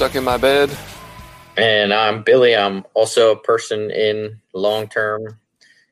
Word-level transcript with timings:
Stuck 0.00 0.14
in 0.14 0.24
my 0.24 0.38
bed. 0.38 0.74
And 1.58 1.92
I'm 1.92 2.22
Billy. 2.22 2.56
I'm 2.56 2.86
also 2.94 3.32
a 3.32 3.36
person 3.38 3.90
in 3.90 4.40
long 4.54 4.88
term 4.88 5.38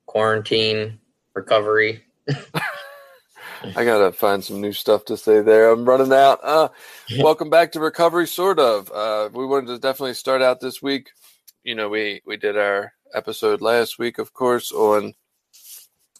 quarantine 0.06 0.98
recovery. 1.34 2.02
I 2.26 3.84
gotta 3.84 4.10
find 4.12 4.42
some 4.42 4.62
new 4.62 4.72
stuff 4.72 5.04
to 5.04 5.18
say 5.18 5.42
there. 5.42 5.70
I'm 5.70 5.84
running 5.84 6.14
out. 6.14 6.40
Uh, 6.42 6.70
welcome 7.18 7.50
back 7.50 7.72
to 7.72 7.80
recovery, 7.80 8.26
sort 8.26 8.58
of. 8.58 8.90
Uh, 8.90 9.28
we 9.30 9.44
wanted 9.44 9.66
to 9.66 9.78
definitely 9.78 10.14
start 10.14 10.40
out 10.40 10.60
this 10.60 10.80
week. 10.80 11.10
You 11.62 11.74
know, 11.74 11.90
we 11.90 12.22
we 12.24 12.38
did 12.38 12.56
our 12.56 12.94
episode 13.12 13.60
last 13.60 13.98
week, 13.98 14.16
of 14.18 14.32
course, 14.32 14.72
on 14.72 15.12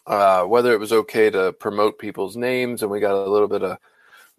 uh, 0.05 0.43
whether 0.43 0.73
it 0.73 0.79
was 0.79 0.93
okay 0.93 1.31
to 1.31 1.53
promote 1.53 1.97
people's 1.97 2.37
names, 2.37 2.83
and 2.83 2.91
we 2.91 2.99
got 2.99 3.15
a 3.15 3.31
little 3.31 3.47
bit 3.47 3.63
of 3.63 3.79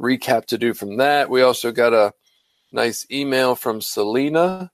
recap 0.01 0.45
to 0.45 0.56
do 0.56 0.73
from 0.73 0.98
that. 0.98 1.28
We 1.28 1.43
also 1.43 1.73
got 1.73 1.93
a 1.93 2.15
nice 2.72 3.06
email 3.10 3.54
from 3.54 3.80
Selena, 3.80 4.70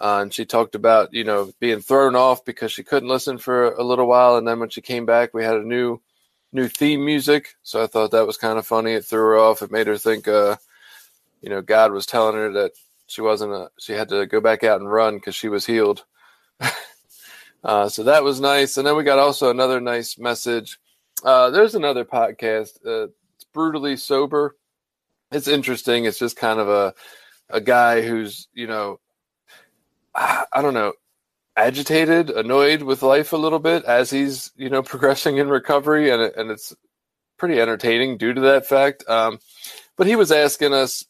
uh, 0.00 0.18
and 0.22 0.32
she 0.32 0.44
talked 0.44 0.74
about 0.74 1.12
you 1.12 1.24
know 1.24 1.52
being 1.60 1.80
thrown 1.80 2.16
off 2.16 2.44
because 2.44 2.72
she 2.72 2.82
couldn't 2.82 3.08
listen 3.08 3.38
for 3.38 3.72
a 3.74 3.82
little 3.82 4.06
while, 4.06 4.36
and 4.36 4.46
then 4.46 4.60
when 4.60 4.70
she 4.70 4.80
came 4.80 5.06
back, 5.06 5.34
we 5.34 5.44
had 5.44 5.56
a 5.56 5.64
new 5.64 6.00
new 6.52 6.68
theme 6.68 7.04
music. 7.04 7.54
So 7.62 7.82
I 7.82 7.86
thought 7.86 8.10
that 8.12 8.26
was 8.26 8.36
kind 8.36 8.58
of 8.58 8.66
funny. 8.66 8.92
It 8.92 9.04
threw 9.04 9.20
her 9.20 9.38
off. 9.38 9.62
It 9.62 9.70
made 9.70 9.86
her 9.86 9.98
think, 9.98 10.28
uh, 10.28 10.56
you 11.40 11.50
know, 11.50 11.62
God 11.62 11.92
was 11.92 12.06
telling 12.06 12.36
her 12.36 12.52
that 12.52 12.72
she 13.06 13.20
wasn't 13.20 13.52
a, 13.52 13.70
she 13.78 13.92
had 13.92 14.08
to 14.10 14.26
go 14.26 14.40
back 14.40 14.64
out 14.64 14.80
and 14.80 14.90
run 14.90 15.16
because 15.16 15.34
she 15.34 15.48
was 15.48 15.66
healed. 15.66 16.04
uh, 17.64 17.88
so 17.88 18.02
that 18.04 18.24
was 18.24 18.40
nice. 18.40 18.76
And 18.76 18.86
then 18.86 18.96
we 18.96 19.04
got 19.04 19.18
also 19.18 19.50
another 19.50 19.80
nice 19.80 20.18
message. 20.18 20.78
Uh, 21.24 21.50
there's 21.50 21.74
another 21.74 22.04
podcast. 22.04 22.76
Uh, 22.86 23.08
it's 23.34 23.44
brutally 23.52 23.96
sober. 23.96 24.56
It's 25.30 25.48
interesting. 25.48 26.06
It's 26.06 26.18
just 26.18 26.36
kind 26.36 26.58
of 26.60 26.68
a, 26.68 26.94
a 27.50 27.60
guy 27.60 28.02
who's, 28.02 28.48
you 28.52 28.66
know, 28.66 29.00
I, 30.14 30.62
don't 30.62 30.74
know, 30.74 30.94
agitated, 31.56 32.30
annoyed 32.30 32.82
with 32.82 33.02
life 33.02 33.32
a 33.32 33.36
little 33.36 33.58
bit 33.58 33.84
as 33.84 34.10
he's 34.10 34.52
you 34.56 34.70
know 34.70 34.82
progressing 34.92 35.38
in 35.38 35.48
recovery, 35.48 36.10
and 36.10 36.22
and 36.22 36.50
it's 36.50 36.74
pretty 37.36 37.60
entertaining 37.60 38.16
due 38.18 38.34
to 38.34 38.40
that 38.42 38.66
fact. 38.66 39.08
Um, 39.08 39.38
but 39.96 40.06
he 40.06 40.16
was 40.16 40.32
asking 40.32 40.72
us 40.72 41.04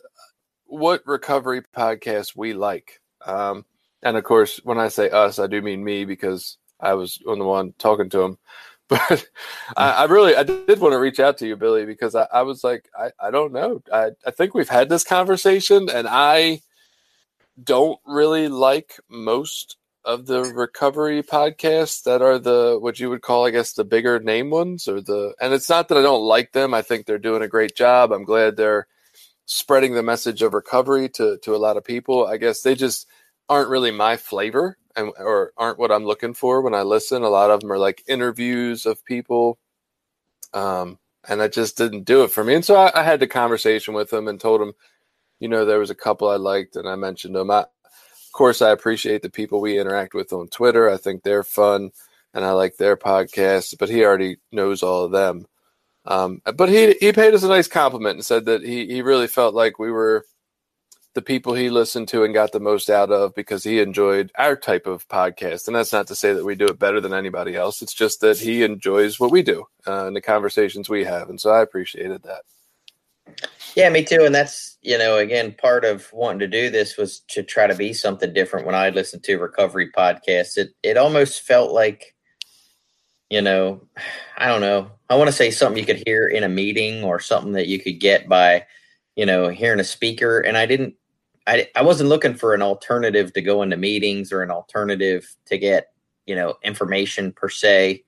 what 0.66 1.06
recovery 1.06 1.62
podcast 1.76 2.36
we 2.36 2.52
like, 2.54 3.00
um, 3.24 3.64
and 4.02 4.16
of 4.16 4.24
course, 4.24 4.60
when 4.64 4.78
I 4.78 4.88
say 4.88 5.10
us, 5.10 5.38
I 5.38 5.46
do 5.46 5.62
mean 5.62 5.84
me 5.84 6.04
because 6.04 6.58
I 6.80 6.94
was 6.94 7.18
on 7.26 7.38
the 7.38 7.44
one 7.44 7.74
talking 7.78 8.10
to 8.10 8.22
him. 8.22 8.38
But 9.10 9.28
I, 9.76 9.90
I 9.90 10.04
really, 10.04 10.34
I 10.34 10.44
did 10.44 10.80
want 10.80 10.92
to 10.92 10.98
reach 10.98 11.20
out 11.20 11.36
to 11.38 11.46
you, 11.46 11.56
Billy, 11.56 11.84
because 11.84 12.14
I, 12.14 12.26
I 12.32 12.42
was 12.42 12.64
like, 12.64 12.88
I, 12.98 13.10
I 13.20 13.30
don't 13.30 13.52
know. 13.52 13.82
I, 13.92 14.12
I 14.26 14.30
think 14.30 14.54
we've 14.54 14.68
had 14.68 14.88
this 14.88 15.04
conversation, 15.04 15.90
and 15.90 16.08
I 16.08 16.62
don't 17.62 18.00
really 18.06 18.48
like 18.48 18.98
most 19.10 19.76
of 20.04 20.24
the 20.24 20.42
recovery 20.44 21.22
podcasts 21.22 22.02
that 22.04 22.22
are 22.22 22.38
the 22.38 22.78
what 22.80 23.00
you 23.00 23.10
would 23.10 23.20
call 23.20 23.44
i 23.44 23.50
guess 23.50 23.72
the 23.72 23.84
bigger 23.84 24.20
name 24.20 24.48
ones 24.48 24.86
or 24.86 25.00
the 25.00 25.34
and 25.40 25.52
it's 25.52 25.68
not 25.68 25.88
that 25.88 25.98
i 25.98 26.02
don't 26.02 26.22
like 26.24 26.52
them. 26.52 26.72
I 26.72 26.82
think 26.82 27.04
they're 27.04 27.18
doing 27.18 27.42
a 27.42 27.48
great 27.48 27.74
job. 27.74 28.12
I'm 28.12 28.24
glad 28.24 28.56
they're 28.56 28.86
spreading 29.46 29.94
the 29.94 30.02
message 30.02 30.42
of 30.42 30.54
recovery 30.54 31.08
to 31.10 31.38
to 31.38 31.54
a 31.54 31.58
lot 31.58 31.76
of 31.76 31.84
people. 31.84 32.26
I 32.26 32.36
guess 32.36 32.60
they 32.60 32.74
just 32.74 33.06
aren't 33.48 33.70
really 33.70 33.90
my 33.90 34.16
flavor 34.16 34.76
and 34.96 35.12
or 35.18 35.52
aren't 35.56 35.78
what 35.78 35.92
i'm 35.92 36.04
looking 36.04 36.34
for 36.34 36.60
when 36.60 36.74
i 36.74 36.82
listen 36.82 37.22
a 37.22 37.28
lot 37.28 37.50
of 37.50 37.60
them 37.60 37.72
are 37.72 37.78
like 37.78 38.04
interviews 38.08 38.86
of 38.86 39.04
people 39.04 39.58
um 40.54 40.98
and 41.28 41.40
that 41.40 41.52
just 41.52 41.76
didn't 41.76 42.04
do 42.04 42.24
it 42.24 42.30
for 42.30 42.44
me 42.44 42.54
and 42.54 42.64
so 42.64 42.76
i, 42.76 42.90
I 42.98 43.02
had 43.02 43.20
the 43.20 43.26
conversation 43.26 43.94
with 43.94 44.12
him 44.12 44.28
and 44.28 44.40
told 44.40 44.60
him 44.60 44.72
you 45.40 45.48
know 45.48 45.64
there 45.64 45.78
was 45.78 45.90
a 45.90 45.94
couple 45.94 46.28
i 46.28 46.36
liked 46.36 46.76
and 46.76 46.88
i 46.88 46.96
mentioned 46.96 47.34
them 47.34 47.50
I, 47.50 47.64
of 48.28 48.32
course, 48.32 48.60
I 48.60 48.70
appreciate 48.70 49.22
the 49.22 49.30
people 49.30 49.60
we 49.60 49.80
interact 49.80 50.12
with 50.12 50.34
on 50.34 50.48
Twitter. 50.48 50.90
I 50.90 50.98
think 50.98 51.22
they're 51.22 51.42
fun 51.42 51.90
and 52.34 52.44
I 52.44 52.52
like 52.52 52.76
their 52.76 52.96
podcasts, 52.96 53.74
but 53.76 53.88
he 53.88 54.04
already 54.04 54.36
knows 54.52 54.82
all 54.82 55.04
of 55.04 55.12
them. 55.12 55.46
Um, 56.04 56.42
but 56.54 56.68
he 56.68 56.92
he 57.00 57.12
paid 57.12 57.34
us 57.34 57.42
a 57.42 57.48
nice 57.48 57.68
compliment 57.68 58.16
and 58.16 58.24
said 58.24 58.44
that 58.44 58.62
he, 58.62 58.86
he 58.86 59.02
really 59.02 59.26
felt 59.26 59.54
like 59.54 59.78
we 59.78 59.90
were 59.90 60.24
the 61.18 61.22
people 61.22 61.52
he 61.52 61.68
listened 61.68 62.06
to 62.06 62.22
and 62.22 62.32
got 62.32 62.52
the 62.52 62.60
most 62.60 62.88
out 62.88 63.10
of 63.10 63.34
because 63.34 63.64
he 63.64 63.80
enjoyed 63.80 64.30
our 64.38 64.54
type 64.54 64.86
of 64.86 65.08
podcast. 65.08 65.66
And 65.66 65.74
that's 65.74 65.92
not 65.92 66.06
to 66.06 66.14
say 66.14 66.32
that 66.32 66.44
we 66.44 66.54
do 66.54 66.66
it 66.66 66.78
better 66.78 67.00
than 67.00 67.12
anybody 67.12 67.56
else. 67.56 67.82
It's 67.82 67.92
just 67.92 68.20
that 68.20 68.38
he 68.38 68.62
enjoys 68.62 69.18
what 69.18 69.32
we 69.32 69.42
do 69.42 69.66
uh, 69.84 70.06
and 70.06 70.14
the 70.14 70.20
conversations 70.20 70.88
we 70.88 71.02
have. 71.02 71.28
And 71.28 71.40
so 71.40 71.50
I 71.50 71.60
appreciated 71.60 72.22
that. 72.22 72.42
Yeah, 73.74 73.90
me 73.90 74.04
too. 74.04 74.22
And 74.24 74.32
that's, 74.32 74.78
you 74.80 74.96
know, 74.96 75.18
again, 75.18 75.56
part 75.58 75.84
of 75.84 76.08
wanting 76.12 76.38
to 76.38 76.46
do 76.46 76.70
this 76.70 76.96
was 76.96 77.18
to 77.30 77.42
try 77.42 77.66
to 77.66 77.74
be 77.74 77.92
something 77.92 78.32
different 78.32 78.64
when 78.64 78.76
I 78.76 78.90
listened 78.90 79.24
to 79.24 79.38
recovery 79.38 79.90
podcasts. 79.90 80.56
It 80.56 80.70
it 80.84 80.96
almost 80.96 81.42
felt 81.42 81.72
like, 81.72 82.14
you 83.28 83.42
know, 83.42 83.82
I 84.36 84.46
don't 84.46 84.60
know. 84.60 84.92
I 85.10 85.16
want 85.16 85.26
to 85.26 85.36
say 85.36 85.50
something 85.50 85.80
you 85.80 85.84
could 85.84 86.04
hear 86.06 86.28
in 86.28 86.44
a 86.44 86.48
meeting 86.48 87.02
or 87.02 87.18
something 87.18 87.54
that 87.54 87.66
you 87.66 87.80
could 87.80 87.98
get 87.98 88.28
by, 88.28 88.66
you 89.16 89.26
know, 89.26 89.48
hearing 89.48 89.80
a 89.80 89.84
speaker. 89.84 90.38
And 90.38 90.56
I 90.56 90.66
didn't 90.66 90.94
I 91.48 91.66
I 91.74 91.82
wasn't 91.82 92.10
looking 92.10 92.34
for 92.34 92.54
an 92.54 92.62
alternative 92.62 93.32
to 93.32 93.42
go 93.42 93.62
into 93.62 93.76
meetings 93.76 94.32
or 94.32 94.42
an 94.42 94.50
alternative 94.50 95.34
to 95.46 95.56
get, 95.56 95.88
you 96.26 96.36
know, 96.36 96.54
information 96.62 97.32
per 97.32 97.48
se. 97.48 98.04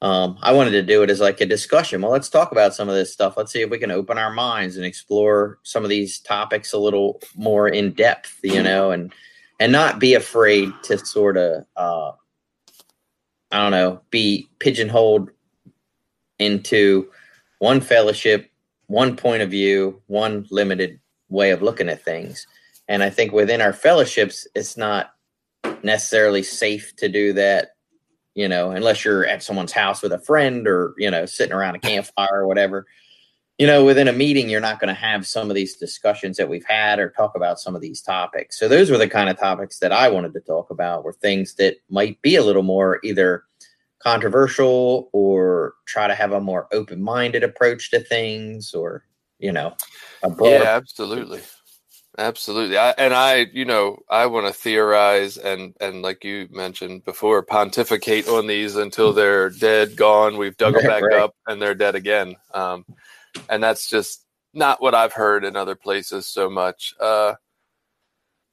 Um, 0.00 0.38
I 0.42 0.52
wanted 0.52 0.70
to 0.70 0.82
do 0.82 1.02
it 1.02 1.10
as 1.10 1.20
like 1.20 1.40
a 1.40 1.46
discussion. 1.46 2.00
Well, 2.00 2.12
let's 2.12 2.30
talk 2.30 2.52
about 2.52 2.74
some 2.74 2.88
of 2.88 2.94
this 2.94 3.12
stuff. 3.12 3.36
Let's 3.36 3.52
see 3.52 3.62
if 3.62 3.70
we 3.70 3.78
can 3.78 3.90
open 3.90 4.16
our 4.16 4.32
minds 4.32 4.76
and 4.76 4.86
explore 4.86 5.58
some 5.64 5.82
of 5.82 5.90
these 5.90 6.20
topics 6.20 6.72
a 6.72 6.78
little 6.78 7.20
more 7.36 7.68
in 7.68 7.92
depth, 7.92 8.38
you 8.42 8.62
know, 8.62 8.92
and 8.92 9.12
and 9.60 9.70
not 9.70 9.98
be 9.98 10.14
afraid 10.14 10.70
to 10.84 10.98
sort 10.98 11.36
of 11.36 11.64
uh, 11.76 12.12
I 13.50 13.58
don't 13.58 13.72
know, 13.72 14.00
be 14.10 14.48
pigeonholed 14.58 15.30
into 16.38 17.10
one 17.58 17.80
fellowship, 17.80 18.50
one 18.86 19.16
point 19.16 19.42
of 19.42 19.50
view, 19.50 20.00
one 20.06 20.46
limited 20.50 21.00
way 21.28 21.50
of 21.50 21.62
looking 21.62 21.88
at 21.88 22.04
things. 22.04 22.46
And 22.88 23.02
I 23.02 23.10
think 23.10 23.32
within 23.32 23.60
our 23.60 23.72
fellowships, 23.72 24.46
it's 24.54 24.76
not 24.76 25.12
necessarily 25.82 26.42
safe 26.42 26.96
to 26.96 27.08
do 27.08 27.32
that 27.34 27.70
you 28.38 28.46
know, 28.46 28.70
unless 28.70 29.04
you're 29.04 29.26
at 29.26 29.42
someone's 29.42 29.72
house 29.72 30.00
with 30.00 30.12
a 30.12 30.20
friend 30.20 30.68
or, 30.68 30.94
you 30.96 31.10
know, 31.10 31.26
sitting 31.26 31.52
around 31.52 31.74
a 31.74 31.80
campfire 31.80 32.42
or 32.42 32.46
whatever. 32.46 32.86
You 33.58 33.66
know, 33.66 33.84
within 33.84 34.06
a 34.06 34.12
meeting, 34.12 34.48
you're 34.48 34.60
not 34.60 34.78
going 34.78 34.94
to 34.94 35.00
have 35.00 35.26
some 35.26 35.50
of 35.50 35.56
these 35.56 35.74
discussions 35.76 36.36
that 36.36 36.48
we've 36.48 36.64
had 36.64 37.00
or 37.00 37.10
talk 37.10 37.34
about 37.34 37.58
some 37.58 37.74
of 37.74 37.80
these 37.80 38.00
topics. 38.00 38.56
So, 38.56 38.68
those 38.68 38.92
were 38.92 38.96
the 38.96 39.08
kind 39.08 39.28
of 39.28 39.36
topics 39.40 39.80
that 39.80 39.90
I 39.90 40.08
wanted 40.08 40.34
to 40.34 40.40
talk 40.40 40.70
about, 40.70 41.02
were 41.02 41.14
things 41.14 41.56
that 41.56 41.78
might 41.90 42.22
be 42.22 42.36
a 42.36 42.44
little 42.44 42.62
more 42.62 43.00
either 43.02 43.42
controversial 43.98 45.10
or 45.12 45.74
try 45.86 46.06
to 46.06 46.14
have 46.14 46.30
a 46.30 46.40
more 46.40 46.68
open 46.70 47.02
minded 47.02 47.42
approach 47.42 47.90
to 47.90 47.98
things 47.98 48.72
or, 48.72 49.02
you 49.38 49.52
know, 49.52 49.74
Yeah, 50.50 50.76
absolutely. 50.76 51.40
Absolutely. 52.18 52.76
I, 52.76 52.90
and 52.98 53.14
I, 53.14 53.46
you 53.52 53.64
know, 53.64 54.00
I 54.10 54.26
want 54.26 54.48
to 54.48 54.52
theorize 54.52 55.36
and, 55.36 55.76
and 55.80 56.02
like 56.02 56.24
you 56.24 56.48
mentioned 56.50 57.04
before, 57.04 57.42
pontificate 57.42 58.28
on 58.28 58.48
these 58.48 58.74
until 58.74 59.12
they're 59.12 59.50
dead, 59.50 59.94
gone. 59.96 60.36
We've 60.36 60.56
dug 60.56 60.74
them 60.74 60.82
back 60.86 61.04
right. 61.04 61.20
up 61.20 61.36
and 61.46 61.62
they're 61.62 61.76
dead 61.76 61.94
again. 61.94 62.34
Um, 62.52 62.84
and 63.48 63.62
that's 63.62 63.88
just 63.88 64.24
not 64.52 64.82
what 64.82 64.96
I've 64.96 65.12
heard 65.12 65.44
in 65.44 65.54
other 65.54 65.76
places 65.76 66.26
so 66.26 66.50
much. 66.50 66.92
Uh, 67.00 67.34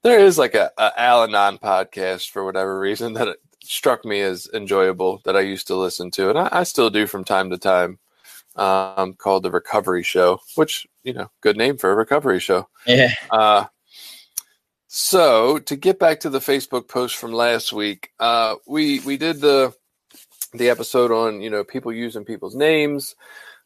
there 0.03 0.19
is 0.19 0.37
like 0.37 0.53
a, 0.53 0.71
a 0.77 0.91
Al-Anon 0.95 1.57
podcast 1.57 2.29
for 2.29 2.45
whatever 2.45 2.79
reason 2.79 3.13
that 3.15 3.27
it 3.27 3.39
struck 3.63 4.05
me 4.05 4.21
as 4.21 4.47
enjoyable 4.53 5.21
that 5.25 5.35
I 5.35 5.41
used 5.41 5.67
to 5.67 5.75
listen 5.75 6.11
to, 6.11 6.29
and 6.29 6.37
I, 6.37 6.49
I 6.51 6.63
still 6.63 6.91
do 6.91 7.07
from 7.07 7.23
time 7.23 7.49
to 7.49 7.57
time. 7.57 7.97
Um, 8.57 9.13
called 9.15 9.43
the 9.43 9.51
Recovery 9.51 10.03
Show, 10.03 10.39
which 10.55 10.87
you 11.03 11.11
know, 11.13 11.29
good 11.41 11.57
name 11.57 11.77
for 11.77 11.91
a 11.91 11.95
recovery 11.95 12.39
show. 12.39 12.69
Yeah. 12.87 13.11
Uh, 13.29 13.65
so 14.87 15.59
to 15.59 15.75
get 15.75 15.99
back 15.99 16.21
to 16.21 16.29
the 16.29 16.39
Facebook 16.39 16.87
post 16.87 17.17
from 17.17 17.33
last 17.33 17.73
week, 17.73 18.11
uh, 18.19 18.55
we 18.65 19.01
we 19.01 19.17
did 19.17 19.41
the 19.41 19.73
the 20.53 20.69
episode 20.69 21.11
on 21.11 21.41
you 21.41 21.49
know 21.49 21.63
people 21.65 21.91
using 21.91 22.23
people's 22.23 22.55
names, 22.55 23.15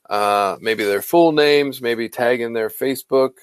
uh, 0.10 0.58
maybe 0.60 0.84
their 0.84 1.04
full 1.04 1.32
names, 1.34 1.82
maybe 1.82 2.10
tagging 2.10 2.54
their 2.54 2.70
Facebook, 2.70 3.34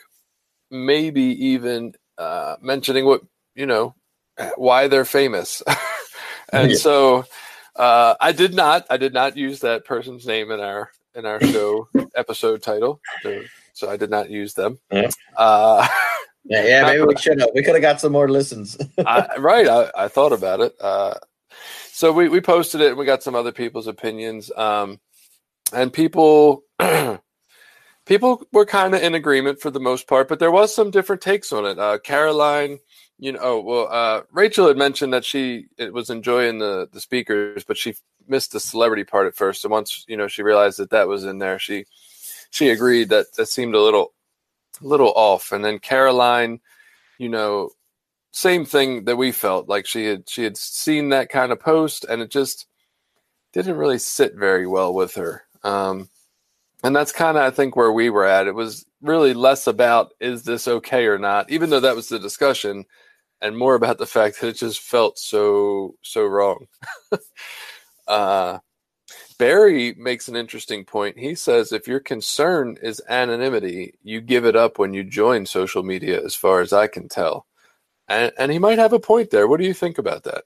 maybe 0.70 1.22
even 1.46 1.92
uh, 2.18 2.56
mentioning 2.60 3.04
what 3.04 3.22
you 3.54 3.66
know 3.66 3.94
why 4.56 4.88
they're 4.88 5.04
famous, 5.04 5.62
and 6.52 6.72
Yeah. 6.72 6.76
so 6.76 7.24
uh, 7.76 8.16
I 8.20 8.32
did 8.32 8.52
not 8.54 8.86
I 8.90 8.96
did 8.96 9.14
not 9.14 9.36
use 9.36 9.60
that 9.60 9.84
person's 9.84 10.26
name 10.26 10.50
in 10.50 10.58
our 10.58 10.90
in 11.16 11.26
our 11.26 11.40
show 11.40 11.88
episode 12.14 12.62
title, 12.62 13.00
so, 13.72 13.90
I 13.90 13.96
did 13.96 14.10
not 14.10 14.30
use 14.30 14.54
them. 14.54 14.78
Yeah. 14.90 15.10
Uh, 15.36 15.86
Yeah, 16.48 16.64
yeah, 16.64 16.82
maybe 16.84 17.02
we 17.02 17.16
should 17.20 17.40
have. 17.40 17.50
We 17.54 17.62
could 17.62 17.74
have 17.74 17.82
got 17.82 18.00
some 18.00 18.12
more 18.12 18.28
listens. 18.28 18.76
I, 18.98 19.36
right. 19.38 19.66
I, 19.66 19.90
I 19.96 20.08
thought 20.08 20.32
about 20.32 20.60
it. 20.60 20.74
Uh, 20.80 21.14
so 21.90 22.12
we, 22.12 22.28
we 22.28 22.40
posted 22.40 22.80
it 22.80 22.90
and 22.90 22.98
we 22.98 23.04
got 23.04 23.22
some 23.22 23.34
other 23.34 23.52
people's 23.52 23.86
opinions. 23.86 24.50
Um, 24.56 25.00
and 25.72 25.92
people, 25.92 26.62
people 28.06 28.46
were 28.52 28.66
kind 28.66 28.94
of 28.94 29.02
in 29.02 29.14
agreement 29.14 29.60
for 29.60 29.70
the 29.70 29.80
most 29.80 30.06
part, 30.06 30.28
but 30.28 30.38
there 30.38 30.52
was 30.52 30.74
some 30.74 30.90
different 30.90 31.22
takes 31.22 31.52
on 31.52 31.64
it. 31.64 31.78
Uh, 31.78 31.98
Caroline, 31.98 32.78
you 33.18 33.32
know, 33.32 33.38
oh, 33.42 33.60
well, 33.60 33.88
uh, 33.90 34.22
Rachel 34.32 34.68
had 34.68 34.76
mentioned 34.76 35.12
that 35.12 35.24
she 35.24 35.66
it 35.78 35.92
was 35.92 36.10
enjoying 36.10 36.58
the, 36.58 36.88
the 36.92 37.00
speakers, 37.00 37.64
but 37.64 37.76
she 37.76 37.94
missed 38.28 38.52
the 38.52 38.60
celebrity 38.60 39.04
part 39.04 39.26
at 39.26 39.36
first. 39.36 39.64
And 39.64 39.72
once, 39.72 40.04
you 40.08 40.16
know, 40.16 40.28
she 40.28 40.42
realized 40.42 40.78
that 40.78 40.90
that 40.90 41.08
was 41.08 41.24
in 41.24 41.38
there, 41.38 41.58
she, 41.58 41.86
she 42.50 42.70
agreed 42.70 43.08
that 43.10 43.34
that 43.36 43.46
seemed 43.46 43.74
a 43.74 43.80
little, 43.80 44.12
little 44.80 45.12
off. 45.16 45.52
And 45.52 45.64
then 45.64 45.78
Caroline, 45.78 46.60
you 47.18 47.28
know, 47.28 47.70
same 48.36 48.66
thing 48.66 49.04
that 49.06 49.16
we 49.16 49.32
felt 49.32 49.66
like 49.66 49.86
she 49.86 50.04
had 50.04 50.28
she 50.28 50.44
had 50.44 50.58
seen 50.58 51.08
that 51.08 51.30
kind 51.30 51.52
of 51.52 51.58
post 51.58 52.04
and 52.04 52.20
it 52.20 52.30
just 52.30 52.66
didn't 53.54 53.78
really 53.78 53.96
sit 53.98 54.34
very 54.34 54.66
well 54.66 54.92
with 54.92 55.14
her 55.14 55.44
um 55.64 56.06
and 56.84 56.94
that's 56.94 57.12
kind 57.12 57.38
of 57.38 57.42
i 57.44 57.50
think 57.50 57.76
where 57.76 57.92
we 57.92 58.10
were 58.10 58.26
at 58.26 58.46
it 58.46 58.54
was 58.54 58.84
really 59.00 59.32
less 59.32 59.66
about 59.66 60.12
is 60.20 60.42
this 60.42 60.68
okay 60.68 61.06
or 61.06 61.18
not 61.18 61.48
even 61.48 61.70
though 61.70 61.80
that 61.80 61.96
was 61.96 62.10
the 62.10 62.18
discussion 62.18 62.84
and 63.40 63.56
more 63.56 63.74
about 63.74 63.98
the 63.98 64.06
fact 64.06 64.40
that 64.40 64.48
it 64.48 64.56
just 64.56 64.80
felt 64.80 65.18
so 65.18 65.94
so 66.02 66.24
wrong 66.24 66.66
uh 68.08 68.58
Barry 69.38 69.94
makes 69.98 70.28
an 70.28 70.36
interesting 70.36 70.84
point. 70.84 71.18
He 71.18 71.34
says 71.34 71.72
if 71.72 71.86
your 71.86 72.00
concern 72.00 72.76
is 72.82 73.02
anonymity, 73.08 73.94
you 74.02 74.20
give 74.20 74.44
it 74.44 74.56
up 74.56 74.78
when 74.78 74.94
you 74.94 75.04
join 75.04 75.46
social 75.46 75.82
media, 75.82 76.22
as 76.24 76.34
far 76.34 76.60
as 76.60 76.72
I 76.72 76.86
can 76.86 77.08
tell. 77.08 77.46
And, 78.08 78.32
and 78.38 78.52
he 78.52 78.58
might 78.58 78.78
have 78.78 78.92
a 78.92 79.00
point 79.00 79.30
there. 79.30 79.46
What 79.46 79.60
do 79.60 79.66
you 79.66 79.74
think 79.74 79.98
about 79.98 80.24
that? 80.24 80.44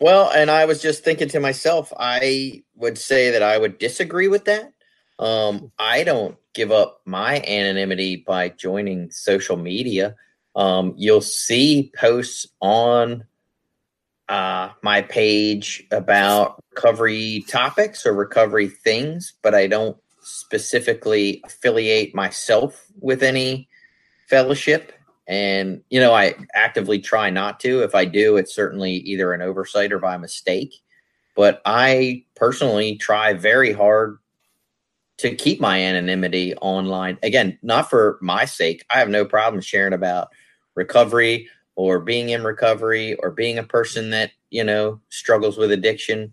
Well, 0.00 0.30
and 0.30 0.50
I 0.50 0.64
was 0.64 0.80
just 0.80 1.04
thinking 1.04 1.28
to 1.28 1.40
myself, 1.40 1.92
I 1.98 2.62
would 2.74 2.96
say 2.96 3.30
that 3.32 3.42
I 3.42 3.58
would 3.58 3.78
disagree 3.78 4.28
with 4.28 4.46
that. 4.46 4.72
Um, 5.18 5.72
I 5.78 6.04
don't 6.04 6.38
give 6.54 6.72
up 6.72 7.02
my 7.04 7.42
anonymity 7.42 8.16
by 8.16 8.48
joining 8.48 9.10
social 9.10 9.58
media. 9.58 10.16
Um, 10.56 10.94
you'll 10.96 11.20
see 11.20 11.92
posts 11.96 12.46
on 12.60 13.24
uh, 14.28 14.70
my 14.82 15.02
page 15.02 15.84
about 15.90 16.62
recovery 16.70 17.44
topics 17.48 18.06
or 18.06 18.12
recovery 18.12 18.68
things, 18.68 19.34
but 19.42 19.54
I 19.54 19.66
don't 19.66 19.96
specifically 20.22 21.40
affiliate 21.44 22.14
myself 22.14 22.86
with 23.00 23.22
any 23.22 23.68
fellowship. 24.28 24.92
And, 25.26 25.82
you 25.90 26.00
know, 26.00 26.12
I 26.12 26.34
actively 26.54 26.98
try 26.98 27.30
not 27.30 27.60
to. 27.60 27.82
If 27.82 27.94
I 27.94 28.04
do, 28.04 28.36
it's 28.36 28.54
certainly 28.54 28.94
either 28.94 29.32
an 29.32 29.42
oversight 29.42 29.92
or 29.92 29.98
by 29.98 30.16
mistake. 30.16 30.74
But 31.36 31.62
I 31.64 32.24
personally 32.36 32.96
try 32.96 33.32
very 33.34 33.72
hard 33.72 34.18
to 35.20 35.34
keep 35.34 35.60
my 35.60 35.80
anonymity 35.80 36.54
online. 36.56 37.18
Again, 37.22 37.58
not 37.62 37.90
for 37.90 38.18
my 38.20 38.44
sake. 38.44 38.84
I 38.90 38.98
have 38.98 39.08
no 39.08 39.24
problem 39.24 39.60
sharing 39.60 39.92
about 39.92 40.28
recovery 40.74 41.48
or 41.76 42.00
being 42.00 42.30
in 42.30 42.44
recovery 42.44 43.14
or 43.16 43.30
being 43.30 43.58
a 43.58 43.62
person 43.62 44.10
that, 44.10 44.32
you 44.50 44.64
know, 44.64 45.00
struggles 45.08 45.56
with 45.56 45.72
addiction. 45.72 46.32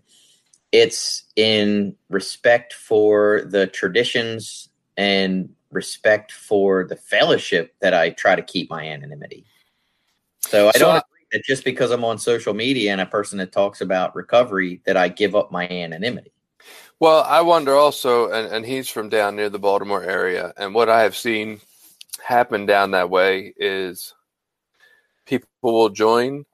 It's 0.72 1.24
in 1.36 1.96
respect 2.10 2.72
for 2.72 3.42
the 3.46 3.66
traditions 3.66 4.68
and 4.96 5.50
respect 5.70 6.32
for 6.32 6.84
the 6.84 6.96
fellowship 6.96 7.74
that 7.80 7.94
I 7.94 8.10
try 8.10 8.36
to 8.36 8.42
keep 8.42 8.70
my 8.70 8.84
anonymity. 8.86 9.44
So 10.40 10.68
I 10.68 10.72
So 10.72 10.78
don't 10.80 10.94
I- 10.94 10.98
agree 10.98 11.26
that 11.32 11.44
just 11.44 11.64
because 11.64 11.90
I'm 11.90 12.04
on 12.04 12.18
social 12.18 12.54
media 12.54 12.92
and 12.92 13.00
a 13.00 13.06
person 13.06 13.38
that 13.38 13.52
talks 13.52 13.80
about 13.80 14.14
recovery 14.16 14.82
that 14.86 14.96
I 14.96 15.08
give 15.08 15.34
up 15.34 15.52
my 15.52 15.68
anonymity. 15.68 16.32
Well, 17.00 17.22
I 17.22 17.42
wonder 17.42 17.74
also, 17.76 18.30
and, 18.30 18.52
and 18.52 18.66
he's 18.66 18.88
from 18.88 19.08
down 19.08 19.36
near 19.36 19.48
the 19.48 19.58
Baltimore 19.58 20.02
area, 20.02 20.52
and 20.56 20.74
what 20.74 20.88
I 20.88 21.02
have 21.02 21.16
seen 21.16 21.60
happen 22.24 22.66
down 22.66 22.90
that 22.90 23.08
way 23.10 23.54
is 23.56 24.14
people 25.24 25.48
will 25.62 25.90
join 25.90 26.44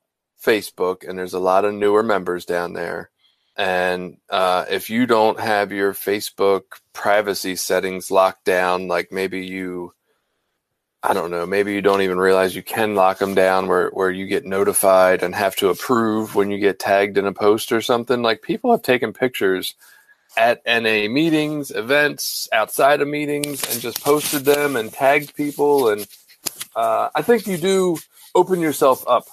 Facebook, 0.42 1.08
and 1.08 1.18
there's 1.18 1.32
a 1.32 1.38
lot 1.38 1.64
of 1.64 1.72
newer 1.72 2.02
members 2.02 2.44
down 2.44 2.74
there. 2.74 3.10
And 3.56 4.18
uh, 4.28 4.66
if 4.68 4.90
you 4.90 5.06
don't 5.06 5.40
have 5.40 5.72
your 5.72 5.94
Facebook 5.94 6.62
privacy 6.92 7.56
settings 7.56 8.10
locked 8.10 8.44
down, 8.44 8.88
like 8.88 9.12
maybe 9.12 9.46
you, 9.46 9.94
I 11.02 11.14
don't 11.14 11.30
know, 11.30 11.46
maybe 11.46 11.72
you 11.72 11.80
don't 11.80 12.02
even 12.02 12.18
realize 12.18 12.54
you 12.54 12.62
can 12.62 12.94
lock 12.94 13.18
them 13.18 13.34
down 13.34 13.68
where, 13.68 13.88
where 13.90 14.10
you 14.10 14.26
get 14.26 14.44
notified 14.44 15.22
and 15.22 15.34
have 15.34 15.56
to 15.56 15.70
approve 15.70 16.34
when 16.34 16.50
you 16.50 16.58
get 16.58 16.80
tagged 16.80 17.16
in 17.16 17.26
a 17.26 17.32
post 17.32 17.72
or 17.72 17.80
something. 17.80 18.20
Like 18.20 18.42
people 18.42 18.72
have 18.72 18.82
taken 18.82 19.12
pictures 19.14 19.74
at 20.36 20.62
NA 20.66 21.08
meetings, 21.08 21.70
events, 21.70 22.48
outside 22.52 23.00
of 23.00 23.08
meetings, 23.08 23.62
and 23.70 23.80
just 23.80 24.02
posted 24.02 24.44
them 24.44 24.76
and 24.76 24.92
tagged 24.92 25.34
people. 25.34 25.88
And 25.88 26.06
uh, 26.74 27.08
I 27.14 27.22
think 27.22 27.46
you 27.46 27.56
do 27.56 27.98
open 28.34 28.60
yourself 28.60 29.04
up 29.06 29.24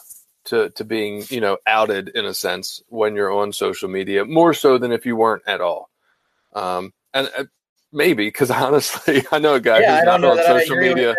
to, 0.45 0.69
to 0.71 0.83
being, 0.83 1.23
you 1.29 1.41
know, 1.41 1.57
outed 1.65 2.09
in 2.09 2.25
a 2.25 2.33
sense 2.33 2.81
when 2.87 3.15
you're 3.15 3.31
on 3.31 3.53
social 3.53 3.89
media, 3.89 4.25
more 4.25 4.53
so 4.53 4.77
than 4.77 4.91
if 4.91 5.05
you 5.05 5.15
weren't 5.15 5.43
at 5.47 5.61
all. 5.61 5.89
Um, 6.53 6.93
and 7.13 7.29
uh, 7.37 7.45
maybe 7.91 8.27
because 8.27 8.51
honestly, 8.51 9.23
I 9.31 9.39
know 9.39 9.55
a 9.55 9.59
guy 9.59 9.79
yeah, 9.79 9.97
who's 9.97 10.05
not 10.05 10.23
on 10.23 10.37
social 10.37 10.77
media. 10.77 11.15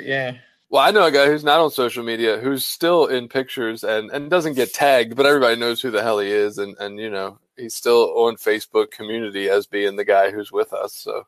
Yeah. 0.00 0.36
Well, 0.70 0.82
I 0.82 0.90
know 0.90 1.06
a 1.06 1.10
guy 1.10 1.26
who's 1.26 1.44
not 1.44 1.60
on 1.60 1.70
social 1.70 2.04
media 2.04 2.38
who's 2.38 2.66
still 2.66 3.06
in 3.06 3.28
pictures 3.28 3.84
and, 3.84 4.10
and 4.10 4.28
doesn't 4.28 4.52
get 4.52 4.74
tagged, 4.74 5.16
but 5.16 5.24
everybody 5.24 5.56
knows 5.56 5.80
who 5.80 5.90
the 5.90 6.02
hell 6.02 6.18
he 6.18 6.30
is, 6.30 6.58
and, 6.58 6.76
and 6.78 6.98
you 6.98 7.08
know 7.08 7.38
he's 7.58 7.74
still 7.74 8.16
on 8.16 8.36
Facebook 8.36 8.90
community 8.90 9.48
as 9.48 9.66
being 9.66 9.96
the 9.96 10.04
guy 10.04 10.30
who's 10.30 10.52
with 10.52 10.72
us. 10.72 10.94
So 10.94 11.24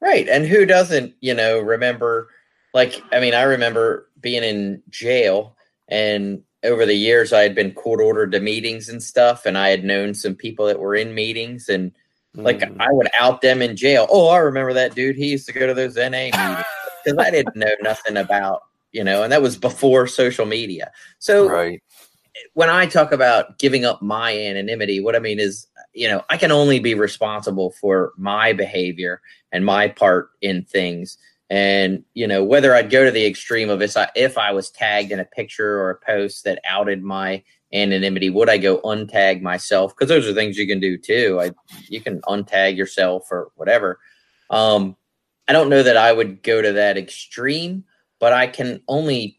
Right. 0.00 0.28
And 0.28 0.44
who 0.44 0.66
doesn't, 0.66 1.14
you 1.20 1.32
know, 1.32 1.60
remember 1.60 2.28
like 2.74 3.00
I 3.12 3.20
mean, 3.20 3.34
I 3.34 3.42
remember 3.42 4.08
being 4.20 4.42
in 4.42 4.82
jail 4.90 5.56
and 5.88 6.42
over 6.64 6.86
the 6.86 6.94
years 6.94 7.32
I 7.32 7.42
had 7.42 7.54
been 7.54 7.72
court 7.72 8.00
ordered 8.00 8.32
to 8.32 8.40
meetings 8.40 8.88
and 8.88 9.02
stuff 9.02 9.46
and 9.46 9.56
I 9.56 9.68
had 9.68 9.84
known 9.84 10.14
some 10.14 10.34
people 10.34 10.66
that 10.66 10.80
were 10.80 10.96
in 10.96 11.14
meetings 11.14 11.68
and 11.68 11.92
like 12.34 12.60
mm, 12.60 12.80
I 12.80 12.88
would 12.90 13.08
out 13.20 13.42
them 13.42 13.62
in 13.62 13.76
jail. 13.76 14.06
Oh, 14.10 14.28
I 14.28 14.38
remember 14.38 14.72
that 14.72 14.94
dude. 14.94 15.16
He 15.16 15.30
used 15.30 15.46
to 15.46 15.52
go 15.52 15.66
to 15.66 15.74
those 15.74 15.96
NA 15.96 16.08
meetings 16.10 16.66
because 17.04 17.18
I 17.18 17.30
didn't 17.30 17.56
know 17.56 17.74
nothing 17.80 18.16
about, 18.16 18.62
you 18.90 19.04
know, 19.04 19.22
and 19.22 19.32
that 19.32 19.42
was 19.42 19.56
before 19.56 20.06
social 20.06 20.46
media. 20.46 20.90
So 21.18 21.48
right, 21.48 21.80
when 22.54 22.70
I 22.70 22.86
talk 22.86 23.12
about 23.12 23.58
giving 23.58 23.84
up 23.84 24.02
my 24.02 24.36
anonymity, 24.36 25.00
what 25.00 25.16
I 25.16 25.18
mean 25.18 25.38
is, 25.38 25.66
you 25.92 26.08
know, 26.08 26.22
I 26.30 26.36
can 26.36 26.50
only 26.50 26.78
be 26.78 26.94
responsible 26.94 27.72
for 27.72 28.12
my 28.16 28.52
behavior 28.52 29.20
and 29.52 29.64
my 29.64 29.88
part 29.88 30.30
in 30.40 30.64
things. 30.64 31.18
And, 31.50 32.04
you 32.14 32.26
know, 32.26 32.42
whether 32.42 32.74
I'd 32.74 32.90
go 32.90 33.04
to 33.04 33.10
the 33.10 33.26
extreme 33.26 33.68
of 33.68 33.78
this, 33.78 33.96
if 34.16 34.38
I 34.38 34.52
was 34.52 34.70
tagged 34.70 35.12
in 35.12 35.20
a 35.20 35.24
picture 35.24 35.78
or 35.78 35.90
a 35.90 36.06
post 36.06 36.44
that 36.44 36.60
outed 36.66 37.02
my 37.02 37.42
anonymity, 37.74 38.30
would 38.30 38.48
I 38.48 38.56
go 38.56 38.80
untag 38.80 39.42
myself? 39.42 39.94
Because 39.94 40.08
those 40.08 40.26
are 40.26 40.32
things 40.32 40.56
you 40.56 40.66
can 40.66 40.80
do 40.80 40.96
too. 40.96 41.38
I, 41.40 41.50
you 41.88 42.00
can 42.00 42.22
untag 42.22 42.76
yourself 42.76 43.28
or 43.30 43.50
whatever. 43.56 43.98
Um, 44.48 44.96
I 45.46 45.52
don't 45.52 45.68
know 45.68 45.82
that 45.82 45.96
I 45.98 46.12
would 46.12 46.42
go 46.42 46.62
to 46.62 46.72
that 46.72 46.96
extreme, 46.96 47.84
but 48.18 48.32
I 48.32 48.46
can 48.46 48.80
only 48.88 49.38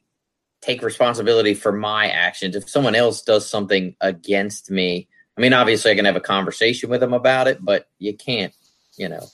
take 0.63 0.81
responsibility 0.81 1.53
for 1.53 1.71
my 1.71 2.09
actions. 2.09 2.55
If 2.55 2.69
someone 2.69 2.95
else 2.95 3.21
does 3.21 3.47
something 3.47 3.95
against 4.01 4.71
me, 4.71 5.07
I 5.37 5.41
mean, 5.41 5.53
obviously 5.53 5.91
I 5.91 5.95
can 5.95 6.05
have 6.05 6.15
a 6.15 6.21
conversation 6.21 6.89
with 6.89 7.01
them 7.01 7.13
about 7.13 7.47
it, 7.47 7.63
but 7.63 7.87
you 7.99 8.15
can't, 8.15 8.53
you 8.97 9.09
know. 9.09 9.25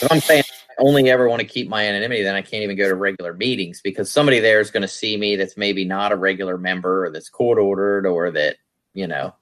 If 0.00 0.10
I'm 0.10 0.20
saying 0.20 0.42
I 0.70 0.72
only 0.78 1.08
ever 1.10 1.28
want 1.28 1.40
to 1.40 1.46
keep 1.46 1.68
my 1.68 1.86
anonymity, 1.86 2.22
then 2.22 2.34
I 2.34 2.42
can't 2.42 2.64
even 2.64 2.76
go 2.76 2.88
to 2.88 2.94
regular 2.94 3.34
meetings 3.34 3.80
because 3.82 4.10
somebody 4.10 4.40
there 4.40 4.58
is 4.58 4.70
going 4.70 4.82
to 4.82 4.88
see 4.88 5.16
me 5.16 5.36
that's 5.36 5.56
maybe 5.56 5.84
not 5.84 6.12
a 6.12 6.16
regular 6.16 6.58
member 6.58 7.06
or 7.06 7.10
that's 7.10 7.28
court 7.28 7.58
ordered 7.58 8.06
or 8.06 8.30
that, 8.32 8.56
you 8.94 9.06
know, 9.06 9.34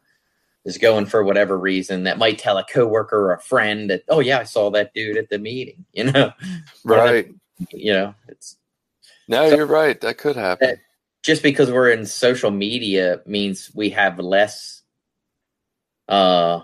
is 0.67 0.77
going 0.77 1.07
for 1.07 1.23
whatever 1.25 1.57
reason 1.57 2.03
that 2.05 2.19
might 2.19 2.39
tell 2.39 2.59
a 2.59 2.65
coworker 2.65 3.17
or 3.17 3.33
a 3.33 3.41
friend 3.41 3.89
that, 3.89 4.03
oh 4.09 4.21
yeah, 4.21 4.41
I 4.41 4.45
saw 4.45 4.71
that 4.73 4.93
dude 4.93 5.17
at 5.17 5.31
the 5.31 5.39
meeting, 5.39 5.87
you 5.93 6.05
know? 6.05 6.33
Right. 6.85 7.33
You 7.73 7.93
know, 7.93 8.15
it's 8.29 8.57
No, 9.29 9.49
So- 9.49 9.57
you're 9.57 9.67
right. 9.67 9.99
That 10.01 10.19
could 10.19 10.37
happen. 10.37 10.79
Just 11.23 11.43
because 11.43 11.71
we're 11.71 11.91
in 11.91 12.07
social 12.07 12.51
media 12.51 13.21
means 13.27 13.71
we 13.75 13.91
have 13.91 14.19
less 14.19 14.83
uh 16.09 16.61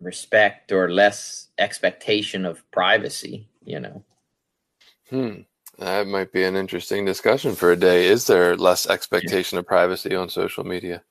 respect 0.00 0.72
or 0.72 0.90
less 0.90 1.48
expectation 1.58 2.44
of 2.44 2.62
privacy, 2.70 3.48
you 3.64 3.80
know. 3.80 4.04
Hmm. 5.10 5.40
That 5.78 6.06
might 6.06 6.32
be 6.32 6.44
an 6.44 6.56
interesting 6.56 7.04
discussion 7.04 7.54
for 7.54 7.72
a 7.72 7.76
day. 7.76 8.06
Is 8.06 8.26
there 8.26 8.56
less 8.56 8.86
expectation 8.86 9.58
of 9.58 9.66
privacy 9.66 10.14
on 10.14 10.28
social 10.28 10.64
media? 10.64 11.02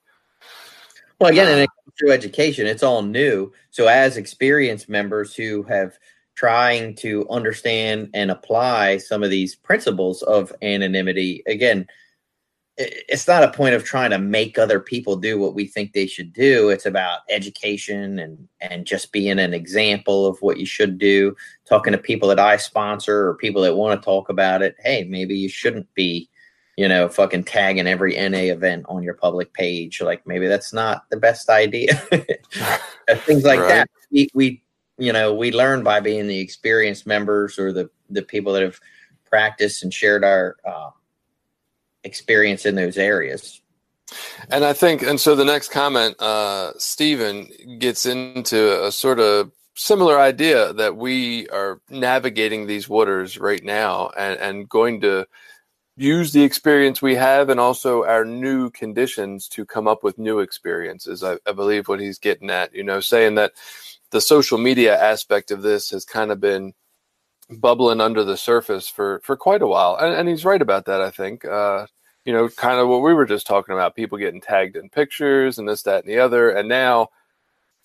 Well, 1.19 1.31
again, 1.31 1.47
and 1.47 1.59
Uh, 1.59 1.63
it 1.63 1.69
comes 1.83 1.93
through 1.99 2.11
education, 2.11 2.67
it's 2.67 2.83
all 2.83 3.01
new. 3.01 3.53
So, 3.69 3.87
as 3.87 4.17
experienced 4.17 4.89
members 4.89 5.35
who 5.35 5.63
have 5.63 5.97
trying 6.35 6.95
to 6.95 7.27
understand 7.29 8.09
and 8.13 8.29
apply 8.29 8.97
some 8.97 9.23
of 9.23 9.29
these 9.29 9.55
principles 9.55 10.21
of 10.23 10.53
anonymity, 10.61 11.43
again, 11.47 11.87
it's 12.77 13.27
not 13.27 13.43
a 13.43 13.51
point 13.51 13.73
of 13.73 13.85
trying 13.85 14.09
to 14.09 14.19
make 14.19 14.59
other 14.59 14.81
people 14.81 15.15
do 15.15 15.39
what 15.39 15.55
we 15.55 15.65
think 15.65 15.93
they 15.93 16.05
should 16.05 16.33
do. 16.33 16.67
It's 16.69 16.85
about 16.85 17.19
education 17.29 18.19
and 18.19 18.49
and 18.59 18.85
just 18.85 19.13
being 19.13 19.39
an 19.39 19.53
example 19.53 20.25
of 20.25 20.37
what 20.41 20.57
you 20.57 20.65
should 20.65 20.97
do. 20.97 21.37
Talking 21.69 21.93
to 21.93 21.97
people 21.97 22.27
that 22.29 22.39
I 22.39 22.57
sponsor 22.57 23.29
or 23.29 23.35
people 23.35 23.61
that 23.61 23.77
want 23.77 23.99
to 23.99 24.03
talk 24.03 24.27
about 24.27 24.61
it. 24.61 24.75
Hey, 24.79 25.05
maybe 25.05 25.37
you 25.37 25.47
shouldn't 25.47 25.93
be 25.93 26.29
you 26.77 26.89
know, 26.89 27.07
fucking 27.07 27.43
tagging 27.45 27.87
every 27.87 28.15
NA 28.15 28.51
event 28.53 28.85
on 28.89 29.01
your 29.01 29.13
public 29.13 29.53
page. 29.53 30.01
Like 30.01 30.25
maybe 30.27 30.47
that's 30.47 30.73
not 30.73 31.09
the 31.09 31.17
best 31.17 31.49
idea. 31.49 31.95
Things 33.09 33.43
like 33.45 33.59
Right. 33.59 33.67
that. 33.69 33.89
We, 34.11 34.29
we, 34.33 34.61
you 34.97 35.11
know, 35.11 35.33
we 35.33 35.51
learn 35.51 35.83
by 35.83 35.99
being 35.99 36.27
the 36.27 36.39
experienced 36.39 37.05
members 37.05 37.59
or 37.59 37.71
the 37.71 37.89
the 38.09 38.21
people 38.21 38.53
that 38.53 38.61
have 38.61 38.79
practiced 39.25 39.83
and 39.83 39.93
shared 39.93 40.23
our 40.23 40.55
uh, 40.65 40.89
experience 42.03 42.65
in 42.65 42.75
those 42.75 42.97
areas. 42.97 43.61
And 44.49 44.63
I 44.63 44.73
think, 44.73 45.01
and 45.01 45.19
so 45.19 45.35
the 45.35 45.43
next 45.43 45.71
comment, 45.71 46.21
uh, 46.21 46.73
Stephen 46.77 47.49
gets 47.79 48.05
into 48.05 48.85
a 48.85 48.91
sort 48.91 49.19
of 49.19 49.51
similar 49.73 50.19
idea 50.19 50.71
that 50.73 50.95
we 50.95 51.49
are 51.49 51.81
navigating 51.89 52.67
these 52.67 52.87
waters 52.87 53.37
right 53.37 53.63
now 53.63 54.11
and, 54.17 54.39
and 54.39 54.69
going 54.69 55.01
to 55.01 55.25
use 55.97 56.31
the 56.31 56.43
experience 56.43 57.01
we 57.01 57.15
have 57.15 57.49
and 57.49 57.59
also 57.59 58.03
our 58.05 58.23
new 58.23 58.69
conditions 58.69 59.47
to 59.49 59.65
come 59.65 59.87
up 59.87 60.03
with 60.03 60.17
new 60.17 60.39
experiences. 60.39 61.23
I, 61.23 61.37
I 61.45 61.51
believe 61.51 61.87
what 61.87 61.99
he's 61.99 62.19
getting 62.19 62.49
at, 62.49 62.73
you 62.75 62.83
know, 62.83 62.99
saying 62.99 63.35
that 63.35 63.53
the 64.11 64.21
social 64.21 64.57
media 64.57 65.01
aspect 65.01 65.51
of 65.51 65.61
this 65.61 65.89
has 65.89 66.05
kind 66.05 66.31
of 66.31 66.39
been 66.39 66.73
bubbling 67.49 68.01
under 68.01 68.23
the 68.23 68.37
surface 68.37 68.87
for, 68.87 69.19
for 69.23 69.35
quite 69.35 69.61
a 69.61 69.67
while. 69.67 69.95
And, 69.95 70.13
and 70.13 70.29
he's 70.29 70.45
right 70.45 70.61
about 70.61 70.85
that, 70.85 71.01
I 71.01 71.11
think. 71.11 71.45
Uh, 71.45 71.87
you 72.25 72.33
know, 72.33 72.49
kind 72.49 72.79
of 72.79 72.87
what 72.87 73.01
we 73.01 73.13
were 73.13 73.25
just 73.25 73.45
talking 73.45 73.73
about 73.73 73.95
people 73.95 74.17
getting 74.17 74.41
tagged 74.41 74.75
in 74.75 74.89
pictures 74.89 75.59
and 75.59 75.67
this, 75.67 75.83
that, 75.83 76.03
and 76.03 76.11
the 76.11 76.19
other. 76.19 76.49
And 76.49 76.67
now 76.67 77.09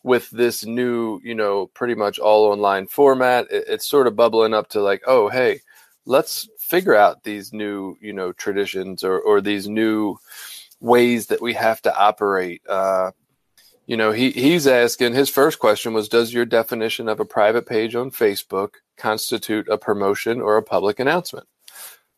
with 0.03 0.31
this 0.31 0.65
new, 0.65 1.21
you 1.23 1.35
know, 1.35 1.67
pretty 1.75 1.95
much 1.95 2.19
all 2.19 2.51
online 2.51 2.87
format, 2.87 3.47
it, 3.51 3.65
it's 3.69 3.87
sort 3.87 4.07
of 4.07 4.17
bubbling 4.17 4.55
up 4.55 4.69
to 4.71 4.81
like, 4.81 5.03
oh, 5.07 5.29
hey, 5.29 5.61
let's 6.07 6.49
figure 6.59 6.95
out 6.95 7.23
these 7.23 7.53
new, 7.53 7.97
you 8.01 8.15
know, 8.15 8.33
traditions 8.33 9.05
or, 9.05 9.21
or 9.21 9.43
these 9.43 9.69
new 9.69 10.17
ways 10.81 11.27
that 11.27 11.43
we 11.43 11.53
have 11.53 11.83
to 11.83 11.95
operate. 11.95 12.63
Uh, 12.67 13.11
you 13.91 13.97
know, 13.97 14.13
he, 14.13 14.31
he's 14.31 14.69
asking 14.69 15.15
his 15.15 15.29
first 15.29 15.59
question 15.59 15.93
was 15.93 16.09
Does 16.09 16.33
your 16.33 16.45
definition 16.45 17.09
of 17.09 17.19
a 17.19 17.25
private 17.25 17.67
page 17.67 17.97
on 17.97 18.13
Facebook 18.13 18.75
constitute 18.97 19.69
a 19.69 19.79
promotion 19.79 20.41
or 20.41 20.57
a 20.57 20.63
public 20.63 21.01
announcement? 21.01 21.49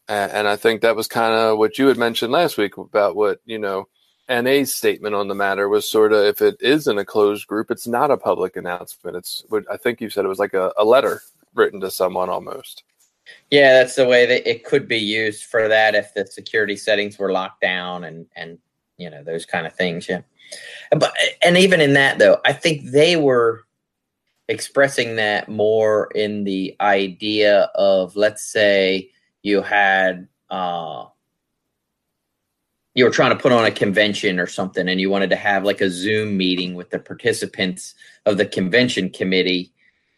And, 0.06 0.30
and 0.32 0.48
I 0.48 0.56
think 0.56 0.82
that 0.82 0.96
was 0.96 1.08
kind 1.08 1.32
of 1.32 1.56
what 1.56 1.78
you 1.78 1.86
had 1.86 1.96
mentioned 1.96 2.30
last 2.30 2.58
week 2.58 2.76
about 2.76 3.16
what, 3.16 3.40
you 3.46 3.58
know, 3.58 3.88
NA's 4.28 4.74
statement 4.74 5.14
on 5.14 5.28
the 5.28 5.34
matter 5.34 5.66
was 5.66 5.88
sort 5.88 6.12
of 6.12 6.26
if 6.26 6.42
it 6.42 6.58
is 6.60 6.86
in 6.86 6.98
a 6.98 7.06
closed 7.06 7.46
group, 7.46 7.70
it's 7.70 7.86
not 7.86 8.10
a 8.10 8.18
public 8.18 8.54
announcement. 8.56 9.16
It's 9.16 9.42
what 9.48 9.64
I 9.72 9.78
think 9.78 10.02
you 10.02 10.10
said 10.10 10.26
it 10.26 10.28
was 10.28 10.38
like 10.38 10.52
a, 10.52 10.74
a 10.76 10.84
letter 10.84 11.22
written 11.54 11.80
to 11.80 11.90
someone 11.90 12.28
almost. 12.28 12.84
Yeah, 13.50 13.72
that's 13.72 13.94
the 13.94 14.06
way 14.06 14.26
that 14.26 14.46
it 14.46 14.66
could 14.66 14.86
be 14.86 14.98
used 14.98 15.44
for 15.44 15.68
that 15.68 15.94
if 15.94 16.12
the 16.12 16.26
security 16.26 16.76
settings 16.76 17.18
were 17.18 17.32
locked 17.32 17.62
down 17.62 18.04
and 18.04 18.26
and 18.36 18.58
you 18.98 19.08
know 19.08 19.24
those 19.24 19.46
kind 19.46 19.66
of 19.66 19.74
things. 19.74 20.06
Yeah, 20.06 20.20
but 20.90 21.12
and 21.42 21.56
even 21.56 21.80
in 21.80 21.94
that 21.94 22.18
though, 22.18 22.40
I 22.44 22.52
think 22.52 22.90
they 22.90 23.16
were 23.16 23.64
expressing 24.48 25.16
that 25.16 25.48
more 25.48 26.10
in 26.14 26.44
the 26.44 26.76
idea 26.80 27.70
of 27.74 28.16
let's 28.16 28.44
say 28.44 29.10
you 29.42 29.62
had 29.62 30.28
uh 30.50 31.06
you 32.94 33.04
were 33.04 33.10
trying 33.10 33.30
to 33.30 33.40
put 33.40 33.52
on 33.52 33.64
a 33.64 33.70
convention 33.70 34.38
or 34.38 34.46
something 34.46 34.88
and 34.88 35.00
you 35.00 35.08
wanted 35.08 35.30
to 35.30 35.36
have 35.36 35.64
like 35.64 35.80
a 35.80 35.88
zoom 35.88 36.36
meeting 36.36 36.74
with 36.74 36.90
the 36.90 36.98
participants 36.98 37.94
of 38.26 38.36
the 38.36 38.44
convention 38.44 39.08
committee 39.08 39.72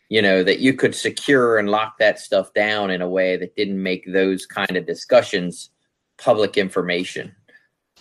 you 0.08 0.20
know 0.22 0.42
that 0.42 0.58
you 0.58 0.72
could 0.72 0.94
secure 0.94 1.58
and 1.58 1.68
lock 1.68 1.98
that 1.98 2.18
stuff 2.18 2.52
down 2.54 2.90
in 2.90 3.02
a 3.02 3.08
way 3.08 3.36
that 3.36 3.54
didn't 3.54 3.80
make 3.80 4.10
those 4.10 4.46
kind 4.46 4.76
of 4.76 4.86
discussions 4.86 5.70
public 6.16 6.56
information 6.56 7.34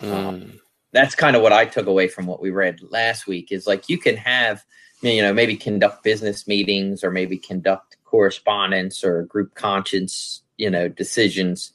Mm. 0.00 0.58
That's 0.94 1.14
kind 1.14 1.36
of 1.36 1.42
what 1.42 1.52
i 1.52 1.64
took 1.64 1.86
away 1.86 2.08
from 2.08 2.26
what 2.26 2.40
we 2.40 2.50
read 2.50 2.80
last 2.90 3.26
week 3.26 3.52
is 3.52 3.66
like 3.66 3.88
you 3.88 3.98
can 3.98 4.16
have 4.16 4.64
you 5.02 5.20
know 5.20 5.34
maybe 5.34 5.56
conduct 5.56 6.02
business 6.02 6.48
meetings 6.48 7.04
or 7.04 7.10
maybe 7.10 7.36
conduct 7.36 7.98
correspondence 8.04 9.04
or 9.04 9.24
group 9.24 9.54
conscience 9.54 10.42
you 10.56 10.70
know 10.70 10.88
decisions 10.88 11.72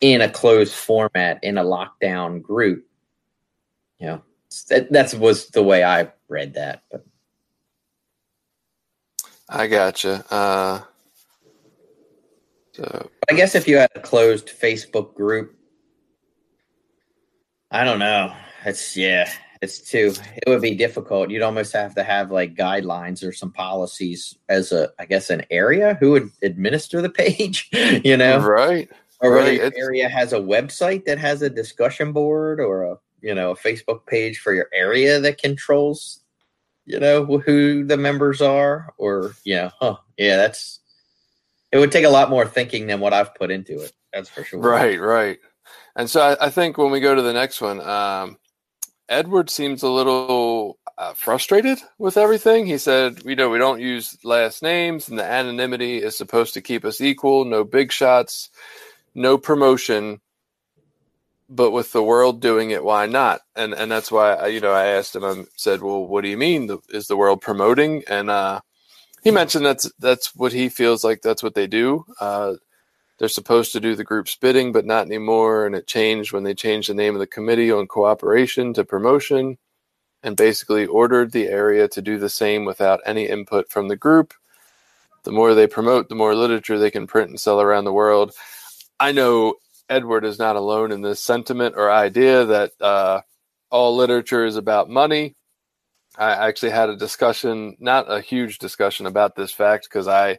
in 0.00 0.20
a 0.20 0.28
closed 0.28 0.74
format 0.74 1.42
in 1.42 1.58
a 1.58 1.64
lockdown 1.64 2.40
group 2.40 2.86
you 3.98 4.06
know 4.06 4.22
that 4.68 4.92
that's 4.92 5.14
was 5.14 5.48
the 5.48 5.62
way 5.62 5.82
i 5.82 6.08
read 6.28 6.54
that 6.54 6.82
but 6.90 7.04
I 9.54 9.66
gotcha. 9.66 10.24
Uh, 10.30 10.80
so 12.72 13.10
I 13.30 13.34
guess 13.34 13.54
if 13.54 13.68
you 13.68 13.76
had 13.76 13.90
a 13.94 14.00
closed 14.00 14.48
Facebook 14.48 15.14
group, 15.14 15.54
I 17.72 17.84
don't 17.84 17.98
know. 17.98 18.32
It's 18.66 18.96
yeah, 18.96 19.32
it's 19.62 19.78
too. 19.80 20.12
It 20.36 20.48
would 20.48 20.60
be 20.60 20.74
difficult. 20.74 21.30
You'd 21.30 21.42
almost 21.42 21.72
have 21.72 21.94
to 21.94 22.04
have 22.04 22.30
like 22.30 22.54
guidelines 22.54 23.26
or 23.26 23.32
some 23.32 23.50
policies 23.50 24.36
as 24.48 24.72
a, 24.72 24.90
I 24.98 25.06
guess, 25.06 25.30
an 25.30 25.44
area 25.50 25.96
who 25.98 26.10
would 26.12 26.30
administer 26.42 27.00
the 27.00 27.10
page. 27.10 27.70
You 27.72 28.16
know, 28.16 28.38
right, 28.38 28.90
or 29.20 29.32
whether 29.32 29.48
right, 29.48 29.58
your 29.58 29.72
area 29.74 30.08
has 30.08 30.32
a 30.34 30.38
website 30.38 31.06
that 31.06 31.18
has 31.18 31.40
a 31.40 31.50
discussion 31.50 32.12
board 32.12 32.60
or 32.60 32.84
a 32.84 32.98
you 33.22 33.34
know 33.34 33.52
a 33.52 33.56
Facebook 33.56 34.06
page 34.06 34.38
for 34.38 34.52
your 34.52 34.68
area 34.74 35.18
that 35.20 35.40
controls 35.40 36.20
you 36.84 36.98
know 36.98 37.24
who 37.24 37.84
the 37.84 37.96
members 37.96 38.42
are 38.42 38.92
or 38.98 39.32
yeah 39.44 39.70
huh 39.80 39.96
yeah 40.18 40.36
that's 40.36 40.80
it 41.70 41.78
would 41.78 41.92
take 41.92 42.04
a 42.04 42.10
lot 42.10 42.28
more 42.28 42.46
thinking 42.46 42.86
than 42.86 43.00
what 43.00 43.12
i've 43.12 43.34
put 43.34 43.50
into 43.50 43.80
it 43.80 43.92
that's 44.12 44.28
for 44.28 44.44
sure 44.44 44.60
right, 44.60 45.00
right. 45.00 45.38
And 45.96 46.08
so 46.08 46.20
I, 46.20 46.46
I 46.46 46.50
think 46.50 46.78
when 46.78 46.90
we 46.90 47.00
go 47.00 47.14
to 47.14 47.22
the 47.22 47.32
next 47.32 47.60
one, 47.60 47.80
um, 47.80 48.38
Edward 49.08 49.50
seems 49.50 49.82
a 49.82 49.88
little 49.88 50.78
uh, 50.96 51.12
frustrated 51.14 51.78
with 51.98 52.16
everything. 52.16 52.66
He 52.66 52.78
said, 52.78 53.22
"You 53.24 53.36
know, 53.36 53.50
we 53.50 53.58
don't 53.58 53.80
use 53.80 54.16
last 54.24 54.62
names, 54.62 55.08
and 55.08 55.18
the 55.18 55.24
anonymity 55.24 55.98
is 56.02 56.16
supposed 56.16 56.54
to 56.54 56.62
keep 56.62 56.84
us 56.84 57.00
equal. 57.00 57.44
No 57.44 57.64
big 57.64 57.92
shots, 57.92 58.50
no 59.14 59.36
promotion." 59.38 60.20
But 61.48 61.72
with 61.72 61.92
the 61.92 62.02
world 62.02 62.40
doing 62.40 62.70
it, 62.70 62.82
why 62.82 63.06
not? 63.06 63.42
And 63.54 63.74
and 63.74 63.90
that's 63.90 64.10
why 64.10 64.34
I, 64.34 64.46
you 64.46 64.60
know 64.60 64.72
I 64.72 64.86
asked 64.86 65.14
him. 65.14 65.24
I 65.24 65.44
said, 65.56 65.82
"Well, 65.82 66.06
what 66.06 66.22
do 66.22 66.28
you 66.28 66.38
mean? 66.38 66.78
Is 66.88 67.08
the 67.08 67.16
world 67.16 67.42
promoting?" 67.42 68.04
And 68.08 68.30
uh, 68.30 68.60
he 69.22 69.30
mentioned 69.30 69.66
that's 69.66 69.90
that's 69.98 70.34
what 70.34 70.52
he 70.52 70.68
feels 70.68 71.04
like. 71.04 71.20
That's 71.22 71.42
what 71.42 71.54
they 71.54 71.66
do. 71.66 72.04
Uh, 72.20 72.54
they're 73.18 73.28
supposed 73.28 73.72
to 73.72 73.80
do 73.80 73.94
the 73.94 74.04
group's 74.04 74.34
bidding, 74.36 74.72
but 74.72 74.86
not 74.86 75.06
anymore. 75.06 75.66
And 75.66 75.74
it 75.74 75.86
changed 75.86 76.32
when 76.32 76.42
they 76.42 76.54
changed 76.54 76.88
the 76.88 76.94
name 76.94 77.14
of 77.14 77.20
the 77.20 77.26
committee 77.26 77.70
on 77.70 77.86
cooperation 77.86 78.74
to 78.74 78.84
promotion 78.84 79.58
and 80.22 80.36
basically 80.36 80.86
ordered 80.86 81.32
the 81.32 81.46
area 81.46 81.88
to 81.88 82.02
do 82.02 82.18
the 82.18 82.28
same 82.28 82.64
without 82.64 83.00
any 83.04 83.28
input 83.28 83.70
from 83.70 83.88
the 83.88 83.96
group. 83.96 84.34
The 85.24 85.32
more 85.32 85.54
they 85.54 85.66
promote, 85.66 86.08
the 86.08 86.14
more 86.14 86.34
literature 86.34 86.78
they 86.78 86.90
can 86.90 87.06
print 87.06 87.30
and 87.30 87.40
sell 87.40 87.60
around 87.60 87.84
the 87.84 87.92
world. 87.92 88.32
I 88.98 89.12
know 89.12 89.54
Edward 89.88 90.24
is 90.24 90.38
not 90.38 90.56
alone 90.56 90.90
in 90.90 91.02
this 91.02 91.22
sentiment 91.22 91.74
or 91.76 91.90
idea 91.90 92.44
that 92.44 92.72
uh, 92.80 93.20
all 93.70 93.96
literature 93.96 94.44
is 94.44 94.56
about 94.56 94.88
money. 94.88 95.34
I 96.16 96.30
actually 96.48 96.70
had 96.70 96.90
a 96.90 96.96
discussion, 96.96 97.76
not 97.80 98.10
a 98.10 98.20
huge 98.20 98.58
discussion 98.58 99.06
about 99.06 99.34
this 99.34 99.50
fact, 99.50 99.84
because 99.84 100.08
I 100.08 100.38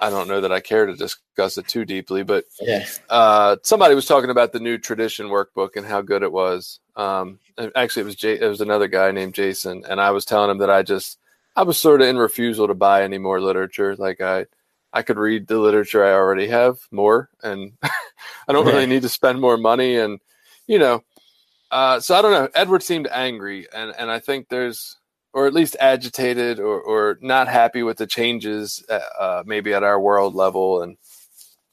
I 0.00 0.10
don't 0.10 0.28
know 0.28 0.40
that 0.40 0.52
I 0.52 0.60
care 0.60 0.86
to 0.86 0.96
discuss 0.96 1.58
it 1.58 1.68
too 1.68 1.84
deeply, 1.84 2.22
but 2.22 2.44
Yeah. 2.60 2.84
uh, 3.08 3.56
somebody 3.62 3.94
was 3.94 4.06
talking 4.06 4.30
about 4.30 4.52
the 4.52 4.60
new 4.60 4.78
tradition 4.78 5.26
workbook 5.28 5.76
and 5.76 5.86
how 5.86 6.00
good 6.00 6.22
it 6.22 6.32
was. 6.32 6.80
Um, 6.96 7.38
actually, 7.76 8.02
it 8.02 8.06
was 8.06 8.16
Jay, 8.16 8.38
it 8.38 8.48
was 8.48 8.60
another 8.60 8.88
guy 8.88 9.10
named 9.10 9.34
Jason, 9.34 9.84
and 9.88 10.00
I 10.00 10.10
was 10.10 10.24
telling 10.24 10.50
him 10.50 10.58
that 10.58 10.70
I 10.70 10.82
just 10.82 11.18
I 11.56 11.62
was 11.62 11.78
sort 11.78 12.00
of 12.00 12.08
in 12.08 12.16
refusal 12.16 12.66
to 12.68 12.74
buy 12.74 13.02
any 13.02 13.18
more 13.18 13.40
literature. 13.40 13.96
Like 13.96 14.20
I 14.20 14.46
I 14.92 15.02
could 15.02 15.18
read 15.18 15.46
the 15.46 15.58
literature 15.58 16.04
I 16.04 16.12
already 16.12 16.48
have 16.48 16.78
more, 16.90 17.28
and 17.42 17.72
I 17.82 18.52
don't 18.52 18.66
really 18.66 18.86
need 18.86 19.02
to 19.02 19.08
spend 19.08 19.40
more 19.40 19.56
money. 19.56 19.96
And 19.96 20.20
you 20.66 20.78
know, 20.78 21.04
uh, 21.70 22.00
so 22.00 22.14
I 22.14 22.22
don't 22.22 22.32
know. 22.32 22.48
Edward 22.54 22.82
seemed 22.82 23.08
angry, 23.10 23.66
and 23.72 23.94
and 23.96 24.10
I 24.10 24.18
think 24.18 24.48
there's 24.48 24.96
or 25.32 25.46
at 25.46 25.54
least 25.54 25.76
agitated 25.80 26.60
or, 26.60 26.80
or 26.80 27.18
not 27.22 27.48
happy 27.48 27.82
with 27.82 27.98
the 27.98 28.06
changes 28.06 28.84
uh, 28.88 29.00
uh, 29.18 29.42
maybe 29.46 29.74
at 29.74 29.84
our 29.84 30.00
world 30.00 30.34
level 30.34 30.82
and 30.82 30.96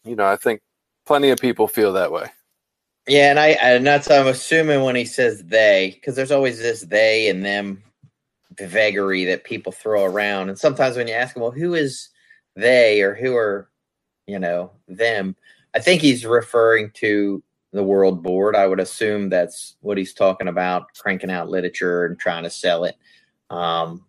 you 0.05 0.15
know 0.15 0.25
i 0.25 0.35
think 0.35 0.61
plenty 1.05 1.29
of 1.29 1.39
people 1.39 1.67
feel 1.67 1.93
that 1.93 2.11
way 2.11 2.27
Yeah, 3.07 3.29
and 3.31 3.39
I 3.39 3.49
and 3.49 3.85
that's 3.85 4.09
I'm 4.09 4.27
assuming 4.27 4.83
when 4.83 4.95
he 4.95 5.05
says 5.05 5.43
they, 5.43 5.91
because 5.95 6.15
there's 6.15 6.31
always 6.31 6.59
this 6.59 6.81
they 6.81 7.29
and 7.29 7.43
them 7.43 7.83
vagary 8.59 9.25
that 9.25 9.43
people 9.43 9.71
throw 9.73 10.05
around, 10.05 10.49
and 10.49 10.57
sometimes 10.57 10.95
when 10.97 11.07
you 11.07 11.13
ask 11.13 11.33
them, 11.33 11.43
well, 11.43 11.51
who 11.51 11.73
is 11.75 12.09
they 12.55 13.01
or 13.01 13.13
who 13.15 13.35
are, 13.35 13.69
you 14.27 14.39
know, 14.39 14.71
them? 14.87 15.35
I 15.75 15.79
think 15.79 16.01
he's 16.01 16.25
referring 16.25 16.91
to 16.95 17.43
the 17.73 17.83
World 17.83 18.23
Board. 18.23 18.55
I 18.55 18.67
would 18.67 18.79
assume 18.79 19.29
that's 19.29 19.75
what 19.81 19.97
he's 19.97 20.13
talking 20.13 20.47
about, 20.47 20.93
cranking 20.97 21.31
out 21.31 21.49
literature 21.49 22.05
and 22.05 22.17
trying 22.19 22.43
to 22.43 22.49
sell 22.49 22.85
it. 22.85 22.95
Um, 23.49 24.05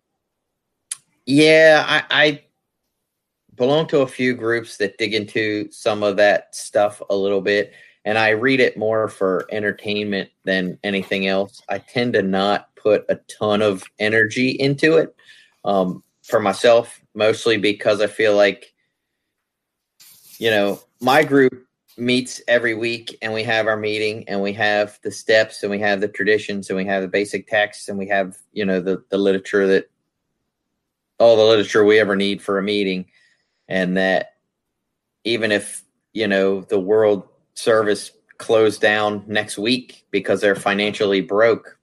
yeah, 1.25 1.85
I, 1.87 2.03
I 2.09 2.43
belong 3.55 3.87
to 3.87 3.99
a 3.99 4.07
few 4.07 4.33
groups 4.33 4.77
that 4.77 4.97
dig 4.97 5.13
into 5.13 5.69
some 5.71 6.03
of 6.03 6.17
that 6.17 6.55
stuff 6.55 7.01
a 7.09 7.15
little 7.15 7.41
bit 7.41 7.73
and 8.05 8.17
I 8.17 8.29
read 8.29 8.59
it 8.59 8.77
more 8.77 9.07
for 9.07 9.45
entertainment 9.51 10.29
than 10.45 10.79
anything 10.83 11.27
else. 11.27 11.61
I 11.69 11.79
tend 11.79 12.13
to 12.13 12.21
not 12.21 12.73
put 12.75 13.05
a 13.09 13.19
ton 13.27 13.61
of 13.61 13.83
energy 13.99 14.49
into 14.51 14.97
it 14.97 15.15
um, 15.65 16.03
for 16.23 16.39
myself, 16.39 17.01
mostly 17.13 17.57
because 17.57 18.01
I 18.01 18.07
feel 18.07 18.35
like, 18.35 18.73
you 20.37 20.49
know, 20.49 20.79
my 21.01 21.23
group 21.23 21.67
meets 21.99 22.41
every 22.47 22.73
week 22.73 23.17
and 23.21 23.33
we 23.33 23.43
have 23.43 23.67
our 23.67 23.77
meeting 23.77 24.23
and 24.27 24.41
we 24.41 24.53
have 24.53 24.99
the 25.03 25.11
steps 25.11 25.63
and 25.63 25.71
we 25.71 25.79
have 25.79 26.01
the 26.01 26.07
traditions 26.07 26.69
and 26.69 26.77
we 26.77 26.85
have 26.85 27.01
the 27.01 27.07
basic 27.07 27.47
texts 27.47 27.89
and 27.89 27.97
we 27.97 28.07
have, 28.07 28.37
you 28.53 28.65
know, 28.65 28.79
the, 28.79 29.03
the 29.09 29.17
literature 29.17 29.67
that 29.67 29.89
all 31.19 31.35
the 31.35 31.43
literature 31.43 31.83
we 31.83 31.99
ever 31.99 32.15
need 32.15 32.41
for 32.41 32.57
a 32.57 32.63
meeting. 32.63 33.05
And 33.67 33.97
that 33.97 34.35
even 35.23 35.51
if, 35.51 35.83
you 36.13 36.27
know, 36.27 36.61
the 36.61 36.79
world 36.79 37.27
service 37.53 38.11
closed 38.37 38.81
down 38.81 39.23
next 39.27 39.57
week 39.57 40.05
because 40.11 40.41
they're 40.41 40.55
financially 40.55 41.21
broke, 41.21 41.77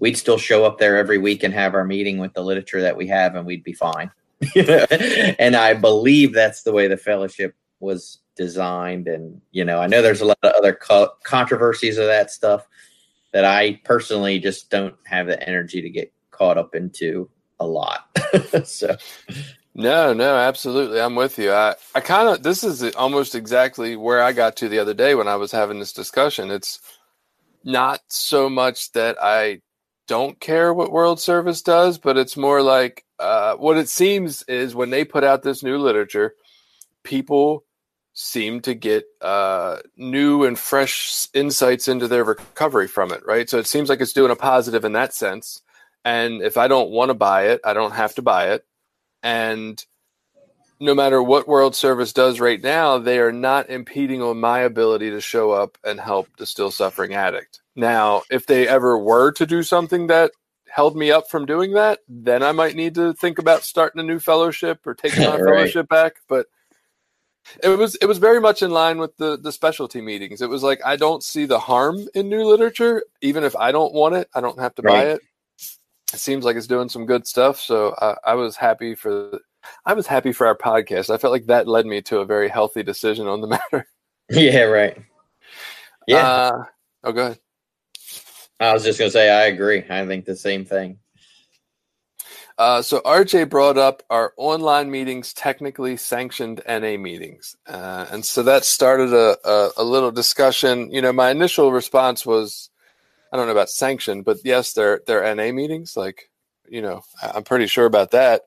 we'd 0.00 0.18
still 0.18 0.38
show 0.38 0.64
up 0.64 0.78
there 0.78 0.96
every 0.96 1.18
week 1.18 1.42
and 1.42 1.54
have 1.54 1.74
our 1.74 1.84
meeting 1.84 2.18
with 2.18 2.34
the 2.34 2.42
literature 2.42 2.82
that 2.82 2.96
we 2.96 3.06
have, 3.06 3.36
and 3.36 3.46
we'd 3.46 3.64
be 3.64 3.72
fine. 3.72 4.10
and 5.38 5.56
I 5.56 5.74
believe 5.74 6.34
that's 6.34 6.62
the 6.62 6.72
way 6.72 6.88
the 6.88 6.96
fellowship 6.96 7.54
was 7.80 8.18
designed. 8.36 9.08
And 9.08 9.40
you 9.50 9.64
know, 9.64 9.78
I 9.78 9.86
know 9.86 10.02
there's 10.02 10.20
a 10.20 10.26
lot 10.26 10.38
of 10.42 10.52
other 10.52 10.74
co- 10.74 11.12
controversies 11.24 11.98
of 11.98 12.06
that 12.06 12.30
stuff 12.30 12.66
that 13.32 13.44
I 13.44 13.80
personally 13.84 14.38
just 14.38 14.70
don't 14.70 14.94
have 15.04 15.26
the 15.26 15.48
energy 15.48 15.82
to 15.82 15.90
get 15.90 16.12
caught 16.30 16.58
up 16.58 16.74
into 16.74 17.28
a 17.60 17.66
lot. 17.66 18.08
so 18.64 18.96
no 19.74 20.12
no 20.12 20.36
absolutely 20.36 21.00
i'm 21.00 21.16
with 21.16 21.36
you 21.38 21.52
i, 21.52 21.74
I 21.94 22.00
kind 22.00 22.28
of 22.28 22.42
this 22.42 22.62
is 22.62 22.82
almost 22.94 23.34
exactly 23.34 23.96
where 23.96 24.22
i 24.22 24.32
got 24.32 24.56
to 24.56 24.68
the 24.68 24.78
other 24.78 24.94
day 24.94 25.14
when 25.14 25.26
i 25.26 25.36
was 25.36 25.50
having 25.50 25.80
this 25.80 25.92
discussion 25.92 26.50
it's 26.50 26.80
not 27.64 28.00
so 28.08 28.48
much 28.48 28.92
that 28.92 29.16
i 29.20 29.60
don't 30.06 30.38
care 30.38 30.72
what 30.72 30.92
world 30.92 31.20
service 31.20 31.60
does 31.60 31.98
but 31.98 32.16
it's 32.16 32.36
more 32.36 32.62
like 32.62 33.04
uh, 33.18 33.54
what 33.54 33.78
it 33.78 33.88
seems 33.88 34.42
is 34.44 34.74
when 34.74 34.90
they 34.90 35.04
put 35.04 35.24
out 35.24 35.42
this 35.42 35.62
new 35.62 35.78
literature 35.78 36.34
people 37.04 37.64
seem 38.14 38.60
to 38.60 38.74
get 38.74 39.04
uh, 39.20 39.78
new 39.96 40.44
and 40.44 40.58
fresh 40.58 41.28
insights 41.34 41.88
into 41.88 42.08
their 42.08 42.24
recovery 42.24 42.88
from 42.88 43.12
it 43.12 43.24
right 43.26 43.50
so 43.50 43.58
it 43.58 43.66
seems 43.66 43.88
like 43.88 44.00
it's 44.00 44.12
doing 44.12 44.30
a 44.30 44.36
positive 44.36 44.84
in 44.84 44.92
that 44.92 45.12
sense 45.12 45.60
and 46.04 46.42
if 46.42 46.56
i 46.56 46.68
don't 46.68 46.90
want 46.90 47.10
to 47.10 47.14
buy 47.14 47.48
it 47.48 47.60
i 47.64 47.72
don't 47.72 47.92
have 47.92 48.14
to 48.14 48.22
buy 48.22 48.50
it 48.52 48.64
and 49.22 49.84
no 50.80 50.94
matter 50.94 51.22
what 51.22 51.48
World 51.48 51.74
Service 51.74 52.12
does 52.12 52.40
right 52.40 52.62
now, 52.62 52.98
they 52.98 53.18
are 53.18 53.32
not 53.32 53.70
impeding 53.70 54.22
on 54.22 54.40
my 54.40 54.60
ability 54.60 55.10
to 55.10 55.20
show 55.20 55.52
up 55.52 55.78
and 55.84 56.00
help 56.00 56.28
the 56.36 56.46
still 56.46 56.70
suffering 56.70 57.14
addict. 57.14 57.62
Now, 57.76 58.22
if 58.30 58.46
they 58.46 58.68
ever 58.68 58.98
were 58.98 59.32
to 59.32 59.46
do 59.46 59.62
something 59.62 60.08
that 60.08 60.32
held 60.68 60.96
me 60.96 61.10
up 61.10 61.30
from 61.30 61.46
doing 61.46 61.72
that, 61.74 62.00
then 62.08 62.42
I 62.42 62.52
might 62.52 62.74
need 62.74 62.96
to 62.96 63.14
think 63.14 63.38
about 63.38 63.62
starting 63.62 64.00
a 64.00 64.04
new 64.04 64.18
fellowship 64.18 64.86
or 64.86 64.94
taking 64.94 65.24
my 65.24 65.36
Right. 65.40 65.44
fellowship 65.44 65.88
back. 65.88 66.16
But 66.28 66.46
it 67.62 67.68
was 67.68 67.94
it 67.96 68.06
was 68.06 68.18
very 68.18 68.40
much 68.40 68.62
in 68.62 68.70
line 68.70 68.98
with 68.98 69.16
the 69.16 69.36
the 69.36 69.52
specialty 69.52 70.00
meetings. 70.00 70.42
It 70.42 70.48
was 70.48 70.62
like 70.62 70.80
I 70.84 70.96
don't 70.96 71.22
see 71.22 71.46
the 71.46 71.58
harm 71.58 72.06
in 72.14 72.28
new 72.28 72.44
literature, 72.44 73.02
even 73.20 73.44
if 73.44 73.54
I 73.56 73.72
don't 73.72 73.92
want 73.92 74.14
it, 74.14 74.28
I 74.34 74.40
don't 74.40 74.58
have 74.58 74.74
to 74.76 74.82
buy 74.82 75.04
it. 75.04 75.22
It 76.12 76.20
seems 76.20 76.44
like 76.44 76.56
it's 76.56 76.66
doing 76.66 76.88
some 76.88 77.06
good 77.06 77.26
stuff, 77.26 77.60
so 77.60 77.94
I, 78.00 78.32
I 78.32 78.34
was 78.34 78.56
happy 78.56 78.94
for 78.94 79.40
I 79.84 79.94
was 79.94 80.06
happy 80.06 80.32
for 80.32 80.46
our 80.46 80.56
podcast. 80.56 81.12
I 81.12 81.18
felt 81.18 81.32
like 81.32 81.46
that 81.46 81.68
led 81.68 81.86
me 81.86 82.02
to 82.02 82.18
a 82.18 82.26
very 82.26 82.48
healthy 82.48 82.82
decision 82.82 83.26
on 83.26 83.40
the 83.40 83.46
matter. 83.72 83.86
yeah, 84.30 84.62
right. 84.62 84.96
Yeah, 86.06 86.26
Uh, 86.26 86.64
oh, 87.04 87.12
go 87.12 87.26
ahead. 87.26 87.38
I 88.60 88.72
was 88.72 88.84
just 88.84 88.98
gonna 88.98 89.10
say 89.10 89.30
I 89.30 89.46
agree. 89.46 89.84
I 89.88 90.06
think 90.06 90.24
the 90.24 90.36
same 90.36 90.64
thing. 90.64 90.98
Uh, 92.56 92.80
so 92.82 93.00
RJ 93.00 93.48
brought 93.50 93.76
up 93.76 94.02
our 94.10 94.32
online 94.36 94.90
meetings, 94.90 95.32
technically 95.32 95.96
sanctioned 95.96 96.62
NA 96.68 96.96
meetings, 96.96 97.56
uh, 97.66 98.06
and 98.12 98.24
so 98.24 98.44
that 98.44 98.64
started 98.64 99.12
a, 99.12 99.36
a, 99.44 99.70
a 99.78 99.84
little 99.84 100.12
discussion. 100.12 100.88
You 100.92 101.02
know, 101.02 101.12
my 101.12 101.30
initial 101.30 101.72
response 101.72 102.24
was, 102.24 102.70
I 103.32 103.36
don't 103.36 103.46
know 103.46 103.52
about 103.52 103.70
sanctioned, 103.70 104.24
but 104.24 104.38
yes, 104.44 104.72
they're 104.72 105.02
they're 105.04 105.34
NA 105.34 105.50
meetings. 105.50 105.96
Like, 105.96 106.30
you 106.68 106.80
know, 106.80 107.02
I'm 107.20 107.42
pretty 107.42 107.66
sure 107.66 107.86
about 107.86 108.12
that. 108.12 108.42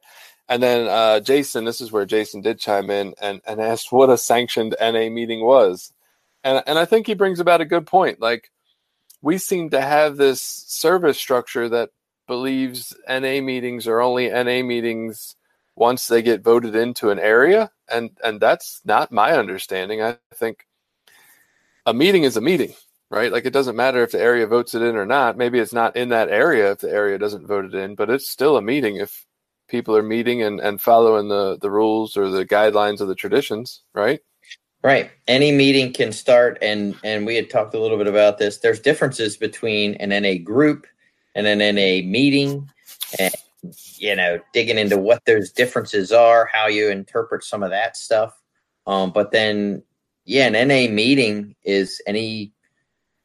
And 0.47 0.63
then 0.63 0.87
uh, 0.87 1.19
Jason, 1.19 1.65
this 1.65 1.81
is 1.81 1.91
where 1.91 2.05
Jason 2.05 2.39
did 2.39 2.59
chime 2.59 2.89
in 2.89 3.13
and, 3.21 3.41
and 3.45 3.59
asked 3.59 3.91
what 3.91 4.09
a 4.09 4.17
sanctioned 4.17 4.73
NA 4.79 5.09
meeting 5.09 5.43
was, 5.43 5.91
and 6.45 6.63
and 6.65 6.79
I 6.79 6.85
think 6.85 7.07
he 7.07 7.13
brings 7.13 7.41
about 7.41 7.59
a 7.59 7.65
good 7.65 7.85
point. 7.85 8.21
Like, 8.21 8.51
we 9.21 9.37
seem 9.37 9.71
to 9.71 9.81
have 9.81 10.15
this 10.15 10.41
service 10.41 11.17
structure 11.17 11.67
that 11.67 11.89
believes 12.27 12.95
NA 13.07 13.41
meetings 13.41 13.87
are 13.87 14.01
only 14.01 14.29
NA 14.29 14.63
meetings 14.63 15.35
once 15.75 16.07
they 16.07 16.21
get 16.21 16.43
voted 16.43 16.75
into 16.75 17.09
an 17.09 17.19
area, 17.19 17.71
and 17.89 18.11
and 18.23 18.39
that's 18.39 18.81
not 18.85 19.11
my 19.11 19.33
understanding. 19.33 20.01
I 20.01 20.17
think 20.33 20.65
a 21.85 21.93
meeting 21.93 22.23
is 22.23 22.35
a 22.35 22.41
meeting, 22.41 22.73
right? 23.09 23.31
Like 23.31 23.45
it 23.45 23.53
doesn't 23.53 23.75
matter 23.75 24.03
if 24.03 24.11
the 24.11 24.21
area 24.21 24.47
votes 24.47 24.75
it 24.75 24.81
in 24.81 24.95
or 24.95 25.05
not. 25.05 25.37
Maybe 25.37 25.59
it's 25.59 25.73
not 25.73 25.95
in 25.95 26.09
that 26.09 26.29
area 26.29 26.71
if 26.71 26.79
the 26.79 26.91
area 26.91 27.17
doesn't 27.17 27.47
vote 27.47 27.65
it 27.65 27.75
in, 27.75 27.95
but 27.95 28.09
it's 28.09 28.29
still 28.29 28.57
a 28.57 28.61
meeting 28.61 28.97
if 28.97 29.25
people 29.67 29.95
are 29.95 30.03
meeting 30.03 30.41
and, 30.43 30.59
and 30.59 30.81
following 30.81 31.27
the, 31.27 31.57
the 31.59 31.69
rules 31.69 32.17
or 32.17 32.29
the 32.29 32.45
guidelines 32.45 33.01
of 33.01 33.07
the 33.07 33.15
traditions, 33.15 33.83
right? 33.93 34.19
Right. 34.83 35.11
Any 35.27 35.51
meeting 35.51 35.91
can 35.91 36.11
start, 36.11 36.59
and 36.61 36.95
and 37.03 37.25
we 37.25 37.35
had 37.35 37.49
talked 37.49 37.73
a 37.73 37.79
little 37.79 37.97
bit 37.97 38.07
about 38.07 38.37
this. 38.37 38.57
There's 38.57 38.79
differences 38.79 39.35
between 39.35 39.95
an 39.95 40.09
NA 40.09 40.35
group 40.43 40.87
and 41.37 41.47
an 41.47 41.59
NA 41.59 42.05
meeting, 42.09 42.69
and 43.19 43.33
you 43.97 44.15
know, 44.15 44.39
digging 44.53 44.77
into 44.77 44.97
what 44.97 45.23
those 45.25 45.51
differences 45.51 46.11
are, 46.11 46.49
how 46.51 46.67
you 46.67 46.89
interpret 46.89 47.43
some 47.43 47.63
of 47.63 47.69
that 47.69 47.95
stuff. 47.95 48.37
Um, 48.85 49.11
but 49.11 49.31
then, 49.31 49.83
yeah, 50.25 50.47
an 50.47 50.67
NA 50.67 50.91
meeting 50.91 51.55
is 51.63 52.01
any. 52.05 52.51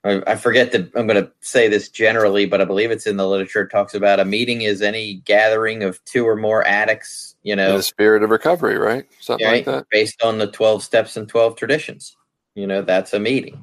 I 0.05 0.35
forget 0.35 0.72
that 0.72 0.90
I'm 0.96 1.07
going 1.07 1.22
to 1.22 1.31
say 1.42 1.68
this 1.68 1.88
generally, 1.88 2.44
but 2.44 2.61
I 2.61 2.64
believe 2.64 2.90
it's 2.90 3.07
in 3.07 3.18
the 3.18 3.29
literature. 3.29 3.61
It 3.61 3.70
talks 3.70 3.94
about 3.94 4.18
a 4.18 4.25
meeting 4.25 4.62
is 4.62 4.83
any 4.83 5.22
gathering 5.25 5.85
of 5.85 6.05
two 6.05 6.27
or 6.27 6.35
more 6.35 6.66
addicts. 6.66 7.37
You 7.44 7.53
In 7.53 7.59
know, 7.59 7.77
the 7.77 7.85
spirit 7.85 8.25
of 8.25 8.31
recovery, 8.31 8.79
right? 8.79 9.07
Something 9.20 9.46
like 9.46 9.64
that. 9.66 9.87
Based 9.92 10.20
on 10.20 10.38
the 10.38 10.48
12 10.48 10.83
steps 10.83 11.16
and 11.16 11.29
12 11.29 11.55
traditions. 11.55 12.16
You 12.57 12.66
know, 12.66 12.83
that's 12.83 13.12
a 13.12 13.20
meeting. 13.20 13.62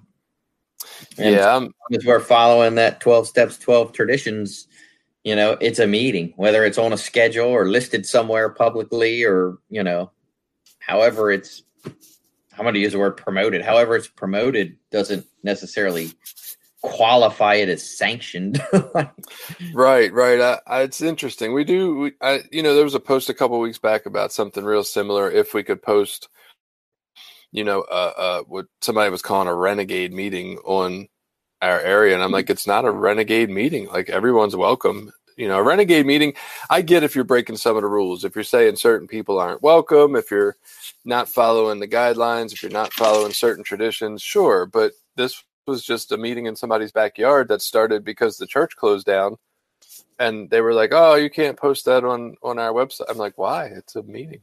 And 1.18 1.36
yeah, 1.36 1.56
I'm, 1.56 1.74
as 1.94 2.06
we're 2.06 2.20
following 2.20 2.76
that 2.76 3.02
12 3.02 3.28
steps, 3.28 3.58
12 3.58 3.94
traditions, 3.94 4.68
you 5.24 5.36
know, 5.36 5.58
it's 5.60 5.80
a 5.80 5.88
meeting, 5.88 6.34
whether 6.38 6.64
it's 6.64 6.78
on 6.78 6.94
a 6.94 6.98
schedule 6.98 7.48
or 7.48 7.68
listed 7.68 8.06
somewhere 8.06 8.50
publicly 8.50 9.24
or, 9.24 9.58
you 9.70 9.84
know, 9.84 10.12
however 10.80 11.32
it's, 11.32 11.64
I'm 11.86 12.64
going 12.64 12.74
to 12.74 12.80
use 12.80 12.94
the 12.94 13.00
word 13.00 13.18
promoted. 13.18 13.62
However 13.62 13.96
it's 13.96 14.08
promoted 14.08 14.78
doesn't 14.92 15.26
necessarily 15.44 16.12
qualify 16.82 17.56
it 17.56 17.70
as 17.70 17.98
sanctioned. 17.98 18.62
Right, 19.74 20.12
right. 20.14 20.40
I, 20.40 20.60
I, 20.66 20.82
it's 20.84 21.02
interesting. 21.02 21.54
We 21.54 21.64
do, 21.64 21.96
we, 21.96 22.12
I, 22.22 22.42
you 22.52 22.64
know, 22.64 22.76
there 22.76 22.84
was 22.84 22.96
a 22.96 23.00
post 23.00 23.30
a 23.30 23.34
couple 23.34 23.60
weeks 23.60 23.78
back 23.78 24.06
about 24.06 24.32
something 24.32 24.64
real 24.64 24.84
similar. 24.84 25.30
If 25.30 25.54
we 25.54 25.64
could 25.64 25.82
post, 25.82 26.30
you 27.52 27.64
know, 27.64 27.82
uh, 27.82 28.14
uh, 28.18 28.42
what 28.44 28.68
somebody 28.82 29.10
was 29.10 29.22
calling 29.22 29.48
a 29.48 29.56
renegade 29.56 30.14
meeting 30.14 30.58
on 30.66 31.08
our 31.62 31.80
area, 31.80 32.14
and 32.14 32.24
I'm 32.24 32.32
like, 32.32 32.50
it's 32.50 32.68
not 32.68 32.86
a 32.86 32.92
renegade 32.92 33.50
meeting. 33.50 33.88
Like 33.88 34.10
everyone's 34.10 34.56
welcome. 34.56 35.12
You 35.36 35.48
know, 35.48 35.58
a 35.58 35.64
renegade 35.64 36.06
meeting. 36.06 36.34
I 36.70 36.82
get 36.82 37.04
if 37.04 37.16
you're 37.16 37.24
breaking 37.24 37.58
some 37.58 37.76
of 37.76 37.82
the 37.82 37.88
rules. 37.88 38.26
If 38.26 38.36
you're 38.36 38.44
saying 38.44 38.76
certain 38.76 39.08
people 39.08 39.40
aren't 39.40 39.62
welcome, 39.62 40.16
if 40.16 40.30
you're 40.32 40.58
not 41.06 41.30
following 41.30 41.80
the 41.80 41.88
guidelines, 41.88 42.52
if 42.52 42.62
you're 42.62 42.72
not 42.72 42.94
following 42.94 43.32
certain 43.32 43.64
traditions, 43.64 44.22
sure. 44.22 44.66
But 44.66 44.92
this 45.16 45.44
was 45.66 45.84
just 45.84 46.12
a 46.12 46.18
meeting 46.18 46.46
in 46.46 46.56
somebody's 46.56 46.92
backyard 46.92 47.48
that 47.48 47.62
started 47.62 48.04
because 48.04 48.38
the 48.38 48.48
church 48.48 48.76
closed 48.76 49.06
down 49.06 49.38
and 50.20 50.50
they 50.50 50.62
were 50.62 50.74
like 50.74 50.92
oh 50.94 51.16
you 51.16 51.30
can't 51.30 51.58
post 51.58 51.86
that 51.86 52.04
on 52.04 52.36
on 52.44 52.60
our 52.60 52.74
website 52.74 53.06
i'm 53.10 53.18
like 53.18 53.38
why 53.38 53.66
it's 53.66 53.96
a 53.96 54.04
meeting 54.04 54.42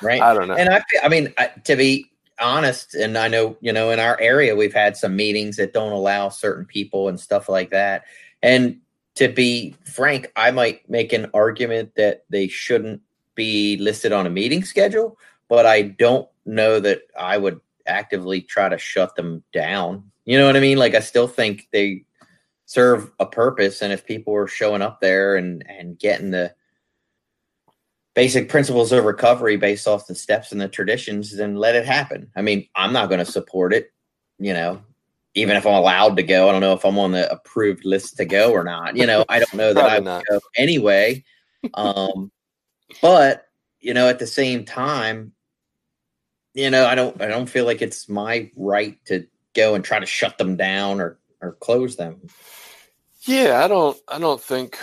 right 0.00 0.22
i 0.22 0.32
don't 0.32 0.48
know 0.48 0.54
and 0.54 0.68
i 0.68 0.82
i 1.02 1.08
mean 1.08 1.32
to 1.64 1.76
be 1.76 2.10
honest 2.40 2.94
and 2.94 3.16
i 3.16 3.28
know 3.28 3.56
you 3.60 3.72
know 3.72 3.90
in 3.90 4.00
our 4.00 4.18
area 4.20 4.56
we've 4.56 4.74
had 4.74 4.96
some 4.96 5.14
meetings 5.14 5.56
that 5.56 5.72
don't 5.72 5.92
allow 5.92 6.28
certain 6.28 6.64
people 6.64 7.08
and 7.08 7.20
stuff 7.20 7.48
like 7.48 7.70
that 7.70 8.04
and 8.42 8.78
to 9.14 9.28
be 9.28 9.74
frank 9.84 10.30
i 10.34 10.50
might 10.50 10.88
make 10.90 11.12
an 11.12 11.30
argument 11.32 11.92
that 11.96 12.24
they 12.30 12.48
shouldn't 12.48 13.00
be 13.34 13.76
listed 13.76 14.12
on 14.12 14.26
a 14.26 14.30
meeting 14.30 14.64
schedule 14.64 15.16
but 15.48 15.64
i 15.64 15.82
don't 15.82 16.28
know 16.44 16.80
that 16.80 17.02
i 17.18 17.38
would 17.38 17.60
actively 17.86 18.40
try 18.40 18.68
to 18.68 18.78
shut 18.78 19.14
them 19.14 19.44
down 19.52 20.10
you 20.24 20.38
know 20.38 20.46
what 20.46 20.56
I 20.56 20.60
mean? 20.60 20.78
Like 20.78 20.94
I 20.94 21.00
still 21.00 21.28
think 21.28 21.68
they 21.72 22.04
serve 22.66 23.10
a 23.18 23.26
purpose, 23.26 23.82
and 23.82 23.92
if 23.92 24.06
people 24.06 24.34
are 24.34 24.46
showing 24.46 24.82
up 24.82 25.00
there 25.00 25.36
and 25.36 25.64
and 25.68 25.98
getting 25.98 26.30
the 26.30 26.54
basic 28.14 28.48
principles 28.48 28.92
of 28.92 29.04
recovery 29.04 29.56
based 29.56 29.86
off 29.86 30.06
the 30.06 30.14
steps 30.14 30.52
and 30.52 30.60
the 30.60 30.68
traditions, 30.68 31.36
then 31.36 31.56
let 31.56 31.74
it 31.74 31.84
happen. 31.84 32.30
I 32.36 32.42
mean, 32.42 32.68
I'm 32.74 32.92
not 32.92 33.08
going 33.08 33.24
to 33.24 33.30
support 33.30 33.72
it, 33.72 33.92
you 34.38 34.54
know, 34.54 34.82
even 35.34 35.56
if 35.56 35.66
I'm 35.66 35.74
allowed 35.74 36.16
to 36.16 36.22
go. 36.22 36.48
I 36.48 36.52
don't 36.52 36.60
know 36.60 36.74
if 36.74 36.84
I'm 36.84 36.98
on 36.98 37.12
the 37.12 37.30
approved 37.30 37.84
list 37.84 38.16
to 38.18 38.24
go 38.24 38.52
or 38.52 38.64
not. 38.64 38.96
You 38.96 39.06
know, 39.06 39.24
I 39.28 39.40
don't 39.40 39.54
know 39.54 39.74
that 39.74 39.84
I 39.84 39.94
would 39.96 40.04
not. 40.04 40.24
go 40.30 40.40
anyway. 40.56 41.24
Um, 41.74 42.30
but 43.02 43.48
you 43.80 43.94
know, 43.94 44.08
at 44.08 44.18
the 44.18 44.26
same 44.26 44.64
time, 44.64 45.32
you 46.54 46.70
know, 46.70 46.86
I 46.86 46.94
don't 46.94 47.20
I 47.20 47.26
don't 47.26 47.48
feel 47.48 47.64
like 47.64 47.82
it's 47.82 48.08
my 48.08 48.50
right 48.56 49.02
to 49.06 49.26
go 49.54 49.74
and 49.74 49.84
try 49.84 49.98
to 49.98 50.06
shut 50.06 50.38
them 50.38 50.56
down 50.56 51.00
or 51.00 51.18
or 51.40 51.52
close 51.52 51.96
them. 51.96 52.20
Yeah, 53.22 53.62
I 53.64 53.68
don't 53.68 53.98
I 54.06 54.18
don't 54.18 54.40
think 54.40 54.78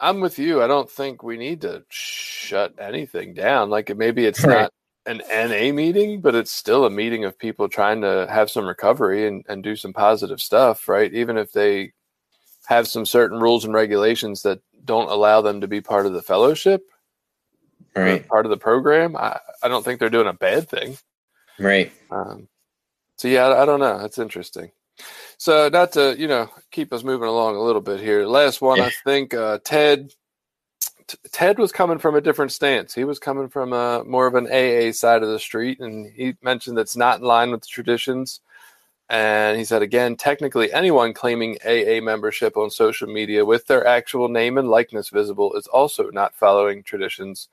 I'm 0.00 0.20
with 0.20 0.38
you. 0.38 0.62
I 0.62 0.66
don't 0.66 0.90
think 0.90 1.22
we 1.22 1.36
need 1.36 1.60
to 1.62 1.84
shut 1.88 2.74
anything 2.78 3.34
down. 3.34 3.70
Like 3.70 3.94
maybe 3.96 4.24
it's 4.26 4.44
right. 4.44 4.62
not 4.62 4.72
an 5.06 5.22
NA 5.28 5.72
meeting, 5.72 6.20
but 6.20 6.34
it's 6.34 6.50
still 6.50 6.84
a 6.86 6.90
meeting 6.90 7.24
of 7.24 7.38
people 7.38 7.68
trying 7.68 8.00
to 8.02 8.26
have 8.30 8.50
some 8.50 8.66
recovery 8.66 9.26
and, 9.26 9.44
and 9.48 9.62
do 9.62 9.76
some 9.76 9.92
positive 9.92 10.40
stuff, 10.40 10.88
right? 10.88 11.12
Even 11.12 11.36
if 11.36 11.52
they 11.52 11.92
have 12.66 12.88
some 12.88 13.04
certain 13.04 13.40
rules 13.40 13.64
and 13.64 13.74
regulations 13.74 14.42
that 14.42 14.60
don't 14.84 15.10
allow 15.10 15.40
them 15.40 15.60
to 15.60 15.68
be 15.68 15.80
part 15.80 16.06
of 16.06 16.12
the 16.12 16.22
fellowship, 16.22 16.82
right? 17.94 18.26
Part 18.26 18.46
of 18.46 18.50
the 18.50 18.56
program. 18.56 19.16
I, 19.16 19.38
I 19.62 19.68
don't 19.68 19.84
think 19.84 20.00
they're 20.00 20.10
doing 20.10 20.26
a 20.26 20.32
bad 20.32 20.68
thing, 20.68 20.96
right? 21.58 21.92
Um, 22.10 22.48
so 23.16 23.28
yeah, 23.28 23.48
I 23.48 23.64
don't 23.64 23.80
know. 23.80 23.98
That's 23.98 24.18
interesting. 24.18 24.70
So 25.44 25.68
not 25.68 25.92
to 25.92 26.16
you 26.18 26.26
know 26.26 26.48
keep 26.70 26.90
us 26.90 27.04
moving 27.04 27.28
along 27.28 27.56
a 27.56 27.60
little 27.60 27.82
bit 27.82 28.00
here. 28.00 28.24
Last 28.24 28.62
one, 28.62 28.78
yeah. 28.78 28.86
I 28.86 28.92
think 29.04 29.34
uh, 29.34 29.58
Ted. 29.62 30.14
T- 31.06 31.18
Ted 31.32 31.58
was 31.58 31.70
coming 31.70 31.98
from 31.98 32.14
a 32.14 32.22
different 32.22 32.50
stance. 32.50 32.94
He 32.94 33.04
was 33.04 33.18
coming 33.18 33.50
from 33.50 33.74
a 33.74 34.02
more 34.04 34.26
of 34.26 34.36
an 34.36 34.46
AA 34.46 34.90
side 34.92 35.22
of 35.22 35.28
the 35.28 35.38
street, 35.38 35.80
and 35.80 36.10
he 36.10 36.34
mentioned 36.40 36.78
that's 36.78 36.96
not 36.96 37.18
in 37.18 37.26
line 37.26 37.50
with 37.50 37.60
the 37.60 37.66
traditions. 37.66 38.40
And 39.10 39.58
he 39.58 39.66
said 39.66 39.82
again, 39.82 40.16
technically, 40.16 40.72
anyone 40.72 41.12
claiming 41.12 41.58
AA 41.62 42.00
membership 42.00 42.56
on 42.56 42.70
social 42.70 43.06
media 43.06 43.44
with 43.44 43.66
their 43.66 43.86
actual 43.86 44.30
name 44.30 44.56
and 44.56 44.70
likeness 44.70 45.10
visible 45.10 45.52
is 45.56 45.66
also 45.66 46.08
not 46.08 46.34
following 46.34 46.82
traditions. 46.82 47.50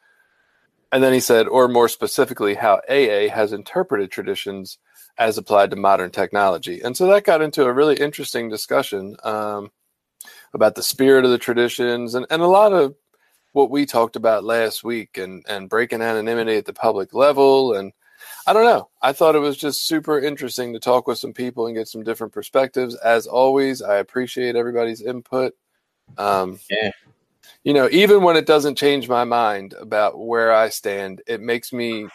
And 0.94 1.04
then 1.04 1.12
he 1.12 1.20
said, 1.20 1.46
or 1.50 1.68
more 1.68 1.90
specifically, 1.90 2.54
how 2.54 2.80
AA 2.90 3.28
has 3.28 3.52
interpreted 3.52 4.12
traditions 4.12 4.78
as 5.18 5.38
applied 5.38 5.72
to 5.72 5.76
modern 5.76 6.12
technology. 6.12 6.82
And 6.82 6.96
so 6.96 7.08
that 7.08 7.24
got 7.24 7.42
into 7.42 7.64
a 7.66 7.74
really 7.74 7.96
interesting 7.96 8.50
discussion 8.50 9.16
um, 9.24 9.72
about 10.54 10.76
the 10.76 10.84
spirit 10.84 11.26
of 11.26 11.32
the 11.32 11.38
traditions 11.38 12.16
and, 12.16 12.26
and 12.30 12.42
a 12.42 12.48
lot 12.48 12.74
of 12.74 12.96
what 13.54 13.70
we 13.70 13.86
talked 13.86 14.16
about 14.16 14.44
last 14.44 14.84
week 14.84 15.18
and, 15.18 15.46
and 15.48 15.70
breaking 15.70 16.02
anonymity 16.02 16.56
at 16.58 16.66
the 16.66 16.74
public 16.74 17.14
level. 17.14 17.74
And 17.74 17.92
I 18.48 18.54
don't 18.54 18.66
know. 18.66 18.90
I 19.02 19.14
thought 19.14 19.36
it 19.36 19.40
was 19.40 19.58
just 19.58 19.86
super 19.86 20.20
interesting 20.20 20.74
to 20.74 20.80
talk 20.80 21.08
with 21.08 21.18
some 21.18 21.34
people 21.34 21.68
and 21.68 21.76
get 21.76 21.88
some 21.88 22.04
different 22.04 22.34
perspectives. 22.34 22.96
As 22.96 23.28
always, 23.28 23.82
I 23.82 23.98
appreciate 23.98 24.56
everybody's 24.56 25.02
input. 25.02 25.54
Um, 26.18 26.60
yeah. 26.70 26.92
You 27.64 27.74
know, 27.74 27.90
even 27.92 28.24
when 28.24 28.38
it 28.38 28.48
doesn't 28.48 28.78
change 28.78 29.08
my 29.08 29.24
mind 29.24 29.76
about 29.80 30.18
where 30.18 30.52
I 30.52 30.70
stand, 30.70 31.22
it 31.28 31.42
makes 31.42 31.72
me 31.72 32.08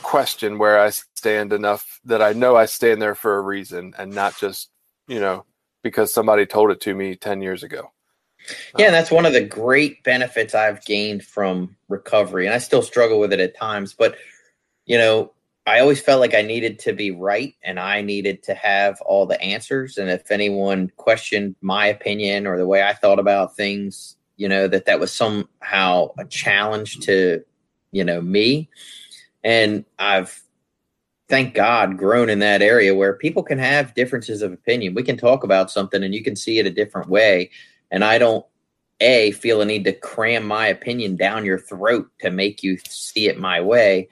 question 0.00 0.58
where 0.58 0.80
I 0.80 0.90
stand 0.90 1.52
enough 1.52 2.00
that 2.04 2.22
I 2.22 2.32
know 2.32 2.56
I 2.56 2.66
stand 2.66 3.02
there 3.02 3.14
for 3.14 3.36
a 3.36 3.42
reason 3.42 3.94
and 3.98 4.12
not 4.12 4.36
just, 4.38 4.70
you 5.06 5.20
know, 5.20 5.44
because 5.82 6.12
somebody 6.12 6.46
told 6.46 6.70
it 6.70 6.80
to 6.82 6.94
me 6.94 7.16
10 7.16 7.42
years 7.42 7.62
ago. 7.62 7.92
Yeah, 8.76 8.86
and 8.86 8.94
that's 8.94 9.10
one 9.10 9.26
of 9.26 9.32
the 9.32 9.44
great 9.44 10.02
benefits 10.02 10.54
I've 10.54 10.84
gained 10.84 11.24
from 11.24 11.76
recovery. 11.88 12.46
And 12.46 12.54
I 12.54 12.58
still 12.58 12.82
struggle 12.82 13.20
with 13.20 13.32
it 13.32 13.40
at 13.40 13.56
times, 13.56 13.94
but 13.94 14.16
you 14.86 14.98
know, 14.98 15.32
I 15.64 15.78
always 15.78 16.00
felt 16.00 16.20
like 16.20 16.34
I 16.34 16.42
needed 16.42 16.80
to 16.80 16.92
be 16.92 17.12
right 17.12 17.54
and 17.62 17.78
I 17.78 18.02
needed 18.02 18.42
to 18.44 18.54
have 18.54 19.00
all 19.02 19.26
the 19.26 19.40
answers. 19.40 19.96
And 19.96 20.10
if 20.10 20.30
anyone 20.32 20.90
questioned 20.96 21.54
my 21.60 21.86
opinion 21.86 22.48
or 22.48 22.58
the 22.58 22.66
way 22.66 22.82
I 22.82 22.94
thought 22.94 23.20
about 23.20 23.54
things, 23.54 24.16
you 24.36 24.48
know, 24.48 24.66
that 24.66 24.86
that 24.86 24.98
was 24.98 25.12
somehow 25.12 26.08
a 26.18 26.24
challenge 26.24 26.98
to, 27.00 27.44
you 27.92 28.02
know, 28.02 28.20
me 28.20 28.68
and 29.44 29.84
I've, 29.98 30.42
thank 31.28 31.54
God, 31.54 31.98
grown 31.98 32.28
in 32.28 32.40
that 32.40 32.62
area 32.62 32.94
where 32.94 33.14
people 33.14 33.42
can 33.42 33.58
have 33.58 33.94
differences 33.94 34.42
of 34.42 34.52
opinion. 34.52 34.94
We 34.94 35.02
can 35.02 35.16
talk 35.16 35.44
about 35.44 35.70
something 35.70 36.02
and 36.02 36.14
you 36.14 36.22
can 36.22 36.36
see 36.36 36.58
it 36.58 36.66
a 36.66 36.70
different 36.70 37.08
way. 37.08 37.50
And 37.90 38.04
I 38.04 38.18
don't, 38.18 38.44
A, 39.00 39.32
feel 39.32 39.60
a 39.60 39.64
need 39.64 39.84
to 39.84 39.92
cram 39.92 40.44
my 40.44 40.66
opinion 40.66 41.16
down 41.16 41.44
your 41.44 41.58
throat 41.58 42.10
to 42.20 42.30
make 42.30 42.62
you 42.62 42.78
see 42.88 43.28
it 43.28 43.38
my 43.38 43.60
way. 43.60 44.08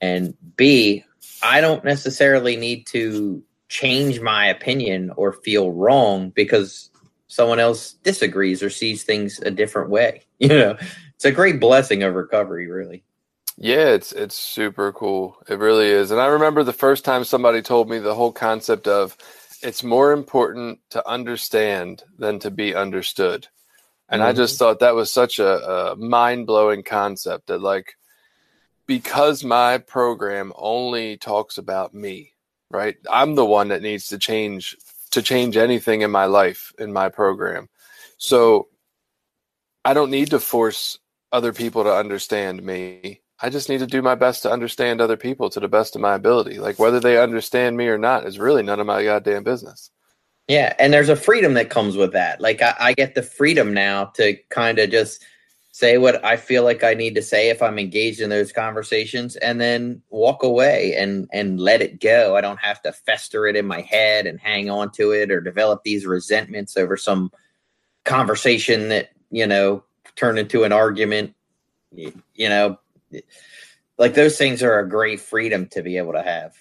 And 0.00 0.34
B, 0.56 1.04
I 1.42 1.60
don't 1.60 1.84
necessarily 1.84 2.56
need 2.56 2.86
to 2.88 3.42
change 3.68 4.20
my 4.20 4.46
opinion 4.46 5.12
or 5.16 5.32
feel 5.32 5.72
wrong 5.72 6.30
because 6.30 6.90
someone 7.28 7.60
else 7.60 7.92
disagrees 8.02 8.62
or 8.62 8.68
sees 8.68 9.04
things 9.04 9.38
a 9.40 9.50
different 9.50 9.90
way. 9.90 10.22
You 10.40 10.48
know, 10.48 10.78
it's 11.16 11.26
a 11.26 11.32
great 11.32 11.60
blessing 11.60 12.02
of 12.02 12.14
recovery, 12.14 12.66
really. 12.66 13.04
Yeah, 13.62 13.88
it's 13.90 14.12
it's 14.12 14.34
super 14.34 14.90
cool. 14.90 15.36
It 15.46 15.58
really 15.58 15.88
is. 15.88 16.10
And 16.10 16.20
I 16.20 16.26
remember 16.26 16.64
the 16.64 16.72
first 16.72 17.04
time 17.04 17.24
somebody 17.24 17.60
told 17.60 17.90
me 17.90 17.98
the 17.98 18.14
whole 18.14 18.32
concept 18.32 18.88
of 18.88 19.16
it's 19.62 19.84
more 19.84 20.12
important 20.12 20.80
to 20.90 21.06
understand 21.06 22.02
than 22.18 22.38
to 22.38 22.50
be 22.50 22.74
understood. 22.74 23.48
And 24.08 24.20
mm-hmm. 24.20 24.30
I 24.30 24.32
just 24.32 24.58
thought 24.58 24.80
that 24.80 24.94
was 24.94 25.12
such 25.12 25.38
a, 25.38 25.90
a 25.92 25.96
mind 25.96 26.46
blowing 26.46 26.82
concept 26.82 27.48
that 27.48 27.60
like 27.60 27.96
because 28.86 29.44
my 29.44 29.76
program 29.76 30.54
only 30.56 31.18
talks 31.18 31.58
about 31.58 31.92
me, 31.92 32.32
right? 32.70 32.96
I'm 33.10 33.34
the 33.34 33.44
one 33.44 33.68
that 33.68 33.82
needs 33.82 34.08
to 34.08 34.18
change 34.18 34.74
to 35.10 35.20
change 35.20 35.58
anything 35.58 36.00
in 36.00 36.10
my 36.10 36.24
life 36.24 36.72
in 36.78 36.94
my 36.94 37.10
program. 37.10 37.68
So 38.16 38.68
I 39.84 39.92
don't 39.92 40.10
need 40.10 40.30
to 40.30 40.40
force 40.40 40.98
other 41.30 41.52
people 41.52 41.84
to 41.84 41.94
understand 41.94 42.62
me. 42.62 43.20
I 43.42 43.48
just 43.48 43.68
need 43.68 43.78
to 43.78 43.86
do 43.86 44.02
my 44.02 44.14
best 44.14 44.42
to 44.42 44.50
understand 44.50 45.00
other 45.00 45.16
people 45.16 45.48
to 45.50 45.60
the 45.60 45.68
best 45.68 45.94
of 45.94 46.02
my 46.02 46.14
ability. 46.14 46.58
Like 46.58 46.78
whether 46.78 47.00
they 47.00 47.18
understand 47.18 47.76
me 47.76 47.86
or 47.88 47.98
not 47.98 48.26
is 48.26 48.38
really 48.38 48.62
none 48.62 48.80
of 48.80 48.86
my 48.86 49.02
goddamn 49.02 49.44
business. 49.44 49.90
Yeah, 50.48 50.74
and 50.78 50.92
there's 50.92 51.08
a 51.08 51.16
freedom 51.16 51.54
that 51.54 51.70
comes 51.70 51.96
with 51.96 52.12
that. 52.12 52.40
Like 52.40 52.60
I, 52.60 52.74
I 52.78 52.92
get 52.92 53.14
the 53.14 53.22
freedom 53.22 53.72
now 53.72 54.06
to 54.16 54.36
kind 54.48 54.78
of 54.80 54.90
just 54.90 55.24
say 55.72 55.96
what 55.96 56.24
I 56.24 56.36
feel 56.36 56.64
like 56.64 56.82
I 56.82 56.94
need 56.94 57.14
to 57.14 57.22
say 57.22 57.48
if 57.48 57.62
I'm 57.62 57.78
engaged 57.78 58.20
in 58.20 58.30
those 58.30 58.50
conversations, 58.52 59.36
and 59.36 59.60
then 59.60 60.02
walk 60.10 60.42
away 60.42 60.96
and 60.96 61.28
and 61.32 61.60
let 61.60 61.82
it 61.82 62.00
go. 62.00 62.36
I 62.36 62.40
don't 62.40 62.58
have 62.58 62.82
to 62.82 62.92
fester 62.92 63.46
it 63.46 63.54
in 63.54 63.64
my 63.64 63.82
head 63.82 64.26
and 64.26 64.40
hang 64.40 64.68
on 64.68 64.90
to 64.92 65.12
it 65.12 65.30
or 65.30 65.40
develop 65.40 65.84
these 65.84 66.04
resentments 66.04 66.76
over 66.76 66.96
some 66.96 67.30
conversation 68.04 68.88
that 68.88 69.10
you 69.30 69.46
know 69.46 69.84
turned 70.16 70.40
into 70.40 70.64
an 70.64 70.72
argument. 70.72 71.34
You 71.92 72.48
know, 72.48 72.78
like 73.98 74.14
those 74.14 74.38
things 74.38 74.62
are 74.62 74.78
a 74.78 74.88
great 74.88 75.20
freedom 75.20 75.66
to 75.68 75.82
be 75.82 75.96
able 75.96 76.12
to 76.12 76.22
have. 76.22 76.54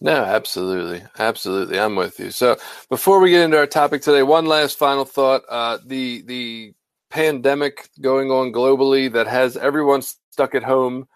No, 0.00 0.24
absolutely. 0.24 1.02
Absolutely. 1.18 1.78
I'm 1.78 1.94
with 1.94 2.18
you. 2.18 2.32
So 2.32 2.56
before 2.90 3.20
we 3.20 3.30
get 3.30 3.42
into 3.42 3.56
our 3.56 3.68
topic 3.68 4.02
today, 4.02 4.24
one 4.24 4.46
last 4.46 4.76
final 4.76 5.04
thought. 5.04 5.42
Uh, 5.48 5.78
the 5.86 6.22
the 6.22 6.74
pandemic 7.08 7.88
going 8.00 8.30
on 8.30 8.52
globally 8.52 9.12
that 9.12 9.26
has 9.26 9.56
everyone 9.56 10.02
stuck 10.02 10.54
at 10.54 10.62
home 10.62 11.06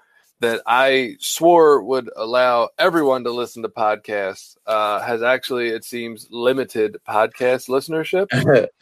that 0.41 0.61
I 0.67 1.17
swore 1.19 1.83
would 1.83 2.11
allow 2.15 2.69
everyone 2.79 3.25
to 3.25 3.31
listen 3.31 3.62
to 3.62 3.69
podcasts 3.69 4.57
uh, 4.67 5.01
has 5.01 5.23
actually, 5.23 5.69
it 5.69 5.85
seems, 5.85 6.29
limited 6.31 6.99
podcast 7.09 7.69
listenership. 7.69 8.29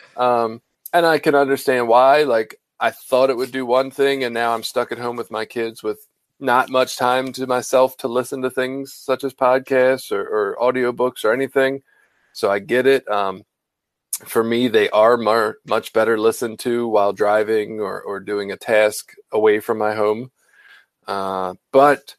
um, 0.20 0.60
and 0.92 1.06
I 1.06 1.18
can 1.18 1.34
understand 1.34 1.88
why. 1.88 2.24
Like, 2.24 2.60
I 2.80 2.90
thought 2.90 3.30
it 3.30 3.36
would 3.36 3.52
do 3.52 3.66
one 3.66 3.90
thing, 3.90 4.24
and 4.24 4.34
now 4.34 4.54
I'm 4.54 4.62
stuck 4.62 4.92
at 4.92 4.98
home 4.98 5.16
with 5.16 5.30
my 5.30 5.44
kids 5.44 5.82
with 5.82 6.06
not 6.40 6.68
much 6.68 6.96
time 6.96 7.32
to 7.32 7.46
myself 7.46 7.96
to 7.98 8.08
listen 8.08 8.42
to 8.42 8.50
things 8.50 8.92
such 8.92 9.24
as 9.24 9.32
podcasts 9.32 10.10
or, 10.10 10.22
or 10.26 10.56
audiobooks 10.60 11.24
or 11.24 11.32
anything. 11.32 11.82
So 12.32 12.50
I 12.50 12.58
get 12.58 12.86
it. 12.86 13.08
Um, 13.08 13.44
for 14.24 14.42
me, 14.42 14.68
they 14.68 14.90
are 14.90 15.16
more, 15.16 15.58
much 15.66 15.92
better 15.92 16.18
listened 16.18 16.58
to 16.60 16.88
while 16.88 17.12
driving 17.12 17.80
or, 17.80 18.02
or 18.02 18.20
doing 18.20 18.52
a 18.52 18.56
task 18.56 19.12
away 19.32 19.60
from 19.60 19.78
my 19.78 19.94
home. 19.94 20.30
Uh, 21.06 21.54
but 21.72 22.14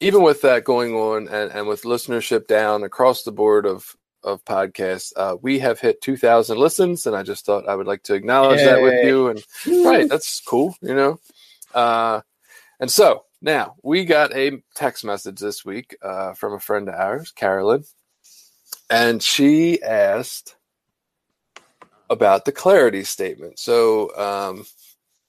even 0.00 0.22
with 0.22 0.42
that 0.42 0.64
going 0.64 0.94
on 0.94 1.28
and, 1.28 1.52
and 1.52 1.68
with 1.68 1.82
listenership 1.82 2.46
down 2.46 2.82
across 2.82 3.22
the 3.22 3.32
board 3.32 3.66
of 3.66 3.96
of 4.24 4.44
podcasts, 4.44 5.12
uh, 5.16 5.36
we 5.40 5.58
have 5.60 5.80
hit 5.80 6.00
2,000 6.00 6.58
listens, 6.58 7.06
and 7.06 7.16
I 7.16 7.22
just 7.22 7.44
thought 7.44 7.68
I 7.68 7.74
would 7.74 7.86
like 7.86 8.02
to 8.04 8.14
acknowledge 8.14 8.60
Yay. 8.60 8.66
that 8.66 8.82
with 8.82 9.04
you. 9.04 9.28
And 9.28 9.44
right, 9.84 10.08
that's 10.08 10.40
cool, 10.40 10.74
you 10.80 10.94
know. 10.94 11.20
Uh, 11.74 12.20
and 12.80 12.90
so 12.90 13.24
now 13.40 13.76
we 13.82 14.04
got 14.04 14.34
a 14.34 14.62
text 14.74 15.04
message 15.04 15.40
this 15.40 15.64
week 15.64 15.96
uh, 16.02 16.34
from 16.34 16.54
a 16.54 16.60
friend 16.60 16.88
of 16.88 16.94
ours, 16.94 17.30
Carolyn, 17.32 17.84
and 18.90 19.22
she 19.22 19.82
asked 19.82 20.56
about 22.10 22.44
the 22.44 22.52
clarity 22.52 23.04
statement. 23.04 23.58
So 23.58 24.16
um, 24.16 24.64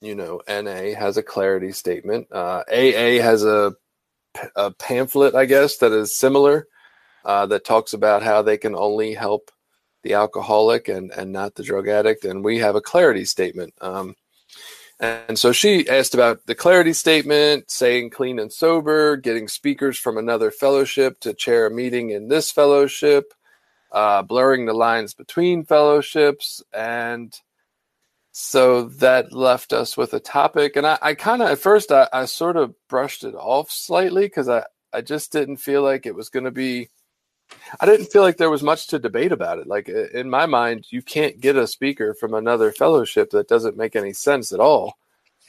you 0.03 0.15
know, 0.15 0.41
NA 0.49 0.99
has 0.99 1.15
a 1.15 1.23
clarity 1.23 1.71
statement. 1.71 2.27
Uh, 2.29 2.63
AA 2.69 3.21
has 3.21 3.45
a, 3.45 3.73
a, 4.55 4.71
pamphlet, 4.71 5.33
I 5.33 5.45
guess, 5.45 5.77
that 5.77 5.93
is 5.93 6.15
similar, 6.15 6.67
uh, 7.25 7.45
that 7.47 7.65
talks 7.65 7.93
about 7.93 8.23
how 8.23 8.41
they 8.41 8.57
can 8.57 8.75
only 8.75 9.13
help 9.13 9.51
the 10.03 10.13
alcoholic 10.13 10.87
and, 10.87 11.11
and 11.11 11.31
not 11.31 11.55
the 11.55 11.63
drug 11.63 11.87
addict. 11.87 12.25
And 12.25 12.43
we 12.43 12.59
have 12.59 12.75
a 12.75 12.81
clarity 12.81 13.25
statement. 13.25 13.73
Um, 13.81 14.15
and 14.99 15.37
so 15.37 15.51
she 15.51 15.87
asked 15.89 16.13
about 16.13 16.45
the 16.45 16.55
clarity 16.55 16.93
statement, 16.93 17.69
saying 17.69 18.11
clean 18.11 18.39
and 18.39 18.51
sober, 18.51 19.17
getting 19.17 19.47
speakers 19.47 19.97
from 19.97 20.17
another 20.17 20.51
fellowship 20.51 21.19
to 21.21 21.33
chair 21.33 21.65
a 21.65 21.71
meeting 21.71 22.11
in 22.11 22.27
this 22.27 22.51
fellowship, 22.51 23.33
uh, 23.91 24.21
blurring 24.21 24.65
the 24.65 24.73
lines 24.73 25.13
between 25.13 25.65
fellowships, 25.65 26.61
and 26.73 27.33
so 28.31 28.83
that 28.83 29.31
left 29.33 29.73
us 29.73 29.95
with 29.95 30.13
a 30.13 30.19
topic. 30.19 30.75
And 30.75 30.87
I, 30.87 30.97
I 31.01 31.13
kind 31.15 31.41
of, 31.41 31.49
at 31.49 31.59
first, 31.59 31.91
I, 31.91 32.07
I 32.11 32.25
sort 32.25 32.57
of 32.57 32.73
brushed 32.87 33.23
it 33.23 33.35
off 33.35 33.69
slightly 33.69 34.23
because 34.23 34.49
I, 34.49 34.63
I 34.91 35.01
just 35.01 35.31
didn't 35.31 35.57
feel 35.57 35.83
like 35.83 36.05
it 36.05 36.15
was 36.15 36.29
going 36.29 36.45
to 36.45 36.51
be, 36.51 36.89
I 37.79 37.85
didn't 37.85 38.11
feel 38.11 38.21
like 38.21 38.37
there 38.37 38.49
was 38.49 38.63
much 38.63 38.87
to 38.87 38.99
debate 38.99 39.31
about 39.31 39.59
it. 39.59 39.67
Like 39.67 39.89
in 39.89 40.29
my 40.29 40.45
mind, 40.45 40.85
you 40.89 41.01
can't 41.01 41.39
get 41.39 41.55
a 41.55 41.67
speaker 41.67 42.13
from 42.13 42.33
another 42.33 42.71
fellowship 42.71 43.31
that 43.31 43.47
doesn't 43.47 43.77
make 43.77 43.95
any 43.95 44.13
sense 44.13 44.51
at 44.51 44.59
all. 44.59 44.97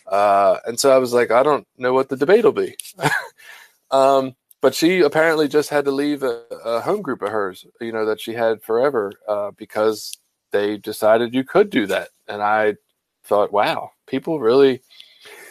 Uh, 0.07 0.59
and 0.67 0.79
so 0.79 0.95
I 0.95 0.99
was 0.99 1.13
like, 1.13 1.31
I 1.31 1.43
don't 1.43 1.67
know 1.79 1.93
what 1.93 2.09
the 2.09 2.17
debate 2.17 2.45
will 2.45 2.53
be. 2.53 2.77
um, 3.91 4.35
but 4.61 4.75
she 4.75 5.01
apparently 5.01 5.49
just 5.49 5.71
had 5.71 5.85
to 5.87 5.91
leave 5.91 6.23
a, 6.23 6.43
a, 6.65 6.81
home 6.81 7.03
group 7.03 7.23
of 7.23 7.31
hers, 7.31 7.67
you 7.81 7.93
know, 7.93 8.07
that 8.07 8.21
she 8.21 8.33
had 8.33 8.63
forever 8.63 9.13
uh, 9.29 9.51
because 9.53 10.17
they 10.53 10.79
decided 10.79 11.35
you 11.35 11.45
could 11.45 11.71
do 11.71 11.87
that. 11.87 12.09
And 12.29 12.43
I 12.43 12.77
thought, 13.25 13.53
wow, 13.53 13.91
people 14.07 14.41
really. 14.41 14.81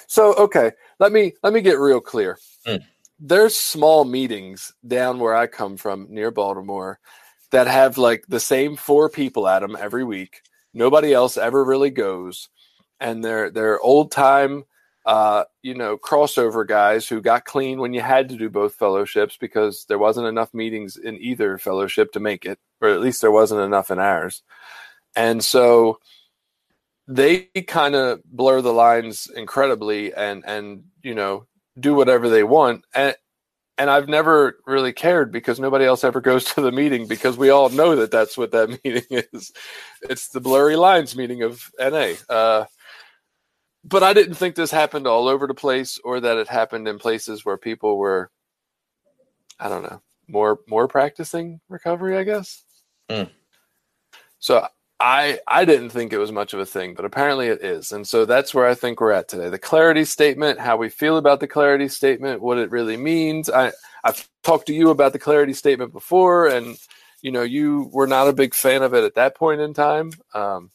So 0.07 0.33
okay, 0.35 0.71
let 0.99 1.11
me 1.11 1.33
let 1.43 1.53
me 1.53 1.61
get 1.61 1.79
real 1.79 1.99
clear. 1.99 2.37
Mm. 2.67 2.83
There's 3.25 3.55
small 3.55 4.03
meetings 4.03 4.73
down 4.85 5.17
where 5.19 5.33
I 5.33 5.47
come 5.47 5.77
from 5.77 6.07
near 6.09 6.29
Baltimore 6.29 6.99
that 7.51 7.67
have 7.67 7.97
like 7.97 8.25
the 8.27 8.41
same 8.41 8.75
four 8.75 9.09
people 9.09 9.47
at 9.47 9.61
them 9.61 9.77
every 9.79 10.03
week. 10.03 10.41
Nobody 10.73 11.13
else 11.13 11.37
ever 11.37 11.63
really 11.63 11.89
goes, 11.89 12.49
and 12.99 13.23
they're 13.23 13.49
they're 13.49 13.79
old 13.79 14.11
time, 14.11 14.65
uh, 15.05 15.45
you 15.61 15.73
know, 15.73 15.97
crossover 15.97 16.67
guys 16.67 17.07
who 17.07 17.21
got 17.21 17.45
clean 17.45 17.79
when 17.79 17.93
you 17.93 18.01
had 18.01 18.27
to 18.27 18.35
do 18.35 18.49
both 18.49 18.75
fellowships 18.75 19.37
because 19.39 19.85
there 19.87 19.99
wasn't 19.99 20.27
enough 20.27 20.53
meetings 20.53 20.97
in 20.97 21.15
either 21.21 21.57
fellowship 21.57 22.11
to 22.11 22.19
make 22.19 22.43
it, 22.43 22.59
or 22.81 22.89
at 22.89 22.99
least 22.99 23.21
there 23.21 23.31
wasn't 23.31 23.61
enough 23.61 23.89
in 23.89 23.99
ours. 23.99 24.43
And 25.15 25.41
so 25.41 25.99
they 27.07 27.43
kind 27.67 27.95
of 27.95 28.21
blur 28.25 28.59
the 28.59 28.73
lines 28.73 29.27
incredibly 29.33 30.13
and 30.13 30.43
and 30.45 30.83
you 31.01 31.15
know 31.15 31.45
do 31.79 31.93
whatever 31.93 32.29
they 32.29 32.43
want 32.43 32.83
and 32.93 33.15
and 33.77 33.89
I've 33.89 34.07
never 34.07 34.59
really 34.65 34.93
cared 34.93 35.31
because 35.31 35.59
nobody 35.59 35.85
else 35.85 36.03
ever 36.03 36.21
goes 36.21 36.45
to 36.53 36.61
the 36.61 36.71
meeting 36.71 37.07
because 37.07 37.37
we 37.37 37.49
all 37.49 37.69
know 37.69 37.95
that 37.95 38.11
that's 38.11 38.37
what 38.37 38.51
that 38.51 38.69
meeting 38.83 39.05
is. 39.09 39.51
It's 40.03 40.29
the 40.29 40.41
blurry 40.41 40.75
lines 40.75 41.15
meeting 41.15 41.41
of 41.41 41.71
NA. 41.79 42.13
Uh, 42.29 42.65
but 43.83 44.03
I 44.03 44.13
didn't 44.13 44.35
think 44.35 44.55
this 44.55 44.71
happened 44.71 45.07
all 45.07 45.27
over 45.27 45.47
the 45.47 45.53
place 45.53 45.99
or 46.03 46.19
that 46.21 46.37
it 46.37 46.47
happened 46.47 46.87
in 46.87 46.99
places 46.99 47.43
where 47.43 47.57
people 47.57 47.97
were, 47.97 48.31
I 49.59 49.67
don't 49.67 49.83
know, 49.83 50.01
more 50.27 50.59
more 50.67 50.87
practicing 50.87 51.59
recovery. 51.67 52.17
I 52.17 52.23
guess. 52.23 52.63
Mm. 53.09 53.29
So 54.39 54.65
I 55.03 55.39
I 55.45 55.65
didn't 55.65 55.89
think 55.89 56.13
it 56.13 56.17
was 56.17 56.31
much 56.31 56.53
of 56.53 56.61
a 56.61 56.65
thing, 56.65 56.93
but 56.93 57.03
apparently 57.03 57.47
it 57.47 57.61
is. 57.61 57.91
And 57.91 58.07
so 58.07 58.23
that's 58.23 58.53
where 58.53 58.65
I 58.65 58.73
think 58.73 59.01
we're 59.01 59.11
at 59.11 59.27
today. 59.27 59.49
The 59.49 59.59
clarity 59.59 60.05
statement, 60.05 60.59
how 60.59 60.77
we 60.77 60.87
feel 60.87 61.17
about 61.17 61.41
the 61.41 61.47
clarity 61.47 61.89
statement, 61.89 62.41
what 62.41 62.57
it 62.57 62.71
really 62.71 62.95
means. 62.95 63.49
I 63.49 63.73
I've 64.05 64.29
talked 64.43 64.67
to 64.67 64.73
you 64.73 64.91
about 64.91 65.11
the 65.11 65.19
clarity 65.19 65.51
statement 65.53 65.91
before 65.91 66.47
and 66.47 66.77
you 67.21 67.31
know, 67.31 67.41
you 67.41 67.89
were 67.91 68.07
not 68.07 68.29
a 68.29 68.33
big 68.33 68.53
fan 68.53 68.81
of 68.81 68.93
it 68.93 69.03
at 69.03 69.15
that 69.15 69.35
point 69.35 69.59
in 69.59 69.73
time. 69.73 70.11
Um, 70.33 70.71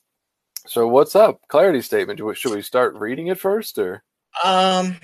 so 0.66 0.86
what's 0.88 1.16
up? 1.16 1.40
Clarity 1.48 1.80
statement. 1.80 2.20
Should 2.36 2.54
we 2.54 2.62
start 2.62 2.96
reading 2.96 3.28
it 3.28 3.38
first 3.38 3.78
or 3.78 4.02
um 4.44 4.96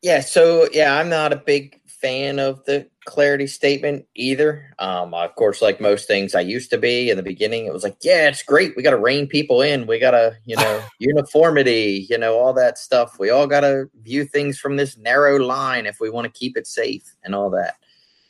yeah, 0.00 0.20
so 0.20 0.66
yeah, 0.72 0.96
I'm 0.96 1.10
not 1.10 1.34
a 1.34 1.36
big 1.36 1.78
fan 2.00 2.38
of 2.38 2.64
the 2.64 2.88
clarity 3.04 3.46
statement 3.46 4.06
either. 4.14 4.74
Um, 4.78 5.14
of 5.14 5.34
course, 5.34 5.60
like 5.60 5.80
most 5.80 6.06
things, 6.06 6.34
I 6.34 6.40
used 6.40 6.70
to 6.70 6.78
be 6.78 7.10
in 7.10 7.16
the 7.16 7.22
beginning. 7.22 7.66
It 7.66 7.72
was 7.72 7.82
like, 7.82 7.96
yeah, 8.02 8.28
it's 8.28 8.42
great. 8.42 8.74
We 8.76 8.82
got 8.82 8.90
to 8.90 8.98
rein 8.98 9.26
people 9.26 9.62
in. 9.62 9.86
We 9.86 9.98
got 9.98 10.12
to, 10.12 10.36
you 10.44 10.56
know, 10.56 10.82
uniformity. 10.98 12.06
You 12.08 12.18
know, 12.18 12.38
all 12.38 12.52
that 12.54 12.78
stuff. 12.78 13.18
We 13.18 13.30
all 13.30 13.46
got 13.46 13.60
to 13.60 13.90
view 14.02 14.24
things 14.24 14.58
from 14.58 14.76
this 14.76 14.96
narrow 14.96 15.38
line 15.38 15.86
if 15.86 15.98
we 16.00 16.10
want 16.10 16.26
to 16.26 16.38
keep 16.38 16.56
it 16.56 16.66
safe 16.66 17.04
and 17.24 17.34
all 17.34 17.50
that. 17.50 17.76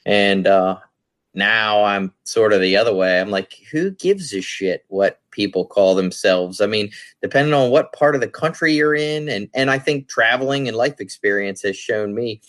And 0.06 0.46
uh, 0.46 0.78
now 1.34 1.84
I'm 1.84 2.12
sort 2.24 2.52
of 2.52 2.60
the 2.60 2.76
other 2.76 2.94
way. 2.94 3.20
I'm 3.20 3.30
like, 3.30 3.54
who 3.70 3.90
gives 3.92 4.32
a 4.32 4.40
shit 4.40 4.84
what 4.88 5.20
people 5.30 5.64
call 5.64 5.94
themselves? 5.94 6.60
I 6.60 6.66
mean, 6.66 6.90
depending 7.22 7.54
on 7.54 7.70
what 7.70 7.92
part 7.92 8.14
of 8.14 8.20
the 8.20 8.28
country 8.28 8.74
you're 8.74 8.94
in, 8.94 9.28
and 9.28 9.48
and 9.54 9.70
I 9.70 9.78
think 9.78 10.08
traveling 10.08 10.68
and 10.68 10.76
life 10.76 11.00
experience 11.00 11.62
has 11.62 11.76
shown 11.76 12.14
me 12.14 12.40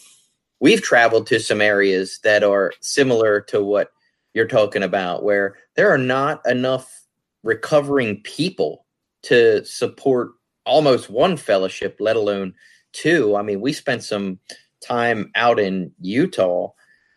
we've 0.61 0.81
traveled 0.81 1.27
to 1.27 1.39
some 1.39 1.59
areas 1.59 2.19
that 2.23 2.43
are 2.43 2.71
similar 2.79 3.41
to 3.41 3.61
what 3.61 3.91
you're 4.33 4.47
talking 4.47 4.83
about, 4.83 5.23
where 5.23 5.57
there 5.75 5.91
are 5.91 5.97
not 5.97 6.39
enough 6.45 7.03
recovering 7.43 8.21
people 8.21 8.85
to 9.23 9.65
support 9.65 10.29
almost 10.65 11.09
one 11.09 11.35
fellowship, 11.35 11.97
let 11.99 12.15
alone 12.15 12.53
two. 12.93 13.35
I 13.35 13.41
mean, 13.41 13.59
we 13.59 13.73
spent 13.73 14.03
some 14.03 14.39
time 14.81 15.31
out 15.35 15.59
in 15.59 15.91
Utah, 15.99 16.69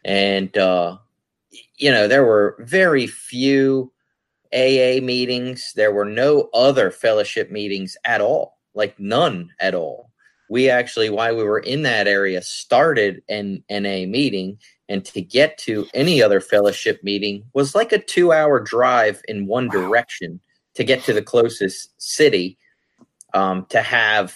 and 0.04 0.57
uh, 0.59 0.96
you 1.76 1.90
know, 1.90 2.09
there 2.09 2.24
were 2.24 2.57
very 2.61 3.07
few 3.07 3.92
AA 4.52 5.00
meetings. 5.02 5.72
There 5.76 5.92
were 5.92 6.04
no 6.04 6.48
other 6.54 6.90
fellowship 6.90 7.50
meetings 7.50 7.96
at 8.04 8.20
all, 8.20 8.59
like 8.74 8.98
none 8.98 9.50
at 9.61 9.74
all 9.74 10.11
we 10.55 10.71
actually 10.71 11.11
while 11.11 11.35
we 11.35 11.43
were 11.43 11.59
in 11.59 11.83
that 11.83 12.07
area 12.07 12.40
started 12.40 13.21
an 13.29 13.61
NA 13.69 14.07
meeting 14.07 14.57
and 14.88 15.05
to 15.05 15.21
get 15.21 15.59
to 15.59 15.85
any 15.95 16.23
other 16.23 16.40
fellowship 16.40 17.03
meeting 17.03 17.43
was 17.55 17.75
like 17.75 17.90
a 17.90 17.99
2 17.99 18.31
hour 18.33 18.61
drive 18.61 19.21
in 19.27 19.49
one 19.49 19.67
wow. 19.67 19.73
direction 19.73 20.38
to 20.75 20.85
get 20.85 21.03
to 21.03 21.12
the 21.12 21.23
closest 21.23 21.90
city 22.01 22.57
um, 23.35 23.67
to 23.69 23.83
have 23.83 24.33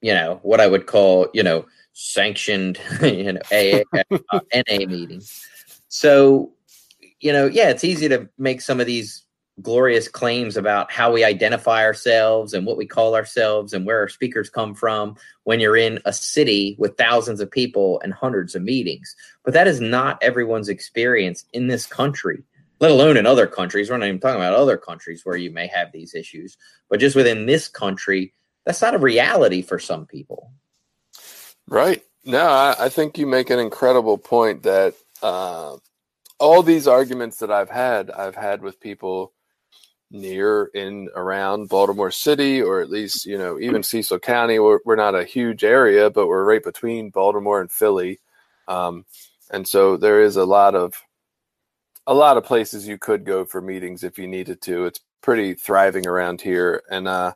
you 0.00 0.14
know 0.14 0.38
what 0.44 0.60
I 0.60 0.68
would 0.68 0.86
call 0.86 1.26
you 1.34 1.42
know 1.42 1.66
sanctioned 1.92 2.78
you 3.02 3.32
know 3.32 3.40
AA, 3.50 3.82
uh, 4.30 4.40
NA 4.54 4.86
meeting 4.86 5.22
so 5.88 6.52
you 7.18 7.32
know 7.32 7.46
yeah 7.46 7.68
it's 7.68 7.82
easy 7.82 8.08
to 8.08 8.28
make 8.38 8.60
some 8.60 8.78
of 8.78 8.86
these 8.86 9.24
glorious 9.62 10.08
claims 10.08 10.56
about 10.56 10.90
how 10.90 11.12
we 11.12 11.24
identify 11.24 11.84
ourselves 11.84 12.54
and 12.54 12.66
what 12.66 12.76
we 12.76 12.86
call 12.86 13.14
ourselves 13.14 13.72
and 13.72 13.84
where 13.84 13.98
our 13.98 14.08
speakers 14.08 14.50
come 14.50 14.74
from 14.74 15.16
when 15.44 15.60
you're 15.60 15.76
in 15.76 15.98
a 16.04 16.12
city 16.12 16.76
with 16.78 16.96
thousands 16.96 17.40
of 17.40 17.50
people 17.50 18.00
and 18.02 18.12
hundreds 18.12 18.54
of 18.54 18.62
meetings. 18.62 19.16
But 19.44 19.54
that 19.54 19.66
is 19.66 19.80
not 19.80 20.22
everyone's 20.22 20.68
experience 20.68 21.44
in 21.52 21.66
this 21.66 21.86
country, 21.86 22.42
let 22.80 22.90
alone 22.90 23.16
in 23.16 23.26
other 23.26 23.46
countries. 23.46 23.90
We're 23.90 23.98
not 23.98 24.08
even 24.08 24.20
talking 24.20 24.40
about 24.40 24.54
other 24.54 24.76
countries 24.76 25.24
where 25.24 25.36
you 25.36 25.50
may 25.50 25.66
have 25.66 25.92
these 25.92 26.14
issues, 26.14 26.56
but 26.88 27.00
just 27.00 27.16
within 27.16 27.46
this 27.46 27.68
country, 27.68 28.32
that's 28.64 28.82
not 28.82 28.94
a 28.94 28.98
reality 28.98 29.62
for 29.62 29.78
some 29.78 30.06
people. 30.06 30.52
Right. 31.66 32.04
No, 32.24 32.46
I, 32.46 32.76
I 32.78 32.88
think 32.88 33.18
you 33.18 33.26
make 33.26 33.50
an 33.50 33.58
incredible 33.58 34.18
point 34.18 34.62
that 34.64 34.94
uh, 35.22 35.76
all 36.38 36.62
these 36.62 36.86
arguments 36.86 37.38
that 37.38 37.50
I've 37.50 37.70
had, 37.70 38.10
I've 38.10 38.36
had 38.36 38.62
with 38.62 38.80
people 38.80 39.32
near 40.10 40.66
in 40.74 41.08
around 41.14 41.68
Baltimore 41.68 42.10
City, 42.10 42.62
or 42.62 42.80
at 42.80 42.90
least, 42.90 43.26
you 43.26 43.38
know, 43.38 43.58
even 43.60 43.82
Cecil 43.82 44.18
County. 44.18 44.58
We're, 44.58 44.80
we're 44.84 44.96
not 44.96 45.14
a 45.14 45.24
huge 45.24 45.64
area, 45.64 46.10
but 46.10 46.26
we're 46.26 46.44
right 46.44 46.62
between 46.62 47.10
Baltimore 47.10 47.60
and 47.60 47.70
Philly. 47.70 48.20
Um, 48.66 49.04
and 49.50 49.66
so 49.66 49.96
there 49.96 50.20
is 50.20 50.36
a 50.36 50.44
lot 50.44 50.74
of 50.74 50.94
a 52.06 52.14
lot 52.14 52.38
of 52.38 52.44
places 52.44 52.88
you 52.88 52.96
could 52.96 53.24
go 53.24 53.44
for 53.44 53.60
meetings 53.60 54.02
if 54.02 54.18
you 54.18 54.26
needed 54.26 54.62
to. 54.62 54.86
It's 54.86 55.00
pretty 55.20 55.54
thriving 55.54 56.06
around 56.06 56.40
here. 56.40 56.82
And 56.90 57.06
uh, 57.06 57.34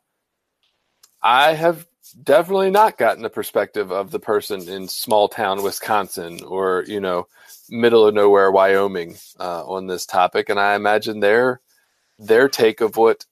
I 1.21 1.53
have 1.53 1.85
definitely 2.23 2.71
not 2.71 2.97
gotten 2.97 3.21
the 3.21 3.29
perspective 3.29 3.91
of 3.91 4.09
the 4.09 4.19
person 4.19 4.67
in 4.67 4.87
small 4.87 5.27
town 5.27 5.61
Wisconsin 5.61 6.43
or, 6.43 6.85
you 6.87 6.99
know, 6.99 7.27
middle 7.69 8.07
of 8.07 8.15
nowhere 8.15 8.51
Wyoming 8.51 9.15
uh, 9.39 9.63
on 9.63 9.85
this 9.85 10.07
topic. 10.07 10.49
And 10.49 10.59
I 10.59 10.73
imagine 10.73 11.19
they're 11.19 11.61
their 12.25 12.49
take 12.49 12.81
of 12.81 12.97
what 12.97 13.25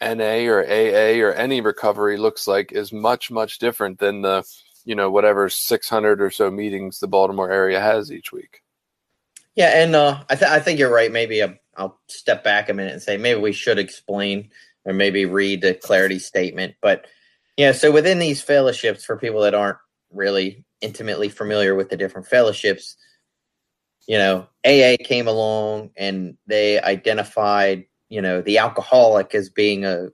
NA 0.00 0.46
or 0.46 0.64
AA 0.64 1.20
or 1.20 1.32
any 1.32 1.60
recovery 1.60 2.16
looks 2.16 2.46
like 2.46 2.72
is 2.72 2.92
much, 2.92 3.30
much 3.30 3.58
different 3.58 3.98
than 3.98 4.22
the, 4.22 4.44
you 4.84 4.94
know, 4.94 5.10
whatever 5.10 5.48
600 5.48 6.20
or 6.20 6.30
so 6.30 6.50
meetings 6.50 6.98
the 6.98 7.08
Baltimore 7.08 7.50
area 7.50 7.80
has 7.80 8.12
each 8.12 8.32
week. 8.32 8.62
Yeah, 9.54 9.82
and 9.82 9.94
uh, 9.94 10.22
I, 10.28 10.34
th- 10.34 10.50
I 10.50 10.58
think 10.58 10.78
you're 10.78 10.92
right. 10.92 11.12
Maybe 11.12 11.42
i 11.42 11.58
I'll 11.76 11.98
step 12.08 12.44
back 12.44 12.68
a 12.68 12.74
minute 12.74 12.92
and 12.92 13.02
say 13.02 13.16
maybe 13.16 13.40
we 13.40 13.52
should 13.52 13.80
explain 13.80 14.50
or 14.84 14.92
maybe 14.92 15.24
read 15.24 15.60
the 15.60 15.74
clarity 15.74 16.20
statement. 16.20 16.76
But 16.80 17.06
yeah, 17.56 17.72
so 17.72 17.90
within 17.90 18.20
these 18.20 18.40
fellowships, 18.40 19.04
for 19.04 19.16
people 19.16 19.40
that 19.40 19.54
aren't 19.54 19.78
really 20.12 20.64
intimately 20.80 21.28
familiar 21.28 21.74
with 21.74 21.88
the 21.88 21.96
different 21.96 22.28
fellowships, 22.28 22.96
you 24.06 24.18
know, 24.18 24.46
AA 24.64 24.96
came 25.02 25.26
along 25.26 25.90
and 25.96 26.36
they 26.46 26.80
identified 26.80 27.86
you 28.14 28.22
know 28.22 28.40
the 28.40 28.58
alcoholic 28.58 29.34
as 29.34 29.48
being 29.50 29.84
a 29.84 30.08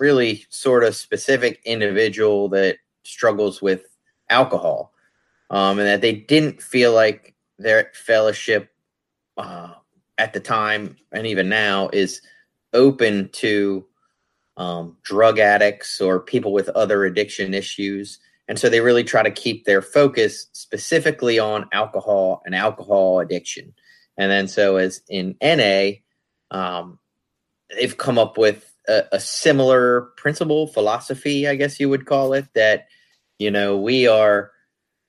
really 0.00 0.44
sort 0.50 0.82
of 0.82 0.96
specific 0.96 1.60
individual 1.64 2.48
that 2.48 2.78
struggles 3.04 3.62
with 3.62 3.82
alcohol 4.28 4.92
um, 5.50 5.78
and 5.78 5.86
that 5.86 6.00
they 6.00 6.12
didn't 6.12 6.60
feel 6.60 6.92
like 6.92 7.32
their 7.60 7.92
fellowship 7.94 8.72
uh, 9.36 9.72
at 10.18 10.32
the 10.32 10.40
time 10.40 10.96
and 11.12 11.28
even 11.28 11.48
now 11.48 11.88
is 11.92 12.20
open 12.72 13.28
to 13.28 13.86
um, 14.56 14.96
drug 15.04 15.38
addicts 15.38 16.00
or 16.00 16.18
people 16.18 16.52
with 16.52 16.68
other 16.70 17.04
addiction 17.04 17.54
issues. 17.54 18.18
And 18.48 18.58
so 18.58 18.68
they 18.68 18.80
really 18.80 19.04
try 19.04 19.22
to 19.22 19.30
keep 19.30 19.64
their 19.64 19.80
focus 19.80 20.48
specifically 20.52 21.38
on 21.38 21.68
alcohol 21.72 22.42
and 22.44 22.54
alcohol 22.54 23.20
addiction. 23.20 23.74
And 24.18 24.28
then 24.28 24.48
so 24.48 24.74
as 24.74 25.02
in 25.08 25.36
na 25.40 25.92
um, 26.50 26.98
they've 27.76 27.96
come 27.96 28.18
up 28.18 28.38
with 28.38 28.72
a, 28.88 29.04
a, 29.12 29.20
similar 29.20 30.12
principle 30.16 30.66
philosophy 30.66 31.48
i 31.48 31.54
guess 31.54 31.80
you 31.80 31.88
would 31.88 32.06
call 32.06 32.32
it 32.32 32.46
that 32.54 32.86
you 33.38 33.50
know 33.50 33.78
we 33.78 34.06
are 34.06 34.50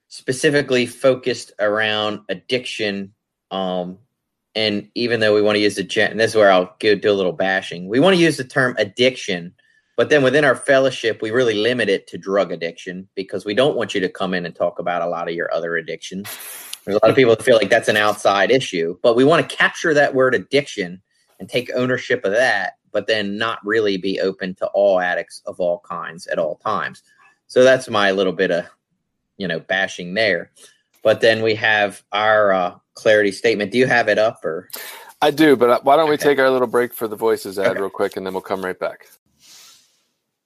specifically 0.08 0.86
focused 0.86 1.51
around 1.60 2.21
addiction 2.30 3.13
um 3.51 3.97
and 4.56 4.89
even 4.95 5.19
though 5.19 5.36
we 5.36 5.41
want 5.41 5.56
to 5.56 5.62
use 5.62 5.75
the 5.75 5.84
gen 5.84 6.12
and 6.12 6.19
this 6.19 6.32
is 6.32 6.38
where 6.38 6.51
i'll 6.51 6.73
go 6.80 6.95
do 6.95 7.12
a 7.12 7.13
little 7.13 7.34
bashing 7.34 7.88
we 7.88 7.99
want 7.99 8.15
to 8.15 8.21
use 8.21 8.38
the 8.38 8.43
term 8.43 8.75
addiction 8.78 9.54
but 9.97 10.10
then 10.10 10.23
within 10.23 10.45
our 10.45 10.56
fellowship 10.56 11.21
we 11.21 11.32
really 11.32 11.56
limit 11.56 11.89
it 11.89 12.08
to 12.08 12.17
drug 12.17 12.51
addiction 12.51 13.08
because 13.15 13.45
we 13.45 13.54
don't 13.54 13.75
want 13.75 13.93
you 13.93 14.01
to 14.01 14.10
come 14.10 14.34
in 14.34 14.45
and 14.45 14.56
talk 14.56 14.80
about 14.80 15.01
a 15.01 15.08
lot 15.08 15.30
of 15.30 15.36
your 15.36 15.54
other 15.54 15.78
addictions. 15.78 16.30
There's 16.84 16.97
a 16.97 16.99
lot 17.01 17.10
of 17.10 17.15
people 17.15 17.34
that 17.36 17.43
feel 17.43 17.56
like 17.56 17.69
that's 17.69 17.88
an 17.88 17.97
outside 17.97 18.51
issue 18.51 18.97
but 19.01 19.15
we 19.15 19.23
want 19.23 19.47
to 19.47 19.56
capture 19.56 19.93
that 19.93 20.13
word 20.13 20.36
addiction 20.36 21.01
and 21.39 21.50
take 21.50 21.69
ownership 21.76 22.24
of 22.26 22.32
that, 22.32 22.78
but 22.91 23.08
then 23.08 23.38
not 23.38 23.65
really 23.65 23.98
be 23.98 24.19
open 24.19 24.56
to 24.56 24.67
all 24.67 25.00
addicts 25.00 25.41
of 25.45 25.60
all 25.60 25.80
kinds 25.80 26.28
at 26.28 26.39
all 26.39 26.56
times. 26.56 27.04
So 27.48 27.63
that's 27.63 27.89
my 27.89 28.12
little 28.12 28.34
bit 28.34 28.52
of, 28.52 28.65
you 29.38 29.48
know, 29.48 29.60
bashing 29.60 30.13
there. 30.13 30.52
But 31.04 31.21
then 31.21 31.43
we 31.43 31.56
have 31.56 32.04
our 32.12 32.54
uh, 32.54 32.76
clarity 32.95 33.32
statement. 33.32 33.71
Do 33.71 33.78
you 33.78 33.86
have 33.86 34.08
it 34.08 34.17
up 34.17 34.43
or? 34.43 34.69
I 35.21 35.32
do, 35.32 35.56
but 35.56 35.69
uh, 35.69 35.80
why 35.84 35.95
don't 35.95 36.10
we 36.10 36.17
take 36.17 36.39
our 36.39 36.50
little 36.50 36.67
break 36.67 36.93
for 36.93 37.08
the 37.08 37.15
voices 37.15 37.60
ad 37.60 37.71
okay. 37.71 37.80
real 37.80 37.89
quick 37.89 38.17
and 38.17 38.26
then 38.26 38.34
we'll 38.34 38.41
come 38.41 38.63
right 38.63 38.78
back. 38.80 39.08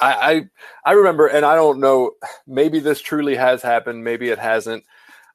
I, 0.00 0.48
I 0.84 0.90
I 0.90 0.92
remember, 0.94 1.26
and 1.26 1.44
I 1.44 1.54
don't 1.54 1.80
know. 1.80 2.12
Maybe 2.46 2.80
this 2.80 3.00
truly 3.00 3.36
has 3.36 3.62
happened. 3.62 4.02
Maybe 4.04 4.30
it 4.30 4.38
hasn't. 4.38 4.84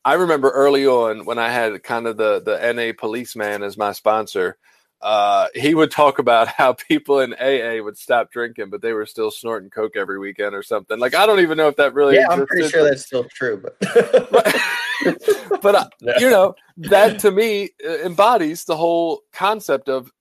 I 0.09 0.13
remember 0.13 0.49
early 0.49 0.87
on 0.87 1.23
when 1.25 1.37
I 1.37 1.51
had 1.51 1.83
kind 1.83 2.07
of 2.07 2.17
the 2.17 2.41
the 2.41 2.73
NA 2.73 2.93
policeman 2.97 3.61
as 3.61 3.77
my 3.77 3.91
sponsor. 3.91 4.57
Uh, 4.99 5.45
he 5.53 5.75
would 5.75 5.91
talk 5.91 6.17
about 6.17 6.47
how 6.57 6.73
people 6.73 7.19
in 7.19 7.35
AA 7.35 7.83
would 7.83 7.95
stop 7.95 8.31
drinking, 8.31 8.71
but 8.71 8.81
they 8.81 8.91
were 8.91 9.05
still 9.05 9.29
snorting 9.29 9.69
coke 9.69 9.95
every 9.95 10.17
weekend 10.17 10.55
or 10.55 10.63
something. 10.63 10.97
Like 10.97 11.13
I 11.13 11.27
don't 11.27 11.41
even 11.41 11.59
know 11.59 11.67
if 11.67 11.75
that 11.75 11.93
really. 11.93 12.15
Yeah, 12.15 12.25
I'm 12.27 12.47
pretty 12.47 12.69
sure 12.69 12.83
that's 12.83 13.05
still 13.05 13.25
true, 13.25 13.61
but. 13.61 13.77
but 15.61 15.75
uh, 15.75 15.89
you 16.19 16.31
know 16.31 16.55
that 16.77 17.19
to 17.19 17.29
me 17.29 17.69
uh, 17.87 17.99
embodies 17.99 18.65
the 18.65 18.77
whole 18.77 19.21
concept 19.31 19.89
of 19.89 20.11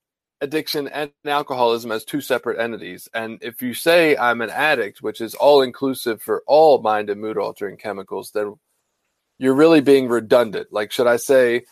addiction 0.43 0.87
and 0.89 1.11
alcoholism 1.25 1.93
as 1.93 2.05
two 2.05 2.21
separate 2.21 2.61
entities. 2.61 3.09
And 3.15 3.39
if 3.41 3.63
you 3.63 3.73
say 3.73 4.19
I'm 4.19 4.43
an 4.43 4.51
addict, 4.51 5.01
which 5.01 5.23
is 5.23 5.35
all 5.35 5.63
inclusive 5.63 6.21
for 6.21 6.43
all 6.47 6.83
mind 6.83 7.09
and 7.09 7.23
mood 7.23 7.39
altering 7.39 7.79
chemicals, 7.79 8.33
then 8.33 8.55
you're 9.39 9.55
really 9.55 9.81
being 9.81 10.09
redundant. 10.09 10.69
Like, 10.73 10.93
should 10.93 11.07
I 11.07 11.17
say 11.17 11.65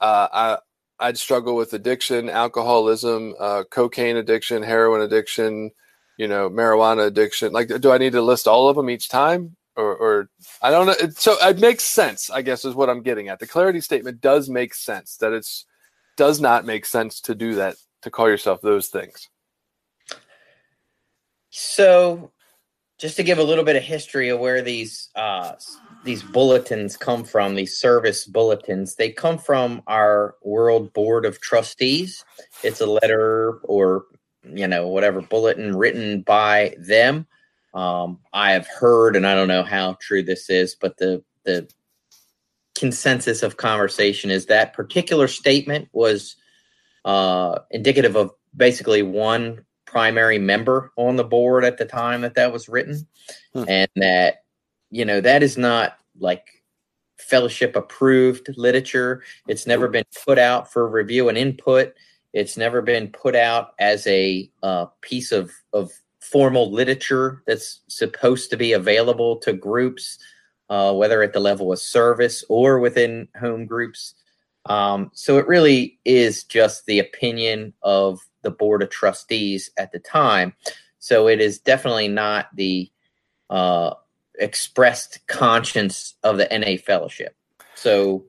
uh, 0.00 0.28
I 0.32 0.58
I'd 0.98 1.18
struggle 1.18 1.56
with 1.56 1.72
addiction, 1.72 2.30
alcoholism, 2.30 3.34
uh, 3.38 3.64
cocaine 3.70 4.16
addiction, 4.16 4.62
heroin 4.62 5.00
addiction, 5.00 5.72
you 6.16 6.28
know, 6.28 6.48
marijuana 6.48 7.06
addiction. 7.06 7.52
Like, 7.52 7.68
do 7.80 7.90
I 7.90 7.98
need 7.98 8.12
to 8.12 8.22
list 8.22 8.46
all 8.46 8.68
of 8.68 8.76
them 8.76 8.88
each 8.88 9.08
time? 9.08 9.56
Or, 9.74 9.96
or 9.96 10.30
I 10.60 10.70
don't 10.70 10.86
know. 10.86 10.94
It, 11.00 11.16
so 11.18 11.34
it 11.40 11.58
makes 11.58 11.82
sense, 11.82 12.30
I 12.30 12.42
guess, 12.42 12.64
is 12.64 12.74
what 12.74 12.90
I'm 12.90 13.02
getting 13.02 13.28
at. 13.28 13.40
The 13.40 13.46
clarity 13.46 13.80
statement 13.80 14.20
does 14.20 14.48
make 14.48 14.74
sense 14.74 15.16
that 15.16 15.32
it's 15.32 15.66
does 16.16 16.40
not 16.40 16.66
make 16.66 16.84
sense 16.84 17.20
to 17.22 17.34
do 17.34 17.54
that 17.54 17.76
to 18.02 18.10
call 18.10 18.28
yourself 18.28 18.60
those 18.60 18.88
things. 18.88 19.28
So, 21.50 22.30
just 22.98 23.16
to 23.16 23.22
give 23.22 23.38
a 23.38 23.42
little 23.42 23.64
bit 23.64 23.76
of 23.76 23.82
history 23.82 24.28
of 24.28 24.38
where 24.38 24.62
these 24.62 25.08
uh, 25.14 25.54
these 26.04 26.22
bulletins 26.22 26.96
come 26.96 27.24
from, 27.24 27.54
these 27.54 27.76
service 27.76 28.24
bulletins, 28.24 28.96
they 28.96 29.10
come 29.10 29.38
from 29.38 29.82
our 29.86 30.34
World 30.42 30.92
Board 30.92 31.24
of 31.24 31.40
Trustees. 31.40 32.24
It's 32.62 32.80
a 32.80 32.86
letter 32.86 33.60
or 33.64 34.06
you 34.44 34.66
know 34.66 34.88
whatever 34.88 35.20
bulletin 35.20 35.76
written 35.76 36.22
by 36.22 36.74
them. 36.78 37.26
Um, 37.74 38.18
I 38.32 38.52
have 38.52 38.66
heard, 38.66 39.16
and 39.16 39.26
I 39.26 39.34
don't 39.34 39.48
know 39.48 39.62
how 39.62 39.96
true 40.00 40.22
this 40.22 40.50
is, 40.50 40.74
but 40.74 40.96
the 40.96 41.22
the 41.44 41.68
consensus 42.74 43.42
of 43.42 43.56
conversation 43.56 44.30
is 44.30 44.46
that 44.46 44.72
particular 44.72 45.28
statement 45.28 45.88
was 45.92 46.36
uh, 47.04 47.60
indicative 47.70 48.16
of 48.16 48.32
basically 48.56 49.02
one 49.02 49.64
primary 49.84 50.38
member 50.38 50.90
on 50.96 51.16
the 51.16 51.24
board 51.24 51.64
at 51.64 51.78
the 51.78 51.84
time 51.84 52.22
that 52.22 52.34
that 52.34 52.52
was 52.52 52.68
written, 52.68 53.06
Hmm. 53.54 53.64
and 53.68 53.90
that 53.96 54.41
you 54.92 55.04
know 55.04 55.20
that 55.20 55.42
is 55.42 55.58
not 55.58 55.98
like 56.20 56.62
fellowship 57.18 57.74
approved 57.74 58.48
literature. 58.56 59.22
It's 59.48 59.66
never 59.66 59.88
been 59.88 60.04
put 60.24 60.38
out 60.38 60.72
for 60.72 60.88
review 60.88 61.28
and 61.28 61.38
input. 61.38 61.94
It's 62.32 62.56
never 62.56 62.82
been 62.82 63.08
put 63.08 63.34
out 63.34 63.72
as 63.78 64.06
a 64.06 64.50
uh, 64.62 64.86
piece 65.00 65.32
of 65.32 65.50
of 65.72 65.90
formal 66.20 66.70
literature 66.70 67.42
that's 67.46 67.80
supposed 67.88 68.50
to 68.50 68.56
be 68.56 68.72
available 68.72 69.36
to 69.36 69.52
groups, 69.52 70.18
uh, 70.70 70.92
whether 70.92 71.22
at 71.22 71.32
the 71.32 71.40
level 71.40 71.72
of 71.72 71.78
service 71.78 72.44
or 72.48 72.78
within 72.78 73.26
home 73.40 73.66
groups. 73.66 74.14
Um, 74.66 75.10
so 75.14 75.38
it 75.38 75.48
really 75.48 75.98
is 76.04 76.44
just 76.44 76.86
the 76.86 77.00
opinion 77.00 77.72
of 77.82 78.20
the 78.42 78.50
board 78.50 78.82
of 78.82 78.90
trustees 78.90 79.70
at 79.76 79.90
the 79.90 79.98
time. 79.98 80.54
So 81.00 81.28
it 81.28 81.40
is 81.40 81.58
definitely 81.58 82.08
not 82.08 82.46
the 82.54 82.90
uh, 83.50 83.94
expressed 84.42 85.26
conscience 85.26 86.14
of 86.22 86.36
the 86.36 86.48
NA 86.50 86.76
fellowship. 86.84 87.34
So, 87.74 88.24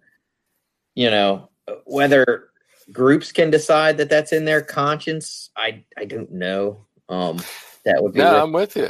you 0.95 1.09
know, 1.09 1.49
whether 1.86 2.49
groups 2.91 3.32
can 3.32 3.49
decide 3.49 3.97
that 3.97 4.09
that's 4.09 4.34
in 4.34 4.45
their 4.45 4.61
conscience, 4.61 5.49
I 5.57 5.84
I 5.97 6.05
don't 6.05 6.32
know. 6.32 6.86
Um, 7.09 7.39
that 7.86 8.01
would 8.01 8.14
be, 8.14 8.20
No, 8.20 8.41
I'm 8.41 8.53
with 8.53 8.76
you. 8.76 8.89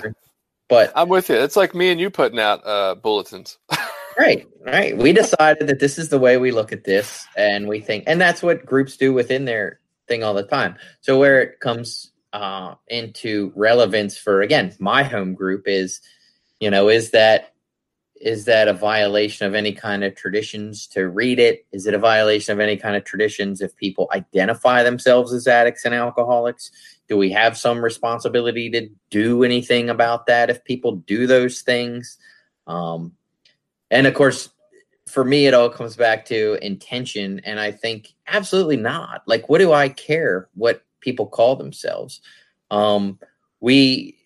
but 0.69 0.91
I'm 0.95 1.09
with 1.09 1.29
you. 1.29 1.35
It's 1.35 1.55
like 1.55 1.73
me 1.73 1.89
and 1.91 1.99
you 1.99 2.09
putting 2.09 2.39
out 2.39 2.65
uh, 2.65 2.95
bulletins. 2.95 3.57
Right, 4.17 4.47
right. 4.61 4.95
We 4.95 5.11
decided 5.11 5.67
that 5.67 5.79
this 5.79 5.97
is 5.97 6.09
the 6.09 6.19
way 6.19 6.37
we 6.37 6.51
look 6.51 6.71
at 6.71 6.83
this, 6.83 7.25
and 7.35 7.67
we 7.67 7.79
think, 7.79 8.03
and 8.05 8.21
that's 8.21 8.43
what 8.43 8.63
groups 8.63 8.95
do 8.95 9.11
within 9.11 9.45
their 9.45 9.79
thing 10.07 10.23
all 10.23 10.35
the 10.35 10.43
time. 10.43 10.75
So 11.01 11.17
where 11.17 11.41
it 11.41 11.59
comes 11.61 12.11
uh, 12.31 12.75
into 12.89 13.51
relevance 13.55 14.17
for 14.17 14.41
again, 14.41 14.75
my 14.79 15.01
home 15.03 15.33
group 15.33 15.63
is, 15.67 15.99
you 16.63 16.71
know, 16.71 16.87
is 16.87 17.11
that 17.11 17.53
is 18.15 18.45
that 18.45 18.69
a 18.69 18.73
violation 18.73 19.45
of 19.45 19.53
any 19.53 19.73
kind 19.73 20.01
of 20.01 20.15
traditions 20.15 20.87
to 20.87 21.09
read 21.09 21.39
it? 21.39 21.65
Is 21.73 21.87
it 21.87 21.93
a 21.93 21.97
violation 21.99 22.53
of 22.53 22.61
any 22.61 22.77
kind 22.77 22.95
of 22.95 23.03
traditions 23.03 23.59
if 23.59 23.75
people 23.75 24.09
identify 24.13 24.81
themselves 24.81 25.33
as 25.33 25.45
addicts 25.45 25.83
and 25.83 25.93
alcoholics? 25.93 26.71
Do 27.09 27.17
we 27.17 27.31
have 27.31 27.57
some 27.57 27.83
responsibility 27.83 28.69
to 28.69 28.87
do 29.09 29.43
anything 29.43 29.89
about 29.89 30.27
that 30.27 30.49
if 30.49 30.63
people 30.63 30.93
do 30.95 31.27
those 31.27 31.63
things? 31.63 32.17
Um, 32.65 33.11
and 33.91 34.07
of 34.07 34.13
course, 34.13 34.47
for 35.05 35.25
me, 35.25 35.47
it 35.47 35.53
all 35.53 35.69
comes 35.69 35.97
back 35.97 36.23
to 36.27 36.57
intention. 36.65 37.41
And 37.43 37.59
I 37.59 37.71
think 37.71 38.13
absolutely 38.25 38.77
not. 38.77 39.23
Like, 39.25 39.49
what 39.49 39.57
do 39.57 39.73
I 39.73 39.89
care 39.89 40.47
what 40.53 40.85
people 41.01 41.27
call 41.27 41.57
themselves? 41.57 42.21
Um, 42.71 43.19
we, 43.59 44.22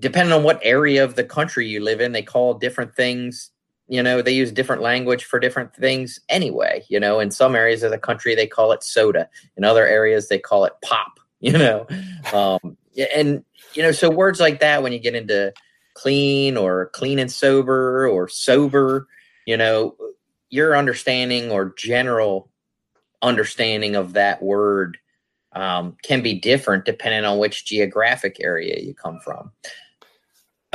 depending 0.00 0.32
on 0.32 0.42
what 0.42 0.60
area 0.62 1.04
of 1.04 1.14
the 1.14 1.24
country 1.24 1.68
you 1.68 1.80
live 1.80 2.00
in, 2.00 2.12
they 2.12 2.22
call 2.22 2.54
different 2.54 2.94
things. 2.94 3.50
You 3.86 4.02
know, 4.02 4.22
they 4.22 4.32
use 4.32 4.50
different 4.50 4.82
language 4.82 5.24
for 5.24 5.38
different 5.38 5.74
things 5.74 6.18
anyway. 6.28 6.84
You 6.88 6.98
know, 6.98 7.20
in 7.20 7.30
some 7.30 7.54
areas 7.54 7.82
of 7.82 7.90
the 7.90 7.98
country, 7.98 8.34
they 8.34 8.46
call 8.46 8.72
it 8.72 8.82
soda. 8.82 9.28
In 9.56 9.64
other 9.64 9.86
areas, 9.86 10.28
they 10.28 10.38
call 10.38 10.64
it 10.64 10.72
pop. 10.82 11.12
You 11.44 11.58
know, 11.58 11.86
um, 12.32 12.78
and 13.14 13.44
you 13.74 13.82
know, 13.82 13.92
so 13.92 14.08
words 14.08 14.40
like 14.40 14.60
that 14.60 14.82
when 14.82 14.94
you 14.94 14.98
get 14.98 15.14
into 15.14 15.52
clean 15.92 16.56
or 16.56 16.86
clean 16.94 17.18
and 17.18 17.30
sober 17.30 18.08
or 18.08 18.28
sober, 18.28 19.06
you 19.46 19.58
know, 19.58 19.94
your 20.48 20.74
understanding 20.74 21.50
or 21.50 21.74
general 21.76 22.50
understanding 23.20 23.96
of 23.96 24.14
that 24.14 24.42
word 24.42 24.96
um, 25.52 25.96
can 26.02 26.22
be 26.22 26.34
different 26.38 26.84
depending 26.84 27.24
on 27.24 27.38
which 27.38 27.64
geographic 27.64 28.38
area 28.40 28.80
you 28.80 28.94
come 28.94 29.18
from. 29.20 29.50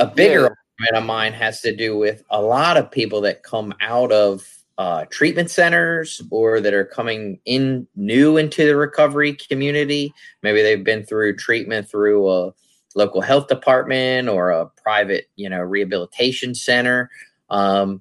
A 0.00 0.06
bigger 0.06 0.40
Yeah. 0.40 0.48
argument 0.48 0.96
of 0.96 1.04
mine 1.04 1.32
has 1.34 1.60
to 1.60 1.74
do 1.76 1.96
with 1.96 2.24
a 2.30 2.42
lot 2.42 2.76
of 2.76 2.90
people 2.90 3.20
that 3.20 3.42
come 3.44 3.72
out 3.80 4.10
of 4.10 4.44
uh, 4.78 5.04
treatment 5.10 5.50
centers 5.50 6.22
or 6.30 6.58
that 6.58 6.72
are 6.72 6.86
coming 6.86 7.38
in 7.44 7.86
new 7.96 8.38
into 8.38 8.64
the 8.64 8.74
recovery 8.74 9.34
community. 9.34 10.12
Maybe 10.42 10.62
they've 10.62 10.82
been 10.82 11.04
through 11.04 11.36
treatment 11.36 11.88
through 11.88 12.28
a 12.30 12.52
local 12.94 13.20
health 13.20 13.46
department 13.48 14.28
or 14.28 14.50
a 14.50 14.66
private, 14.82 15.28
you 15.36 15.50
know, 15.50 15.60
rehabilitation 15.60 16.54
center. 16.54 17.10
Um, 17.50 18.00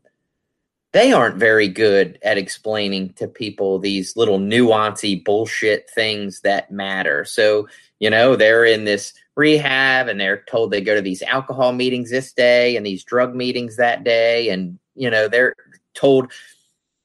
they 0.93 1.12
aren't 1.12 1.36
very 1.36 1.68
good 1.68 2.18
at 2.24 2.38
explaining 2.38 3.14
to 3.14 3.28
people 3.28 3.78
these 3.78 4.16
little 4.16 4.39
nuancy 4.39 5.24
bullshit 5.24 5.89
things 5.89 6.41
that 6.41 6.72
matter. 6.72 7.26
So, 7.26 7.68
you 8.00 8.10
know, 8.10 8.36
they're 8.36 8.66
in 8.66 8.86
this 8.86 9.14
rehab 9.40 10.10
and 10.10 10.20
they're 10.20 10.44
told 10.50 10.70
they 10.70 10.82
go 10.82 10.94
to 10.94 11.02
these 11.02 11.22
alcohol 11.24 11.72
meetings 11.72 12.12
this 12.12 12.34
day 12.34 12.76
and 12.76 12.86
these 12.86 13.06
drug 13.06 13.34
meetings 13.34 13.78
that 13.78 14.04
day. 14.04 14.50
And, 14.50 14.78
you 14.96 15.10
know, 15.10 15.30
they're 15.30 15.56
told 15.94 16.32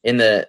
in 0.03 0.16
the, 0.16 0.49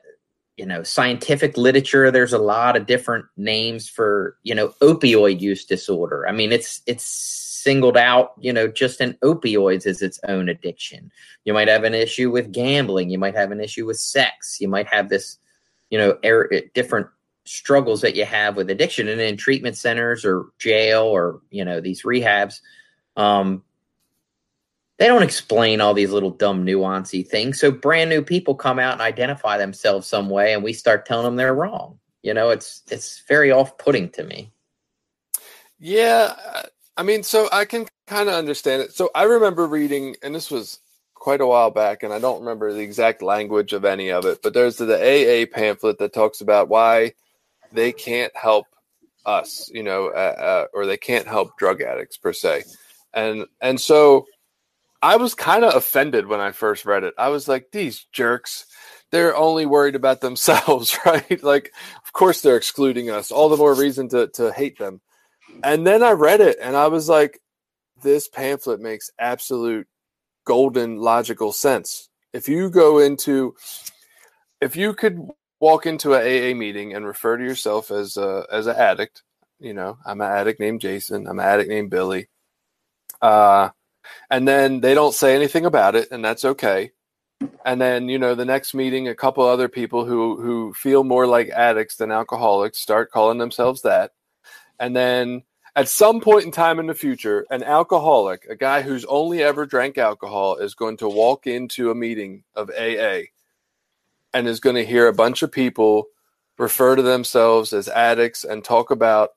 you 0.58 0.66
know, 0.66 0.82
scientific 0.82 1.58
literature, 1.58 2.10
there's 2.10 2.34
a 2.34 2.40
lot 2.40 2.76
of 2.76 2.88
different 2.88 3.26
names 3.38 3.88
for, 3.88 4.36
you 4.44 4.56
know, 4.56 4.70
opioid 4.82 5.40
use 5.40 5.64
disorder. 5.64 6.28
I 6.28 6.32
mean, 6.32 6.52
it's, 6.52 6.82
it's 6.88 7.06
singled 7.06 7.98
out, 7.98 8.34
you 8.40 8.52
know, 8.52 8.68
just 8.68 9.00
in 9.00 9.14
opioids 9.24 9.86
as 9.86 10.02
its 10.02 10.20
own 10.28 10.50
addiction. 10.50 11.12
You 11.44 11.54
might 11.54 11.68
have 11.68 11.84
an 11.84 11.94
issue 11.94 12.32
with 12.32 12.52
gambling. 12.52 13.12
You 13.12 13.20
might 13.20 13.36
have 13.36 13.52
an 13.52 13.62
issue 13.62 13.86
with 13.86 14.00
sex. 14.00 14.58
You 14.60 14.70
might 14.70 14.88
have 14.88 15.10
this, 15.10 15.38
you 15.92 16.00
know, 16.00 16.18
er, 16.26 16.50
different 16.74 17.08
struggles 17.46 18.02
that 18.02 18.16
you 18.16 18.26
have 18.26 18.56
with 18.56 18.70
addiction. 18.70 19.08
And 19.08 19.22
in 19.22 19.38
treatment 19.38 19.78
centers 19.78 20.26
or 20.26 20.48
jail 20.60 21.04
or, 21.04 21.42
you 21.50 21.64
know, 21.64 21.80
these 21.80 22.04
rehabs, 22.04 22.60
um, 23.16 23.64
they 24.98 25.08
don't 25.08 25.24
explain 25.24 25.82
all 25.82 25.94
these 25.94 26.12
little 26.12 26.32
dumb 26.32 26.66
nuancy 26.66 27.28
things. 27.28 27.60
So 27.60 27.72
brand 27.72 28.10
new 28.10 28.22
people 28.22 28.56
come 28.56 28.80
out 28.80 28.94
and 28.94 29.02
identify 29.02 29.58
themselves 29.58 30.08
some 30.08 30.30
way 30.30 30.54
and 30.54 30.64
we 30.64 30.74
start 30.74 31.06
telling 31.06 31.26
them 31.26 31.36
they're 31.36 31.54
wrong. 31.54 32.00
You 32.24 32.34
know, 32.34 32.50
it's 32.50 32.82
it's 32.90 33.22
very 33.28 33.52
off-putting 33.52 34.10
to 34.12 34.24
me. 34.24 34.52
Yeah, 35.78 36.34
I 36.98 37.04
mean, 37.04 37.22
so 37.22 37.48
I 37.52 37.66
can 37.66 37.86
kind 38.08 38.30
of 38.30 38.36
understand 38.36 38.82
it. 38.82 38.94
So 38.94 39.12
I 39.14 39.24
remember 39.24 39.68
reading, 39.68 40.16
and 40.24 40.34
this 40.34 40.50
was 40.50 40.80
quite 41.14 41.42
a 41.42 41.46
while 41.46 41.70
back, 41.70 42.02
and 42.02 42.12
I 42.12 42.20
don't 42.20 42.40
remember 42.40 42.74
the 42.74 42.80
exact 42.80 43.22
language 43.22 43.74
of 43.74 43.86
any 43.86 44.10
of 44.10 44.26
it, 44.26 44.42
but 44.42 44.54
there's 44.54 44.78
the 44.78 44.96
AA 44.96 45.46
pamphlet 45.54 46.00
that 46.00 46.14
talks 46.14 46.42
about 46.42 46.70
why 46.70 47.14
they 47.76 47.92
can't 47.92 48.36
help 48.36 48.68
us, 49.26 49.70
you 49.74 49.84
know, 49.84 50.08
uh, 50.08 50.36
uh, 50.38 50.66
or 50.74 50.86
they 50.86 50.98
can't 50.98 51.28
help 51.28 51.58
drug 51.58 51.82
addicts 51.82 52.18
per 52.18 52.34
se, 52.34 52.64
and 53.14 53.46
and 53.62 53.80
so 53.80 54.26
I 55.02 55.18
was 55.18 55.36
kind 55.36 55.64
of 55.64 55.76
offended 55.76 56.26
when 56.26 56.40
I 56.40 56.52
first 56.52 56.84
read 56.84 57.04
it. 57.04 57.14
I 57.18 57.30
was 57.30 57.48
like, 57.48 57.68
these 57.72 58.08
jerks. 58.12 58.66
They're 59.12 59.36
only 59.36 59.68
worried 59.68 59.96
about 59.96 60.22
themselves, 60.22 60.98
right? 61.06 61.44
Like, 61.44 61.72
of 62.04 62.12
course 62.12 62.42
they're 62.42 62.58
excluding 62.58 63.12
us. 63.12 63.32
All 63.32 63.50
the 63.50 63.58
more 63.58 63.76
reason 63.76 64.10
to 64.10 64.28
to 64.30 64.52
hate 64.52 64.80
them. 64.80 65.02
And 65.64 65.86
then 65.86 66.04
I 66.04 66.12
read 66.12 66.42
it 66.42 66.58
and 66.62 66.76
I 66.76 66.88
was 66.88 67.08
like, 67.08 67.40
this 68.02 68.28
pamphlet 68.28 68.82
makes 68.82 69.12
absolute 69.20 69.88
golden 70.46 70.98
logical 70.98 71.52
sense. 71.52 72.10
If 72.34 72.50
you 72.50 72.70
go 72.70 73.00
into 73.00 73.56
if 74.60 74.76
you 74.76 74.94
could 74.94 75.20
walk 75.60 75.86
into 75.86 76.14
a 76.14 76.52
AA 76.52 76.56
meeting 76.56 76.94
and 76.94 77.06
refer 77.06 77.38
to 77.38 77.44
yourself 77.44 77.92
as 77.92 78.18
a 78.18 78.46
as 78.52 78.68
an 78.68 78.76
addict, 78.76 79.24
you 79.60 79.74
know, 79.74 79.98
I'm 80.06 80.22
an 80.22 80.32
addict 80.32 80.60
named 80.60 80.82
Jason, 80.82 81.28
I'm 81.28 81.40
an 81.40 81.46
addict 81.46 81.70
named 81.70 81.90
Billy, 81.90 82.28
uh, 83.22 83.70
and 84.30 84.48
then 84.48 84.82
they 84.82 84.94
don't 84.94 85.14
say 85.14 85.36
anything 85.36 85.66
about 85.66 85.96
it, 85.96 86.10
and 86.12 86.24
that's 86.24 86.46
okay. 86.46 86.92
And 87.66 87.82
then 87.82 88.08
you 88.08 88.18
know 88.18 88.36
the 88.36 88.46
next 88.46 88.74
meeting, 88.74 89.08
a 89.08 89.16
couple 89.16 89.44
other 89.44 89.68
people 89.68 90.06
who 90.06 90.42
who 90.42 90.74
feel 90.74 91.04
more 91.04 91.28
like 91.28 91.50
addicts 91.50 91.98
than 91.98 92.12
alcoholics 92.12 92.80
start 92.80 93.12
calling 93.12 93.38
themselves 93.38 93.82
that, 93.82 94.12
and 94.80 94.96
then 94.96 95.44
at 95.76 95.90
some 95.90 96.22
point 96.22 96.46
in 96.46 96.52
time 96.52 96.80
in 96.80 96.88
the 96.88 96.94
future, 96.94 97.46
an 97.50 97.62
alcoholic, 97.62 98.46
a 98.50 98.56
guy 98.56 98.82
who's 98.82 99.04
only 99.06 99.44
ever 99.44 99.66
drank 99.66 99.98
alcohol, 99.98 100.56
is 100.56 100.74
going 100.74 100.96
to 100.98 101.10
walk 101.10 101.48
into 101.48 101.92
a 101.92 101.96
meeting 101.96 102.44
of 102.56 102.70
AA 102.70 103.24
and 104.36 104.50
is 104.50 104.60
going 104.60 104.76
to 104.76 104.86
hear 104.86 105.08
a 105.08 105.14
bunch 105.14 105.44
of 105.44 105.52
people 105.52 106.08
refer 106.58 106.98
to 106.98 107.02
themselves 107.02 107.72
as 107.72 107.88
addicts 107.88 108.44
and 108.44 108.66
talk 108.66 108.92
about 108.92 109.30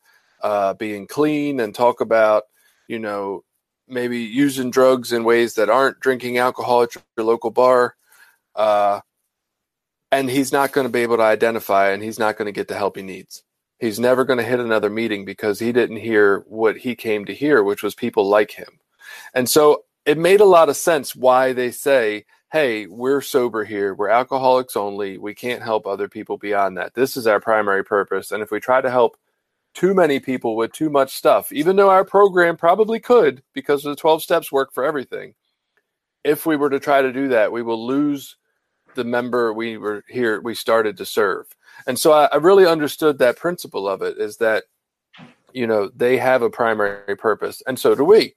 uh, 0.43 0.75
being 0.75 1.07
clean 1.07 1.61
and 1.61 1.73
talk 1.73 2.01
about, 2.01 2.43
you 2.89 2.99
know, 2.99 3.45
maybe 3.87 4.19
using 4.19 4.73
drugs 4.73 5.13
in 5.13 5.23
ways 5.23 5.55
that 5.55 5.71
aren't 5.71 6.01
drinking 6.01 6.39
alcohol 6.39 6.83
at 6.83 6.97
your 6.97 7.25
local 7.25 7.51
bar. 7.51 7.95
Uh, 8.57 9.01
and 10.11 10.29
he's 10.29 10.51
not 10.51 10.73
going 10.73 10.87
to 10.87 10.93
be 10.93 11.03
able 11.03 11.17
to 11.17 11.23
identify 11.23 11.91
and 11.91 12.03
he's 12.03 12.19
not 12.19 12.37
going 12.37 12.47
to 12.47 12.53
get 12.53 12.67
the 12.67 12.77
help 12.77 12.97
he 12.97 13.03
needs. 13.03 13.45
He's 13.79 14.01
never 14.01 14.25
going 14.25 14.39
to 14.39 14.45
hit 14.45 14.59
another 14.59 14.91
meeting 14.91 15.25
because 15.25 15.61
he 15.61 15.71
didn't 15.71 15.99
hear 15.99 16.41
what 16.49 16.77
he 16.77 16.97
came 16.97 17.25
to 17.27 17.35
hear, 17.35 17.63
which 17.63 17.85
was 17.85 17.95
people 17.95 18.29
like 18.29 18.51
him. 18.51 18.81
And 19.33 19.49
so 19.49 19.85
it 20.05 20.19
made 20.19 20.41
a 20.41 20.45
lot 20.45 20.69
of 20.69 20.77
sense 20.77 21.15
why 21.15 21.53
they 21.53 21.71
say, 21.71 22.25
hey, 22.51 22.87
we're 22.87 23.21
sober 23.21 23.65
here. 23.65 23.95
We're 23.95 24.09
alcoholics 24.09 24.77
only. 24.77 25.19
We 25.19 25.35
can't 25.35 25.63
help 25.63 25.87
other 25.87 26.09
people 26.09 26.39
beyond 26.39 26.79
that. 26.79 26.95
This 26.95 27.17
is 27.17 27.27
our 27.27 27.41
primary 27.41 27.85
purpose. 27.85 28.33
And 28.33 28.43
if 28.43 28.51
we 28.51 28.59
try 28.59 28.81
to 28.81 28.91
help 28.91 29.19
too 29.75 29.95
many 29.95 30.19
people 30.19 30.57
with 30.57 30.73
too 30.73 30.89
much 30.89 31.13
stuff, 31.13 31.53
even 31.53 31.77
though 31.77 31.91
our 31.91 32.05
program 32.05 32.57
probably 32.57 33.01
could 33.01 33.43
because 33.53 33.83
the 33.83 33.95
12 33.95 34.23
steps 34.23 34.51
work 34.51 34.73
for 34.73 34.83
everything, 34.83 35.35
if 36.25 36.47
we 36.47 36.57
were 36.57 36.71
to 36.71 36.81
try 36.81 37.03
to 37.03 37.13
do 37.13 37.29
that, 37.29 37.53
we 37.53 37.63
will 37.63 37.87
lose 37.87 38.37
the 38.95 39.05
member 39.05 39.53
we 39.53 39.77
were 39.77 40.03
here, 40.09 40.41
we 40.41 40.55
started 40.55 40.97
to 40.97 41.05
serve. 41.05 41.47
And 41.87 41.99
so 41.99 42.13
I, 42.13 42.27
I 42.33 42.37
really 42.37 42.67
understood 42.67 43.19
that 43.19 43.37
principle 43.37 43.87
of 43.87 44.01
it 44.01 44.17
is 44.19 44.39
that, 44.39 44.65
you 45.53 45.67
know, 45.67 45.91
they 45.95 46.17
have 46.17 46.41
a 46.41 46.51
primary 46.51 47.15
purpose 47.17 47.63
and 47.67 47.79
so 47.79 47.95
do 47.95 48.05
we. 48.05 48.35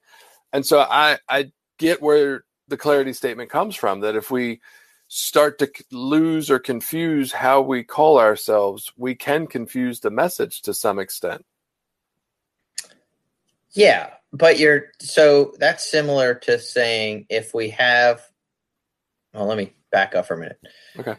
And 0.52 0.66
so 0.66 0.82
I, 0.82 1.18
I 1.30 1.52
get 1.80 2.02
where 2.02 2.44
the 2.72 2.78
clarity 2.78 3.14
statement 3.14 3.52
comes 3.52 3.76
from 3.76 4.00
that 4.00 4.16
if 4.16 4.32
we 4.32 4.62
start 5.08 5.60
to 5.60 5.70
lose 5.92 6.50
or 6.50 6.58
confuse 6.58 7.32
how 7.32 7.62
we 7.62 7.84
call 7.84 8.18
ourselves, 8.18 8.92
we 8.98 9.14
can 9.14 9.46
confuse 9.46 10.00
the 10.00 10.10
message 10.10 10.64
to 10.64 10.74
some 10.74 10.98
extent. 10.98 11.46
Yeah, 13.74 14.10
but 14.34 14.58
you're 14.58 14.86
so 15.00 15.54
that's 15.60 15.90
similar 15.90 16.34
to 16.36 16.58
saying 16.58 17.28
if 17.30 17.54
we 17.54 17.70
have 17.70 18.22
well, 19.34 19.46
let 19.46 19.58
me 19.58 19.74
back 19.92 20.16
up 20.16 20.28
for 20.28 20.36
a 20.36 20.40
minute. 20.40 20.60
Okay. 20.98 21.16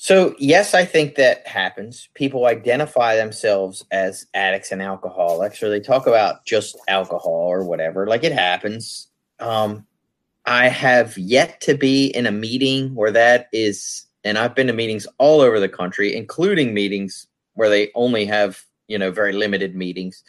So, 0.00 0.36
yes, 0.38 0.74
I 0.74 0.84
think 0.84 1.16
that 1.16 1.44
happens. 1.44 2.08
People 2.14 2.46
identify 2.46 3.16
themselves 3.16 3.84
as 3.90 4.26
addicts 4.32 4.70
and 4.70 4.80
alcoholics, 4.80 5.60
or 5.60 5.70
they 5.70 5.80
talk 5.80 6.06
about 6.06 6.46
just 6.46 6.78
alcohol 6.86 7.32
or 7.32 7.64
whatever. 7.64 8.06
Like 8.06 8.22
it 8.22 8.30
happens. 8.30 9.08
Um, 9.40 9.87
I 10.48 10.68
have 10.68 11.18
yet 11.18 11.60
to 11.62 11.74
be 11.74 12.06
in 12.06 12.24
a 12.24 12.32
meeting 12.32 12.94
where 12.94 13.10
that 13.10 13.48
is, 13.52 14.06
and 14.24 14.38
I've 14.38 14.54
been 14.54 14.68
to 14.68 14.72
meetings 14.72 15.06
all 15.18 15.42
over 15.42 15.60
the 15.60 15.68
country, 15.68 16.16
including 16.16 16.72
meetings 16.72 17.26
where 17.52 17.68
they 17.68 17.90
only 17.94 18.24
have, 18.24 18.64
you 18.88 18.96
know, 18.96 19.10
very 19.10 19.34
limited 19.34 19.76
meetings. 19.76 20.24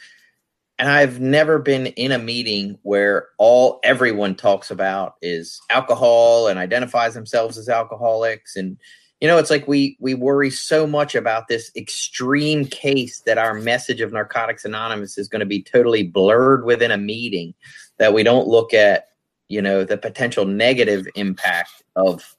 And 0.78 0.90
I've 0.90 1.20
never 1.20 1.58
been 1.58 1.86
in 1.86 2.12
a 2.12 2.18
meeting 2.18 2.78
where 2.82 3.28
all 3.38 3.80
everyone 3.82 4.34
talks 4.34 4.70
about 4.70 5.14
is 5.22 5.58
alcohol 5.70 6.48
and 6.48 6.58
identifies 6.58 7.14
themselves 7.14 7.56
as 7.56 7.70
alcoholics 7.70 8.56
and 8.56 8.78
you 9.20 9.28
know 9.28 9.36
it's 9.36 9.50
like 9.50 9.68
we 9.68 9.98
we 10.00 10.14
worry 10.14 10.48
so 10.48 10.86
much 10.86 11.14
about 11.14 11.48
this 11.48 11.70
extreme 11.76 12.64
case 12.64 13.20
that 13.26 13.36
our 13.36 13.52
message 13.52 14.00
of 14.00 14.14
narcotics 14.14 14.64
anonymous 14.64 15.18
is 15.18 15.28
going 15.28 15.40
to 15.40 15.46
be 15.46 15.62
totally 15.62 16.02
blurred 16.02 16.64
within 16.64 16.90
a 16.90 16.96
meeting 16.96 17.52
that 17.98 18.14
we 18.14 18.22
don't 18.22 18.48
look 18.48 18.72
at 18.72 19.09
you 19.50 19.60
know 19.60 19.84
the 19.84 19.98
potential 19.98 20.46
negative 20.46 21.06
impact 21.14 21.82
of 21.96 22.36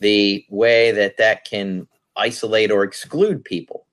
the 0.00 0.44
way 0.50 0.90
that 0.90 1.16
that 1.16 1.44
can 1.44 1.86
isolate 2.16 2.70
or 2.70 2.82
exclude 2.82 3.44
people 3.44 3.86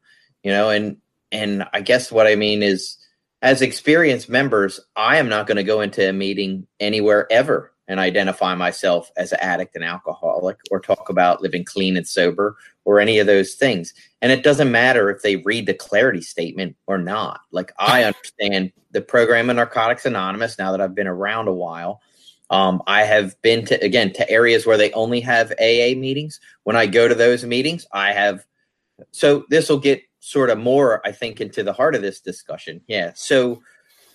you 0.44 0.52
know 0.52 0.70
and 0.70 0.98
and 1.32 1.64
i 1.74 1.80
guess 1.80 2.12
what 2.12 2.28
i 2.28 2.36
mean 2.36 2.64
is 2.64 2.98
as 3.42 3.62
experienced 3.62 4.28
members 4.28 4.80
i 4.96 5.18
am 5.18 5.30
not 5.30 5.48
going 5.48 5.58
to 5.58 5.64
go 5.64 5.82
into 5.82 6.10
a 6.10 6.14
meeting 6.14 6.66
anywhere 6.80 7.32
ever 7.32 7.72
and 7.88 8.00
identify 8.00 8.54
myself 8.54 9.12
as 9.16 9.32
an 9.32 9.40
addict 9.42 9.76
and 9.76 9.84
alcoholic 9.84 10.58
or 10.70 10.80
talk 10.80 11.10
about 11.10 11.42
living 11.42 11.64
clean 11.64 11.96
and 11.96 12.08
sober 12.08 12.58
or 12.84 13.00
any 13.00 13.20
of 13.20 13.28
those 13.28 13.54
things. 13.54 13.94
And 14.22 14.32
it 14.32 14.44
doesn't 14.44 14.72
matter 14.72 15.10
if 15.10 15.22
they 15.22 15.38
read 15.38 15.68
the 15.68 15.74
clarity 15.74 16.22
statement 16.22 16.76
or 16.86 16.98
not. 16.98 17.42
Like 17.52 17.72
I 17.80 18.04
understand 18.04 18.74
the 18.92 19.02
program 19.02 19.50
of 19.50 19.56
Narcotics 19.56 20.06
Anonymous 20.06 20.58
now 20.58 20.72
that 20.72 20.82
I've 20.82 20.96
been 20.96 21.08
around 21.08 21.48
a 21.48 21.54
while. 21.54 22.02
Um, 22.50 22.82
I 22.88 23.04
have 23.04 23.40
been 23.42 23.66
to 23.66 23.76
again 23.84 24.14
to 24.14 24.30
areas 24.30 24.66
where 24.66 24.78
they 24.78 24.92
only 24.94 25.20
have 25.22 25.52
AA 25.60 25.96
meetings. 25.96 26.40
When 26.64 26.76
I 26.76 26.86
go 26.86 27.08
to 27.08 27.16
those 27.16 27.44
meetings, 27.44 27.86
I 27.92 28.14
have 28.14 28.46
so 29.12 29.46
this 29.50 29.70
will 29.70 29.80
get 29.80 30.02
sort 30.20 30.50
of 30.50 30.58
more, 30.58 31.06
I 31.06 31.12
think, 31.12 31.42
into 31.42 31.64
the 31.64 31.74
heart 31.74 31.96
of 31.96 32.02
this 32.02 32.20
discussion. 32.22 32.82
Yeah. 32.88 33.12
So 33.16 33.62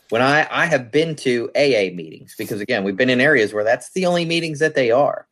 when 0.08 0.22
I 0.22 0.46
I 0.50 0.66
have 0.66 0.90
been 0.90 1.14
to 1.16 1.50
AA 1.54 1.94
meetings 1.94 2.34
because 2.36 2.60
again 2.60 2.84
we've 2.84 2.96
been 2.96 3.10
in 3.10 3.20
areas 3.20 3.52
where 3.52 3.64
that's 3.64 3.92
the 3.92 4.06
only 4.06 4.24
meetings 4.24 4.60
that 4.60 4.74
they 4.74 4.90
are. 4.90 5.26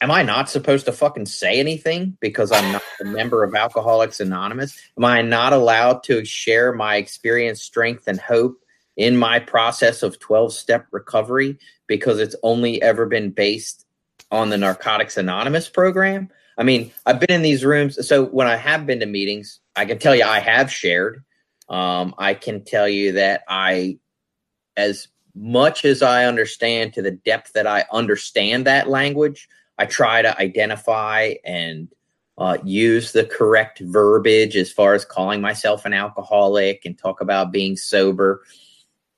Am 0.00 0.10
I 0.10 0.24
not 0.24 0.50
supposed 0.50 0.86
to 0.86 0.92
fucking 0.92 1.26
say 1.26 1.60
anything 1.60 2.16
because 2.20 2.50
I'm 2.50 2.72
not 2.72 2.82
a 3.00 3.04
member 3.04 3.44
of 3.44 3.54
Alcoholics 3.54 4.18
Anonymous? 4.18 4.76
Am 4.98 5.04
I 5.04 5.22
not 5.22 5.52
allowed 5.52 6.02
to 6.04 6.24
share 6.24 6.72
my 6.72 6.96
experience, 6.96 7.62
strength, 7.62 8.08
and 8.08 8.18
hope 8.18 8.61
in 8.96 9.16
my 9.16 9.38
process 9.38 10.02
of 10.02 10.18
12 10.18 10.52
step 10.52 10.86
recovery 10.90 11.58
because 11.86 12.18
it's 12.18 12.36
only 12.42 12.80
ever 12.82 13.06
been 13.06 13.30
based 13.30 13.86
on 14.30 14.48
the 14.48 14.58
Narcotics 14.58 15.16
Anonymous 15.16 15.68
program? 15.68 16.28
I 16.58 16.62
mean, 16.62 16.92
I've 17.06 17.20
been 17.20 17.34
in 17.34 17.42
these 17.42 17.64
rooms. 17.64 18.06
So 18.06 18.26
when 18.26 18.46
I 18.46 18.56
have 18.56 18.86
been 18.86 19.00
to 19.00 19.06
meetings, 19.06 19.60
I 19.74 19.84
can 19.84 19.98
tell 19.98 20.14
you 20.14 20.24
I 20.24 20.38
have 20.38 20.70
shared 20.70 21.24
um, 21.72 22.14
I 22.18 22.34
can 22.34 22.64
tell 22.64 22.86
you 22.86 23.12
that 23.12 23.44
I, 23.48 23.98
as 24.76 25.08
much 25.34 25.86
as 25.86 26.02
I 26.02 26.26
understand 26.26 26.92
to 26.94 27.02
the 27.02 27.12
depth 27.12 27.54
that 27.54 27.66
I 27.66 27.84
understand 27.90 28.66
that 28.66 28.90
language, 28.90 29.48
I 29.78 29.86
try 29.86 30.20
to 30.20 30.38
identify 30.38 31.34
and 31.44 31.88
uh, 32.36 32.58
use 32.62 33.12
the 33.12 33.24
correct 33.24 33.80
verbiage 33.80 34.54
as 34.54 34.70
far 34.70 34.92
as 34.92 35.06
calling 35.06 35.40
myself 35.40 35.86
an 35.86 35.94
alcoholic 35.94 36.82
and 36.84 36.98
talk 36.98 37.22
about 37.22 37.52
being 37.52 37.76
sober. 37.76 38.42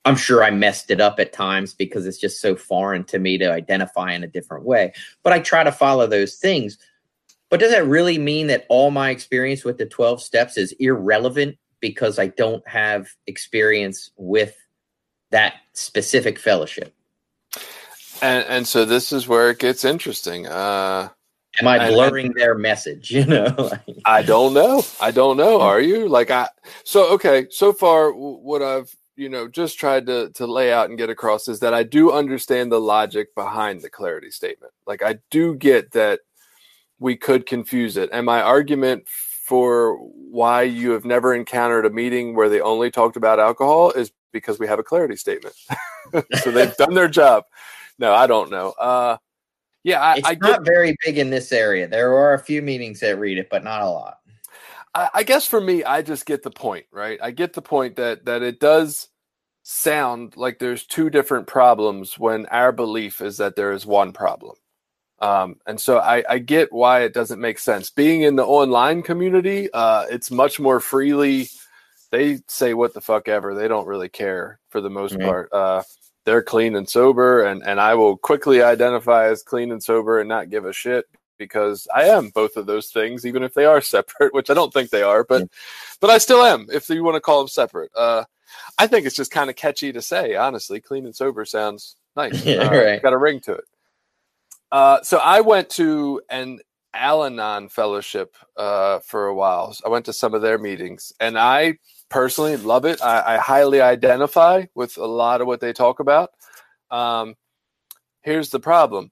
I'm 0.05 0.17
sure 0.17 0.45
I 0.45 0.51
messed 0.51 0.91
it 0.91 1.01
up 1.01 1.19
at 1.19 1.33
times 1.33 1.73
because 1.73 2.07
it's 2.07 2.19
just 2.19 2.41
so 2.41 2.55
foreign 2.55 3.05
to 3.05 3.19
me 3.19 3.39
to 3.39 3.51
identify 3.51 4.13
in 4.13 4.23
a 4.23 4.29
different 4.29 4.65
way. 4.65 4.93
But 5.23 5.33
I 5.33 5.39
try 5.39 5.65
to 5.65 5.73
follow 5.73 6.07
those 6.07 6.37
things. 6.37 6.79
But 7.49 7.61
does 7.61 7.71
that 7.71 7.87
really 7.87 8.19
mean 8.19 8.49
that 8.49 8.67
all 8.69 8.91
my 8.91 9.11
experience 9.11 9.65
with 9.65 9.79
the 9.79 9.87
12 9.87 10.23
steps 10.23 10.57
is 10.57 10.73
irrelevant 10.79 11.57
because 11.81 12.19
I 12.19 12.29
don't 12.29 12.67
have 12.69 13.09
experience 13.27 14.11
with 14.17 14.57
that 15.31 15.55
specific 15.73 16.39
fellowship. 16.39 16.95
And 18.23 18.45
and 18.49 18.67
so 18.67 18.85
this 18.85 19.13
is 19.13 19.27
where 19.27 19.51
it 19.51 19.59
gets 19.59 19.85
interesting. 19.85 20.47
Uh 20.47 21.09
Am 21.61 21.69
I 21.69 21.91
blurring 21.91 22.33
their 22.35 22.55
message? 22.55 23.11
You 23.15 23.27
know, 23.27 23.71
I 24.05 24.23
don't 24.23 24.55
know. 24.55 24.83
I 25.01 25.11
don't 25.11 25.37
know. 25.37 25.61
Are 25.61 25.81
you 25.81 26.09
like 26.09 26.31
I? 26.31 26.49
So 26.85 27.13
okay. 27.15 27.47
So 27.51 27.73
far, 27.73 28.13
what 28.13 28.63
I've 28.63 28.95
you 29.17 29.29
know 29.29 29.49
just 29.49 29.79
tried 29.79 30.07
to 30.07 30.31
to 30.31 30.47
lay 30.47 30.73
out 30.73 30.89
and 30.89 30.99
get 30.99 31.11
across 31.11 31.49
is 31.49 31.61
that 31.61 31.75
I 31.75 31.83
do 31.83 32.12
understand 32.12 32.73
the 32.73 32.81
logic 32.81 33.35
behind 33.35 33.81
the 33.81 33.91
clarity 33.91 34.31
statement. 34.31 34.73
Like 34.87 35.03
I 35.03 35.19
do 35.31 35.55
get 35.55 35.93
that 35.93 36.21
we 36.99 37.17
could 37.17 37.47
confuse 37.47 37.97
it, 37.97 38.11
and 38.12 38.27
my 38.27 38.43
argument 38.43 39.07
for 39.09 39.97
why 39.99 40.62
you 40.62 40.93
have 40.93 41.05
never 41.05 41.35
encountered 41.35 41.85
a 41.85 41.91
meeting 41.91 42.35
where 42.35 42.49
they 42.49 42.61
only 42.61 42.91
talked 42.91 43.17
about 43.17 43.39
alcohol 43.39 43.91
is 43.91 44.11
because 44.33 44.59
we 44.59 44.67
have 44.67 44.79
a 44.79 44.83
clarity 44.83 45.17
statement. 45.17 45.55
so 46.43 46.51
they've 46.51 46.77
done 46.77 46.95
their 46.95 47.09
job. 47.09 47.45
No, 47.99 48.15
I 48.15 48.27
don't 48.27 48.51
know. 48.51 48.71
Uh, 48.71 49.19
yeah, 49.85 50.01
I, 50.01 50.15
it's 50.17 50.27
I 50.27 50.37
not 50.41 50.65
get, 50.65 50.65
very 50.65 50.97
big 51.05 51.19
in 51.19 51.29
this 51.29 51.53
area. 51.53 51.87
There 51.87 52.15
are 52.15 52.33
a 52.33 52.39
few 52.39 52.62
meetings 52.62 53.01
that 53.01 53.19
read 53.19 53.37
it, 53.37 53.49
but 53.51 53.62
not 53.62 53.83
a 53.83 53.89
lot. 53.89 54.19
I, 54.95 55.11
I 55.14 55.22
guess 55.24 55.47
for 55.47 55.61
me, 55.61 55.84
I 55.84 56.03
just 56.03 56.26
get 56.26 56.42
the 56.42 56.51
point, 56.51 56.86
right? 56.92 57.18
I 57.22 57.30
get 57.32 57.53
the 57.55 57.62
point 57.62 57.97
that 57.97 58.24
that 58.26 58.42
it 58.42 58.61
does 58.61 59.09
sound 59.62 60.36
like 60.36 60.59
there's 60.59 60.86
two 60.86 61.11
different 61.11 61.47
problems 61.47 62.18
when 62.18 62.47
our 62.47 62.72
belief 62.72 63.20
is 63.20 63.38
that 63.38 63.57
there 63.57 63.72
is 63.72 63.86
one 63.86 64.12
problem. 64.12 64.57
Um, 65.20 65.57
and 65.66 65.80
so 65.80 65.99
I, 65.99 66.24
I 66.28 66.38
get 66.38 66.72
why 66.72 67.03
it 67.03 67.14
doesn't 67.14 67.40
make 67.40 67.59
sense. 67.59 67.90
Being 67.90 68.22
in 68.22 68.36
the 68.36 68.45
online 68.45 69.03
community, 69.03 69.70
uh, 69.72 70.05
it's 70.11 70.30
much 70.30 70.61
more 70.61 70.80
freely. 70.80 71.49
They 72.11 72.40
say 72.49 72.74
what 72.74 72.95
the 72.95 73.01
fuck 73.01 73.28
ever. 73.28 73.55
They 73.55 73.68
don't 73.68 73.86
really 73.86 74.11
care 74.11 74.61
for 74.68 74.80
the 74.80 74.90
most 74.90 75.18
Right. 75.18 75.22
part. 75.22 75.53
Uh, 75.53 75.82
they're 76.26 76.42
clean 76.42 76.76
and 76.76 76.88
sober, 76.88 77.45
and, 77.45 77.62
and 77.64 77.80
I 77.80 77.95
will 77.95 78.16
quickly 78.16 78.62
identify 78.62 79.26
as 79.28 79.42
clean 79.42 79.72
and 79.72 79.82
sober 79.82 80.20
and 80.20 80.28
not 80.28 80.51
give 80.51 80.64
a 80.66 80.72
shit 80.72 81.07
because 81.45 81.86
I 81.95 82.05
am 82.05 82.30
both 82.30 82.57
of 82.57 82.66
those 82.66 82.88
things, 82.88 83.24
even 83.26 83.42
if 83.42 83.55
they 83.55 83.64
are 83.64 83.80
separate, 83.97 84.34
which 84.34 84.51
I 84.51 84.55
don't 84.55 84.72
think 84.72 84.90
they 84.90 85.03
are, 85.03 85.24
but 85.24 85.49
but 86.01 86.11
I 86.11 86.18
still 86.18 86.42
am. 86.42 86.66
If 86.72 86.88
you 86.88 87.05
want 87.05 87.16
to 87.16 87.20
call 87.20 87.38
them 87.38 87.49
separate, 87.49 87.90
uh, 87.97 88.24
I 88.78 88.86
think 88.86 89.07
it's 89.07 89.16
just 89.16 89.30
kind 89.30 89.51
of 89.51 89.57
catchy 89.57 89.92
to 89.92 90.03
say. 90.03 90.36
Honestly, 90.36 90.80
clean 90.80 91.07
and 91.07 91.14
sober 91.14 91.45
sounds 91.45 91.97
nice. 92.16 92.45
Yeah, 92.47 92.68
Uh, 92.68 92.70
right. 92.70 93.03
Got 93.03 93.12
a 93.12 93.18
ring 93.18 93.40
to 93.40 93.53
it. 93.55 93.64
Uh, 94.72 95.03
so 95.03 95.18
I 95.18 95.40
went 95.40 95.70
to 95.70 96.20
an 96.30 96.59
Al-Anon 96.95 97.68
fellowship 97.68 98.34
uh, 98.57 99.01
for 99.01 99.26
a 99.26 99.34
while. 99.34 99.76
I 99.84 99.88
went 99.88 100.07
to 100.07 100.12
some 100.12 100.34
of 100.34 100.42
their 100.42 100.59
meetings, 100.59 101.12
and 101.20 101.38
I 101.38 101.78
personally 102.09 102.57
love 102.57 102.84
it. 102.84 103.03
I, 103.03 103.34
I 103.34 103.38
highly 103.38 103.80
identify 103.80 104.64
with 104.74 104.97
a 104.97 105.07
lot 105.07 105.40
of 105.40 105.47
what 105.47 105.61
they 105.61 105.72
talk 105.72 106.01
about. 106.01 106.30
Um, 106.90 107.34
here's 108.22 108.51
the 108.51 108.61
problem: 108.61 109.11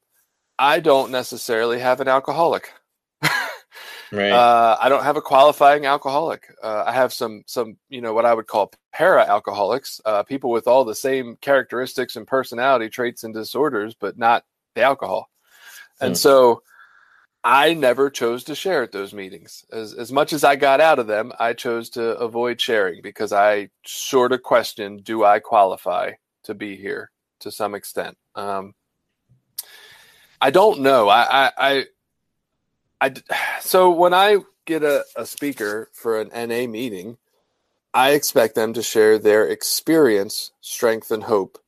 I 0.59 0.81
don't 0.81 1.11
necessarily 1.11 1.79
have 1.81 2.01
an 2.01 2.09
alcoholic. 2.09 2.73
Right. 4.13 4.31
Uh, 4.33 4.77
I 4.81 4.89
don't 4.89 5.05
have 5.05 5.17
a 5.17 5.23
qualifying 5.23 5.87
alcoholic. 5.87 6.45
Uh, 6.63 6.85
I 6.87 6.93
have 6.93 7.13
some 7.13 7.43
some 7.47 7.77
you 7.89 8.01
know 8.01 8.15
what 8.15 8.27
I 8.27 8.35
would 8.35 8.47
call 8.47 8.73
para 8.93 9.25
alcoholics, 9.27 10.01
uh, 10.05 10.23
people 10.23 10.51
with 10.51 10.67
all 10.67 10.85
the 10.85 10.95
same 10.95 11.37
characteristics 11.41 12.17
and 12.17 12.27
personality 12.27 12.89
traits 12.91 13.25
and 13.25 13.35
disorders, 13.35 13.95
but 13.99 14.19
not 14.19 14.45
the 14.75 14.83
alcohol. 14.83 15.29
And 16.01 16.15
Hmm. 16.15 16.15
so 16.17 16.63
I 17.45 17.75
never 17.75 18.11
chose 18.11 18.45
to 18.45 18.55
share 18.55 18.83
at 18.85 18.93
those 18.93 19.15
meetings. 19.15 19.65
As 19.73 19.95
as 19.95 20.13
much 20.13 20.33
as 20.33 20.45
I 20.45 20.57
got 20.57 20.81
out 20.81 20.99
of 20.99 21.07
them, 21.09 21.33
I 21.41 21.55
chose 21.55 21.91
to 21.91 22.17
avoid 22.19 22.61
sharing 22.61 23.03
because 23.03 23.33
I 23.33 23.71
sort 23.87 24.33
of 24.33 24.43
questioned: 24.43 25.05
Do 25.05 25.25
I 25.25 25.41
qualify 25.41 26.13
to 26.45 26.55
be 26.55 26.77
here 26.77 27.11
to 27.41 27.51
some 27.51 27.75
extent? 27.75 28.17
Um, 28.37 28.75
I 30.43 30.51
don't 30.51 30.81
know. 30.81 31.09
I, 31.09 31.53
I, 31.57 31.85
I. 33.01 33.15
so 33.61 33.91
when 33.91 34.13
I 34.13 34.39
get 34.67 34.83
a, 34.83 35.05
a 35.17 35.25
speaker 35.25 35.89
for 35.93 36.21
an 36.21 36.31
NA 36.35 36.67
meeting, 36.67 37.17
I 37.95 38.11
expect 38.11 38.57
them 38.57 38.73
to 38.73 38.83
share 38.83 39.19
their 39.19 39.47
experience, 39.47 40.51
strength, 40.61 41.13
and 41.13 41.23
hope 41.23 41.59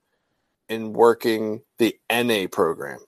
in 0.69 0.93
working 0.93 1.63
the 1.79 1.97
NA 2.11 2.47
program. 2.51 2.99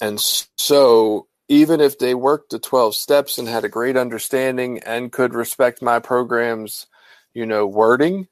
And 0.00 0.20
so, 0.20 1.26
even 1.48 1.80
if 1.80 1.98
they 1.98 2.14
worked 2.14 2.50
the 2.50 2.58
12 2.58 2.94
steps 2.94 3.38
and 3.38 3.48
had 3.48 3.64
a 3.64 3.68
great 3.68 3.96
understanding 3.96 4.80
and 4.84 5.10
could 5.10 5.34
respect 5.34 5.82
my 5.82 5.98
program's, 5.98 6.86
you 7.34 7.46
know, 7.46 7.66
wording, 7.66 8.28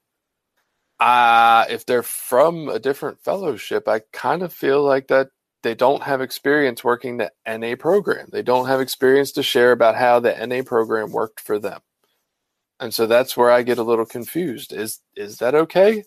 uh, 1.01 1.65
if 1.71 1.87
they're 1.87 2.03
from 2.03 2.69
a 2.69 2.79
different 2.79 3.25
fellowship, 3.25 3.89
I 3.89 4.03
kind 4.13 4.43
of 4.43 4.53
feel 4.53 4.83
like 4.83 5.09
that 5.09 5.31
they 5.65 5.75
don't 5.75 6.05
have 6.05 6.21
experience 6.21 6.85
working 6.85 7.17
the 7.17 7.33
NA 7.49 7.75
program. 7.75 8.29
They 8.31 8.43
don't 8.43 8.69
have 8.69 8.81
experience 8.81 9.33
to 9.33 9.43
share 9.43 9.73
about 9.73 9.97
how 9.97 10.21
the 10.21 10.47
NA 10.47 10.63
program 10.63 11.11
worked 11.11 11.41
for 11.41 11.59
them. 11.59 11.81
And 12.79 12.95
so 12.95 13.07
that's 13.07 13.37
where 13.37 13.51
I 13.51 13.63
get 13.63 13.79
a 13.79 13.83
little 13.83 14.07
confused. 14.07 14.73
Is 14.73 15.01
is 15.17 15.39
that 15.39 15.55
okay? 15.55 16.05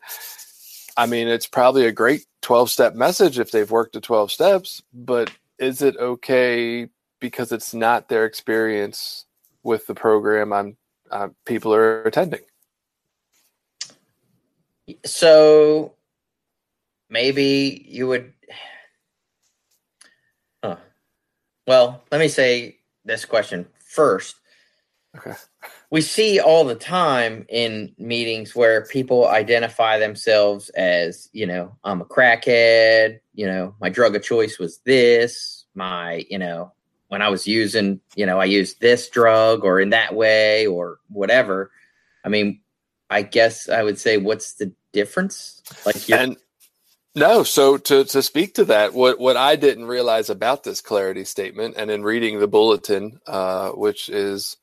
I 0.95 1.05
mean, 1.05 1.27
it's 1.27 1.47
probably 1.47 1.85
a 1.85 1.91
great 1.91 2.25
12-step 2.41 2.95
message 2.95 3.37
if 3.37 3.51
they've 3.51 3.69
worked 3.69 3.93
the 3.93 4.01
12 4.01 4.31
steps, 4.31 4.81
but 4.93 5.29
is 5.59 5.81
it 5.81 5.95
okay 5.97 6.87
because 7.19 7.51
it's 7.51 7.73
not 7.73 8.09
their 8.09 8.25
experience 8.25 9.25
with 9.63 9.85
the 9.85 9.93
program 9.93 10.53
I'm 10.53 10.77
uh, 11.11 11.29
people 11.45 11.73
are 11.73 12.03
attending? 12.03 12.41
so 15.05 15.93
maybe 17.09 17.85
you 17.87 18.07
would. 18.07 18.33
Well 21.67 22.03
let 22.11 22.19
me 22.19 22.27
say 22.27 22.77
this 23.05 23.25
question 23.25 23.67
first. 23.79 24.35
Okay. 25.15 25.33
we 25.89 26.01
see 26.01 26.39
all 26.39 26.63
the 26.63 26.75
time 26.75 27.45
in 27.49 27.93
meetings 27.97 28.55
where 28.55 28.85
people 28.85 29.27
identify 29.27 29.97
themselves 29.97 30.69
as 30.69 31.27
you 31.33 31.47
know 31.47 31.75
i'm 31.83 32.01
a 32.01 32.05
crackhead 32.05 33.19
you 33.33 33.47
know 33.47 33.73
my 33.81 33.89
drug 33.89 34.15
of 34.15 34.21
choice 34.21 34.59
was 34.59 34.79
this 34.85 35.65
my 35.73 36.23
you 36.29 36.37
know 36.37 36.71
when 37.07 37.21
i 37.23 37.29
was 37.29 37.47
using 37.47 37.99
you 38.15 38.25
know 38.25 38.39
i 38.39 38.45
used 38.45 38.79
this 38.79 39.09
drug 39.09 39.63
or 39.63 39.79
in 39.79 39.89
that 39.89 40.13
way 40.13 40.67
or 40.67 40.99
whatever. 41.09 41.71
I 42.23 42.29
mean 42.29 42.59
i 43.09 43.21
guess 43.21 43.69
i 43.69 43.81
would 43.81 43.97
say 43.97 44.17
what's 44.17 44.53
the 44.55 44.73
difference? 44.97 45.61
Like 45.85 46.09
you're, 46.09 46.17
And 46.17 46.37
no, 47.17 47.43
so 47.43 47.77
to 47.77 48.05
to 48.05 48.23
speak 48.23 48.55
to 48.55 48.65
that, 48.67 48.93
what 48.93 49.19
what 49.19 49.37
I 49.37 49.57
didn't 49.57 49.87
realize 49.87 50.29
about 50.31 50.63
this 50.63 50.81
clarity 50.81 51.25
statement, 51.25 51.75
and 51.77 51.91
in 51.91 52.03
reading 52.03 52.39
the 52.39 52.47
bulletin, 52.49 53.19
uh, 53.27 53.71
which 53.71 54.09
is, 54.09 54.57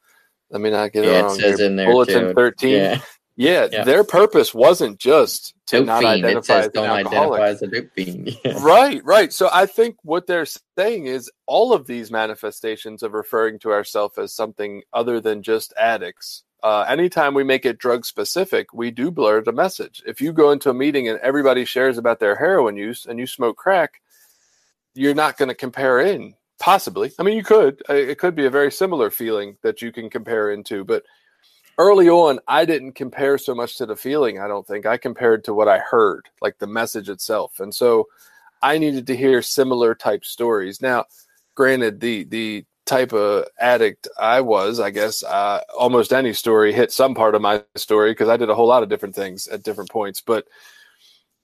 let 0.50 0.60
me 0.62 0.70
not 0.70 0.92
get 0.92 1.04
it 1.06 1.10
yeah, 1.10 1.20
it 1.20 1.24
wrong. 1.24 1.38
says 1.38 1.60
here, 1.60 1.66
in 1.66 1.76
there 1.76 1.86
bulletin 1.86 2.28
too. 2.28 2.34
thirteen. 2.36 2.74
yeah 2.74 3.00
Yeah, 3.36 3.68
Yeah. 3.70 3.84
their 3.84 4.04
purpose 4.04 4.54
wasn't 4.54 4.98
just 5.00 5.54
to 5.68 5.80
dope 5.80 5.86
not 5.86 6.00
fiend 6.00 6.28
it 6.28 6.44
identify 6.44 6.58
as 6.60 6.68
don't 6.68 6.86
alcoholic. 6.86 7.38
identify 7.38 7.48
as 7.50 7.62
a 7.62 7.66
dope 7.68 7.90
fiend 7.94 8.30
Yeah. 8.44 8.60
Right, 8.62 9.02
right. 9.04 9.32
So 9.32 9.48
I 9.52 9.66
think 9.66 9.96
what 10.02 10.26
they're 10.26 10.46
saying 10.78 11.06
is 11.06 11.30
all 11.46 11.72
of 11.72 11.86
these 11.86 12.10
manifestations 12.10 13.02
of 13.02 13.14
referring 13.14 13.60
to 13.60 13.72
ourselves 13.72 14.18
as 14.18 14.34
something 14.34 14.82
other 14.92 15.20
than 15.20 15.42
just 15.42 15.74
addicts. 15.78 16.44
Uh, 16.64 16.86
anytime 16.88 17.34
we 17.34 17.44
make 17.44 17.66
it 17.66 17.76
drug 17.76 18.06
specific, 18.06 18.72
we 18.72 18.90
do 18.90 19.10
blur 19.10 19.42
the 19.42 19.52
message. 19.52 20.02
If 20.06 20.22
you 20.22 20.32
go 20.32 20.50
into 20.50 20.70
a 20.70 20.74
meeting 20.74 21.08
and 21.08 21.18
everybody 21.18 21.66
shares 21.66 21.98
about 21.98 22.20
their 22.20 22.34
heroin 22.34 22.74
use 22.74 23.04
and 23.04 23.18
you 23.18 23.26
smoke 23.26 23.58
crack, 23.58 24.00
you're 24.94 25.14
not 25.14 25.36
going 25.36 25.50
to 25.50 25.54
compare 25.54 26.00
in. 26.00 26.34
Possibly. 26.58 27.12
I 27.18 27.22
mean, 27.22 27.36
you 27.36 27.44
could. 27.44 27.82
It 27.90 28.18
could 28.18 28.34
be 28.34 28.46
a 28.46 28.50
very 28.50 28.72
similar 28.72 29.10
feeling 29.10 29.58
that 29.60 29.82
you 29.82 29.92
can 29.92 30.08
compare 30.08 30.52
into. 30.52 30.84
But 30.84 31.02
early 31.76 32.08
on, 32.08 32.38
I 32.48 32.64
didn't 32.64 32.92
compare 32.92 33.36
so 33.36 33.54
much 33.54 33.76
to 33.76 33.84
the 33.84 33.96
feeling, 33.96 34.40
I 34.40 34.48
don't 34.48 34.66
think. 34.66 34.86
I 34.86 34.96
compared 34.96 35.44
to 35.44 35.52
what 35.52 35.68
I 35.68 35.80
heard, 35.80 36.30
like 36.40 36.58
the 36.58 36.66
message 36.66 37.10
itself. 37.10 37.60
And 37.60 37.74
so 37.74 38.08
I 38.62 38.78
needed 38.78 39.06
to 39.08 39.16
hear 39.16 39.42
similar 39.42 39.94
type 39.94 40.24
stories. 40.24 40.80
Now, 40.80 41.04
granted, 41.54 42.00
the 42.00 42.24
the 42.24 42.64
type 42.86 43.12
of 43.12 43.46
addict 43.58 44.08
I 44.18 44.40
was, 44.40 44.80
I 44.80 44.90
guess, 44.90 45.22
uh, 45.22 45.60
almost 45.76 46.12
any 46.12 46.32
story 46.32 46.72
hit 46.72 46.92
some 46.92 47.14
part 47.14 47.34
of 47.34 47.42
my 47.42 47.62
story 47.74 48.12
because 48.12 48.28
I 48.28 48.36
did 48.36 48.50
a 48.50 48.54
whole 48.54 48.68
lot 48.68 48.82
of 48.82 48.88
different 48.88 49.14
things 49.14 49.46
at 49.48 49.62
different 49.62 49.90
points. 49.90 50.20
But 50.20 50.46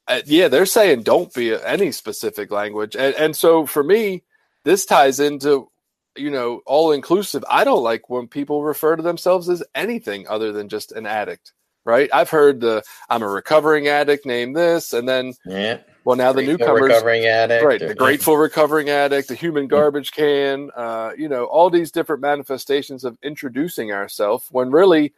uh, 0.08 0.22
yeah, 0.26 0.48
they're 0.48 0.66
saying 0.66 1.02
don't 1.02 1.32
be 1.32 1.54
any 1.54 1.92
specific 1.92 2.50
language, 2.50 2.96
and 2.96 3.14
and 3.14 3.36
so 3.36 3.66
for 3.66 3.82
me, 3.82 4.22
this 4.64 4.84
ties 4.84 5.20
into 5.20 5.70
you 6.16 6.30
know 6.30 6.62
all 6.66 6.92
inclusive. 6.92 7.44
I 7.48 7.64
don't 7.64 7.82
like 7.82 8.10
when 8.10 8.28
people 8.28 8.62
refer 8.62 8.96
to 8.96 9.02
themselves 9.02 9.48
as 9.48 9.62
anything 9.74 10.26
other 10.28 10.52
than 10.52 10.68
just 10.68 10.92
an 10.92 11.06
addict. 11.06 11.52
Right? 11.84 12.10
I've 12.12 12.30
heard 12.30 12.60
the 12.60 12.82
I'm 13.08 13.22
a 13.22 13.28
recovering 13.28 13.88
addict, 13.88 14.26
name 14.26 14.52
this, 14.52 14.92
and 14.92 15.08
then 15.08 15.34
yeah 15.46 15.78
well 16.04 16.16
now 16.16 16.32
the 16.32 16.42
newcomers 16.42 16.82
recovering 16.82 17.24
addict 17.26 17.64
right 17.64 17.80
the 17.80 17.94
grateful 17.94 18.36
recovering 18.36 18.88
addict 18.88 19.28
the 19.28 19.34
human 19.34 19.66
garbage 19.66 20.12
can 20.12 20.70
uh, 20.76 21.12
you 21.16 21.28
know 21.28 21.44
all 21.44 21.70
these 21.70 21.90
different 21.90 22.22
manifestations 22.22 23.04
of 23.04 23.18
introducing 23.22 23.92
ourselves 23.92 24.46
when 24.50 24.70
really 24.70 25.12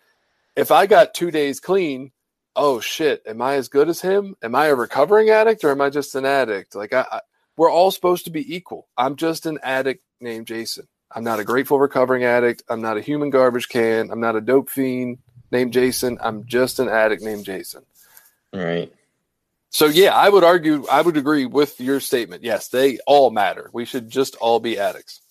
if 0.56 0.70
i 0.70 0.86
got 0.86 1.14
two 1.14 1.30
days 1.30 1.60
clean 1.60 2.10
oh 2.56 2.80
shit 2.80 3.22
am 3.26 3.40
i 3.40 3.54
as 3.54 3.68
good 3.68 3.88
as 3.88 4.00
him? 4.00 4.36
Am 4.42 4.54
i 4.54 4.66
a 4.66 4.74
recovering 4.74 5.30
addict 5.30 5.64
or 5.64 5.70
am 5.70 5.80
i 5.80 5.90
just 5.90 6.14
an 6.14 6.24
addict? 6.24 6.74
Like 6.74 6.92
I, 6.92 7.06
I 7.10 7.20
we're 7.56 7.70
all 7.70 7.90
supposed 7.90 8.24
to 8.24 8.30
be 8.30 8.54
equal. 8.54 8.88
I'm 8.96 9.16
just 9.16 9.46
an 9.46 9.58
addict 9.62 10.02
named 10.20 10.46
jason. 10.46 10.88
I'm 11.14 11.24
not 11.24 11.38
a 11.38 11.44
grateful 11.44 11.78
recovering 11.78 12.24
addict. 12.24 12.62
I'm 12.70 12.80
not 12.80 12.96
a 12.96 13.02
human 13.02 13.28
garbage 13.28 13.68
can. 13.68 14.10
I'm 14.10 14.20
not 14.20 14.36
a 14.36 14.40
dope 14.40 14.70
fiend 14.70 15.18
named 15.50 15.74
jason. 15.74 16.18
I'm 16.22 16.46
just 16.46 16.78
an 16.78 16.88
addict 16.88 17.22
named 17.22 17.44
jason. 17.44 17.84
Right 18.54 18.92
so 19.72 19.86
yeah, 19.86 20.14
I 20.14 20.28
would 20.28 20.44
argue, 20.44 20.86
I 20.90 21.00
would 21.00 21.16
agree 21.16 21.46
with 21.46 21.80
your 21.80 21.98
statement. 21.98 22.44
Yes, 22.44 22.68
they 22.68 22.98
all 23.06 23.30
matter. 23.30 23.70
We 23.72 23.86
should 23.86 24.10
just 24.10 24.36
all 24.36 24.60
be 24.60 24.78
addicts. 24.78 25.22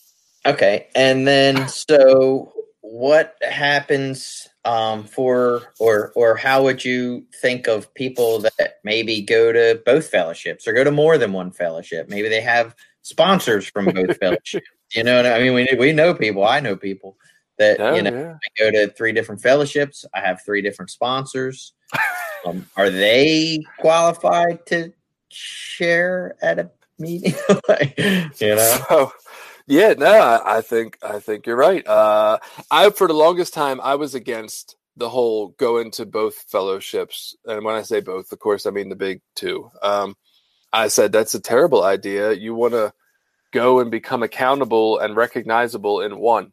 Okay, 0.48 0.88
and 0.96 1.28
then 1.28 1.68
so 1.68 2.52
what 2.82 3.36
happens 3.44 4.48
um, 4.66 5.04
for 5.04 5.74
or 5.80 6.12
or 6.16 6.36
how 6.36 6.64
would 6.64 6.84
you 6.84 7.24
think 7.40 7.68
of 7.68 7.94
people 7.94 8.40
that 8.40 8.80
maybe 8.84 9.22
go 9.22 9.52
to 9.52 9.80
both 9.86 10.08
fellowships 10.10 10.68
or 10.68 10.74
go 10.74 10.84
to 10.84 10.92
more 10.92 11.20
than 11.20 11.34
one 11.34 11.52
fellowship? 11.52 12.10
Maybe 12.10 12.28
they 12.28 12.42
have 12.42 12.76
sponsors 13.04 13.68
from 13.68 13.86
both 13.86 14.18
fellowships. 14.20 14.68
You 14.96 15.04
know, 15.04 15.18
what 15.18 15.28
I 15.28 15.40
mean, 15.40 15.54
we 15.54 15.68
we 15.78 15.94
know 15.94 16.16
people. 16.16 16.44
I 16.44 16.62
know 16.62 16.76
people 16.76 17.16
that 17.60 17.80
Oh, 17.80 17.94
you 17.94 18.02
know 18.02 18.12
yeah. 18.12 18.34
I 18.34 18.64
go 18.64 18.72
to 18.72 18.92
three 18.94 19.12
different 19.12 19.42
fellowships. 19.42 20.04
I 20.16 20.22
have 20.22 20.42
three 20.44 20.64
different 20.64 20.90
sponsors. 20.90 21.74
Um, 22.46 22.68
are 22.76 22.90
they 22.90 23.64
qualified 23.80 24.66
to 24.68 24.94
share 25.30 26.36
at 26.42 26.60
a 26.60 26.72
meeting? 27.00 27.34
you 28.40 28.56
know? 28.56 28.78
So, 28.90 29.12
yeah, 29.68 29.94
no, 29.94 30.12
I, 30.12 30.58
I 30.58 30.62
think 30.62 30.98
I 31.02 31.20
think 31.20 31.46
you're 31.46 31.56
right. 31.56 31.86
Uh, 31.88 32.40
I 32.70 32.90
for 32.90 33.08
the 33.08 33.14
longest 33.14 33.54
time 33.54 33.80
I 33.80 33.96
was 33.96 34.16
against 34.16 34.76
the 34.98 35.08
whole 35.08 35.50
go 35.50 35.78
into 35.78 36.06
both 36.06 36.36
fellowships, 36.50 37.38
and 37.46 37.64
when 37.64 37.76
I 37.76 37.84
say 37.84 38.02
both, 38.02 38.32
of 38.32 38.40
course, 38.40 38.66
I 38.66 38.72
mean 38.72 38.90
the 38.90 38.96
big 38.96 39.22
two. 39.36 39.72
Um, 39.82 40.16
I 40.74 40.88
said 40.90 41.12
that's 41.12 41.36
a 41.36 41.40
terrible 41.40 41.84
idea. 41.84 42.34
You 42.34 42.54
want 42.56 42.74
to 42.74 42.92
go 43.52 43.80
and 43.80 43.92
become 43.92 44.24
accountable 44.24 45.00
and 45.00 45.16
recognizable 45.16 46.02
in 46.02 46.18
one. 46.18 46.52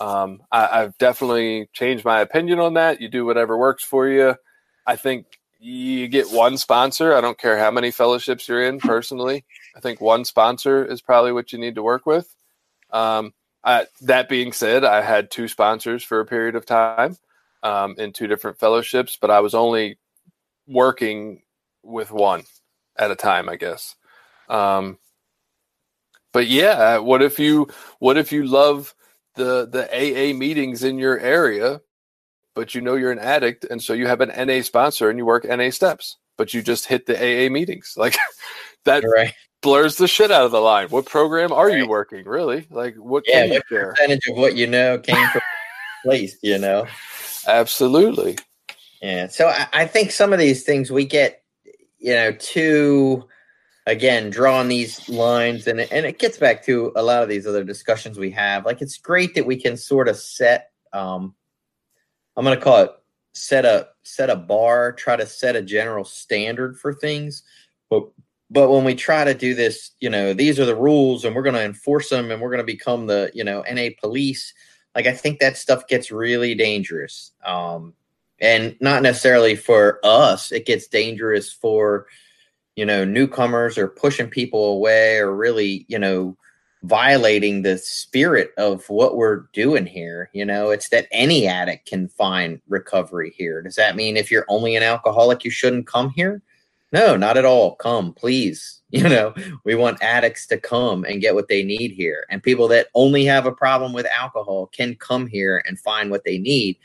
Um, 0.00 0.40
I, 0.52 0.82
I've 0.82 0.96
definitely 0.98 1.68
changed 1.72 2.04
my 2.04 2.20
opinion 2.20 2.60
on 2.60 2.74
that. 2.74 3.00
You 3.00 3.08
do 3.08 3.26
whatever 3.26 3.58
works 3.58 3.84
for 3.84 4.08
you. 4.08 4.36
I 4.88 4.96
think 4.96 5.26
you 5.60 6.08
get 6.08 6.30
one 6.30 6.56
sponsor. 6.56 7.14
I 7.14 7.20
don't 7.20 7.38
care 7.38 7.58
how 7.58 7.70
many 7.70 7.90
fellowships 7.90 8.48
you're 8.48 8.64
in 8.64 8.80
personally. 8.80 9.44
I 9.76 9.80
think 9.80 10.00
one 10.00 10.24
sponsor 10.24 10.82
is 10.82 11.02
probably 11.02 11.32
what 11.32 11.52
you 11.52 11.58
need 11.58 11.74
to 11.74 11.82
work 11.82 12.06
with. 12.06 12.34
Um, 12.90 13.34
I, 13.62 13.86
that 14.00 14.30
being 14.30 14.52
said, 14.52 14.84
I 14.84 15.02
had 15.02 15.30
two 15.30 15.46
sponsors 15.46 16.02
for 16.02 16.20
a 16.20 16.26
period 16.26 16.56
of 16.56 16.64
time 16.64 17.18
um, 17.62 17.96
in 17.98 18.14
two 18.14 18.26
different 18.26 18.58
fellowships, 18.58 19.18
but 19.20 19.30
I 19.30 19.40
was 19.40 19.52
only 19.52 19.98
working 20.66 21.42
with 21.82 22.10
one 22.10 22.44
at 22.96 23.10
a 23.10 23.16
time, 23.16 23.50
I 23.50 23.56
guess. 23.56 23.94
Um, 24.48 24.98
but 26.32 26.46
yeah, 26.46 26.96
what 26.98 27.20
if 27.20 27.38
you 27.38 27.68
what 27.98 28.16
if 28.16 28.32
you 28.32 28.44
love 28.44 28.94
the 29.34 29.66
the 29.66 29.86
AA 29.92 30.34
meetings 30.34 30.82
in 30.82 30.98
your 30.98 31.18
area, 31.18 31.82
but 32.58 32.74
you 32.74 32.80
know 32.80 32.96
you're 32.96 33.12
an 33.12 33.20
addict, 33.20 33.64
and 33.70 33.80
so 33.80 33.92
you 33.92 34.08
have 34.08 34.20
an 34.20 34.32
NA 34.48 34.62
sponsor 34.62 35.08
and 35.08 35.16
you 35.16 35.24
work 35.24 35.44
NA 35.44 35.70
steps, 35.70 36.16
but 36.36 36.52
you 36.52 36.60
just 36.60 36.86
hit 36.86 37.06
the 37.06 37.14
AA 37.16 37.48
meetings 37.48 37.94
like 37.96 38.16
that. 38.84 39.04
Right. 39.04 39.32
Blurs 39.62 39.94
the 39.94 40.08
shit 40.08 40.32
out 40.32 40.44
of 40.44 40.50
the 40.50 40.60
line. 40.60 40.88
What 40.88 41.06
program 41.06 41.52
are 41.52 41.70
you 41.70 41.86
working? 41.86 42.24
Really? 42.24 42.66
Like 42.68 42.96
what 42.96 43.22
Yeah, 43.28 43.42
can 43.42 43.48
you 43.48 43.54
what 43.54 43.66
share? 43.68 43.90
percentage 43.92 44.26
of 44.28 44.36
what 44.36 44.56
you 44.56 44.66
know 44.66 44.98
came 44.98 45.24
from 45.28 45.40
place, 46.04 46.36
you 46.42 46.58
know? 46.58 46.84
Absolutely. 47.46 48.38
Yeah. 49.00 49.28
So 49.28 49.46
I, 49.46 49.68
I 49.72 49.86
think 49.86 50.10
some 50.10 50.32
of 50.32 50.40
these 50.40 50.64
things 50.64 50.90
we 50.90 51.04
get, 51.04 51.44
you 52.00 52.12
know, 52.12 52.32
too 52.32 53.24
again, 53.86 54.30
drawing 54.30 54.66
these 54.66 55.08
lines 55.08 55.68
and 55.68 55.78
it, 55.78 55.92
and 55.92 56.06
it 56.06 56.18
gets 56.18 56.38
back 56.38 56.64
to 56.64 56.90
a 56.96 57.04
lot 57.04 57.22
of 57.22 57.28
these 57.28 57.46
other 57.46 57.62
discussions 57.62 58.18
we 58.18 58.32
have. 58.32 58.66
Like 58.66 58.82
it's 58.82 58.98
great 58.98 59.36
that 59.36 59.46
we 59.46 59.54
can 59.54 59.76
sort 59.76 60.08
of 60.08 60.16
set 60.16 60.72
um 60.92 61.34
I'm 62.38 62.44
gonna 62.44 62.56
call 62.56 62.84
it 62.84 62.92
set 63.34 63.64
a 63.64 63.88
set 64.04 64.30
a 64.30 64.36
bar, 64.36 64.92
try 64.92 65.16
to 65.16 65.26
set 65.26 65.56
a 65.56 65.62
general 65.62 66.04
standard 66.04 66.78
for 66.78 66.94
things. 66.94 67.42
But 67.90 68.08
but 68.48 68.70
when 68.70 68.84
we 68.84 68.94
try 68.94 69.24
to 69.24 69.34
do 69.34 69.54
this, 69.54 69.90
you 70.00 70.08
know, 70.08 70.32
these 70.32 70.60
are 70.60 70.64
the 70.64 70.76
rules 70.76 71.24
and 71.24 71.34
we're 71.34 71.42
gonna 71.42 71.58
enforce 71.58 72.10
them 72.10 72.30
and 72.30 72.40
we're 72.40 72.52
gonna 72.52 72.62
become 72.62 73.08
the, 73.08 73.32
you 73.34 73.42
know, 73.42 73.64
NA 73.68 73.88
police, 74.00 74.54
like 74.94 75.06
I 75.08 75.12
think 75.12 75.40
that 75.40 75.56
stuff 75.56 75.88
gets 75.88 76.12
really 76.12 76.54
dangerous. 76.54 77.32
Um 77.44 77.92
and 78.40 78.76
not 78.80 79.02
necessarily 79.02 79.56
for 79.56 79.98
us 80.04 80.52
it 80.52 80.64
gets 80.64 80.86
dangerous 80.86 81.52
for 81.52 82.06
you 82.76 82.86
know 82.86 83.04
newcomers 83.04 83.76
or 83.76 83.88
pushing 83.88 84.28
people 84.28 84.74
away 84.74 85.16
or 85.16 85.34
really 85.34 85.84
you 85.88 85.98
know 85.98 86.36
violating 86.82 87.62
the 87.62 87.76
spirit 87.78 88.52
of 88.56 88.88
what 88.88 89.16
we're 89.16 89.44
doing 89.52 89.84
here 89.84 90.30
you 90.32 90.44
know 90.44 90.70
it's 90.70 90.88
that 90.90 91.08
any 91.10 91.46
addict 91.46 91.88
can 91.88 92.08
find 92.08 92.60
recovery 92.68 93.34
here 93.36 93.60
does 93.62 93.74
that 93.74 93.96
mean 93.96 94.16
if 94.16 94.30
you're 94.30 94.46
only 94.48 94.76
an 94.76 94.82
alcoholic 94.82 95.44
you 95.44 95.50
shouldn't 95.50 95.86
come 95.86 96.10
here 96.10 96.40
no 96.92 97.16
not 97.16 97.36
at 97.36 97.44
all 97.44 97.74
come 97.76 98.12
please 98.12 98.80
you 98.90 99.02
know 99.02 99.34
we 99.64 99.74
want 99.74 100.02
addicts 100.02 100.46
to 100.46 100.56
come 100.56 101.04
and 101.04 101.20
get 101.20 101.34
what 101.34 101.48
they 101.48 101.64
need 101.64 101.90
here 101.90 102.24
and 102.30 102.42
people 102.42 102.68
that 102.68 102.86
only 102.94 103.24
have 103.24 103.44
a 103.44 103.52
problem 103.52 103.92
with 103.92 104.06
alcohol 104.06 104.66
can 104.66 104.94
come 104.96 105.26
here 105.26 105.62
and 105.66 105.80
find 105.80 106.10
what 106.10 106.24
they 106.24 106.38
need 106.38 106.78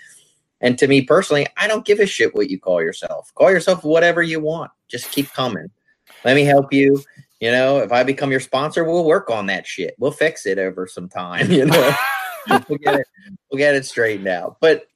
and 0.64 0.80
to 0.80 0.88
me 0.88 1.02
personally, 1.02 1.46
I 1.58 1.68
don't 1.68 1.86
give 1.86 2.00
a 2.00 2.06
shit 2.06 2.34
what 2.34 2.50
you 2.50 2.58
call 2.58 2.82
yourself. 2.82 3.34
Call 3.36 3.52
yourself 3.52 3.84
whatever 3.84 4.24
you 4.24 4.40
want. 4.40 4.72
Just 4.88 5.12
keep 5.12 5.30
coming. 5.34 5.70
Let 6.24 6.36
me 6.36 6.46
help 6.46 6.72
you. 6.72 7.04
You 7.44 7.52
know, 7.52 7.80
if 7.80 7.92
I 7.92 8.04
become 8.04 8.32
your 8.32 8.40
sponsor, 8.40 8.86
we'll 8.86 9.04
work 9.04 9.30
on 9.30 9.48
that 9.48 9.68
shit. 9.68 9.96
We'll 10.00 10.12
fix 10.12 10.46
it 10.46 10.58
over 10.58 10.88
some 10.88 11.10
time. 11.10 11.52
You 11.52 11.66
know, 11.66 11.94
we'll 12.70 12.80
get 12.80 12.96
it. 12.96 13.08
We'll 13.52 13.58
get 13.58 13.76
it 13.76 13.86
straightened 13.86 14.30
out. 14.30 14.56
But 14.62 14.88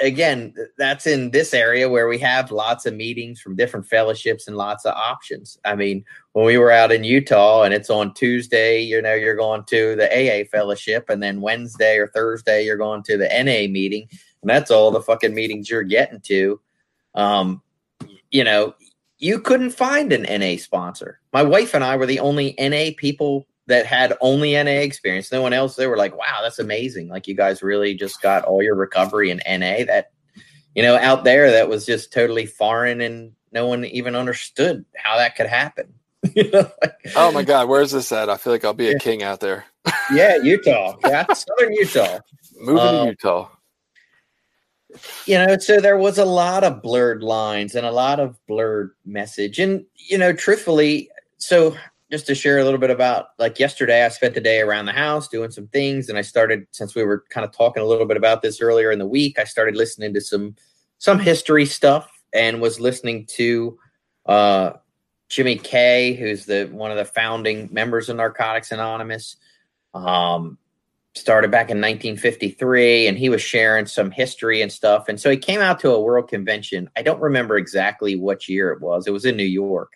again, 0.00 0.54
that's 0.76 1.08
in 1.08 1.32
this 1.32 1.52
area 1.52 1.88
where 1.88 2.06
we 2.06 2.16
have 2.18 2.52
lots 2.52 2.86
of 2.86 2.94
meetings 2.94 3.40
from 3.40 3.56
different 3.56 3.84
fellowships 3.84 4.46
and 4.46 4.56
lots 4.56 4.84
of 4.84 4.94
options. 4.94 5.58
I 5.64 5.74
mean, 5.74 6.04
when 6.34 6.46
we 6.46 6.56
were 6.56 6.70
out 6.70 6.92
in 6.92 7.02
Utah 7.02 7.64
and 7.64 7.74
it's 7.74 7.90
on 7.90 8.14
Tuesday, 8.14 8.80
you 8.80 9.02
know, 9.02 9.14
you're 9.14 9.34
going 9.34 9.64
to 9.64 9.96
the 9.96 10.06
AA 10.06 10.44
fellowship, 10.48 11.10
and 11.10 11.20
then 11.20 11.40
Wednesday 11.40 11.96
or 11.96 12.06
Thursday, 12.06 12.64
you're 12.64 12.76
going 12.76 13.02
to 13.02 13.16
the 13.16 13.26
NA 13.26 13.68
meeting 13.68 14.08
and 14.42 14.48
that's 14.48 14.70
all 14.70 14.92
the 14.92 15.02
fucking 15.02 15.34
meetings 15.34 15.68
you're 15.68 15.82
getting 15.82 16.20
to. 16.20 16.60
Um, 17.14 17.62
you 18.30 18.44
know, 18.44 18.74
you 19.18 19.40
couldn't 19.40 19.70
find 19.70 20.12
an 20.12 20.22
NA 20.40 20.56
sponsor. 20.56 21.20
My 21.32 21.42
wife 21.42 21.74
and 21.74 21.82
I 21.84 21.96
were 21.96 22.06
the 22.06 22.20
only 22.20 22.54
NA 22.58 22.90
people 22.96 23.46
that 23.66 23.84
had 23.86 24.14
only 24.20 24.52
NA 24.54 24.80
experience. 24.80 25.30
No 25.30 25.42
one 25.42 25.52
else. 25.52 25.76
They 25.76 25.86
were 25.86 25.96
like, 25.96 26.16
"Wow, 26.16 26.40
that's 26.42 26.58
amazing! 26.58 27.08
Like 27.08 27.26
you 27.28 27.34
guys 27.34 27.62
really 27.62 27.94
just 27.94 28.22
got 28.22 28.44
all 28.44 28.62
your 28.62 28.74
recovery 28.76 29.30
in 29.30 29.38
NA." 29.46 29.84
That 29.84 30.10
you 30.74 30.82
know, 30.82 30.96
out 30.96 31.24
there, 31.24 31.50
that 31.50 31.68
was 31.68 31.84
just 31.84 32.12
totally 32.12 32.46
foreign, 32.46 33.00
and 33.00 33.32
no 33.52 33.66
one 33.66 33.84
even 33.86 34.14
understood 34.14 34.84
how 34.96 35.16
that 35.16 35.36
could 35.36 35.46
happen. 35.46 35.92
You 36.34 36.50
know, 36.50 36.70
like- 36.82 36.94
Oh 37.16 37.30
my 37.32 37.42
God, 37.44 37.68
where's 37.68 37.92
this 37.92 38.10
at? 38.12 38.28
I 38.28 38.36
feel 38.36 38.52
like 38.52 38.64
I'll 38.64 38.74
be 38.74 38.88
a 38.88 38.92
Yeah. 38.92 38.98
king 38.98 39.22
out 39.22 39.38
there. 39.40 39.64
yeah, 40.12 40.36
Utah, 40.42 40.96
yeah, 41.06 41.24
Southern 41.32 41.72
Utah. 41.72 42.18
Moving 42.60 42.78
Uh, 42.78 43.02
to 43.04 43.08
Utah. 43.10 43.48
You 45.26 45.38
know 45.38 45.58
so 45.58 45.80
there 45.80 45.98
was 45.98 46.18
a 46.18 46.24
lot 46.24 46.64
of 46.64 46.82
blurred 46.82 47.22
lines 47.22 47.74
and 47.74 47.86
a 47.86 47.92
lot 47.92 48.20
of 48.20 48.38
blurred 48.46 48.92
message. 49.04 49.58
And 49.58 49.84
you 49.96 50.18
know 50.18 50.32
truthfully 50.32 51.10
so 51.36 51.76
just 52.10 52.26
to 52.26 52.34
share 52.34 52.58
a 52.58 52.64
little 52.64 52.80
bit 52.80 52.90
about 52.90 53.28
like 53.38 53.58
yesterday 53.58 54.04
i 54.04 54.08
spent 54.08 54.34
the 54.34 54.40
day 54.40 54.60
around 54.60 54.86
the 54.86 54.92
house 54.92 55.28
doing 55.28 55.50
some 55.50 55.68
things 55.68 56.08
and 56.08 56.16
i 56.18 56.22
started 56.22 56.66
since 56.70 56.94
we 56.94 57.04
were 57.04 57.24
kind 57.30 57.44
of 57.44 57.52
talking 57.52 57.82
a 57.82 57.86
little 57.86 58.06
bit 58.06 58.16
about 58.16 58.40
this 58.42 58.60
earlier 58.60 58.90
in 58.90 58.98
the 58.98 59.06
week 59.06 59.38
i 59.38 59.44
started 59.44 59.76
listening 59.76 60.12
to 60.14 60.20
some 60.20 60.54
some 60.98 61.18
history 61.18 61.66
stuff 61.66 62.10
and 62.32 62.60
was 62.60 62.80
listening 62.80 63.26
to 63.26 63.78
uh 64.26 64.72
Jimmy 65.28 65.56
K. 65.56 66.14
who's 66.14 66.46
the 66.46 66.66
one 66.72 66.90
of 66.90 66.96
the 66.96 67.04
founding 67.04 67.68
members 67.70 68.08
of 68.08 68.16
narcotics 68.16 68.72
anonymous. 68.72 69.36
Um 69.94 70.58
started 71.14 71.50
back 71.50 71.70
in 71.70 71.78
1953 71.78 73.06
and 73.06 73.18
he 73.18 73.28
was 73.28 73.42
sharing 73.42 73.86
some 73.86 74.10
history 74.10 74.62
and 74.62 74.70
stuff. 74.70 75.08
And 75.08 75.20
so 75.20 75.30
he 75.30 75.36
came 75.36 75.60
out 75.60 75.80
to 75.80 75.90
a 75.90 76.00
world 76.00 76.28
convention. 76.28 76.88
I 76.96 77.02
don't 77.02 77.20
remember 77.20 77.56
exactly 77.56 78.14
what 78.14 78.48
year 78.48 78.70
it 78.70 78.80
was. 78.80 79.06
It 79.06 79.12
was 79.12 79.24
in 79.24 79.36
new 79.36 79.42
york. 79.42 79.92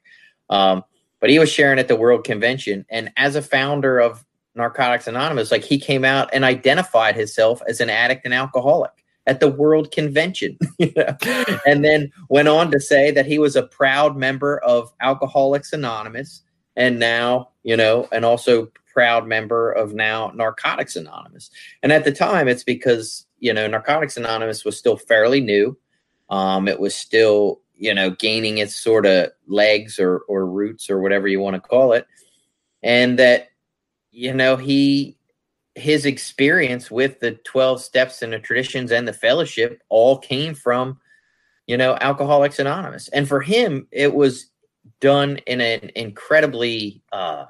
Um, 0.50 0.84
but 1.20 1.30
he 1.30 1.38
was 1.38 1.50
sharing 1.50 1.78
at 1.78 1.86
the 1.88 1.96
world 1.96 2.24
convention. 2.24 2.84
And 2.90 3.12
as 3.16 3.36
a 3.36 3.42
founder 3.42 4.00
of 4.00 4.24
narcotics 4.54 5.06
anonymous 5.06 5.50
like 5.50 5.64
he 5.64 5.78
came 5.78 6.04
out 6.04 6.28
and 6.32 6.44
identified 6.44 7.14
himself 7.14 7.62
as 7.66 7.80
an 7.80 7.88
addict 7.88 8.24
and 8.24 8.34
alcoholic 8.34 8.90
at 9.26 9.40
the 9.40 9.48
world 9.48 9.90
convention 9.92 10.58
and 11.66 11.84
then 11.84 12.10
went 12.28 12.48
on 12.48 12.70
to 12.70 12.78
say 12.78 13.10
that 13.10 13.24
he 13.24 13.38
was 13.38 13.56
a 13.56 13.62
proud 13.62 14.16
member 14.16 14.58
of 14.58 14.92
alcoholics 15.00 15.72
anonymous 15.72 16.42
and 16.76 16.98
now 16.98 17.48
you 17.62 17.76
know 17.76 18.06
and 18.12 18.24
also 18.24 18.70
proud 18.92 19.26
member 19.26 19.72
of 19.72 19.94
now 19.94 20.32
narcotics 20.34 20.96
anonymous. 20.96 21.50
And 21.82 21.92
at 21.92 22.04
the 22.04 22.12
time 22.12 22.48
it's 22.48 22.64
because 22.64 23.26
you 23.38 23.52
know 23.52 23.66
narcotics 23.66 24.16
anonymous 24.16 24.64
was 24.64 24.76
still 24.76 24.96
fairly 24.96 25.40
new. 25.40 25.76
Um 26.30 26.68
it 26.68 26.78
was 26.78 26.94
still 26.94 27.60
you 27.76 27.94
know 27.94 28.10
gaining 28.10 28.58
its 28.58 28.76
sort 28.76 29.06
of 29.06 29.30
legs 29.46 29.98
or 29.98 30.18
or 30.28 30.46
roots 30.46 30.90
or 30.90 31.00
whatever 31.00 31.28
you 31.28 31.40
want 31.40 31.54
to 31.54 31.60
call 31.60 31.92
it. 31.92 32.06
And 32.82 33.18
that 33.18 33.48
you 34.10 34.34
know 34.34 34.56
he 34.56 35.16
his 35.74 36.04
experience 36.04 36.90
with 36.90 37.20
the 37.20 37.32
12 37.32 37.80
steps 37.80 38.20
and 38.20 38.32
the 38.32 38.38
traditions 38.38 38.92
and 38.92 39.08
the 39.08 39.12
fellowship 39.12 39.82
all 39.88 40.18
came 40.18 40.54
from 40.54 41.00
you 41.66 41.76
know 41.76 41.96
alcoholics 42.00 42.58
anonymous. 42.58 43.08
And 43.08 43.26
for 43.26 43.40
him 43.40 43.88
it 43.90 44.14
was 44.14 44.50
done 45.00 45.38
in 45.46 45.60
an 45.60 45.90
incredibly 45.94 47.02
uh 47.12 47.46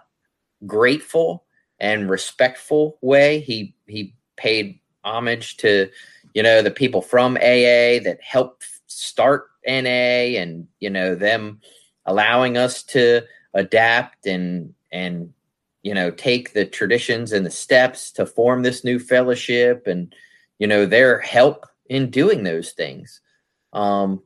grateful 0.67 1.45
and 1.81 2.11
respectful 2.11 2.99
way. 3.01 3.41
He 3.41 3.75
he 3.87 4.15
paid 4.37 4.79
homage 5.05 5.57
to 5.59 5.91
you 6.35 6.43
know 6.43 6.63
the 6.63 6.71
people 6.71 7.03
from 7.03 7.37
AA 7.37 8.01
that 8.05 8.19
helped 8.23 8.67
start 8.87 9.49
NA 9.67 10.39
and 10.39 10.67
you 10.81 10.91
know 10.91 11.15
them 11.15 11.61
allowing 12.07 12.57
us 12.57 12.83
to 12.83 13.23
adapt 13.55 14.27
and 14.27 14.75
and 14.91 15.33
you 15.83 15.95
know 15.95 16.11
take 16.11 16.53
the 16.53 16.65
traditions 16.65 17.33
and 17.33 17.45
the 17.45 17.51
steps 17.51 18.11
to 18.13 18.27
form 18.27 18.63
this 18.63 18.85
new 18.85 18.99
fellowship 18.99 19.87
and 19.87 20.15
you 20.59 20.67
know 20.67 20.87
their 20.87 21.19
help 21.21 21.67
in 21.89 22.11
doing 22.11 22.45
those 22.45 22.73
things 22.73 23.21
um 23.73 24.23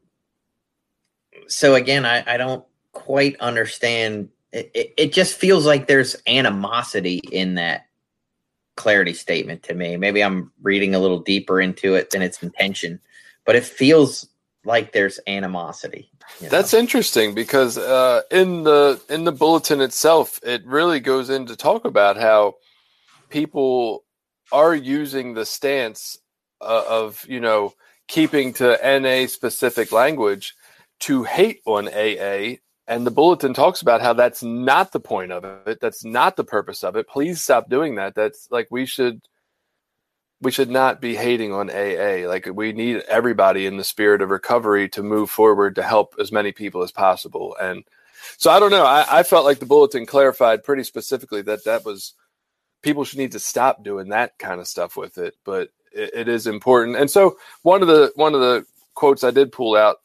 so 1.48 1.74
again 1.74 2.04
i 2.04 2.22
i 2.26 2.36
don't 2.36 2.64
quite 2.92 3.36
understand 3.40 4.28
it, 4.56 4.94
it, 4.96 5.12
just 5.12 5.36
feels 5.36 5.66
like 5.66 5.86
there's 5.86 6.16
animosity 6.26 7.20
in 7.30 7.54
that 7.54 7.86
clarity 8.76 9.12
statement 9.12 9.62
to 9.64 9.74
me. 9.74 9.96
Maybe 9.96 10.22
I'm 10.22 10.52
reading 10.62 10.94
a 10.94 10.98
little 10.98 11.20
deeper 11.20 11.60
into 11.60 11.94
it 11.94 12.10
than 12.10 12.22
its 12.22 12.42
intention, 12.42 13.00
but 13.44 13.56
it 13.56 13.64
feels 13.64 14.28
like 14.64 14.92
there's 14.92 15.20
animosity. 15.26 16.10
you 16.40 16.48
That's 16.48 16.74
interesting 16.74 17.34
because 17.34 17.78
uh, 17.78 18.22
in 18.30 18.64
the 18.64 19.00
in 19.08 19.24
the 19.24 19.32
bulletin 19.32 19.80
itself, 19.80 20.40
it 20.42 20.64
really 20.66 21.00
goes 21.00 21.30
in 21.30 21.46
to 21.46 21.56
talk 21.56 21.84
about 21.84 22.16
how 22.16 22.54
people 23.28 24.04
are 24.52 24.74
using 24.74 25.34
the 25.34 25.46
stance 25.46 26.18
uh, 26.60 26.84
of 26.88 27.26
you 27.28 27.40
know 27.40 27.74
keeping 28.08 28.52
to 28.54 28.78
NA 29.00 29.26
specific 29.26 29.92
language 29.92 30.54
to 31.00 31.24
hate 31.24 31.60
on 31.66 31.88
AA. 31.88 32.56
And 32.88 33.06
the 33.06 33.10
bulletin 33.10 33.52
talks 33.52 33.82
about 33.82 34.00
how 34.00 34.12
that's 34.12 34.42
not 34.42 34.92
the 34.92 35.00
point 35.00 35.32
of 35.32 35.44
it. 35.66 35.80
That's 35.80 36.04
not 36.04 36.36
the 36.36 36.44
purpose 36.44 36.84
of 36.84 36.96
it. 36.96 37.08
Please 37.08 37.42
stop 37.42 37.68
doing 37.68 37.96
that. 37.96 38.14
That's 38.14 38.48
like 38.50 38.68
we 38.70 38.86
should 38.86 39.22
we 40.40 40.52
should 40.52 40.70
not 40.70 41.00
be 41.00 41.16
hating 41.16 41.52
on 41.52 41.70
AA. 41.70 42.28
Like 42.28 42.48
we 42.52 42.72
need 42.72 43.02
everybody 43.08 43.66
in 43.66 43.76
the 43.76 43.84
spirit 43.84 44.22
of 44.22 44.30
recovery 44.30 44.88
to 44.90 45.02
move 45.02 45.30
forward 45.30 45.74
to 45.76 45.82
help 45.82 46.14
as 46.20 46.30
many 46.30 46.52
people 46.52 46.82
as 46.82 46.92
possible. 46.92 47.56
And 47.60 47.84
so 48.36 48.50
I 48.50 48.60
don't 48.60 48.70
know. 48.70 48.84
I, 48.84 49.18
I 49.18 49.22
felt 49.22 49.44
like 49.44 49.58
the 49.58 49.66
bulletin 49.66 50.06
clarified 50.06 50.64
pretty 50.64 50.84
specifically 50.84 51.42
that 51.42 51.64
that 51.64 51.84
was 51.84 52.14
people 52.82 53.04
should 53.04 53.18
need 53.18 53.32
to 53.32 53.40
stop 53.40 53.82
doing 53.82 54.10
that 54.10 54.38
kind 54.38 54.60
of 54.60 54.68
stuff 54.68 54.96
with 54.96 55.18
it. 55.18 55.34
But 55.44 55.70
it, 55.92 56.10
it 56.14 56.28
is 56.28 56.46
important. 56.46 56.96
And 56.96 57.10
so 57.10 57.38
one 57.62 57.82
of 57.82 57.88
the 57.88 58.12
one 58.14 58.34
of 58.34 58.40
the 58.40 58.66
quotes 58.94 59.24
I 59.24 59.30
did 59.30 59.52
pull 59.52 59.74
out 59.74 60.00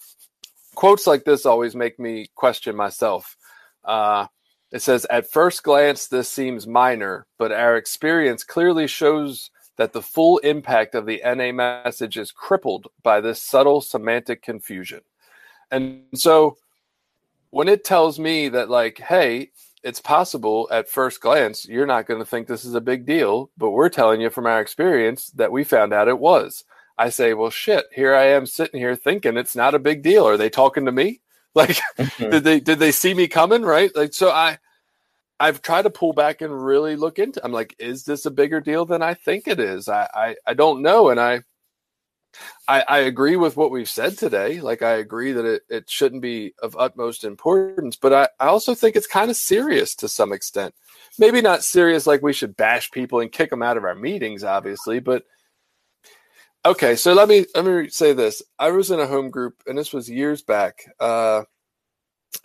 quotes 0.82 1.06
like 1.06 1.26
this 1.26 1.46
always 1.46 1.76
make 1.76 2.00
me 2.00 2.26
question 2.34 2.76
myself. 2.76 3.38
Uh, 3.86 4.26
it 4.72 4.82
says, 4.82 5.06
At 5.12 5.32
first 5.32 5.62
glance, 5.62 6.08
this 6.08 6.28
seems 6.28 6.66
minor, 6.66 7.28
but 7.38 7.52
our 7.52 7.78
experience 7.78 8.44
clearly 8.44 8.88
shows 8.88 9.52
that 9.78 9.94
the 9.94 10.02
full 10.02 10.40
impact 10.40 10.96
of 10.96 11.06
the 11.06 11.22
NA 11.24 11.52
message 11.52 12.18
is 12.18 12.32
crippled 12.32 12.88
by 13.04 13.22
this 13.22 13.40
subtle 13.40 13.80
semantic 13.80 14.42
confusion. 14.42 15.02
And 15.70 16.02
so 16.16 16.58
when 17.52 17.68
it 17.68 17.84
tells 17.84 18.18
me 18.18 18.50
that, 18.50 18.72
like, 18.72 18.98
hey, 18.98 19.52
it's 19.84 20.02
possible 20.02 20.68
at 20.72 20.90
first 20.90 21.22
glance, 21.22 21.68
you're 21.68 21.86
not 21.86 22.08
going 22.08 22.22
to 22.22 22.26
think 22.26 22.48
this 22.48 22.66
is 22.66 22.74
a 22.74 22.82
big 22.82 23.06
deal, 23.06 23.52
but 23.56 23.70
we're 23.70 23.90
telling 23.90 24.20
you 24.20 24.32
from 24.32 24.48
our 24.48 24.60
experience 24.60 25.28
that 25.36 25.52
we 25.52 25.64
found 25.64 25.94
out 25.94 26.08
it 26.08 26.18
was. 26.18 26.64
I 27.02 27.10
say, 27.10 27.34
well, 27.34 27.50
shit, 27.50 27.86
here 27.92 28.14
I 28.14 28.28
am 28.28 28.46
sitting 28.46 28.80
here 28.80 28.96
thinking 28.96 29.36
it's 29.36 29.56
not 29.56 29.74
a 29.74 29.80
big 29.80 30.04
deal. 30.04 30.28
Are 30.28 30.38
they 30.38 30.52
talking 30.52 30.86
to 30.86 30.92
me? 30.92 31.22
Like, 31.54 31.82
mm-hmm. 32.00 32.30
did 32.30 32.44
they 32.46 32.60
did 32.62 32.80
they 32.80 32.94
see 32.94 33.14
me 33.14 33.28
coming? 33.28 33.64
Right? 33.64 33.94
Like, 33.94 34.14
so 34.14 34.32
I 34.32 34.58
I've 35.38 35.62
tried 35.62 35.82
to 35.82 35.90
pull 35.90 36.14
back 36.14 36.40
and 36.40 36.66
really 36.66 36.96
look 36.96 37.20
into. 37.20 37.44
I'm 37.44 37.52
like, 37.52 37.76
is 37.78 38.06
this 38.06 38.26
a 38.26 38.32
bigger 38.32 38.62
deal 38.62 38.86
than 38.86 39.02
I 39.02 39.16
think 39.16 39.50
it 39.50 39.60
is? 39.60 39.90
I 39.90 40.08
I, 40.14 40.36
I 40.48 40.54
don't 40.54 40.82
know, 40.82 41.10
and 41.10 41.20
I, 41.20 41.42
I 42.70 42.86
I 42.88 42.98
agree 43.00 43.36
with 43.36 43.58
what 43.58 43.70
we've 43.70 43.90
said 43.90 44.18
today. 44.18 44.62
Like, 44.62 44.82
I 44.82 44.92
agree 44.92 45.34
that 45.34 45.44
it 45.44 45.64
it 45.68 45.90
shouldn't 45.90 46.22
be 46.22 46.54
of 46.64 46.78
utmost 46.80 47.26
importance, 47.26 47.98
but 47.98 48.14
I 48.14 48.30
I 48.40 48.48
also 48.48 48.74
think 48.74 48.96
it's 48.96 49.06
kind 49.06 49.30
of 49.30 49.36
serious 49.36 49.94
to 49.96 50.08
some 50.08 50.32
extent. 50.32 50.74
Maybe 51.20 51.42
not 51.42 51.66
serious 51.66 52.08
like 52.08 52.22
we 52.22 52.32
should 52.32 52.56
bash 52.56 52.92
people 52.92 53.20
and 53.20 53.30
kick 53.30 53.50
them 53.50 53.62
out 53.62 53.76
of 53.76 53.84
our 53.84 53.96
meetings, 53.96 54.46
obviously, 54.46 55.02
but 55.02 55.26
okay 56.66 56.96
so 56.96 57.14
let 57.14 57.28
me 57.28 57.46
let 57.56 57.66
me 57.66 57.90
say 57.90 58.14
this. 58.14 58.42
I 58.60 58.72
was 58.72 58.92
in 58.92 59.00
a 59.00 59.08
home 59.08 59.30
group 59.30 59.62
and 59.68 59.78
this 59.78 59.94
was 59.94 60.10
years 60.10 60.42
back 60.42 60.86
uh 61.00 61.44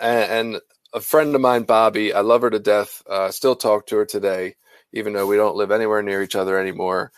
and, 0.00 0.54
and 0.54 0.60
a 0.92 1.00
friend 1.00 1.34
of 1.34 1.40
mine 1.40 1.62
bobby 1.64 2.12
i 2.12 2.20
love 2.20 2.42
her 2.42 2.50
to 2.50 2.58
death 2.58 3.02
uh 3.08 3.30
still 3.30 3.56
talk 3.56 3.86
to 3.86 3.96
her 3.96 4.04
today 4.06 4.54
even 4.96 5.12
though 5.12 5.26
we 5.26 5.36
don't 5.36 5.56
live 5.56 5.70
anywhere 5.70 6.02
near 6.02 6.22
each 6.22 6.36
other 6.36 6.58
anymore. 6.58 7.12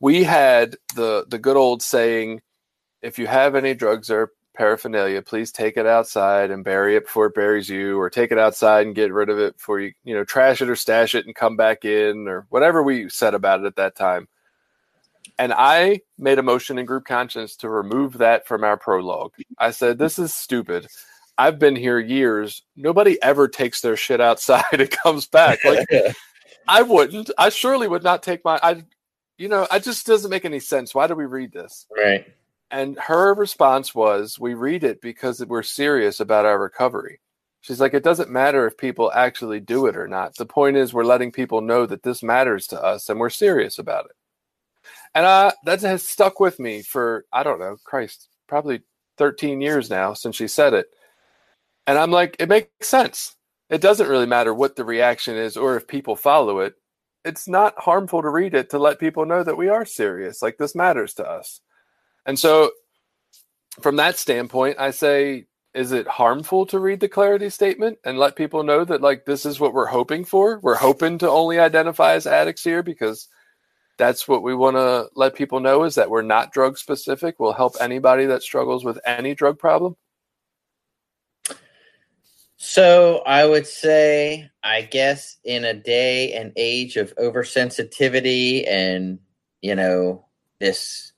We 0.00 0.24
had 0.24 0.76
the 0.94 1.26
the 1.28 1.38
good 1.38 1.56
old 1.56 1.82
saying 1.82 2.40
if 3.02 3.18
you 3.18 3.26
have 3.26 3.54
any 3.54 3.74
drugs 3.74 4.10
or 4.10 4.32
paraphernalia 4.54 5.20
please 5.20 5.50
take 5.50 5.76
it 5.76 5.86
outside 5.86 6.52
and 6.52 6.62
bury 6.64 6.94
it 6.96 7.04
before 7.04 7.26
it 7.26 7.34
buries 7.34 7.68
you 7.68 7.98
or 8.00 8.08
take 8.08 8.30
it 8.30 8.38
outside 8.38 8.86
and 8.86 8.94
get 8.94 9.12
rid 9.12 9.28
of 9.28 9.38
it 9.38 9.56
before 9.56 9.80
you 9.80 9.92
you 10.04 10.14
know 10.14 10.24
trash 10.24 10.62
it 10.62 10.70
or 10.70 10.76
stash 10.76 11.14
it 11.16 11.26
and 11.26 11.34
come 11.34 11.56
back 11.56 11.84
in 11.84 12.28
or 12.28 12.46
whatever 12.50 12.80
we 12.82 13.08
said 13.08 13.34
about 13.34 13.60
it 13.60 13.66
at 13.66 13.74
that 13.76 13.96
time 13.96 14.28
and 15.38 15.52
I 15.52 16.00
made 16.18 16.38
a 16.38 16.42
motion 16.42 16.78
in 16.78 16.86
group 16.86 17.04
conscience 17.04 17.56
to 17.56 17.68
remove 17.68 18.18
that 18.18 18.46
from 18.46 18.64
our 18.64 18.76
prologue. 18.76 19.32
I 19.58 19.70
said, 19.70 19.98
This 19.98 20.18
is 20.18 20.34
stupid. 20.34 20.86
I've 21.36 21.58
been 21.58 21.74
here 21.74 21.98
years. 21.98 22.62
Nobody 22.76 23.20
ever 23.22 23.48
takes 23.48 23.80
their 23.80 23.96
shit 23.96 24.20
outside 24.20 24.64
and 24.72 24.90
comes 24.90 25.26
back. 25.26 25.64
Like, 25.64 25.86
I 26.68 26.82
wouldn't. 26.82 27.30
I 27.36 27.48
surely 27.48 27.88
would 27.88 28.04
not 28.04 28.22
take 28.22 28.44
my. 28.44 28.60
I, 28.62 28.84
you 29.36 29.48
know, 29.48 29.66
it 29.72 29.82
just 29.82 30.06
doesn't 30.06 30.30
make 30.30 30.44
any 30.44 30.60
sense. 30.60 30.94
Why 30.94 31.06
do 31.06 31.14
we 31.14 31.26
read 31.26 31.52
this? 31.52 31.86
right. 31.96 32.26
And 32.70 32.98
her 32.98 33.34
response 33.34 33.94
was, 33.94 34.38
We 34.38 34.54
read 34.54 34.84
it 34.84 35.00
because 35.00 35.44
we're 35.44 35.62
serious 35.62 36.18
about 36.20 36.46
our 36.46 36.58
recovery. 36.58 37.20
She's 37.60 37.80
like, 37.80 37.94
It 37.94 38.02
doesn't 38.04 38.30
matter 38.30 38.66
if 38.66 38.76
people 38.76 39.12
actually 39.14 39.60
do 39.60 39.86
it 39.86 39.96
or 39.96 40.08
not. 40.08 40.36
The 40.36 40.46
point 40.46 40.76
is, 40.76 40.92
we're 40.94 41.04
letting 41.04 41.30
people 41.30 41.60
know 41.60 41.86
that 41.86 42.02
this 42.02 42.22
matters 42.22 42.66
to 42.68 42.82
us 42.82 43.08
and 43.08 43.20
we're 43.20 43.30
serious 43.30 43.78
about 43.78 44.06
it. 44.06 44.16
And 45.14 45.26
uh, 45.26 45.52
that 45.64 45.80
has 45.82 46.06
stuck 46.06 46.40
with 46.40 46.58
me 46.58 46.82
for, 46.82 47.24
I 47.32 47.42
don't 47.42 47.60
know, 47.60 47.76
Christ, 47.84 48.28
probably 48.48 48.82
13 49.18 49.60
years 49.60 49.88
now 49.90 50.12
since 50.14 50.36
she 50.36 50.48
said 50.48 50.74
it. 50.74 50.86
And 51.86 51.98
I'm 51.98 52.10
like, 52.10 52.36
it 52.38 52.48
makes 52.48 52.88
sense. 52.88 53.36
It 53.70 53.80
doesn't 53.80 54.08
really 54.08 54.26
matter 54.26 54.52
what 54.52 54.76
the 54.76 54.84
reaction 54.84 55.36
is 55.36 55.56
or 55.56 55.76
if 55.76 55.86
people 55.86 56.16
follow 56.16 56.60
it. 56.60 56.74
It's 57.24 57.48
not 57.48 57.74
harmful 57.78 58.22
to 58.22 58.28
read 58.28 58.54
it 58.54 58.70
to 58.70 58.78
let 58.78 58.98
people 58.98 59.24
know 59.24 59.42
that 59.42 59.56
we 59.56 59.68
are 59.68 59.86
serious. 59.86 60.42
Like, 60.42 60.58
this 60.58 60.74
matters 60.74 61.14
to 61.14 61.28
us. 61.28 61.60
And 62.26 62.38
so, 62.38 62.70
from 63.80 63.96
that 63.96 64.18
standpoint, 64.18 64.78
I 64.78 64.90
say, 64.90 65.46
is 65.72 65.92
it 65.92 66.06
harmful 66.06 66.66
to 66.66 66.78
read 66.78 67.00
the 67.00 67.08
clarity 67.08 67.48
statement 67.50 67.98
and 68.04 68.18
let 68.18 68.36
people 68.36 68.62
know 68.62 68.84
that, 68.84 69.00
like, 69.00 69.24
this 69.24 69.46
is 69.46 69.58
what 69.58 69.72
we're 69.72 69.86
hoping 69.86 70.24
for? 70.24 70.60
We're 70.62 70.74
hoping 70.74 71.18
to 71.18 71.30
only 71.30 71.58
identify 71.58 72.12
as 72.12 72.26
addicts 72.26 72.62
here 72.62 72.82
because 72.82 73.28
that's 73.96 74.26
what 74.26 74.42
we 74.42 74.54
want 74.54 74.76
to 74.76 75.08
let 75.14 75.34
people 75.34 75.60
know 75.60 75.84
is 75.84 75.94
that 75.94 76.10
we're 76.10 76.22
not 76.22 76.52
drug 76.52 76.78
specific. 76.78 77.38
We'll 77.38 77.52
help 77.52 77.74
anybody 77.80 78.26
that 78.26 78.42
struggles 78.42 78.84
with 78.84 78.98
any 79.06 79.34
drug 79.34 79.58
problem. 79.58 79.96
So 82.56 83.22
I 83.26 83.44
would 83.44 83.66
say, 83.66 84.50
I 84.62 84.82
guess, 84.82 85.36
in 85.44 85.64
a 85.64 85.74
day 85.74 86.32
and 86.32 86.52
age 86.56 86.96
of 86.96 87.14
oversensitivity 87.16 88.66
and 88.66 89.18
you 89.60 89.74
know 89.74 90.24
this 90.60 91.12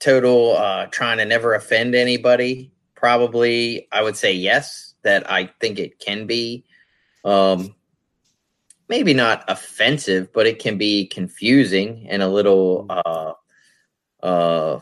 total 0.00 0.56
uh, 0.56 0.86
trying 0.86 1.18
to 1.18 1.24
never 1.24 1.54
offend 1.54 1.94
anybody, 1.94 2.72
probably 2.94 3.86
I 3.92 4.02
would 4.02 4.16
say 4.16 4.32
yes. 4.32 4.94
That 5.04 5.28
I 5.30 5.50
think 5.60 5.78
it 5.80 5.98
can 5.98 6.26
be, 6.26 6.64
um, 7.24 7.74
maybe 8.92 9.14
not 9.14 9.42
offensive, 9.48 10.30
but 10.34 10.46
it 10.46 10.58
can 10.58 10.76
be 10.76 11.06
confusing 11.06 12.06
and 12.10 12.22
a 12.22 12.28
little 12.28 12.84
uh, 12.90 13.32
uh, 14.22 14.80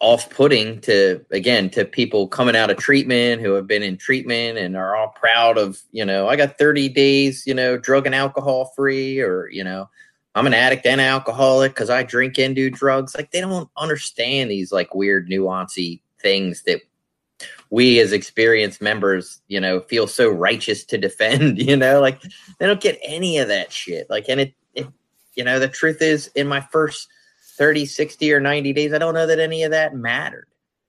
off-putting 0.00 0.80
to 0.80 1.24
again 1.30 1.70
to 1.70 1.84
people 1.84 2.26
coming 2.26 2.56
out 2.56 2.70
of 2.70 2.76
treatment 2.76 3.40
who 3.40 3.52
have 3.52 3.68
been 3.68 3.84
in 3.84 3.96
treatment 3.96 4.58
and 4.58 4.76
are 4.76 4.96
all 4.96 5.08
proud 5.08 5.58
of 5.58 5.78
you 5.92 6.06
know 6.06 6.26
i 6.26 6.36
got 6.36 6.56
30 6.56 6.88
days 6.88 7.46
you 7.46 7.52
know 7.52 7.76
drug 7.76 8.06
and 8.06 8.14
alcohol 8.14 8.72
free 8.74 9.20
or 9.20 9.50
you 9.50 9.62
know 9.62 9.90
i'm 10.34 10.46
an 10.46 10.54
addict 10.54 10.86
and 10.86 11.02
alcoholic 11.02 11.72
because 11.72 11.90
i 11.90 12.02
drink 12.02 12.38
and 12.38 12.56
do 12.56 12.70
drugs. 12.70 13.14
Like 13.14 13.30
they 13.30 13.42
don't 13.42 13.68
understand 13.76 14.50
these 14.50 14.72
like 14.72 14.94
weird 14.94 15.28
nuancy 15.28 16.00
things 16.18 16.62
that 16.62 16.80
we 17.70 18.00
as 18.00 18.12
experienced 18.12 18.82
members 18.82 19.40
you 19.48 19.60
know 19.60 19.80
feel 19.80 20.06
so 20.06 20.28
righteous 20.28 20.84
to 20.84 20.98
defend 20.98 21.58
you 21.62 21.76
know 21.76 22.00
like 22.00 22.20
they 22.58 22.66
don't 22.66 22.80
get 22.80 22.98
any 23.02 23.38
of 23.38 23.48
that 23.48 23.72
shit 23.72 24.08
like 24.10 24.28
and 24.28 24.40
it, 24.40 24.54
it 24.74 24.86
you 25.34 25.44
know 25.44 25.58
the 25.58 25.68
truth 25.68 26.02
is 26.02 26.28
in 26.34 26.46
my 26.46 26.60
first 26.60 27.08
30, 27.60 27.84
60, 27.84 28.32
or 28.32 28.40
90 28.40 28.72
days. 28.72 28.94
I 28.94 28.98
don't 28.98 29.12
know 29.12 29.26
that 29.26 29.38
any 29.38 29.64
of 29.64 29.70
that 29.70 29.94
mattered. 29.94 30.48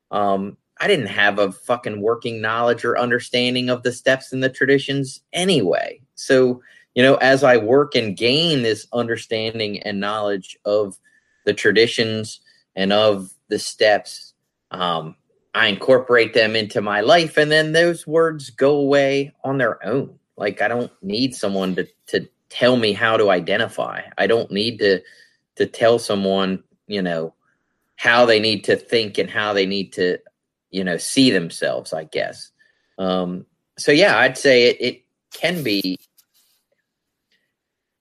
Um, 0.10 0.56
I 0.80 0.88
didn't 0.88 1.08
have 1.08 1.38
a 1.38 1.52
fucking 1.52 2.00
working 2.00 2.40
knowledge 2.40 2.86
or 2.86 2.98
understanding 2.98 3.70
of 3.70 3.84
the 3.84 3.92
steps 3.92 4.32
and 4.32 4.42
the 4.42 4.48
traditions 4.48 5.20
anyway. 5.34 6.00
So, 6.16 6.62
you 6.96 7.04
know, 7.04 7.16
as 7.16 7.44
I 7.44 7.58
work 7.58 7.94
and 7.94 8.16
gain 8.16 8.62
this 8.62 8.88
understanding 8.94 9.82
and 9.82 10.00
knowledge 10.00 10.58
of 10.64 10.98
the 11.46 11.54
traditions 11.54 12.40
and 12.74 12.94
of 12.94 13.34
the 13.50 13.60
steps, 13.60 14.34
um, 14.72 15.18
I 15.54 15.68
incorporate 15.68 16.34
them 16.34 16.56
into 16.56 16.82
my 16.82 17.02
life, 17.02 17.38
and 17.38 17.52
then 17.52 17.74
those 17.74 18.08
words 18.08 18.50
go 18.50 18.76
away 18.76 19.34
on 19.44 19.58
their 19.58 19.86
own. 19.86 20.18
Like 20.38 20.62
I 20.62 20.68
don't 20.68 20.92
need 21.02 21.36
someone 21.36 21.76
to 21.76 21.88
to 22.08 22.28
tell 22.50 22.78
me 22.78 22.94
how 22.94 23.18
to 23.18 23.30
identify. 23.30 24.02
I 24.18 24.28
don't 24.28 24.52
need 24.52 24.80
to 24.80 25.02
to 25.56 25.66
tell 25.66 26.00
someone, 26.00 26.64
you 26.88 27.02
know, 27.02 27.34
how 27.96 28.26
they 28.26 28.40
need 28.40 28.64
to 28.66 28.76
think 28.76 29.18
and 29.18 29.30
how 29.30 29.54
they 29.54 29.66
need 29.66 29.94
to, 29.94 30.18
you 30.72 30.84
know, 30.84 30.98
see 30.98 31.32
themselves, 31.32 31.94
I 31.94 32.06
guess. 32.06 32.50
Um, 32.98 33.46
so 33.78 33.92
yeah, 33.92 34.18
I'd 34.18 34.38
say 34.38 34.70
it, 34.70 34.78
it 34.80 35.06
can 35.34 35.64
be 35.64 35.98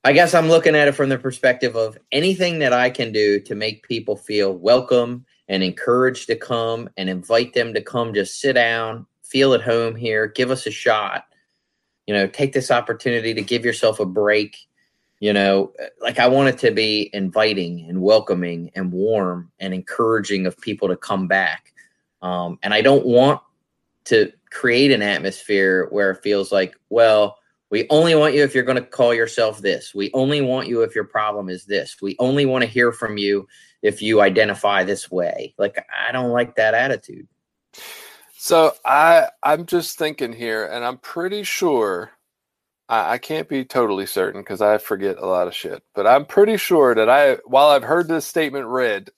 I 0.03 0.13
guess 0.13 0.33
I'm 0.33 0.49
looking 0.49 0.75
at 0.75 0.89
it 0.89 0.95
from 0.95 1.11
the 1.11 1.19
perspective 1.19 1.77
of 1.77 1.99
anything 2.11 2.61
that 2.61 2.73
I 2.73 2.89
can 2.89 3.13
do 3.13 3.39
to 3.41 3.55
make 3.55 3.87
people 3.87 4.17
feel 4.17 4.57
welcome 4.57 5.27
and 5.51 5.65
encouraged 5.65 6.29
to 6.29 6.37
come 6.37 6.89
and 6.97 7.11
invite 7.11 7.53
them 7.53 7.75
to 7.75 7.83
come 7.83 8.15
just 8.15 8.41
sit 8.41 8.53
down, 8.53 9.05
feel 9.25 9.53
at 9.53 9.61
home 9.61 9.97
here, 9.97 10.29
give 10.29 10.51
us 10.51 10.65
a 10.65 10.71
shot. 10.71 11.25
You 12.07 12.15
know, 12.15 12.29
take 12.29 12.53
this 12.53 12.71
opportunity 12.71 13.35
to 13.35 13.43
give 13.43 13.65
yourself 13.65 13.99
a 13.99 14.07
break. 14.07 14.57
You 15.19 15.33
know, 15.33 15.73
like 16.01 16.21
I 16.21 16.29
want 16.29 16.51
it 16.51 16.59
to 16.59 16.71
be 16.71 17.11
inviting 17.13 17.85
and 17.89 18.01
welcoming 18.01 18.71
and 18.77 18.93
warm 18.93 19.51
and 19.59 19.75
encouraging 19.75 20.47
of 20.47 20.59
people 20.61 20.87
to 20.87 20.97
come 20.97 21.27
back. 21.27 21.75
Um, 22.23 22.59
and 22.63 22.73
I 22.73 22.81
don't 22.81 23.05
want 23.05 23.41
to 24.05 24.33
create 24.53 24.93
an 24.93 25.03
atmosphere 25.03 25.89
where 25.91 26.13
it 26.13 26.23
feels 26.23 26.53
like, 26.53 26.77
well, 26.91 27.39
we 27.71 27.89
only 27.91 28.15
want 28.15 28.35
you 28.35 28.45
if 28.45 28.55
you're 28.55 28.65
going 28.65 28.83
to 28.83 28.89
call 28.89 29.13
yourself 29.13 29.59
this. 29.61 29.95
We 29.95 30.13
only 30.15 30.43
want 30.43 30.69
you 30.69 30.83
if 30.83 30.95
your 30.95 31.05
problem 31.05 31.49
is 31.49 31.65
this. 31.65 31.97
We 32.01 32.15
only 32.21 32.47
want 32.47 32.63
to 32.63 32.71
hear 32.71 32.93
from 32.93 33.19
you 33.19 33.49
if 33.83 34.03
you 34.03 34.21
identify 34.21 34.85
this 34.85 35.11
way. 35.11 35.55
Like 35.59 35.85
I 36.09 36.13
don't 36.13 36.31
like 36.31 36.57
that 36.57 36.75
attitude. 36.75 37.27
So 38.37 38.73
I 38.85 39.29
I'm 39.43 39.67
just 39.67 39.99
thinking 39.99 40.33
here, 40.33 40.67
and 40.67 40.85
I'm 40.85 40.99
pretty 40.99 41.43
sure 41.43 42.11
I, 42.89 43.13
I 43.13 43.19
can't 43.19 43.49
be 43.49 43.65
totally 43.65 44.07
certain 44.07 44.41
because 44.43 44.63
I 44.63 44.79
forget 44.79 45.19
a 45.19 45.27
lot 45.27 45.47
of 45.47 45.55
shit, 45.55 45.83
but 45.95 46.07
I'm 46.07 46.27
pretty 46.27 46.57
sure 46.57 46.95
that 46.95 47.09
I 47.09 47.35
while 47.47 47.69
I've 47.69 47.85
heard 47.85 48.09
this 48.09 48.27
statement 48.27 48.67
read 48.67 49.11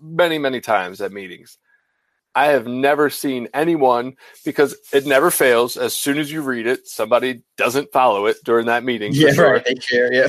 many 0.00 0.38
many 0.38 0.60
times 0.60 1.00
at 1.00 1.12
meetings, 1.12 1.58
I 2.36 2.48
have 2.48 2.66
never 2.66 3.08
seen 3.08 3.48
anyone 3.54 4.14
because 4.44 4.76
it 4.92 5.06
never 5.06 5.30
fails. 5.30 5.78
As 5.78 5.96
soon 5.96 6.18
as 6.18 6.30
you 6.30 6.42
read 6.42 6.66
it, 6.66 6.86
somebody 6.86 7.40
doesn't 7.56 7.90
follow 7.92 8.26
it 8.26 8.36
during 8.44 8.66
that 8.66 8.84
meeting. 8.84 9.12
Yeah, 9.14 9.32
sure. 9.32 9.52
right. 9.54 9.64
They 9.64 9.74
share. 9.76 10.12
Yeah. 10.12 10.28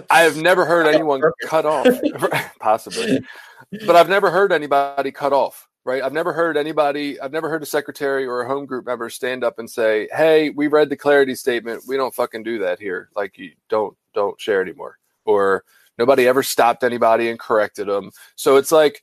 I 0.10 0.20
have 0.20 0.36
never 0.36 0.64
heard 0.64 0.86
anyone 0.86 1.20
cut 1.42 1.66
off, 1.66 1.88
possibly, 2.60 3.18
but 3.84 3.96
I've 3.96 4.08
never 4.08 4.30
heard 4.30 4.52
anybody 4.52 5.10
cut 5.10 5.32
off. 5.32 5.66
Right? 5.82 6.04
I've 6.04 6.12
never 6.12 6.32
heard 6.32 6.56
anybody. 6.56 7.18
I've 7.20 7.32
never 7.32 7.48
heard 7.48 7.64
a 7.64 7.66
secretary 7.66 8.26
or 8.26 8.42
a 8.42 8.46
home 8.46 8.64
group 8.64 8.86
member 8.86 9.10
stand 9.10 9.42
up 9.42 9.58
and 9.58 9.68
say, 9.68 10.08
"Hey, 10.12 10.50
we 10.50 10.68
read 10.68 10.88
the 10.88 10.96
clarity 10.96 11.34
statement. 11.34 11.82
We 11.88 11.96
don't 11.96 12.14
fucking 12.14 12.44
do 12.44 12.60
that 12.60 12.78
here. 12.78 13.08
Like, 13.16 13.38
you 13.38 13.52
don't 13.68 13.96
don't 14.14 14.40
share 14.40 14.62
anymore." 14.62 14.98
Or 15.24 15.64
nobody 15.98 16.28
ever 16.28 16.44
stopped 16.44 16.84
anybody 16.84 17.28
and 17.28 17.40
corrected 17.40 17.88
them. 17.88 18.12
So 18.36 18.56
it's 18.56 18.70
like. 18.70 19.02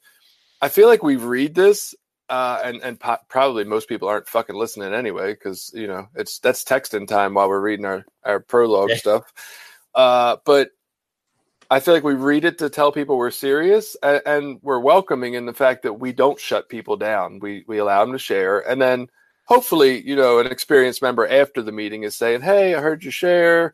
I 0.60 0.70
feel 0.70 0.88
like 0.88 1.04
we 1.04 1.18
read 1.18 1.54
this 1.54 1.94
uh, 2.30 2.60
and 2.64 2.82
and 2.84 3.00
po- 3.00 3.18
probably 3.30 3.64
most 3.64 3.88
people 3.90 4.08
aren't 4.08 4.28
fucking 4.28 4.56
listening 4.56 4.94
anyway 4.94 5.34
because 5.34 5.72
you 5.74 5.88
know 5.88 6.08
it's 6.16 6.40
that's 6.40 6.64
texting 6.64 7.08
time 7.08 7.34
while 7.36 7.50
we're 7.50 7.62
reading 7.62 7.86
our 7.86 8.06
our 8.24 8.40
prologue 8.40 8.90
Yeah. 8.90 8.96
stuff. 8.98 9.34
Uh, 9.96 10.38
but 10.46 10.72
I 11.70 11.80
feel 11.82 11.94
like 11.94 12.04
we 12.04 12.14
read 12.14 12.46
it 12.46 12.60
to 12.60 12.70
tell 12.70 12.92
people 12.92 13.18
we're 13.18 13.32
serious 13.32 13.98
and, 14.02 14.22
and 14.26 14.60
we're 14.62 14.80
welcoming 14.80 15.34
in 15.34 15.46
the 15.46 15.54
fact 15.54 15.84
that 15.84 15.94
we 15.94 16.14
don't 16.14 16.40
shut 16.40 16.70
people 16.70 16.98
down. 16.98 17.40
We 17.40 17.66
we 17.68 17.78
allow 17.80 18.04
them 18.06 18.14
to 18.14 18.20
share, 18.20 18.60
and 18.60 18.82
then 18.82 19.08
hopefully 19.46 20.02
you 20.08 20.16
know 20.16 20.40
an 20.40 20.48
experienced 20.48 21.02
member 21.02 21.28
after 21.28 21.62
the 21.62 21.72
meeting 21.72 22.04
is 22.04 22.16
saying, 22.16 22.42
"Hey, 22.42 22.76
I 22.76 22.82
heard 22.82 23.04
you 23.04 23.12
share." 23.12 23.74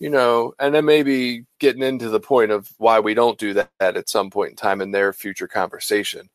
You 0.00 0.10
know, 0.10 0.54
and 0.58 0.74
then 0.74 0.84
maybe 0.86 1.46
getting 1.60 1.82
into 1.82 2.08
the 2.10 2.20
point 2.20 2.50
of 2.50 2.68
why 2.78 3.00
we 3.00 3.14
don't 3.14 3.38
do 3.38 3.54
that 3.54 3.70
at 3.80 4.08
some 4.08 4.28
point 4.30 4.50
in 4.50 4.56
time 4.56 4.80
in 4.80 4.90
their 4.90 5.12
future 5.12 5.46
conversation. 5.48 6.28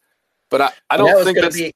But 0.49 0.61
I, 0.61 0.71
I 0.89 0.97
don't 0.97 1.13
was 1.13 1.25
think 1.25 1.39
that's 1.39 1.55
be 1.55 1.73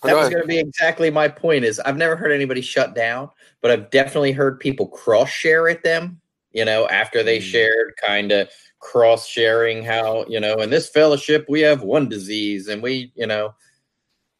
Go 0.00 0.08
that 0.08 0.16
was 0.16 0.30
going 0.30 0.42
to 0.42 0.48
be 0.48 0.58
exactly 0.58 1.10
my 1.10 1.28
point. 1.28 1.64
Is 1.64 1.78
I've 1.80 1.96
never 1.96 2.16
heard 2.16 2.32
anybody 2.32 2.60
shut 2.60 2.94
down, 2.94 3.30
but 3.60 3.70
I've 3.70 3.90
definitely 3.90 4.32
heard 4.32 4.58
people 4.58 4.88
cross 4.88 5.28
share 5.30 5.68
at 5.68 5.82
them. 5.84 6.20
You 6.52 6.64
know, 6.64 6.88
after 6.88 7.22
they 7.22 7.38
Mm. 7.38 7.42
shared, 7.42 7.94
kind 8.04 8.32
of 8.32 8.50
cross 8.80 9.26
sharing 9.28 9.84
how 9.84 10.24
you 10.26 10.40
know 10.40 10.56
in 10.56 10.70
this 10.70 10.88
fellowship 10.88 11.46
we 11.48 11.60
have 11.60 11.82
one 11.82 12.08
disease 12.08 12.66
and 12.66 12.82
we 12.82 13.12
you 13.14 13.26
know 13.26 13.54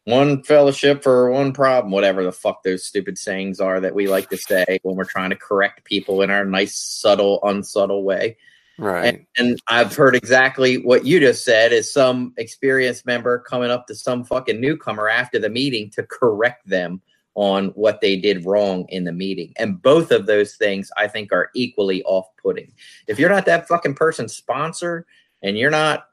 one 0.05 0.43
fellowship 0.43 1.01
for 1.01 1.31
one 1.31 1.53
problem, 1.53 1.91
whatever 1.91 2.23
the 2.23 2.31
fuck 2.31 2.61
those 2.63 2.83
stupid 2.83 3.17
sayings 3.17 3.61
are 3.61 3.79
that 3.79 3.95
we 3.95 4.07
like 4.07 4.29
to 4.29 4.37
say 4.37 4.79
when 4.83 4.95
we're 4.97 5.05
trying 5.05 5.29
to 5.29 5.35
correct 5.37 5.85
people 5.85 6.21
in 6.21 6.29
our 6.29 6.43
nice, 6.43 6.75
subtle, 6.75 7.39
unsubtle 7.43 8.03
way. 8.03 8.35
Right. 8.83 9.05
And, 9.05 9.25
and 9.37 9.61
I've 9.67 9.95
heard 9.95 10.15
exactly 10.15 10.77
what 10.77 11.05
you 11.05 11.19
just 11.19 11.45
said 11.45 11.71
is 11.71 11.91
some 11.91 12.33
experienced 12.37 13.05
member 13.05 13.39
coming 13.39 13.71
up 13.71 13.87
to 13.87 13.95
some 13.95 14.23
fucking 14.23 14.59
newcomer 14.59 15.09
after 15.09 15.39
the 15.39 15.49
meeting 15.49 15.89
to 15.91 16.03
correct 16.03 16.67
them 16.67 17.01
on 17.35 17.69
what 17.69 18.01
they 18.01 18.15
did 18.15 18.45
wrong 18.45 18.85
in 18.89 19.05
the 19.05 19.11
meeting. 19.11 19.53
And 19.57 19.81
both 19.81 20.11
of 20.11 20.27
those 20.27 20.55
things 20.55 20.91
I 20.97 21.07
think 21.07 21.31
are 21.31 21.49
equally 21.55 22.03
off-putting. 22.03 22.71
If 23.07 23.17
you're 23.17 23.29
not 23.29 23.45
that 23.45 23.67
fucking 23.67 23.95
person's 23.95 24.35
sponsor 24.35 25.05
and 25.41 25.57
you're 25.57 25.71
not 25.71 26.05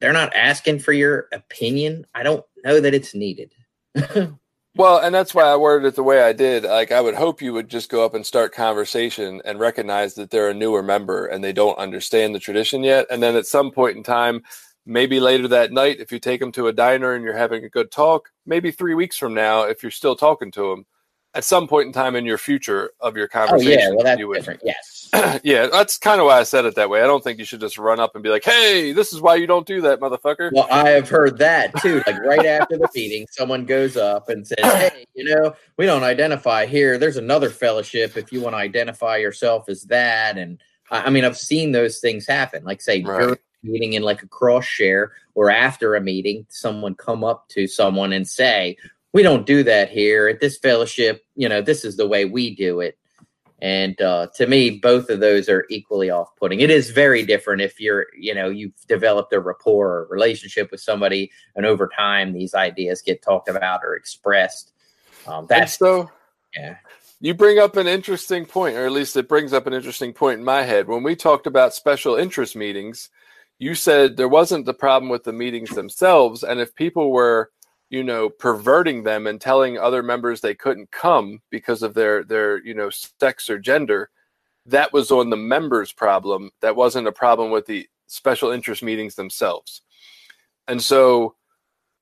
they're 0.00 0.12
not 0.12 0.34
asking 0.34 0.80
for 0.80 0.92
your 0.92 1.28
opinion, 1.32 2.04
I 2.12 2.24
don't 2.24 2.44
know 2.64 2.80
that 2.80 2.92
it's 2.92 3.14
needed. 3.14 3.54
Well, 4.74 4.98
and 5.00 5.14
that's 5.14 5.34
why 5.34 5.42
I 5.44 5.56
worded 5.56 5.88
it 5.88 5.96
the 5.96 6.02
way 6.02 6.22
I 6.22 6.32
did. 6.32 6.64
Like, 6.64 6.92
I 6.92 7.00
would 7.00 7.14
hope 7.14 7.42
you 7.42 7.52
would 7.52 7.68
just 7.68 7.90
go 7.90 8.04
up 8.04 8.14
and 8.14 8.24
start 8.24 8.54
conversation 8.54 9.42
and 9.44 9.60
recognize 9.60 10.14
that 10.14 10.30
they're 10.30 10.48
a 10.48 10.54
newer 10.54 10.82
member 10.82 11.26
and 11.26 11.44
they 11.44 11.52
don't 11.52 11.76
understand 11.78 12.34
the 12.34 12.38
tradition 12.38 12.82
yet. 12.82 13.06
And 13.10 13.22
then 13.22 13.36
at 13.36 13.46
some 13.46 13.70
point 13.70 13.98
in 13.98 14.02
time, 14.02 14.42
maybe 14.86 15.20
later 15.20 15.46
that 15.48 15.72
night, 15.72 16.00
if 16.00 16.10
you 16.10 16.18
take 16.18 16.40
them 16.40 16.52
to 16.52 16.68
a 16.68 16.72
diner 16.72 17.12
and 17.12 17.22
you're 17.22 17.36
having 17.36 17.64
a 17.64 17.68
good 17.68 17.90
talk, 17.90 18.30
maybe 18.46 18.70
three 18.70 18.94
weeks 18.94 19.18
from 19.18 19.34
now, 19.34 19.62
if 19.64 19.82
you're 19.82 19.90
still 19.92 20.16
talking 20.16 20.50
to 20.52 20.70
them, 20.70 20.86
at 21.34 21.44
some 21.44 21.66
point 21.66 21.86
in 21.86 21.92
time 21.92 22.14
in 22.14 22.24
your 22.24 22.38
future 22.38 22.90
of 23.00 23.16
your 23.16 23.28
conversation. 23.28 23.72
Oh 23.72 23.82
yeah, 23.82 23.90
well 23.90 24.04
that's 24.04 24.18
you 24.18 24.28
would 24.28 24.36
different. 24.36 24.60
Yes. 24.64 25.08
yeah, 25.42 25.66
that's 25.66 25.98
kind 25.98 26.20
of 26.20 26.26
why 26.26 26.38
I 26.38 26.42
said 26.42 26.64
it 26.64 26.74
that 26.76 26.88
way. 26.88 27.02
I 27.02 27.06
don't 27.06 27.22
think 27.22 27.38
you 27.38 27.44
should 27.44 27.60
just 27.60 27.76
run 27.78 28.00
up 28.00 28.14
and 28.14 28.22
be 28.22 28.30
like, 28.30 28.44
"Hey, 28.44 28.92
this 28.92 29.12
is 29.12 29.20
why 29.20 29.36
you 29.36 29.46
don't 29.46 29.66
do 29.66 29.80
that, 29.82 30.00
motherfucker." 30.00 30.50
Well, 30.52 30.66
I 30.70 30.90
have 30.90 31.08
heard 31.08 31.38
that 31.38 31.74
too. 31.82 32.02
Like 32.06 32.18
right 32.20 32.46
after 32.46 32.78
the 32.78 32.88
meeting, 32.94 33.26
someone 33.30 33.64
goes 33.66 33.96
up 33.96 34.28
and 34.28 34.46
says, 34.46 34.58
"Hey, 34.62 35.06
you 35.14 35.24
know, 35.24 35.54
we 35.76 35.86
don't 35.86 36.02
identify 36.02 36.66
here. 36.66 36.98
There's 36.98 37.18
another 37.18 37.50
fellowship. 37.50 38.16
If 38.16 38.32
you 38.32 38.40
want 38.40 38.54
to 38.54 38.58
identify 38.58 39.18
yourself 39.18 39.68
as 39.68 39.82
that." 39.84 40.38
And 40.38 40.58
I, 40.90 41.04
I 41.04 41.10
mean, 41.10 41.24
I've 41.24 41.38
seen 41.38 41.72
those 41.72 41.98
things 41.98 42.26
happen. 42.26 42.64
Like 42.64 42.80
say 42.80 43.02
Right. 43.02 43.20
during 43.20 43.34
a 43.34 43.66
meeting 43.66 43.92
in 43.94 44.02
like 44.02 44.22
a 44.22 44.28
cross 44.28 44.64
share 44.64 45.12
or 45.34 45.50
after 45.50 45.94
a 45.94 46.00
meeting, 46.00 46.46
someone 46.48 46.94
come 46.94 47.22
up 47.22 47.48
to 47.50 47.66
someone 47.66 48.12
and 48.12 48.26
say, 48.26 48.76
"We 49.12 49.22
don't 49.22 49.46
do 49.46 49.62
that 49.64 49.90
here 49.90 50.28
at 50.28 50.40
this 50.40 50.58
fellowship. 50.58 51.24
You 51.36 51.48
know, 51.48 51.62
this 51.62 51.84
is 51.84 51.96
the 51.96 52.08
way 52.08 52.24
we 52.24 52.54
do 52.54 52.80
it." 52.80 52.98
And 53.60 54.00
uh, 54.02 54.26
to 54.34 54.48
me, 54.48 54.80
both 54.80 55.08
of 55.08 55.20
those 55.20 55.48
are 55.48 55.66
equally 55.70 56.10
off-putting. 56.10 56.58
It 56.58 56.70
is 56.70 56.90
very 56.90 57.24
different 57.24 57.62
if 57.62 57.78
you're, 57.78 58.06
you 58.18 58.34
know, 58.34 58.48
you've 58.48 58.74
developed 58.88 59.32
a 59.32 59.38
rapport 59.38 59.88
or 59.88 60.08
relationship 60.10 60.72
with 60.72 60.80
somebody, 60.80 61.30
and 61.54 61.64
over 61.64 61.88
time 61.96 62.32
these 62.32 62.54
ideas 62.54 63.02
get 63.02 63.22
talked 63.22 63.48
about 63.48 63.84
or 63.84 63.94
expressed. 63.94 64.72
Um, 65.28 65.40
And 65.40 65.48
that's 65.48 65.78
so 65.78 66.10
yeah, 66.56 66.78
You 67.20 67.34
bring 67.34 67.60
up 67.60 67.76
an 67.76 67.86
interesting 67.86 68.44
point, 68.44 68.74
or 68.74 68.84
at 68.84 68.90
least 68.90 69.16
it 69.16 69.28
brings 69.28 69.52
up 69.52 69.68
an 69.68 69.72
interesting 69.72 70.12
point 70.12 70.40
in 70.40 70.44
my 70.44 70.62
head. 70.62 70.88
When 70.88 71.04
we 71.04 71.14
talked 71.14 71.46
about 71.46 71.72
special 71.72 72.16
interest 72.16 72.56
meetings, 72.56 73.10
you 73.60 73.76
said 73.76 74.16
there 74.16 74.26
wasn't 74.26 74.66
the 74.66 74.74
problem 74.74 75.08
with 75.08 75.22
the 75.22 75.32
meetings 75.32 75.70
themselves, 75.70 76.42
and 76.42 76.58
if 76.58 76.74
people 76.74 77.12
were, 77.12 77.52
you 77.92 78.02
know, 78.02 78.30
perverting 78.30 79.02
them 79.02 79.26
and 79.26 79.38
telling 79.38 79.78
other 79.78 80.02
members 80.02 80.40
they 80.40 80.54
couldn't 80.54 80.90
come 80.90 81.40
because 81.50 81.82
of 81.82 81.92
their 81.92 82.24
their 82.24 82.64
you 82.64 82.74
know 82.74 82.88
sex 83.20 83.50
or 83.50 83.58
gender, 83.58 84.10
that 84.64 84.94
was 84.94 85.10
on 85.10 85.28
the 85.28 85.36
members' 85.36 85.92
problem. 85.92 86.50
That 86.62 86.74
wasn't 86.74 87.06
a 87.06 87.12
problem 87.12 87.50
with 87.50 87.66
the 87.66 87.86
special 88.06 88.50
interest 88.50 88.82
meetings 88.82 89.14
themselves. 89.14 89.82
And 90.68 90.82
so 90.82 91.36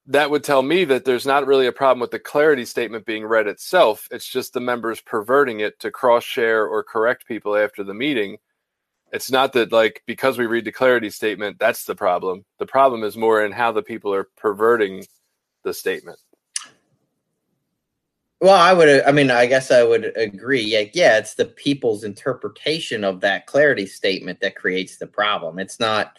that 0.06 0.30
would 0.30 0.44
tell 0.44 0.62
me 0.62 0.84
that 0.84 1.04
there's 1.04 1.26
not 1.26 1.46
really 1.46 1.66
a 1.66 1.72
problem 1.72 2.00
with 2.00 2.12
the 2.12 2.20
clarity 2.20 2.64
statement 2.64 3.04
being 3.04 3.26
read 3.26 3.48
itself. 3.48 4.06
It's 4.12 4.28
just 4.28 4.52
the 4.52 4.60
members 4.60 5.00
perverting 5.00 5.58
it 5.58 5.80
to 5.80 5.90
cross 5.90 6.22
share 6.22 6.66
or 6.68 6.84
correct 6.84 7.26
people 7.26 7.56
after 7.56 7.82
the 7.82 7.94
meeting. 7.94 8.38
It's 9.12 9.30
not 9.30 9.52
that, 9.54 9.72
like, 9.72 10.02
because 10.06 10.38
we 10.38 10.46
read 10.46 10.64
the 10.64 10.72
clarity 10.72 11.10
statement, 11.10 11.58
that's 11.58 11.84
the 11.84 11.96
problem. 11.96 12.44
The 12.60 12.66
problem 12.66 13.02
is 13.02 13.16
more 13.16 13.44
in 13.44 13.50
how 13.50 13.72
the 13.72 13.82
people 13.82 14.14
are 14.14 14.28
perverting 14.36 15.04
the 15.64 15.74
statement. 15.74 16.18
Well, 18.40 18.58
I 18.58 18.72
would. 18.72 19.02
I 19.02 19.12
mean, 19.12 19.30
I 19.30 19.44
guess 19.44 19.70
I 19.70 19.84
would 19.84 20.16
agree. 20.16 20.62
Yeah, 20.62 20.84
yeah. 20.94 21.18
It's 21.18 21.34
the 21.34 21.44
people's 21.44 22.04
interpretation 22.04 23.04
of 23.04 23.20
that 23.20 23.46
clarity 23.46 23.84
statement 23.84 24.40
that 24.40 24.56
creates 24.56 24.96
the 24.96 25.06
problem. 25.06 25.58
It's 25.58 25.78
not 25.78 26.16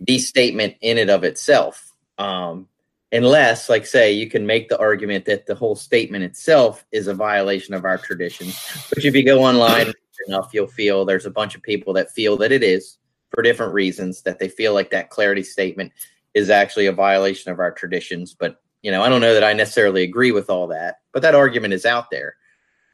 the 0.00 0.18
statement 0.18 0.74
in 0.80 0.98
and 0.98 1.10
of 1.10 1.22
itself. 1.22 1.92
Um, 2.18 2.66
unless, 3.12 3.68
like, 3.68 3.86
say, 3.86 4.12
you 4.12 4.28
can 4.28 4.46
make 4.46 4.68
the 4.68 4.80
argument 4.80 5.26
that 5.26 5.46
the 5.46 5.54
whole 5.54 5.76
statement 5.76 6.24
itself 6.24 6.84
is 6.90 7.06
a 7.06 7.14
violation 7.14 7.72
of 7.74 7.84
our 7.84 7.98
traditions. 7.98 8.58
Which, 8.92 9.04
if 9.04 9.14
you 9.14 9.24
go 9.24 9.44
online 9.44 9.92
enough, 10.26 10.50
you'll 10.52 10.66
feel 10.66 11.04
there's 11.04 11.26
a 11.26 11.30
bunch 11.30 11.54
of 11.54 11.62
people 11.62 11.92
that 11.92 12.10
feel 12.10 12.36
that 12.38 12.50
it 12.50 12.64
is 12.64 12.98
for 13.32 13.42
different 13.42 13.74
reasons. 13.74 14.22
That 14.22 14.40
they 14.40 14.48
feel 14.48 14.74
like 14.74 14.90
that 14.90 15.10
clarity 15.10 15.44
statement 15.44 15.92
is 16.34 16.50
actually 16.50 16.86
a 16.86 16.92
violation 16.92 17.52
of 17.52 17.60
our 17.60 17.70
traditions, 17.70 18.34
but 18.34 18.60
you 18.82 18.90
know, 18.90 19.02
I 19.02 19.08
don't 19.08 19.20
know 19.20 19.34
that 19.34 19.44
I 19.44 19.52
necessarily 19.52 20.02
agree 20.02 20.32
with 20.32 20.50
all 20.50 20.68
that, 20.68 20.96
but 21.12 21.22
that 21.22 21.34
argument 21.34 21.74
is 21.74 21.84
out 21.84 22.10
there. 22.10 22.34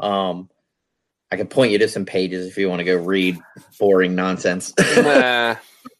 Um, 0.00 0.50
I 1.30 1.36
can 1.36 1.46
point 1.46 1.72
you 1.72 1.78
to 1.78 1.88
some 1.88 2.04
pages 2.04 2.46
if 2.46 2.56
you 2.56 2.68
want 2.68 2.80
to 2.80 2.84
go 2.84 2.96
read 2.96 3.38
boring 3.78 4.14
nonsense. 4.14 4.72
nah, 4.96 5.56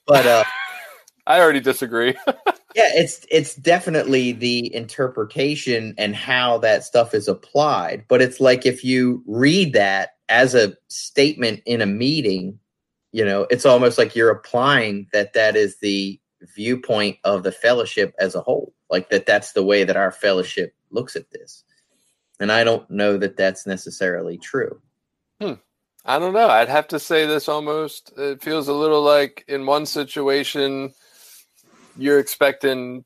but 0.07 0.27
uh, 0.27 0.45
I 1.27 1.41
already 1.41 1.61
disagree. 1.61 2.15
yeah, 2.75 2.91
it's 2.95 3.27
it's 3.31 3.55
definitely 3.57 4.33
the 4.33 4.73
interpretation 4.75 5.95
and 5.99 6.15
how 6.15 6.59
that 6.59 6.85
stuff 6.85 7.15
is 7.15 7.27
applied. 7.27 8.05
But 8.09 8.23
it's 8.23 8.41
like 8.41 8.67
if 8.67 8.85
you 8.85 9.23
read 9.27 9.73
that 9.73 10.11
as 10.29 10.55
a 10.55 10.77
statement 10.89 11.63
in 11.67 11.81
a 11.81 11.87
meeting, 11.87 12.59
you 13.13 13.25
know, 13.25 13.47
it's 13.51 13.67
almost 13.67 13.99
like 13.99 14.15
you're 14.15 14.31
applying 14.31 15.09
that 15.13 15.33
that 15.33 15.57
is 15.57 15.79
the 15.79 16.21
viewpoint 16.55 17.17
of 17.25 17.43
the 17.43 17.53
fellowship 17.53 18.15
as 18.21 18.35
a 18.35 18.41
whole. 18.41 18.73
Like 18.91 19.11
that 19.11 19.27
that's 19.27 19.53
the 19.53 19.65
way 19.65 19.85
that 19.85 19.97
our 19.97 20.13
fellowship 20.13 20.75
looks 20.91 21.17
at 21.17 21.31
this. 21.31 21.65
And 22.39 22.53
I 22.53 22.65
don't 22.65 22.89
know 22.91 23.17
that 23.19 23.37
that's 23.37 23.67
necessarily 23.67 24.39
true. 24.39 24.81
Hmm. 25.41 25.55
I 26.05 26.19
don't 26.19 26.35
know. 26.35 26.49
I'd 26.49 26.69
have 26.69 26.87
to 26.89 27.01
say 27.01 27.27
this 27.27 27.49
almost. 27.49 28.13
It 28.17 28.41
feels 28.43 28.69
a 28.69 28.73
little 28.73 29.03
like 29.03 29.45
in 29.49 29.67
one 29.67 29.87
situation, 29.87 30.95
you're 31.97 32.21
expecting 32.21 33.05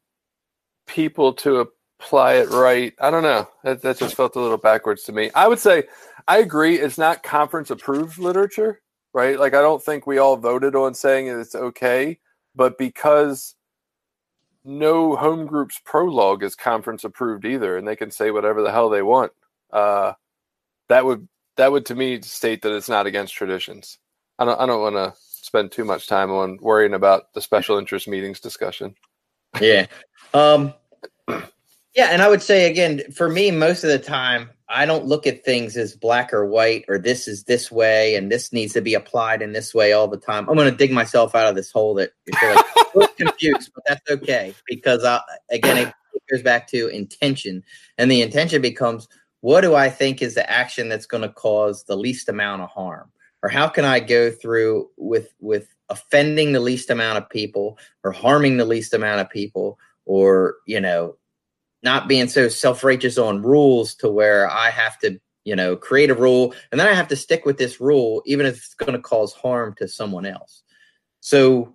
people 0.86 1.32
to 1.34 1.70
apply 2.00 2.34
it 2.34 2.50
right. 2.50 2.92
I 3.00 3.10
don't 3.10 3.22
know. 3.22 3.48
That, 3.64 3.80
that 3.82 3.98
just 3.98 4.16
felt 4.16 4.36
a 4.36 4.40
little 4.40 4.58
backwards 4.58 5.04
to 5.04 5.12
me. 5.12 5.30
I 5.34 5.48
would 5.48 5.58
say 5.58 5.84
I 6.28 6.38
agree. 6.38 6.78
It's 6.78 6.98
not 6.98 7.22
conference 7.22 7.70
approved 7.70 8.18
literature, 8.18 8.80
right? 9.12 9.38
Like, 9.38 9.54
I 9.54 9.62
don't 9.62 9.82
think 9.82 10.06
we 10.06 10.18
all 10.18 10.36
voted 10.36 10.74
on 10.76 10.94
saying 10.94 11.28
it's 11.28 11.54
okay, 11.54 12.18
but 12.54 12.78
because 12.78 13.54
no 14.64 15.16
home 15.16 15.46
group's 15.46 15.80
prologue 15.84 16.42
is 16.42 16.54
conference 16.54 17.04
approved 17.04 17.44
either, 17.44 17.76
and 17.76 17.86
they 17.86 17.96
can 17.96 18.10
say 18.10 18.30
whatever 18.30 18.62
the 18.62 18.72
hell 18.72 18.90
they 18.90 19.02
want. 19.02 19.32
Uh, 19.72 20.12
that 20.88 21.04
would 21.04 21.28
that 21.56 21.72
would 21.72 21.86
to 21.86 21.94
me 21.94 22.20
state 22.22 22.62
that 22.62 22.74
it's 22.74 22.88
not 22.88 23.06
against 23.06 23.34
traditions. 23.34 23.98
I 24.38 24.44
don't 24.44 24.60
I 24.60 24.66
don't 24.66 24.80
want 24.80 24.96
to 24.96 25.14
spend 25.20 25.72
too 25.72 25.84
much 25.84 26.06
time 26.06 26.30
on 26.30 26.58
worrying 26.60 26.94
about 26.94 27.32
the 27.32 27.40
special 27.40 27.78
interest 27.78 28.08
meetings 28.08 28.40
discussion. 28.40 28.94
Yeah. 29.60 29.86
Um 30.34 30.74
yeah, 31.28 32.08
and 32.10 32.22
I 32.22 32.28
would 32.28 32.42
say 32.42 32.70
again, 32.70 33.02
for 33.12 33.28
me, 33.28 33.50
most 33.50 33.84
of 33.84 33.90
the 33.90 33.98
time, 33.98 34.50
I 34.68 34.86
don't 34.86 35.06
look 35.06 35.26
at 35.26 35.44
things 35.44 35.76
as 35.76 35.94
black 35.94 36.32
or 36.32 36.46
white 36.46 36.84
or 36.88 36.98
this 36.98 37.26
is 37.26 37.44
this 37.44 37.70
way 37.70 38.14
and 38.14 38.30
this 38.30 38.52
needs 38.52 38.72
to 38.74 38.80
be 38.80 38.94
applied 38.94 39.42
in 39.42 39.52
this 39.52 39.74
way 39.74 39.92
all 39.92 40.08
the 40.08 40.16
time. 40.16 40.48
I'm 40.48 40.56
going 40.56 40.70
to 40.70 40.76
dig 40.76 40.92
myself 40.92 41.34
out 41.34 41.48
of 41.48 41.56
this 41.56 41.70
hole 41.70 41.94
that 41.94 42.12
little 42.94 43.14
confused, 43.14 43.70
but 43.74 43.84
that's 43.86 44.10
okay 44.10 44.54
because 44.66 45.04
I, 45.04 45.20
again, 45.50 45.78
it 45.78 45.94
goes 46.30 46.42
back 46.42 46.68
to 46.68 46.88
intention, 46.88 47.62
and 47.98 48.10
the 48.10 48.22
intention 48.22 48.62
becomes 48.62 49.08
what 49.40 49.62
do 49.62 49.74
I 49.74 49.88
think 49.88 50.22
is 50.22 50.34
the 50.34 50.50
action 50.50 50.88
that's 50.88 51.06
going 51.06 51.22
to 51.22 51.32
cause 51.32 51.84
the 51.84 51.96
least 51.96 52.28
amount 52.28 52.62
of 52.62 52.70
harm, 52.70 53.10
or 53.42 53.48
how 53.48 53.68
can 53.68 53.84
I 53.84 54.00
go 54.00 54.30
through 54.30 54.88
with 54.96 55.32
with 55.40 55.68
offending 55.88 56.52
the 56.52 56.60
least 56.60 56.90
amount 56.90 57.18
of 57.18 57.28
people 57.28 57.78
or 58.04 58.12
harming 58.12 58.56
the 58.56 58.64
least 58.64 58.94
amount 58.94 59.20
of 59.20 59.28
people 59.28 59.76
or 60.04 60.56
you 60.66 60.80
know 60.80 61.16
not 61.82 62.08
being 62.08 62.28
so 62.28 62.48
self-righteous 62.48 63.18
on 63.18 63.42
rules 63.42 63.94
to 63.96 64.10
where 64.10 64.50
I 64.50 64.70
have 64.70 64.98
to, 65.00 65.18
you 65.44 65.56
know, 65.56 65.76
create 65.76 66.10
a 66.10 66.14
rule 66.14 66.54
and 66.70 66.80
then 66.80 66.86
I 66.86 66.92
have 66.92 67.08
to 67.08 67.16
stick 67.16 67.46
with 67.46 67.58
this 67.58 67.80
rule 67.80 68.22
even 68.26 68.46
if 68.46 68.56
it's 68.56 68.74
going 68.74 68.92
to 68.92 68.98
cause 68.98 69.32
harm 69.32 69.74
to 69.78 69.88
someone 69.88 70.26
else. 70.26 70.62
So, 71.20 71.74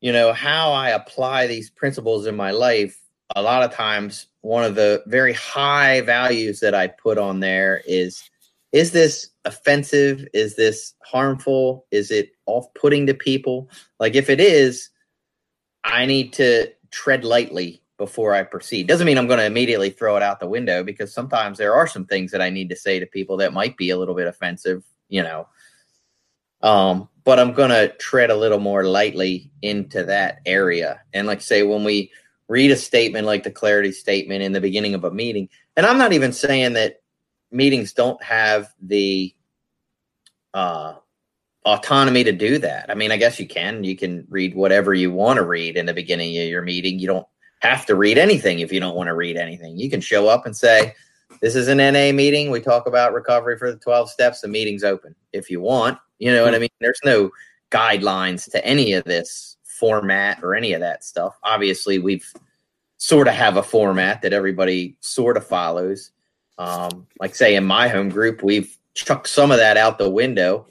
you 0.00 0.12
know, 0.12 0.32
how 0.32 0.72
I 0.72 0.90
apply 0.90 1.46
these 1.46 1.70
principles 1.70 2.26
in 2.26 2.36
my 2.36 2.50
life, 2.50 3.00
a 3.36 3.42
lot 3.42 3.62
of 3.62 3.72
times 3.72 4.26
one 4.40 4.64
of 4.64 4.74
the 4.74 5.02
very 5.06 5.32
high 5.32 6.00
values 6.00 6.60
that 6.60 6.74
I 6.74 6.88
put 6.88 7.18
on 7.18 7.40
there 7.40 7.82
is 7.86 8.28
is 8.72 8.92
this 8.92 9.30
offensive? 9.44 10.26
Is 10.32 10.54
this 10.54 10.94
harmful? 11.04 11.86
Is 11.90 12.12
it 12.12 12.32
off-putting 12.46 13.06
to 13.08 13.14
people? 13.14 13.68
Like 13.98 14.14
if 14.14 14.30
it 14.30 14.40
is, 14.40 14.90
I 15.82 16.06
need 16.06 16.32
to 16.34 16.72
tread 16.92 17.24
lightly 17.24 17.82
before 17.98 18.32
I 18.32 18.44
proceed. 18.44 18.86
Doesn't 18.86 19.06
mean 19.06 19.18
I'm 19.18 19.26
going 19.26 19.40
to 19.40 19.44
immediately 19.44 19.90
throw 19.90 20.16
it 20.16 20.22
out 20.22 20.40
the 20.40 20.48
window 20.48 20.84
because 20.84 21.12
sometimes 21.12 21.58
there 21.58 21.74
are 21.74 21.86
some 21.86 22.06
things 22.06 22.30
that 22.30 22.40
I 22.40 22.48
need 22.48 22.70
to 22.70 22.76
say 22.76 23.00
to 23.00 23.06
people 23.06 23.36
that 23.38 23.52
might 23.52 23.76
be 23.76 23.90
a 23.90 23.98
little 23.98 24.14
bit 24.14 24.28
offensive, 24.28 24.84
you 25.08 25.22
know. 25.22 25.48
Um, 26.62 27.08
but 27.30 27.38
I'm 27.38 27.52
going 27.52 27.70
to 27.70 27.94
tread 27.98 28.28
a 28.28 28.36
little 28.36 28.58
more 28.58 28.82
lightly 28.82 29.52
into 29.62 30.02
that 30.02 30.40
area. 30.46 31.00
And 31.12 31.28
like 31.28 31.40
say 31.40 31.62
when 31.62 31.84
we 31.84 32.10
read 32.48 32.72
a 32.72 32.76
statement 32.76 33.24
like 33.24 33.44
the 33.44 33.52
clarity 33.52 33.92
statement 33.92 34.42
in 34.42 34.50
the 34.50 34.60
beginning 34.60 34.94
of 34.94 35.04
a 35.04 35.12
meeting, 35.12 35.48
and 35.76 35.86
I'm 35.86 35.96
not 35.96 36.12
even 36.12 36.32
saying 36.32 36.72
that 36.72 37.02
meetings 37.52 37.92
don't 37.92 38.20
have 38.20 38.74
the 38.82 39.32
uh 40.54 40.94
autonomy 41.64 42.24
to 42.24 42.32
do 42.32 42.58
that. 42.58 42.90
I 42.90 42.96
mean, 42.96 43.12
I 43.12 43.16
guess 43.16 43.38
you 43.38 43.46
can. 43.46 43.84
You 43.84 43.96
can 43.96 44.26
read 44.28 44.56
whatever 44.56 44.92
you 44.92 45.12
want 45.12 45.36
to 45.36 45.46
read 45.46 45.76
in 45.76 45.86
the 45.86 45.94
beginning 45.94 46.36
of 46.36 46.48
your 46.48 46.62
meeting. 46.62 46.98
You 46.98 47.06
don't 47.06 47.28
have 47.60 47.86
to 47.86 47.94
read 47.94 48.18
anything 48.18 48.58
if 48.58 48.72
you 48.72 48.80
don't 48.80 48.96
want 48.96 49.06
to 49.06 49.14
read 49.14 49.36
anything. 49.36 49.78
You 49.78 49.88
can 49.88 50.00
show 50.00 50.26
up 50.26 50.46
and 50.46 50.56
say, 50.56 50.96
This 51.40 51.54
is 51.54 51.68
an 51.68 51.76
NA 51.76 52.10
meeting. 52.10 52.50
We 52.50 52.58
talk 52.58 52.88
about 52.88 53.14
recovery 53.14 53.56
for 53.56 53.70
the 53.70 53.78
12 53.78 54.10
steps. 54.10 54.40
The 54.40 54.48
meeting's 54.48 54.82
open 54.82 55.14
if 55.32 55.48
you 55.48 55.60
want. 55.60 55.96
You 56.20 56.32
know 56.32 56.44
what 56.44 56.54
I 56.54 56.58
mean? 56.58 56.68
There's 56.80 57.00
no 57.04 57.30
guidelines 57.72 58.48
to 58.52 58.64
any 58.64 58.92
of 58.92 59.04
this 59.04 59.56
format 59.64 60.38
or 60.44 60.54
any 60.54 60.72
of 60.72 60.80
that 60.80 61.02
stuff. 61.02 61.36
Obviously, 61.42 61.98
we've 61.98 62.32
sort 62.98 63.26
of 63.26 63.34
have 63.34 63.56
a 63.56 63.62
format 63.62 64.22
that 64.22 64.32
everybody 64.32 64.96
sort 65.00 65.36
of 65.36 65.44
follows. 65.44 66.12
Um, 66.58 67.08
like, 67.18 67.34
say, 67.34 67.56
in 67.56 67.64
my 67.64 67.88
home 67.88 68.10
group, 68.10 68.42
we've 68.42 68.76
chucked 68.94 69.28
some 69.28 69.50
of 69.50 69.56
that 69.56 69.76
out 69.76 69.98
the 69.98 70.10
window 70.10 70.66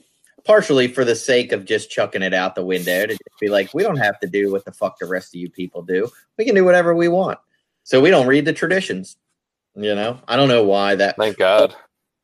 partially 0.45 0.87
for 0.87 1.05
the 1.05 1.15
sake 1.15 1.51
of 1.51 1.63
just 1.65 1.91
chucking 1.91 2.23
it 2.23 2.33
out 2.33 2.55
the 2.55 2.65
window 2.65 3.05
to 3.05 3.13
just 3.13 3.39
be 3.39 3.49
like, 3.49 3.71
we 3.73 3.83
don't 3.83 3.97
have 3.97 4.19
to 4.19 4.27
do 4.27 4.51
what 4.51 4.65
the 4.65 4.71
fuck 4.71 4.97
the 4.97 5.05
rest 5.05 5.35
of 5.35 5.39
you 5.39 5.47
people 5.47 5.83
do. 5.83 6.09
We 6.37 6.45
can 6.45 6.55
do 6.55 6.65
whatever 6.65 6.95
we 6.95 7.07
want. 7.07 7.37
So 7.83 8.01
we 8.01 8.09
don't 8.09 8.25
read 8.25 8.45
the 8.45 8.53
traditions. 8.53 9.17
You 9.75 9.93
know, 9.93 10.19
I 10.27 10.35
don't 10.35 10.49
know 10.49 10.63
why 10.63 10.95
that. 10.95 11.17
Thank 11.17 11.37
God. 11.37 11.75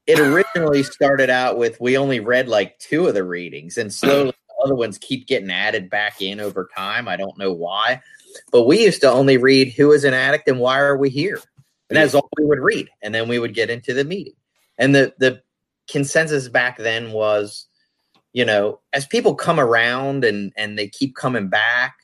It 0.08 0.20
originally 0.20 0.84
started 0.84 1.30
out 1.30 1.58
with 1.58 1.80
we 1.82 1.98
only 1.98 2.20
read 2.20 2.48
like 2.48 2.78
two 2.80 3.08
of 3.08 3.14
the 3.14 3.24
readings, 3.24 3.78
and 3.78 3.92
slowly 3.92 4.34
the 4.48 4.64
other 4.64 4.76
ones 4.76 4.98
keep 4.98 5.28
getting 5.28 5.50
added 5.50 5.90
back 5.90 6.22
in 6.22 6.40
over 6.40 6.70
time. 6.76 7.08
I 7.08 7.16
don't 7.16 7.38
know 7.38 7.52
why, 7.52 8.02
but 8.52 8.68
we 8.68 8.84
used 8.84 9.02
to 9.02 9.12
only 9.12 9.38
read 9.38 9.74
who 9.74 9.92
is 9.92 10.04
an 10.04 10.14
addict 10.14 10.48
and 10.48 10.60
why 10.60 10.80
are 10.80 10.98
we 10.98 11.10
here, 11.10 11.42
and 11.90 11.98
that's 11.98 12.14
all 12.14 12.30
we 12.38 12.46
would 12.46 12.60
read, 12.60 12.88
and 13.02 13.16
then 13.16 13.28
we 13.28 13.40
would 13.40 13.56
get 13.56 13.70
into 13.70 13.94
the 13.94 14.06
meeting. 14.06 14.36
And 14.78 14.94
the 14.94 15.14
the 15.18 15.42
consensus 15.88 16.50
back 16.50 16.78
then 16.78 17.12
was 17.12 17.68
you 18.36 18.44
know, 18.44 18.82
as 18.92 19.08
people 19.08 19.34
come 19.34 19.62
around 19.62 20.26
and 20.26 20.52
and 20.58 20.78
they 20.78 20.90
keep 20.90 21.16
coming 21.16 21.48
back, 21.48 21.96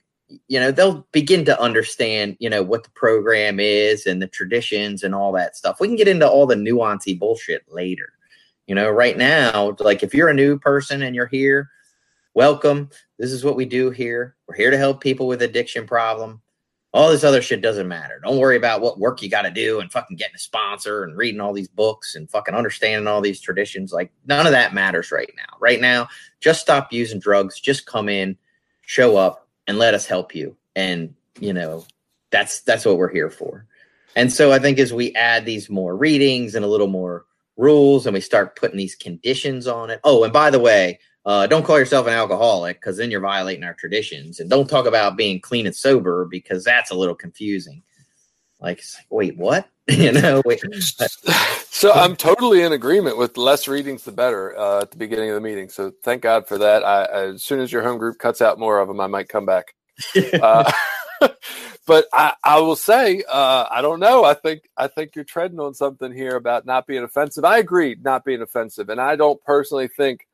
you 0.47 0.59
know, 0.59 0.71
they'll 0.71 1.07
begin 1.11 1.45
to 1.45 1.61
understand, 1.61 2.37
you 2.39 2.49
know, 2.49 2.63
what 2.63 2.83
the 2.83 2.89
program 2.91 3.59
is 3.59 4.05
and 4.05 4.21
the 4.21 4.27
traditions 4.27 5.03
and 5.03 5.15
all 5.15 5.31
that 5.33 5.55
stuff. 5.55 5.79
We 5.79 5.87
can 5.87 5.95
get 5.95 6.07
into 6.07 6.29
all 6.29 6.45
the 6.45 6.55
nuancy 6.55 7.17
bullshit 7.17 7.63
later. 7.71 8.13
You 8.67 8.75
know, 8.75 8.89
right 8.89 9.17
now, 9.17 9.75
like 9.79 10.03
if 10.03 10.13
you're 10.13 10.29
a 10.29 10.33
new 10.33 10.57
person 10.57 11.01
and 11.01 11.15
you're 11.15 11.27
here, 11.27 11.69
welcome. 12.33 12.89
This 13.17 13.31
is 13.31 13.43
what 13.43 13.55
we 13.55 13.65
do 13.65 13.89
here. 13.89 14.35
We're 14.47 14.55
here 14.55 14.71
to 14.71 14.77
help 14.77 15.01
people 15.01 15.27
with 15.27 15.41
addiction 15.41 15.85
problem. 15.85 16.41
All 16.93 17.09
this 17.09 17.23
other 17.23 17.41
shit 17.41 17.61
doesn't 17.61 17.87
matter. 17.87 18.19
Don't 18.23 18.37
worry 18.37 18.57
about 18.57 18.81
what 18.81 18.99
work 18.99 19.21
you 19.21 19.29
got 19.29 19.43
to 19.43 19.51
do 19.51 19.79
and 19.79 19.91
fucking 19.91 20.17
getting 20.17 20.35
a 20.35 20.39
sponsor 20.39 21.03
and 21.03 21.17
reading 21.17 21.39
all 21.39 21.53
these 21.53 21.69
books 21.69 22.15
and 22.15 22.29
fucking 22.29 22.53
understanding 22.53 23.07
all 23.07 23.21
these 23.21 23.39
traditions. 23.39 23.93
Like 23.93 24.11
none 24.25 24.45
of 24.45 24.51
that 24.51 24.73
matters 24.73 25.11
right 25.11 25.31
now. 25.37 25.57
Right 25.59 25.79
now, 25.79 26.09
just 26.41 26.61
stop 26.61 26.91
using 26.91 27.19
drugs. 27.19 27.61
Just 27.61 27.85
come 27.85 28.09
in, 28.09 28.37
show 28.81 29.15
up, 29.15 29.47
and 29.67 29.77
let 29.77 29.93
us 29.93 30.05
help 30.05 30.35
you. 30.35 30.55
And 30.75 31.13
you 31.39 31.53
know, 31.53 31.85
that's 32.31 32.61
that's 32.61 32.85
what 32.85 32.97
we're 32.97 33.11
here 33.11 33.29
for. 33.29 33.65
And 34.15 34.31
so 34.31 34.51
I 34.51 34.59
think 34.59 34.79
as 34.79 34.93
we 34.93 35.13
add 35.15 35.45
these 35.45 35.69
more 35.69 35.95
readings 35.95 36.55
and 36.55 36.65
a 36.65 36.67
little 36.67 36.87
more 36.87 37.25
rules, 37.57 38.05
and 38.05 38.13
we 38.13 38.21
start 38.21 38.55
putting 38.55 38.77
these 38.77 38.95
conditions 38.95 39.67
on 39.67 39.89
it. 39.89 39.99
Oh, 40.03 40.23
and 40.23 40.33
by 40.33 40.49
the 40.49 40.59
way, 40.59 40.99
uh, 41.25 41.47
don't 41.47 41.63
call 41.63 41.79
yourself 41.79 42.07
an 42.07 42.13
alcoholic 42.13 42.79
because 42.79 42.97
then 42.97 43.11
you're 43.11 43.21
violating 43.21 43.63
our 43.63 43.75
traditions. 43.75 44.39
And 44.39 44.49
don't 44.49 44.69
talk 44.69 44.85
about 44.85 45.17
being 45.17 45.39
clean 45.39 45.65
and 45.65 45.75
sober 45.75 46.25
because 46.25 46.63
that's 46.63 46.91
a 46.91 46.95
little 46.95 47.15
confusing. 47.15 47.83
Like, 48.61 48.83
wait, 49.09 49.37
what? 49.37 49.67
you 49.87 50.11
know, 50.11 50.41
wait. 50.45 50.61
so 51.69 51.91
I'm 51.91 52.15
totally 52.15 52.61
in 52.61 52.71
agreement 52.71 53.17
with 53.17 53.35
less 53.35 53.67
readings 53.67 54.03
the 54.03 54.11
better 54.11 54.57
uh, 54.57 54.81
at 54.81 54.91
the 54.91 54.97
beginning 54.97 55.29
of 55.29 55.35
the 55.35 55.41
meeting. 55.41 55.69
So 55.69 55.91
thank 56.03 56.21
God 56.21 56.47
for 56.47 56.57
that. 56.59 56.83
I, 56.83 57.03
I, 57.03 57.27
as 57.29 57.43
soon 57.43 57.59
as 57.59 57.71
your 57.71 57.81
home 57.81 57.97
group 57.97 58.19
cuts 58.19 58.41
out 58.41 58.59
more 58.59 58.79
of 58.79 58.87
them, 58.87 59.01
I 59.01 59.07
might 59.07 59.29
come 59.29 59.45
back. 59.45 59.73
Uh, 60.41 60.71
but 61.85 62.05
I, 62.13 62.33
I 62.43 62.59
will 62.59 62.75
say, 62.75 63.23
uh, 63.29 63.67
I 63.69 63.81
don't 63.81 63.99
know. 63.99 64.23
I 64.23 64.33
think 64.33 64.63
I 64.77 64.87
think 64.87 65.15
you're 65.15 65.25
treading 65.25 65.59
on 65.59 65.73
something 65.73 66.11
here 66.11 66.35
about 66.35 66.65
not 66.65 66.87
being 66.87 67.03
offensive. 67.03 67.45
I 67.45 67.59
agree, 67.59 67.95
not 68.01 68.25
being 68.25 68.41
offensive, 68.41 68.89
and 68.89 68.99
I 68.99 69.15
don't 69.15 69.43
personally 69.43 69.87
think 69.87 70.25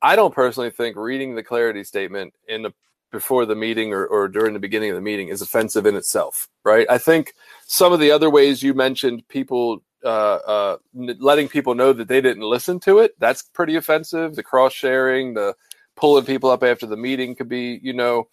I 0.00 0.16
don't 0.16 0.34
personally 0.34 0.70
think 0.70 0.96
reading 0.96 1.34
the 1.34 1.42
clarity 1.42 1.84
statement 1.84 2.32
in 2.48 2.62
the 2.62 2.72
before 3.10 3.46
the 3.46 3.54
meeting 3.54 3.92
or, 3.92 4.06
or 4.06 4.28
during 4.28 4.52
the 4.52 4.60
beginning 4.60 4.90
of 4.90 4.96
the 4.96 5.02
meeting 5.02 5.28
is 5.28 5.42
offensive 5.42 5.86
in 5.86 5.96
itself, 5.96 6.48
right? 6.64 6.86
I 6.90 6.98
think 6.98 7.32
some 7.66 7.92
of 7.92 8.00
the 8.00 8.10
other 8.10 8.30
ways 8.30 8.62
you 8.62 8.74
mentioned 8.74 9.26
people 9.28 9.82
uh, 10.04 10.08
uh, 10.46 10.76
letting 10.94 11.48
people 11.48 11.74
know 11.74 11.92
that 11.92 12.08
they 12.08 12.20
didn't 12.20 12.42
listen 12.42 12.78
to 12.80 12.98
it. 12.98 13.18
That's 13.18 13.42
pretty 13.42 13.76
offensive. 13.76 14.36
The 14.36 14.42
cross 14.42 14.72
sharing, 14.72 15.34
the 15.34 15.54
pulling 15.96 16.24
people 16.24 16.50
up 16.50 16.62
after 16.62 16.86
the 16.86 16.96
meeting 16.96 17.34
could 17.34 17.48
be, 17.48 17.80
you 17.82 17.92
know, 17.92 18.28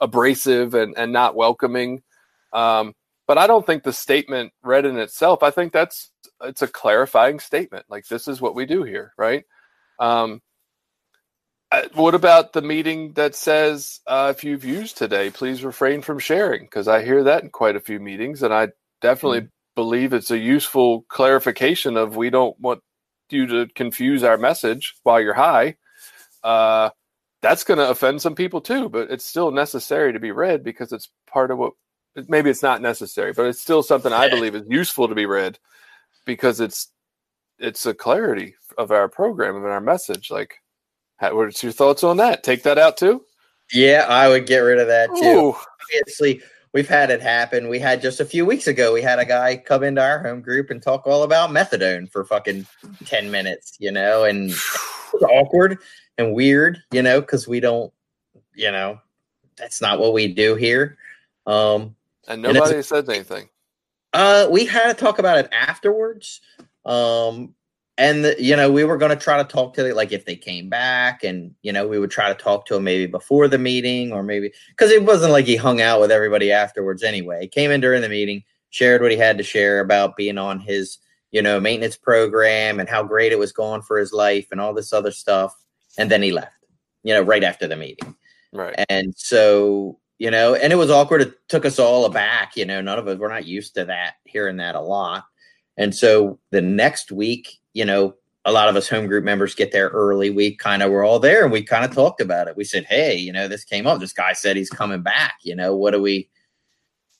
abrasive 0.00 0.74
and, 0.74 0.96
and 0.96 1.12
not 1.12 1.34
welcoming. 1.34 2.02
Um, 2.52 2.94
but 3.26 3.38
I 3.38 3.46
don't 3.46 3.66
think 3.66 3.82
the 3.82 3.92
statement 3.92 4.52
read 4.62 4.84
in 4.84 4.98
itself, 4.98 5.42
I 5.42 5.50
think 5.50 5.72
that's 5.72 6.10
it's 6.42 6.62
a 6.62 6.68
clarifying 6.68 7.40
statement. 7.40 7.86
Like 7.88 8.06
this 8.06 8.28
is 8.28 8.40
what 8.40 8.54
we 8.54 8.64
do 8.64 8.82
here, 8.82 9.12
right? 9.18 9.44
Um, 9.98 10.40
what 11.94 12.14
about 12.14 12.52
the 12.52 12.62
meeting 12.62 13.12
that 13.12 13.34
says 13.34 14.00
uh, 14.06 14.32
if 14.34 14.42
you've 14.42 14.64
used 14.64 14.96
today, 14.96 15.30
please 15.30 15.62
refrain 15.62 16.00
from 16.02 16.18
sharing? 16.18 16.62
Because 16.62 16.88
I 16.88 17.04
hear 17.04 17.24
that 17.24 17.42
in 17.42 17.50
quite 17.50 17.76
a 17.76 17.80
few 17.80 18.00
meetings, 18.00 18.42
and 18.42 18.54
I 18.54 18.68
definitely 19.00 19.40
mm-hmm. 19.40 19.74
believe 19.74 20.12
it's 20.12 20.30
a 20.30 20.38
useful 20.38 21.02
clarification 21.08 21.96
of 21.96 22.16
we 22.16 22.30
don't 22.30 22.58
want 22.58 22.80
you 23.30 23.46
to 23.46 23.66
confuse 23.74 24.22
our 24.22 24.38
message 24.38 24.94
while 25.02 25.20
you're 25.20 25.34
high. 25.34 25.76
Uh, 26.42 26.90
that's 27.42 27.64
going 27.64 27.78
to 27.78 27.90
offend 27.90 28.22
some 28.22 28.34
people 28.34 28.60
too, 28.60 28.88
but 28.88 29.10
it's 29.10 29.24
still 29.24 29.50
necessary 29.50 30.12
to 30.12 30.20
be 30.20 30.32
read 30.32 30.64
because 30.64 30.92
it's 30.92 31.10
part 31.30 31.50
of 31.50 31.58
what. 31.58 31.72
Maybe 32.26 32.50
it's 32.50 32.64
not 32.64 32.82
necessary, 32.82 33.32
but 33.32 33.46
it's 33.46 33.60
still 33.60 33.82
something 33.82 34.12
I 34.12 34.28
believe 34.30 34.54
is 34.54 34.66
useful 34.68 35.06
to 35.08 35.14
be 35.14 35.26
read 35.26 35.58
because 36.24 36.60
it's 36.60 36.90
it's 37.58 37.84
a 37.86 37.94
clarity 37.94 38.54
of 38.76 38.90
our 38.90 39.08
program 39.08 39.56
and 39.56 39.66
our 39.66 39.80
message. 39.80 40.30
Like 40.30 40.56
how, 41.18 41.36
what's 41.36 41.62
your 41.62 41.72
thoughts 41.72 42.02
on 42.02 42.16
that? 42.16 42.42
Take 42.42 42.62
that 42.62 42.78
out 42.78 42.96
too? 42.96 43.24
Yeah, 43.72 44.06
I 44.08 44.28
would 44.28 44.46
get 44.46 44.58
rid 44.58 44.78
of 44.78 44.86
that 44.88 45.10
too. 45.10 45.24
Ooh. 45.24 45.56
Obviously, 45.94 46.40
we've 46.72 46.88
had 46.88 47.10
it 47.10 47.20
happen. 47.20 47.68
We 47.68 47.78
had 47.78 48.00
just 48.00 48.20
a 48.20 48.24
few 48.24 48.46
weeks 48.46 48.66
ago, 48.66 48.92
we 48.92 49.02
had 49.02 49.18
a 49.18 49.24
guy 49.24 49.56
come 49.56 49.82
into 49.82 50.02
our 50.02 50.22
home 50.22 50.40
group 50.40 50.70
and 50.70 50.82
talk 50.82 51.06
all 51.06 51.22
about 51.22 51.50
methadone 51.50 52.10
for 52.10 52.24
fucking 52.24 52.66
10 53.04 53.30
minutes, 53.30 53.76
you 53.78 53.90
know, 53.90 54.24
and 54.24 54.52
awkward 55.22 55.78
and 56.16 56.34
weird, 56.34 56.82
you 56.92 57.02
know, 57.02 57.20
because 57.20 57.46
we 57.46 57.60
don't, 57.60 57.92
you 58.54 58.70
know, 58.70 58.98
that's 59.56 59.80
not 59.80 59.98
what 59.98 60.12
we 60.12 60.32
do 60.32 60.54
here. 60.54 60.96
Um, 61.46 61.96
and 62.26 62.42
nobody 62.42 62.76
and 62.76 62.84
said 62.84 63.08
anything. 63.08 63.48
Uh, 64.12 64.48
we 64.50 64.64
had 64.66 64.88
to 64.88 64.94
talk 64.94 65.18
about 65.18 65.38
it 65.38 65.48
afterwards. 65.52 66.40
Um, 66.84 67.54
and 67.98 68.24
the, 68.24 68.36
you 68.42 68.54
know 68.54 68.70
we 68.70 68.84
were 68.84 68.96
going 68.96 69.10
to 69.10 69.22
try 69.22 69.36
to 69.36 69.44
talk 69.44 69.74
to 69.74 69.82
them 69.82 69.94
like 69.96 70.12
if 70.12 70.24
they 70.24 70.36
came 70.36 70.68
back 70.68 71.24
and 71.24 71.54
you 71.62 71.72
know 71.72 71.86
we 71.86 71.98
would 71.98 72.10
try 72.10 72.28
to 72.28 72.34
talk 72.34 72.64
to 72.64 72.76
him 72.76 72.84
maybe 72.84 73.06
before 73.06 73.48
the 73.48 73.58
meeting 73.58 74.12
or 74.12 74.22
maybe 74.22 74.52
because 74.70 74.90
it 74.90 75.04
wasn't 75.04 75.32
like 75.32 75.44
he 75.44 75.56
hung 75.56 75.80
out 75.82 76.00
with 76.00 76.10
everybody 76.10 76.50
afterwards 76.52 77.02
anyway. 77.02 77.42
He 77.42 77.48
came 77.48 77.70
in 77.70 77.80
during 77.80 78.00
the 78.00 78.08
meeting 78.08 78.44
shared 78.70 79.02
what 79.02 79.10
he 79.10 79.16
had 79.16 79.36
to 79.38 79.44
share 79.44 79.80
about 79.80 80.16
being 80.16 80.38
on 80.38 80.60
his 80.60 80.98
you 81.32 81.42
know 81.42 81.60
maintenance 81.60 81.96
program 81.96 82.80
and 82.80 82.88
how 82.88 83.02
great 83.02 83.32
it 83.32 83.38
was 83.38 83.52
going 83.52 83.82
for 83.82 83.98
his 83.98 84.12
life 84.12 84.46
and 84.52 84.60
all 84.60 84.72
this 84.72 84.92
other 84.92 85.10
stuff. 85.10 85.54
And 85.98 86.10
then 86.10 86.22
he 86.22 86.32
left 86.32 86.54
you 87.02 87.12
know 87.12 87.22
right 87.22 87.44
after 87.44 87.66
the 87.66 87.76
meeting. 87.76 88.14
Right. 88.52 88.76
And 88.88 89.12
so 89.16 89.98
you 90.18 90.30
know 90.30 90.54
and 90.54 90.72
it 90.72 90.76
was 90.76 90.90
awkward. 90.90 91.22
It 91.22 91.48
took 91.48 91.66
us 91.66 91.80
all 91.80 92.04
aback 92.04 92.56
you 92.56 92.64
know 92.64 92.80
none 92.80 92.98
of 92.98 93.08
us 93.08 93.18
we're 93.18 93.28
not 93.28 93.46
used 93.46 93.74
to 93.74 93.84
that 93.86 94.14
hearing 94.24 94.58
that 94.58 94.76
a 94.76 94.80
lot. 94.80 95.24
And 95.76 95.94
so 95.94 96.40
the 96.50 96.60
next 96.60 97.12
week 97.12 97.58
you 97.78 97.84
know, 97.84 98.12
a 98.44 98.50
lot 98.50 98.68
of 98.68 98.74
us 98.74 98.88
home 98.88 99.06
group 99.06 99.24
members 99.24 99.54
get 99.54 99.70
there 99.70 99.88
early. 99.90 100.30
We 100.30 100.56
kind 100.56 100.82
of 100.82 100.90
were 100.90 101.04
all 101.04 101.20
there 101.20 101.44
and 101.44 101.52
we 101.52 101.62
kind 101.62 101.84
of 101.84 101.94
talked 101.94 102.20
about 102.20 102.48
it. 102.48 102.56
We 102.56 102.64
said, 102.64 102.84
Hey, 102.84 103.16
you 103.16 103.32
know, 103.32 103.46
this 103.46 103.62
came 103.62 103.86
up. 103.86 104.00
This 104.00 104.12
guy 104.12 104.32
said 104.32 104.56
he's 104.56 104.68
coming 104.68 105.02
back. 105.02 105.36
You 105.42 105.54
know, 105.54 105.76
what 105.76 105.92
do 105.92 106.02
we 106.02 106.28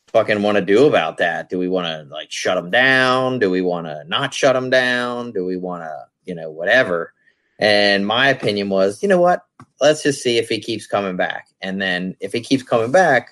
fucking 0.08 0.42
want 0.42 0.56
to 0.56 0.64
do 0.64 0.86
about 0.86 1.18
that? 1.18 1.48
Do 1.48 1.60
we 1.60 1.68
want 1.68 1.86
to 1.86 2.12
like 2.12 2.32
shut 2.32 2.58
him 2.58 2.72
down? 2.72 3.38
Do 3.38 3.50
we 3.50 3.62
want 3.62 3.86
to 3.86 4.02
not 4.08 4.34
shut 4.34 4.56
him 4.56 4.68
down? 4.68 5.30
Do 5.30 5.44
we 5.44 5.56
want 5.56 5.84
to, 5.84 6.06
you 6.24 6.34
know, 6.34 6.50
whatever? 6.50 7.14
And 7.60 8.04
my 8.04 8.28
opinion 8.28 8.68
was, 8.68 9.00
you 9.00 9.08
know 9.08 9.20
what? 9.20 9.44
Let's 9.80 10.02
just 10.02 10.22
see 10.22 10.38
if 10.38 10.48
he 10.48 10.58
keeps 10.58 10.88
coming 10.88 11.16
back. 11.16 11.46
And 11.60 11.80
then 11.80 12.16
if 12.18 12.32
he 12.32 12.40
keeps 12.40 12.64
coming 12.64 12.90
back, 12.90 13.30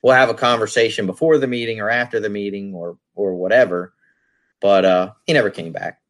we'll 0.00 0.14
have 0.14 0.30
a 0.30 0.34
conversation 0.34 1.04
before 1.04 1.36
the 1.36 1.46
meeting 1.46 1.80
or 1.80 1.90
after 1.90 2.20
the 2.20 2.30
meeting 2.30 2.74
or 2.74 2.96
or 3.14 3.34
whatever. 3.34 3.92
But 4.62 4.86
uh 4.86 5.12
he 5.26 5.34
never 5.34 5.50
came 5.50 5.72
back 5.72 6.00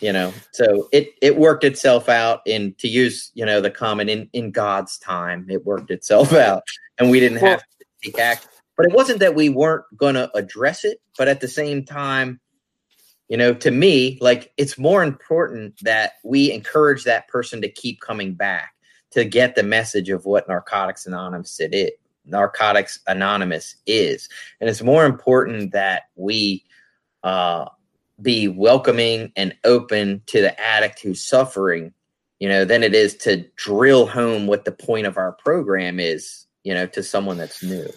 you 0.00 0.12
know 0.12 0.32
so 0.52 0.88
it 0.92 1.10
it 1.20 1.36
worked 1.36 1.64
itself 1.64 2.08
out 2.08 2.40
in 2.46 2.74
to 2.78 2.88
use 2.88 3.30
you 3.34 3.44
know 3.44 3.60
the 3.60 3.70
common 3.70 4.08
in 4.08 4.28
in 4.32 4.50
god's 4.50 4.98
time 4.98 5.46
it 5.48 5.64
worked 5.64 5.90
itself 5.90 6.32
out 6.32 6.62
and 6.98 7.10
we 7.10 7.20
didn't 7.20 7.38
have 7.38 7.60
to 7.60 7.84
take 8.02 8.18
action 8.18 8.48
but 8.76 8.86
it 8.86 8.92
wasn't 8.92 9.18
that 9.18 9.34
we 9.34 9.48
weren't 9.48 9.84
going 9.96 10.14
to 10.14 10.30
address 10.36 10.84
it 10.84 11.00
but 11.16 11.28
at 11.28 11.40
the 11.40 11.48
same 11.48 11.84
time 11.84 12.40
you 13.28 13.36
know 13.36 13.52
to 13.52 13.70
me 13.70 14.18
like 14.20 14.52
it's 14.56 14.78
more 14.78 15.02
important 15.02 15.74
that 15.82 16.12
we 16.24 16.52
encourage 16.52 17.04
that 17.04 17.28
person 17.28 17.60
to 17.60 17.68
keep 17.68 18.00
coming 18.00 18.34
back 18.34 18.74
to 19.10 19.24
get 19.24 19.54
the 19.54 19.62
message 19.62 20.10
of 20.10 20.26
what 20.26 20.48
narcotics 20.48 21.06
anonymous 21.06 21.60
it 21.60 21.74
is 21.74 21.90
narcotics 22.28 23.00
anonymous 23.06 23.76
is. 23.86 24.28
And 24.60 24.68
it's 24.68 24.82
more 24.82 25.04
important 25.04 25.72
that 25.72 26.02
we 26.16 26.64
uh 27.22 27.66
be 28.20 28.48
welcoming 28.48 29.32
and 29.36 29.56
open 29.64 30.22
to 30.26 30.40
the 30.40 30.58
addict 30.60 31.00
who's 31.00 31.22
suffering, 31.22 31.92
you 32.38 32.48
know, 32.48 32.64
than 32.64 32.82
it 32.82 32.94
is 32.94 33.16
to 33.16 33.44
drill 33.56 34.06
home 34.06 34.46
what 34.46 34.64
the 34.64 34.72
point 34.72 35.06
of 35.06 35.16
our 35.16 35.32
program 35.32 36.00
is, 36.00 36.46
you 36.64 36.74
know, 36.74 36.86
to 36.86 37.02
someone 37.02 37.36
that's 37.36 37.62
new. 37.62 37.88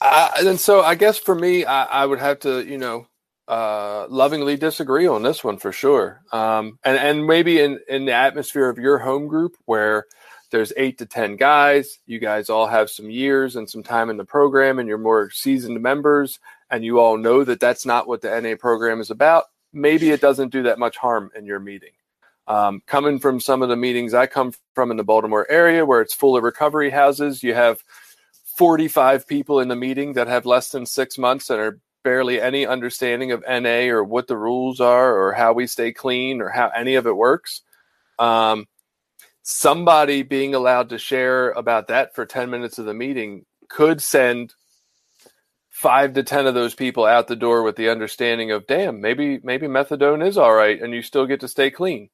And 0.00 0.60
so 0.60 0.82
I 0.82 0.94
guess 0.96 1.18
for 1.18 1.34
me, 1.34 1.64
I, 1.64 1.84
I 1.84 2.06
would 2.06 2.18
have 2.18 2.40
to, 2.40 2.64
you 2.64 2.78
know, 2.78 3.06
uh, 3.46 4.06
lovingly 4.08 4.56
disagree 4.56 5.06
on 5.06 5.22
this 5.22 5.44
one 5.44 5.58
for 5.58 5.72
sure. 5.72 6.22
Um, 6.32 6.78
and, 6.84 6.96
and 6.96 7.26
maybe 7.26 7.60
in, 7.60 7.78
in 7.88 8.06
the 8.06 8.12
atmosphere 8.12 8.68
of 8.68 8.78
your 8.78 8.98
home 8.98 9.28
group 9.28 9.56
where 9.66 10.06
there's 10.50 10.72
eight 10.76 10.98
to 10.98 11.06
10 11.06 11.36
guys, 11.36 11.98
you 12.06 12.18
guys 12.18 12.48
all 12.48 12.66
have 12.66 12.88
some 12.88 13.10
years 13.10 13.56
and 13.56 13.68
some 13.68 13.82
time 13.82 14.08
in 14.08 14.16
the 14.16 14.24
program 14.24 14.78
and 14.78 14.88
you're 14.88 14.98
more 14.98 15.30
seasoned 15.30 15.80
members 15.80 16.38
and 16.70 16.84
you 16.84 17.00
all 17.00 17.16
know 17.16 17.44
that 17.44 17.60
that's 17.60 17.86
not 17.86 18.08
what 18.08 18.20
the 18.20 18.40
NA 18.40 18.56
program 18.56 19.00
is 19.00 19.10
about, 19.10 19.44
maybe 19.72 20.10
it 20.10 20.20
doesn't 20.20 20.52
do 20.52 20.62
that 20.64 20.78
much 20.78 20.96
harm 20.96 21.30
in 21.36 21.46
your 21.46 21.60
meeting. 21.60 21.92
Um, 22.46 22.82
coming 22.86 23.18
from 23.18 23.40
some 23.40 23.62
of 23.62 23.68
the 23.68 23.76
meetings 23.76 24.12
I 24.12 24.26
come 24.26 24.52
from 24.74 24.90
in 24.90 24.96
the 24.96 25.04
Baltimore 25.04 25.46
area 25.50 25.86
where 25.86 26.02
it's 26.02 26.14
full 26.14 26.36
of 26.36 26.42
recovery 26.44 26.90
houses, 26.90 27.42
you 27.42 27.54
have 27.54 27.82
45 28.56 29.26
people 29.26 29.60
in 29.60 29.68
the 29.68 29.76
meeting 29.76 30.12
that 30.12 30.28
have 30.28 30.46
less 30.46 30.70
than 30.70 30.86
six 30.86 31.18
months 31.18 31.50
and 31.50 31.60
are 31.60 31.80
barely 32.04 32.40
any 32.40 32.66
understanding 32.66 33.32
of 33.32 33.42
NA 33.48 33.88
or 33.88 34.04
what 34.04 34.26
the 34.26 34.36
rules 34.36 34.80
are 34.80 35.16
or 35.16 35.32
how 35.32 35.52
we 35.52 35.66
stay 35.66 35.90
clean 35.90 36.40
or 36.40 36.50
how 36.50 36.68
any 36.68 36.94
of 36.96 37.06
it 37.06 37.16
works. 37.16 37.62
Um, 38.18 38.66
somebody 39.42 40.22
being 40.22 40.54
allowed 40.54 40.90
to 40.90 40.98
share 40.98 41.50
about 41.52 41.88
that 41.88 42.14
for 42.14 42.26
10 42.26 42.50
minutes 42.50 42.78
of 42.78 42.84
the 42.84 42.94
meeting 42.94 43.46
could 43.68 44.02
send 44.02 44.54
five 45.74 46.12
to 46.12 46.22
ten 46.22 46.46
of 46.46 46.54
those 46.54 46.72
people 46.72 47.04
out 47.04 47.26
the 47.26 47.34
door 47.34 47.64
with 47.64 47.74
the 47.74 47.88
understanding 47.88 48.52
of 48.52 48.64
damn 48.68 49.00
maybe 49.00 49.40
maybe 49.42 49.66
methadone 49.66 50.24
is 50.24 50.38
all 50.38 50.54
right 50.54 50.80
and 50.80 50.94
you 50.94 51.02
still 51.02 51.26
get 51.26 51.40
to 51.40 51.48
stay 51.48 51.68
clean. 51.68 52.08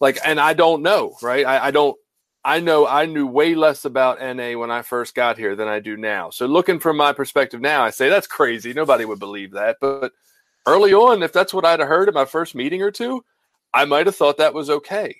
Like 0.00 0.18
and 0.24 0.38
i 0.38 0.54
don't 0.54 0.80
know 0.80 1.16
right? 1.20 1.44
I, 1.44 1.66
I 1.66 1.70
don't 1.72 1.96
i 2.44 2.60
know 2.60 2.86
i 2.86 3.06
knew 3.06 3.26
way 3.26 3.56
less 3.56 3.84
about 3.84 4.20
na 4.20 4.56
when 4.56 4.70
i 4.70 4.82
first 4.82 5.16
got 5.16 5.36
here 5.36 5.56
than 5.56 5.66
i 5.66 5.80
do 5.80 5.96
now. 5.96 6.30
So 6.30 6.46
looking 6.46 6.78
from 6.78 6.96
my 6.96 7.12
perspective 7.12 7.60
now 7.60 7.82
i 7.82 7.90
say 7.90 8.08
that's 8.08 8.28
crazy. 8.28 8.72
Nobody 8.72 9.04
would 9.04 9.18
believe 9.18 9.50
that. 9.52 9.78
But 9.80 10.12
early 10.68 10.94
on 10.94 11.24
if 11.24 11.32
that's 11.32 11.52
what 11.52 11.64
i'd 11.64 11.80
have 11.80 11.88
heard 11.88 12.06
at 12.06 12.14
my 12.14 12.24
first 12.24 12.54
meeting 12.54 12.80
or 12.80 12.92
two 12.92 13.24
i 13.74 13.84
might 13.84 14.06
have 14.06 14.14
thought 14.14 14.36
that 14.36 14.54
was 14.54 14.70
okay. 14.70 15.16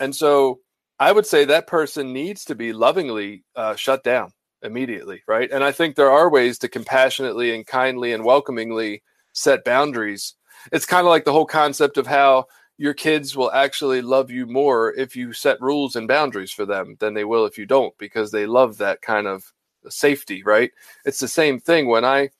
And 0.00 0.16
so 0.16 0.60
i 0.98 1.12
would 1.12 1.26
say 1.26 1.44
that 1.44 1.66
person 1.66 2.14
needs 2.14 2.46
to 2.46 2.54
be 2.54 2.72
lovingly 2.72 3.44
uh, 3.54 3.76
shut 3.76 4.02
down 4.02 4.32
immediately, 4.66 5.22
right? 5.26 5.50
And 5.50 5.64
I 5.64 5.72
think 5.72 5.96
there 5.96 6.10
are 6.10 6.28
ways 6.30 6.58
to 6.58 6.68
compassionately 6.68 7.54
and 7.54 7.66
kindly 7.66 8.12
and 8.12 8.24
welcomingly 8.24 9.02
set 9.32 9.64
boundaries. 9.64 10.34
It's 10.72 10.86
kind 10.86 11.06
of 11.06 11.10
like 11.10 11.24
the 11.24 11.32
whole 11.32 11.46
concept 11.46 11.96
of 11.96 12.06
how 12.06 12.46
your 12.78 12.94
kids 12.94 13.36
will 13.36 13.50
actually 13.52 14.02
love 14.02 14.30
you 14.30 14.46
more 14.46 14.92
if 14.94 15.16
you 15.16 15.32
set 15.32 15.60
rules 15.60 15.96
and 15.96 16.06
boundaries 16.06 16.52
for 16.52 16.66
them 16.66 16.96
than 16.98 17.14
they 17.14 17.24
will 17.24 17.46
if 17.46 17.56
you 17.56 17.64
don't 17.66 17.96
because 17.98 18.30
they 18.30 18.46
love 18.46 18.76
that 18.78 19.00
kind 19.00 19.26
of 19.26 19.52
safety, 19.88 20.42
right? 20.42 20.70
It's 21.04 21.20
the 21.20 21.28
same 21.28 21.58
thing 21.58 21.88
when 21.88 22.04
I 22.04 22.30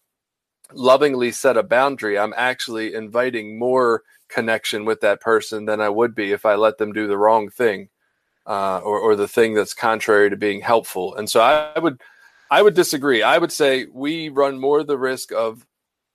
lovingly 0.72 1.32
set 1.32 1.56
a 1.56 1.62
boundary, 1.62 2.18
I'm 2.18 2.34
actually 2.36 2.94
inviting 2.94 3.58
more 3.58 4.02
connection 4.28 4.84
with 4.84 5.00
that 5.00 5.20
person 5.20 5.64
than 5.64 5.80
I 5.80 5.88
would 5.88 6.14
be 6.14 6.32
if 6.32 6.44
I 6.44 6.56
let 6.56 6.78
them 6.78 6.92
do 6.92 7.06
the 7.06 7.18
wrong 7.18 7.48
thing 7.48 7.88
uh, 8.46 8.78
or, 8.78 8.98
or 8.98 9.16
the 9.16 9.28
thing 9.28 9.54
that's 9.54 9.74
contrary 9.74 10.30
to 10.30 10.36
being 10.36 10.60
helpful. 10.60 11.14
And 11.16 11.28
so 11.30 11.40
I, 11.40 11.72
I 11.76 11.78
would 11.78 12.00
I 12.50 12.62
would 12.62 12.74
disagree. 12.74 13.22
I 13.22 13.38
would 13.38 13.52
say 13.52 13.86
we 13.92 14.28
run 14.28 14.58
more 14.58 14.84
the 14.84 14.98
risk 14.98 15.32
of 15.32 15.66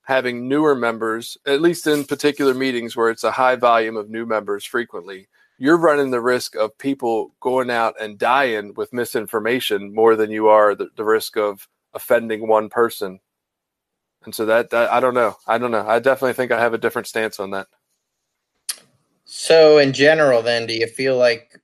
having 0.03 0.47
newer 0.47 0.75
members, 0.75 1.37
at 1.45 1.61
least 1.61 1.87
in 1.87 2.05
particular 2.05 2.53
meetings 2.53 2.95
where 2.95 3.09
it's 3.09 3.23
a 3.23 3.31
high 3.31 3.55
volume 3.55 3.97
of 3.97 4.09
new 4.09 4.25
members 4.25 4.65
frequently. 4.65 5.27
You're 5.57 5.77
running 5.77 6.09
the 6.09 6.21
risk 6.21 6.55
of 6.55 6.77
people 6.77 7.35
going 7.39 7.69
out 7.69 7.95
and 8.01 8.17
dying 8.17 8.73
with 8.75 8.93
misinformation 8.93 9.93
more 9.93 10.15
than 10.15 10.31
you 10.31 10.47
are 10.47 10.73
the, 10.73 10.89
the 10.95 11.05
risk 11.05 11.37
of 11.37 11.67
offending 11.93 12.47
one 12.47 12.69
person. 12.69 13.19
And 14.23 14.33
so 14.33 14.45
that, 14.47 14.69
that 14.71 14.91
I 14.91 14.99
don't 14.99 15.13
know. 15.13 15.37
I 15.47 15.57
don't 15.57 15.71
know. 15.71 15.87
I 15.87 15.99
definitely 15.99 16.33
think 16.33 16.51
I 16.51 16.59
have 16.59 16.73
a 16.73 16.79
different 16.79 17.07
stance 17.07 17.39
on 17.39 17.51
that. 17.51 17.67
So, 19.25 19.77
in 19.77 19.93
general, 19.93 20.41
then, 20.41 20.67
do 20.67 20.73
you 20.73 20.87
feel 20.87 21.17
like 21.17 21.61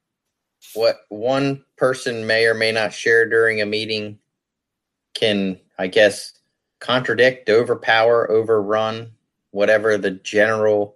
what 0.74 1.02
one 1.10 1.66
person 1.76 2.26
may 2.26 2.46
or 2.46 2.54
may 2.54 2.72
not 2.72 2.94
share 2.94 3.28
during 3.28 3.62
a 3.62 3.66
meeting 3.66 4.20
can, 5.18 5.60
I 5.78 5.88
guess, 5.88 6.34
contradict, 6.80 7.50
overpower, 7.50 8.30
overrun 8.30 9.12
whatever 9.52 9.98
the 9.98 10.12
general 10.12 10.96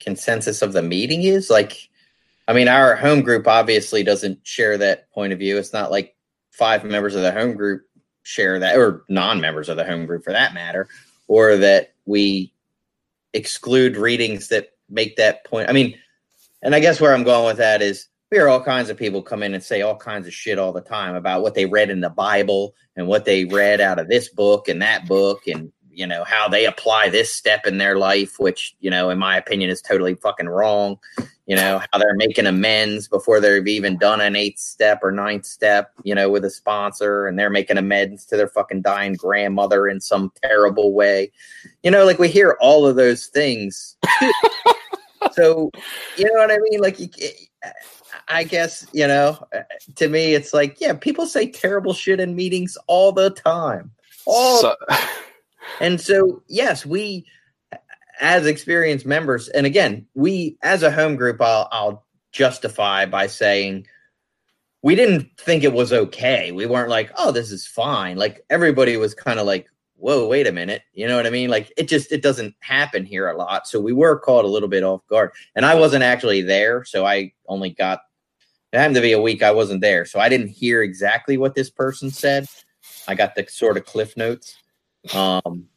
consensus 0.00 0.60
of 0.60 0.72
the 0.72 0.82
meeting 0.82 1.22
is? 1.22 1.48
Like, 1.48 1.88
I 2.46 2.52
mean, 2.52 2.68
our 2.68 2.94
home 2.94 3.22
group 3.22 3.46
obviously 3.48 4.02
doesn't 4.02 4.46
share 4.46 4.76
that 4.78 5.10
point 5.12 5.32
of 5.32 5.38
view. 5.38 5.56
It's 5.56 5.72
not 5.72 5.90
like 5.90 6.14
five 6.50 6.84
members 6.84 7.14
of 7.14 7.22
the 7.22 7.32
home 7.32 7.54
group 7.54 7.82
share 8.22 8.58
that, 8.58 8.76
or 8.76 9.04
non 9.08 9.40
members 9.40 9.68
of 9.68 9.76
the 9.76 9.84
home 9.84 10.06
group 10.06 10.24
for 10.24 10.32
that 10.32 10.54
matter, 10.54 10.88
or 11.26 11.56
that 11.56 11.94
we 12.04 12.52
exclude 13.32 13.96
readings 13.96 14.48
that 14.48 14.72
make 14.90 15.16
that 15.16 15.44
point. 15.44 15.70
I 15.70 15.72
mean, 15.72 15.98
and 16.62 16.74
I 16.74 16.80
guess 16.80 17.00
where 17.00 17.14
I'm 17.14 17.24
going 17.24 17.46
with 17.46 17.56
that 17.58 17.80
is 17.80 18.08
we 18.34 18.38
hear 18.38 18.48
all 18.48 18.60
kinds 18.60 18.90
of 18.90 18.96
people 18.96 19.22
come 19.22 19.44
in 19.44 19.54
and 19.54 19.62
say 19.62 19.82
all 19.82 19.94
kinds 19.94 20.26
of 20.26 20.34
shit 20.34 20.58
all 20.58 20.72
the 20.72 20.80
time 20.80 21.14
about 21.14 21.40
what 21.40 21.54
they 21.54 21.66
read 21.66 21.88
in 21.88 22.00
the 22.00 22.10
Bible 22.10 22.74
and 22.96 23.06
what 23.06 23.24
they 23.24 23.44
read 23.44 23.80
out 23.80 24.00
of 24.00 24.08
this 24.08 24.28
book 24.28 24.66
and 24.66 24.82
that 24.82 25.06
book 25.06 25.46
and 25.46 25.70
you 25.92 26.04
know 26.04 26.24
how 26.24 26.48
they 26.48 26.66
apply 26.66 27.08
this 27.08 27.32
step 27.32 27.64
in 27.64 27.78
their 27.78 27.96
life 27.96 28.40
which 28.40 28.74
you 28.80 28.90
know 28.90 29.08
in 29.10 29.18
my 29.18 29.36
opinion 29.36 29.70
is 29.70 29.80
totally 29.80 30.16
fucking 30.16 30.48
wrong. 30.48 30.98
You 31.46 31.54
know 31.54 31.80
how 31.92 31.98
they're 32.00 32.16
making 32.16 32.46
amends 32.46 33.06
before 33.06 33.38
they've 33.38 33.68
even 33.68 33.98
done 33.98 34.20
an 34.20 34.34
eighth 34.34 34.58
step 34.58 34.98
or 35.04 35.12
ninth 35.12 35.46
step 35.46 35.92
you 36.02 36.16
know 36.16 36.28
with 36.28 36.44
a 36.44 36.50
sponsor 36.50 37.28
and 37.28 37.38
they're 37.38 37.50
making 37.50 37.78
amends 37.78 38.26
to 38.26 38.36
their 38.36 38.48
fucking 38.48 38.82
dying 38.82 39.14
grandmother 39.14 39.86
in 39.86 40.00
some 40.00 40.32
terrible 40.42 40.92
way. 40.92 41.30
You 41.84 41.92
know 41.92 42.04
like 42.04 42.18
we 42.18 42.28
hear 42.28 42.56
all 42.60 42.84
of 42.84 42.96
those 42.96 43.28
things. 43.28 43.96
So 45.32 45.70
you 46.16 46.24
know 46.26 46.34
what 46.34 46.50
i 46.50 46.58
mean? 46.70 46.80
Like 46.80 47.00
you, 47.00 47.08
I 48.28 48.44
guess, 48.44 48.86
you 48.92 49.06
know, 49.06 49.38
to 49.96 50.08
me, 50.08 50.34
it's 50.34 50.54
like, 50.54 50.80
yeah, 50.80 50.94
people 50.94 51.26
say 51.26 51.50
terrible 51.50 51.92
shit 51.92 52.20
in 52.20 52.34
meetings 52.34 52.76
all 52.86 53.12
the 53.12 53.30
time. 53.30 53.90
All 54.26 54.60
So, 54.60 54.76
and 55.80 56.00
so, 56.00 56.42
yes, 56.48 56.86
we, 56.86 57.26
as 58.20 58.46
experienced 58.46 59.06
members, 59.06 59.48
and 59.48 59.66
again, 59.66 60.06
we, 60.14 60.56
as 60.62 60.82
a 60.82 60.90
home 60.90 61.16
group, 61.16 61.40
I'll, 61.40 61.68
I'll 61.72 62.06
justify 62.32 63.06
by 63.06 63.26
saying 63.26 63.86
we 64.82 64.94
didn't 64.94 65.30
think 65.38 65.64
it 65.64 65.72
was 65.72 65.92
okay. 65.92 66.52
We 66.52 66.66
weren't 66.66 66.90
like, 66.90 67.10
oh, 67.16 67.32
this 67.32 67.50
is 67.50 67.66
fine. 67.66 68.16
Like 68.16 68.44
everybody 68.50 68.96
was 68.96 69.14
kind 69.14 69.38
of 69.38 69.46
like, 69.46 69.66
whoa, 69.96 70.26
wait 70.26 70.46
a 70.46 70.52
minute. 70.52 70.82
You 70.92 71.06
know 71.08 71.16
what 71.16 71.26
I 71.26 71.30
mean? 71.30 71.50
Like 71.50 71.72
it 71.76 71.88
just, 71.88 72.12
it 72.12 72.22
doesn't 72.22 72.54
happen 72.60 73.04
here 73.04 73.28
a 73.28 73.36
lot. 73.36 73.66
So 73.66 73.80
we 73.80 73.92
were 73.92 74.18
caught 74.18 74.44
a 74.44 74.48
little 74.48 74.68
bit 74.68 74.82
off 74.82 75.06
guard. 75.08 75.32
And 75.54 75.64
I 75.64 75.74
wasn't 75.74 76.04
actually 76.04 76.42
there. 76.42 76.84
So 76.84 77.06
I 77.06 77.32
only 77.48 77.70
got, 77.70 78.00
it 78.72 78.78
happened 78.78 78.96
to 78.96 79.00
be 79.00 79.12
a 79.12 79.20
week 79.20 79.42
I 79.42 79.52
wasn't 79.52 79.80
there. 79.80 80.04
So 80.04 80.18
I 80.18 80.28
didn't 80.28 80.48
hear 80.48 80.82
exactly 80.82 81.36
what 81.36 81.54
this 81.54 81.70
person 81.70 82.10
said. 82.10 82.46
I 83.06 83.14
got 83.14 83.34
the 83.34 83.46
sort 83.48 83.76
of 83.76 83.84
cliff 83.84 84.16
notes. 84.16 84.56
Um, 85.14 85.68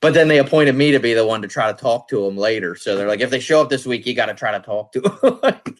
but 0.00 0.14
then 0.14 0.28
they 0.28 0.38
appointed 0.38 0.74
me 0.74 0.92
to 0.92 1.00
be 1.00 1.14
the 1.14 1.26
one 1.26 1.42
to 1.42 1.48
try 1.48 1.72
to 1.72 1.76
talk 1.76 2.08
to 2.08 2.24
them 2.24 2.36
later. 2.36 2.76
So 2.76 2.96
they're 2.96 3.08
like, 3.08 3.20
if 3.20 3.30
they 3.30 3.40
show 3.40 3.60
up 3.60 3.70
this 3.70 3.86
week, 3.86 4.06
you 4.06 4.14
got 4.14 4.26
to 4.26 4.34
try 4.34 4.52
to 4.52 4.60
talk 4.60 4.92
to. 4.92 5.00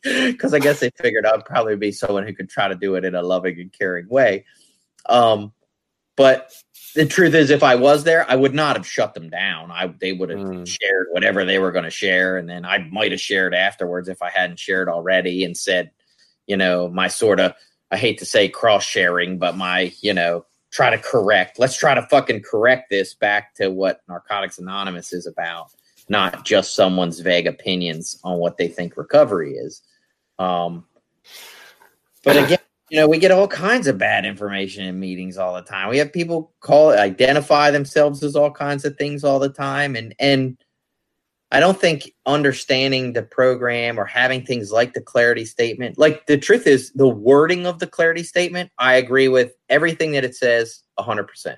Because 0.02 0.54
I 0.54 0.58
guess 0.58 0.80
they 0.80 0.90
figured 1.00 1.26
I'd 1.26 1.44
probably 1.44 1.76
be 1.76 1.92
someone 1.92 2.26
who 2.26 2.34
could 2.34 2.48
try 2.48 2.66
to 2.66 2.74
do 2.74 2.94
it 2.94 3.04
in 3.04 3.14
a 3.14 3.22
loving 3.22 3.60
and 3.60 3.72
caring 3.72 4.08
way. 4.08 4.44
Um, 5.08 5.52
but 6.16 6.50
the 6.97 7.06
truth 7.06 7.35
is, 7.35 7.51
if 7.51 7.62
I 7.62 7.74
was 7.74 8.05
there, 8.05 8.28
I 8.28 8.35
would 8.35 8.55
not 8.55 8.74
have 8.77 8.86
shut 8.86 9.14
them 9.14 9.28
down. 9.31 9.70
I 9.70 9.86
they 10.01 10.12
would 10.12 10.31
have 10.31 10.40
Mm. 10.40 10.66
shared 10.66 11.09
whatever 11.12 11.44
they 11.44 11.59
were 11.59 11.70
going 11.70 11.85
to 11.85 11.90
share, 11.90 12.36
and 12.39 12.48
then 12.48 12.64
I 12.64 12.78
might 12.78 13.12
have 13.12 13.20
shared 13.20 13.55
afterwards 13.55 14.09
if 14.09 14.23
I 14.23 14.31
hadn't 14.31 14.59
shared 14.59 14.89
already 14.89 15.44
and 15.44 15.56
said, 15.56 15.90
you 16.47 16.56
know, 16.56 16.89
my 16.89 17.09
sort 17.09 17.39
of 17.39 17.52
I 17.90 17.98
hate 17.98 18.18
to 18.18 18.27
say 18.27 18.48
cross 18.48 18.85
sharing, 18.85 19.39
but 19.39 19.56
my 19.56 19.93
you 20.01 20.14
know 20.14 20.47
try 20.73 20.90
to 20.90 20.98
correct. 20.98 21.59
Let's 21.59 21.77
try 21.77 21.94
to 21.94 22.02
fucking 22.02 22.43
correct 22.43 22.90
this 22.90 23.14
back 23.14 23.55
to 23.56 23.70
what 23.70 24.01
Narcotics 24.09 24.59
Anonymous 24.59 25.12
is 25.12 25.27
about, 25.27 25.68
not 26.09 26.44
just 26.44 26.74
someone's 26.74 27.20
vague 27.20 27.47
opinions 27.47 28.18
on 28.24 28.39
what 28.39 28.56
they 28.56 28.68
think 28.68 28.97
recovery 28.97 29.52
is. 29.55 29.82
Um, 30.39 30.86
but 32.24 32.36
again, 32.36 32.59
you 32.90 33.00
know, 33.00 33.08
we 33.08 33.18
get 33.18 33.32
all 33.32 33.48
kinds 33.48 33.86
of 33.86 33.98
bad 33.98 34.24
information 34.24 34.84
in 34.84 35.00
meetings 35.00 35.36
all 35.36 35.54
the 35.54 35.62
time. 35.62 35.88
We 35.88 35.98
have 35.98 36.12
people 36.12 36.52
call 36.60 36.90
identify 36.90 37.70
themselves 37.70 38.22
as 38.22 38.36
all 38.36 38.50
kinds 38.50 38.84
of 38.84 38.96
things 38.96 39.24
all 39.24 39.38
the 39.38 39.48
time, 39.48 39.96
and 39.96 40.14
and 40.18 40.56
I 41.52 41.60
don't 41.60 41.80
think 41.80 42.12
understanding 42.26 43.12
the 43.12 43.22
program 43.22 43.98
or 44.00 44.04
having 44.04 44.44
things 44.44 44.72
like 44.72 44.94
the 44.94 45.00
clarity 45.00 45.44
statement, 45.44 45.96
like 45.96 46.26
the 46.26 46.38
truth 46.38 46.66
is, 46.66 46.92
the 46.92 47.08
wording 47.08 47.66
of 47.66 47.78
the 47.78 47.86
clarity 47.86 48.24
statement, 48.24 48.70
I 48.78 48.94
agree 48.94 49.28
with 49.28 49.52
everything 49.68 50.12
that 50.12 50.24
it 50.24 50.34
says 50.34 50.82
100%. 50.98 51.56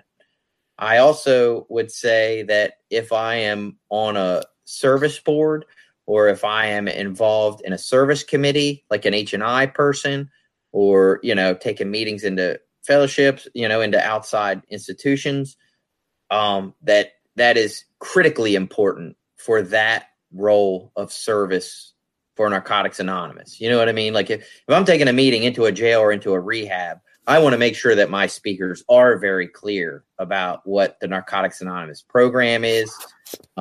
I 0.78 0.98
also 0.98 1.66
would 1.70 1.90
say 1.90 2.42
that 2.44 2.74
if 2.90 3.12
I 3.12 3.36
am 3.36 3.78
on 3.88 4.16
a 4.16 4.42
service 4.66 5.18
board 5.18 5.64
or 6.06 6.28
if 6.28 6.44
I 6.44 6.66
am 6.66 6.86
involved 6.86 7.62
in 7.64 7.72
a 7.72 7.78
service 7.78 8.22
committee, 8.22 8.84
like 8.90 9.06
an 9.06 9.14
H&I 9.14 9.66
person, 9.66 10.30
or, 10.72 11.20
you 11.22 11.34
know, 11.34 11.54
taking 11.54 11.90
meetings 11.90 12.24
into 12.24 12.60
fellowships, 12.82 13.48
you 13.54 13.68
know, 13.68 13.80
into 13.80 14.00
outside 14.00 14.62
institutions, 14.70 15.56
um, 16.30 16.74
that 16.82 17.12
that 17.36 17.56
is 17.56 17.84
critically 17.98 18.54
important 18.54 19.16
for 19.36 19.62
that 19.62 20.06
role 20.32 20.92
of 20.96 21.12
service 21.12 21.94
for 22.36 22.48
Narcotics 22.48 23.00
Anonymous. 23.00 23.60
You 23.60 23.68
know 23.70 23.78
what 23.78 23.88
I 23.88 23.92
mean? 23.92 24.12
Like 24.12 24.30
if, 24.30 24.42
if 24.42 24.74
I'm 24.74 24.84
taking 24.84 25.08
a 25.08 25.12
meeting 25.12 25.42
into 25.42 25.64
a 25.64 25.72
jail 25.72 26.00
or 26.00 26.12
into 26.12 26.32
a 26.32 26.40
rehab, 26.40 26.98
I 27.26 27.40
want 27.40 27.52
to 27.52 27.58
make 27.58 27.76
sure 27.76 27.94
that 27.94 28.10
my 28.10 28.26
speakers 28.26 28.84
are 28.88 29.18
very 29.18 29.48
clear 29.48 30.04
about 30.18 30.60
what 30.64 30.98
the 31.00 31.08
Narcotics 31.08 31.60
Anonymous 31.60 32.00
program 32.00 32.64
is, 32.64 32.94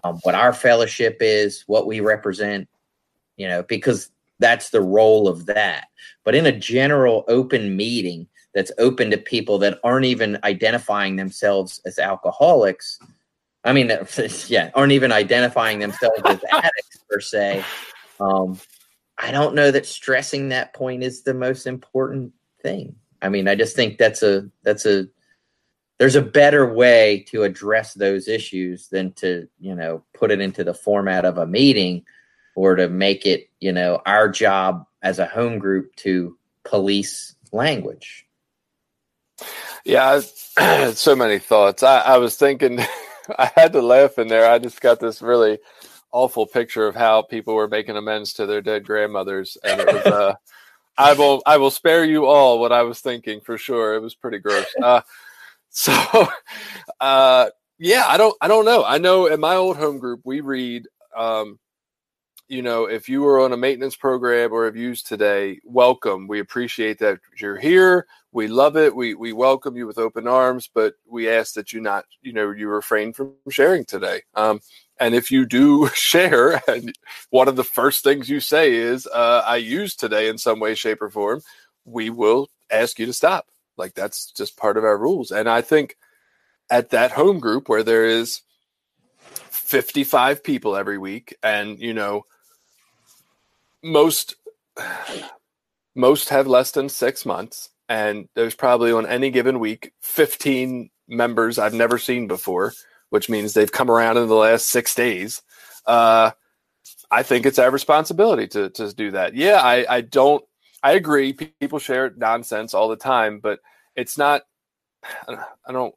um, 0.04 0.20
what 0.24 0.36
our 0.36 0.54
fellowship 0.54 1.18
is, 1.22 1.64
what 1.68 1.86
we 1.86 2.00
represent, 2.00 2.70
you 3.36 3.48
know, 3.48 3.64
because 3.64 4.10
that's 4.40 4.70
the 4.70 4.82
role 4.82 5.28
of 5.28 5.46
that. 5.48 5.88
But 6.24 6.36
in 6.36 6.46
a 6.46 6.52
general 6.52 7.24
open 7.28 7.76
meeting 7.76 8.28
that's 8.54 8.72
open 8.78 9.12
to 9.12 9.18
people 9.18 9.58
that 9.60 9.80
aren't 9.84 10.06
even 10.06 10.40
identifying 10.44 11.16
themselves 11.16 11.82
as 11.86 12.00
alcoholics, 12.00 13.00
I 13.64 13.74
mean, 13.74 13.92
yeah, 14.48 14.72
aren't 14.74 14.92
even 14.92 15.12
identifying 15.12 15.80
themselves 15.80 16.22
as 16.26 16.40
addicts 16.52 16.98
per 17.10 17.20
se. 17.20 17.64
Um, 18.20 18.60
I 19.18 19.32
don't 19.32 19.56
know 19.56 19.72
that 19.72 19.86
stressing 19.86 20.50
that 20.50 20.74
point 20.74 21.04
is 21.04 21.24
the 21.24 21.34
most 21.34 21.66
important 21.66 22.34
thing. 22.62 22.96
I 23.22 23.30
mean, 23.30 23.48
I 23.48 23.56
just 23.56 23.76
think 23.76 23.98
that's 23.98 24.22
a 24.22 24.50
that's 24.64 24.86
a 24.86 25.08
there's 25.98 26.16
a 26.16 26.22
better 26.22 26.72
way 26.72 27.26
to 27.30 27.44
address 27.44 27.96
those 27.96 28.28
issues 28.28 28.90
than 28.90 29.14
to 29.14 29.48
you 29.60 29.76
know 29.76 30.04
put 30.14 30.32
it 30.32 30.40
into 30.40 30.64
the 30.64 30.74
format 30.74 31.26
of 31.26 31.38
a 31.38 31.48
meeting 31.48 32.06
or 32.58 32.76
to 32.76 32.90
make 32.90 33.28
it 33.28 33.50
you 33.60 33.72
know 33.72 34.02
our 34.08 34.28
job 34.28 34.84
as 35.04 35.20
a 35.20 35.28
home 35.28 35.60
group 35.60 35.96
to 35.96 36.36
police 36.64 37.36
language. 37.52 38.26
yeah, 39.86 40.20
I- 40.58 40.92
so 40.94 41.16
many 41.16 41.38
thoughts. 41.38 41.84
I, 41.84 42.00
I 42.00 42.18
was 42.18 42.36
thinking, 42.36 42.80
I 43.38 43.52
had 43.56 43.74
to 43.74 43.82
laugh 43.82 44.18
in 44.18 44.28
there. 44.28 44.52
I 44.52 44.58
just 44.58 44.82
got 44.82 45.00
this 45.00 45.22
really 45.22 45.60
awful 46.12 46.48
picture 46.48 46.88
of 46.88 46.96
how 46.96 47.22
people 47.22 47.54
were 47.54 47.68
making 47.68 47.96
amends 47.96 48.34
to 48.34 48.48
their 48.48 48.62
dead 48.62 48.84
grandmothers, 48.86 49.56
and 49.64 49.80
it 49.80 49.94
was. 49.94 50.06
Uh, 50.06 50.34
I 51.00 51.14
will, 51.14 51.44
I 51.46 51.58
will 51.58 51.70
spare 51.70 52.04
you 52.06 52.26
all 52.26 52.60
what 52.60 52.72
I 52.72 52.82
was 52.82 53.02
thinking 53.02 53.40
for 53.42 53.56
sure. 53.60 53.94
It 53.94 54.02
was 54.02 54.16
pretty 54.16 54.40
gross. 54.40 54.66
Uh, 54.82 55.02
so, 55.70 55.94
uh, 57.00 57.52
yeah, 57.78 58.06
I 58.08 58.18
don't, 58.18 58.36
I 58.42 58.48
don't 58.48 58.66
know. 58.66 58.84
I 58.84 58.98
know 58.98 59.28
in 59.28 59.40
my 59.40 59.54
old 59.54 59.78
home 59.78 60.00
group 60.00 60.22
we 60.24 60.42
read. 60.42 60.88
Um, 61.16 61.60
you 62.48 62.62
know, 62.62 62.86
if 62.86 63.10
you 63.10 63.22
were 63.22 63.40
on 63.40 63.52
a 63.52 63.58
maintenance 63.58 63.96
program 63.96 64.54
or 64.54 64.66
have 64.66 64.76
used 64.76 65.08
today, 65.08 65.60
welcome. 65.66 66.28
We 66.28 66.40
appreciate 66.40 67.00
that 67.00 67.20
you're 67.38 67.58
here. 67.58 68.08
We 68.32 68.48
love 68.48 68.78
it. 68.78 68.96
We 68.96 69.16
we 69.16 69.34
welcome 69.34 69.76
you 69.76 69.86
with 69.86 69.98
open 69.98 70.28
arms, 70.28 70.70
but 70.74 70.94
we 71.06 71.30
ask 71.30 71.56
that 71.56 71.74
you 71.74 71.82
not, 71.82 72.06
you 72.22 72.32
know, 72.32 72.52
you 72.52 72.70
refrain 72.70 73.12
from 73.12 73.34
sharing 73.50 73.84
today. 73.84 74.22
Um, 74.34 74.62
and 75.00 75.14
if 75.14 75.30
you 75.30 75.46
do 75.46 75.88
share, 75.94 76.62
and 76.68 76.98
one 77.32 77.50
of 77.50 77.58
the 77.58 77.64
first 77.64 78.04
things 78.04 78.30
you 78.30 78.40
say 78.40 78.74
is, 78.74 79.08
uh, 79.08 79.44
"I 79.46 79.58
used 79.58 80.00
today 80.00 80.30
in 80.30 80.38
some 80.38 80.60
way, 80.60 80.74
shape, 80.74 81.02
or 81.02 81.10
form," 81.10 81.42
we 81.84 82.10
will 82.10 82.50
ask 82.72 82.98
you 82.98 83.06
to 83.08 83.14
stop. 83.14 83.48
Like 83.76 83.94
that's 83.94 84.32
just 84.32 84.58
part 84.58 84.78
of 84.78 84.86
our 84.86 84.98
rules. 84.98 85.32
And 85.32 85.50
I 85.50 85.62
think 85.62 85.98
at 86.70 86.92
that 86.92 87.12
home 87.12 87.40
group 87.40 87.68
where 87.68 87.84
there 87.84 88.06
is 88.06 88.42
55 89.20 90.44
people 90.44 90.78
every 90.78 90.98
week, 90.98 91.36
and 91.44 91.78
you 91.80 91.94
know 91.94 92.24
most 93.84 94.36
most 95.96 96.30
have 96.30 96.48
less 96.48 96.72
than 96.72 96.90
six 96.90 97.26
months 97.26 97.70
and 97.90 98.28
there's 98.36 98.56
probably 98.56 98.92
on 98.92 99.06
any 99.06 99.30
given 99.32 99.60
week 99.60 99.94
15 100.02 100.90
members 101.08 101.58
i've 101.58 101.74
never 101.74 101.98
seen 101.98 102.28
before 102.28 102.74
which 103.10 103.30
means 103.30 103.54
they've 103.54 103.72
come 103.72 103.90
around 103.90 104.18
in 104.18 104.28
the 104.28 104.36
last 104.36 104.68
six 104.70 104.94
days. 104.96 105.42
Uh, 105.86 106.32
I 107.10 107.24
think 107.24 107.46
it's 107.46 107.60
our 107.60 107.72
responsibility 107.72 108.48
to 108.50 108.70
to 108.72 108.94
do 108.94 109.12
that. 109.12 109.34
Yeah, 109.34 109.62
I, 109.64 109.86
I 109.90 110.02
don't. 110.02 110.44
I 110.84 110.94
agree. 110.94 111.34
People 111.34 111.80
share 111.80 112.14
nonsense 112.16 112.74
all 112.74 112.90
the 112.90 112.96
time, 112.96 113.40
but 113.40 113.60
it's 113.96 114.18
not. 114.18 114.44
I 115.28 115.72
don't. 115.72 115.96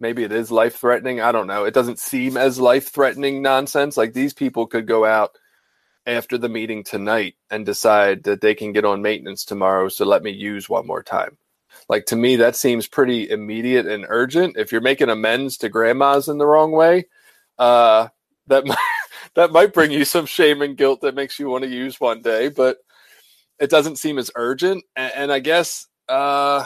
Maybe 0.00 0.22
it 0.24 0.32
is 0.32 0.50
life 0.50 0.76
threatening. 0.76 1.20
I 1.20 1.32
don't 1.32 1.46
know. 1.46 1.64
It 1.64 1.74
doesn't 1.74 1.98
seem 1.98 2.36
as 2.36 2.60
life 2.60 2.90
threatening 2.90 3.42
nonsense. 3.42 3.96
Like 3.96 4.12
these 4.12 4.34
people 4.34 4.66
could 4.66 4.86
go 4.86 5.04
out 5.04 5.30
after 6.06 6.36
the 6.36 6.48
meeting 6.48 6.84
tonight 6.84 7.34
and 7.50 7.64
decide 7.64 8.24
that 8.24 8.40
they 8.40 8.54
can 8.54 8.72
get 8.72 8.84
on 8.84 9.02
maintenance 9.02 9.44
tomorrow. 9.44 9.88
So 9.88 10.04
let 10.04 10.22
me 10.22 10.30
use 10.30 10.68
one 10.68 10.86
more 10.86 11.02
time. 11.02 11.38
Like 11.88 12.06
to 12.06 12.16
me, 12.16 12.36
that 12.36 12.56
seems 12.56 12.86
pretty 12.86 13.28
immediate 13.28 13.86
and 13.86 14.06
urgent. 14.08 14.56
If 14.56 14.72
you're 14.72 14.80
making 14.80 15.10
amends 15.10 15.56
to 15.58 15.68
grandmas 15.68 16.28
in 16.28 16.38
the 16.38 16.46
wrong 16.46 16.72
way, 16.72 17.06
uh, 17.58 18.08
that 18.46 18.66
might, 18.66 18.78
that 19.34 19.52
might 19.52 19.72
bring 19.72 19.90
you 19.90 20.04
some 20.04 20.26
shame 20.26 20.62
and 20.62 20.76
guilt 20.76 21.00
that 21.02 21.14
makes 21.14 21.38
you 21.38 21.48
want 21.48 21.64
to 21.64 21.70
use 21.70 22.00
one 22.00 22.22
day, 22.22 22.48
but 22.48 22.78
it 23.58 23.70
doesn't 23.70 23.96
seem 23.96 24.18
as 24.18 24.30
urgent. 24.36 24.84
And, 24.96 25.12
and 25.14 25.32
I 25.32 25.40
guess, 25.40 25.86
uh, 26.08 26.64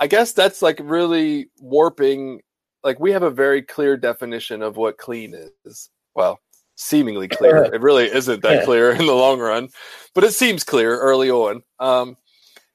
I 0.00 0.06
guess 0.06 0.32
that's 0.32 0.62
like 0.62 0.80
really 0.82 1.50
warping. 1.60 2.40
Like 2.82 3.00
we 3.00 3.12
have 3.12 3.22
a 3.22 3.30
very 3.30 3.62
clear 3.62 3.96
definition 3.96 4.62
of 4.62 4.76
what 4.76 4.98
clean 4.98 5.34
is. 5.64 5.90
Well, 6.14 6.40
seemingly 6.78 7.28
clear. 7.28 7.64
It 7.74 7.82
really 7.82 8.06
isn't 8.06 8.42
that 8.42 8.64
clear 8.64 8.92
in 8.92 9.04
the 9.04 9.12
long 9.12 9.40
run, 9.40 9.68
but 10.14 10.24
it 10.24 10.32
seems 10.32 10.64
clear 10.64 10.98
early 10.98 11.30
on. 11.30 11.62
Um, 11.78 12.16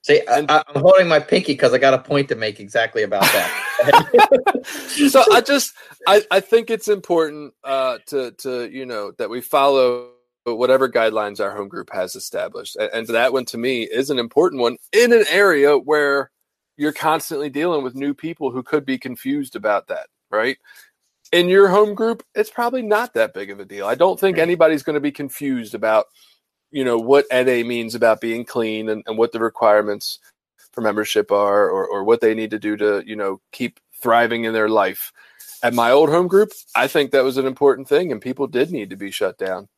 See, 0.03 0.21
and, 0.29 0.51
I, 0.51 0.61
am 0.75 0.81
holding 0.81 1.07
my 1.07 1.19
pinky 1.19 1.53
because 1.53 1.73
I 1.73 1.77
got 1.77 1.93
a 1.93 1.97
point 1.97 2.27
to 2.27 2.35
make 2.35 2.59
exactly 2.59 3.03
about 3.03 3.21
that. 3.21 4.65
so 5.09 5.23
I 5.31 5.39
just, 5.39 5.73
I, 6.05 6.21
I 6.29 6.41
think 6.41 6.69
it's 6.69 6.89
important 6.89 7.53
uh, 7.63 7.99
to, 8.07 8.31
to, 8.31 8.69
you 8.69 8.85
know, 8.85 9.13
that 9.17 9.29
we 9.29 9.39
follow 9.39 10.09
whatever 10.43 10.89
guidelines 10.89 11.39
our 11.39 11.55
home 11.55 11.69
group 11.69 11.89
has 11.93 12.17
established. 12.17 12.75
And, 12.75 12.89
and 12.93 13.07
that 13.07 13.31
one 13.31 13.45
to 13.45 13.57
me 13.57 13.83
is 13.83 14.09
an 14.09 14.19
important 14.19 14.61
one 14.61 14.75
in 14.91 15.13
an 15.13 15.23
area 15.29 15.77
where 15.77 16.31
you're 16.75 16.91
constantly 16.91 17.49
dealing 17.49 17.81
with 17.81 17.95
new 17.95 18.13
people 18.13 18.51
who 18.51 18.61
could 18.61 18.85
be 18.85 18.97
confused 18.97 19.55
about 19.55 19.87
that, 19.87 20.07
right? 20.29 20.57
In 21.33 21.49
your 21.49 21.67
home 21.67 21.95
group, 21.95 22.23
it's 22.33 22.49
probably 22.49 22.83
not 22.83 23.15
that 23.15 23.33
big 23.33 23.49
of 23.49 23.59
a 23.59 23.65
deal. 23.65 23.85
I 23.85 23.95
don't 23.95 24.17
think 24.17 24.37
anybody's 24.37 24.83
going 24.83 24.93
to 24.93 25.01
be 25.01 25.11
confused 25.11 25.75
about– 25.75 26.05
you 26.73 26.83
know 26.83 26.97
what 26.97 27.25
NA 27.31 27.63
means 27.63 27.95
about 27.95 28.19
being 28.19 28.43
clean 28.43 28.89
and, 28.89 29.03
and 29.05 29.17
what 29.17 29.31
the 29.31 29.39
requirements 29.39 30.19
for 30.73 30.81
membership 30.81 31.31
are 31.31 31.69
or, 31.69 31.87
or 31.87 32.03
what 32.03 32.19
they 32.19 32.33
need 32.33 32.49
to 32.49 32.59
do 32.59 32.75
to 32.75 33.03
you 33.05 33.15
know 33.15 33.39
keep 33.53 33.79
thriving 34.01 34.43
in 34.43 34.53
their 34.53 34.67
life. 34.67 35.13
At 35.61 35.73
my 35.73 35.91
old 35.91 36.09
home 36.09 36.27
group 36.27 36.51
i 36.75 36.87
think 36.87 37.11
that 37.11 37.23
was 37.23 37.37
an 37.37 37.45
important 37.45 37.87
thing 37.87 38.11
and 38.11 38.21
people 38.21 38.47
did 38.47 38.71
need 38.71 38.89
to 38.89 38.97
be 38.97 39.11
shut 39.11 39.37
down. 39.37 39.69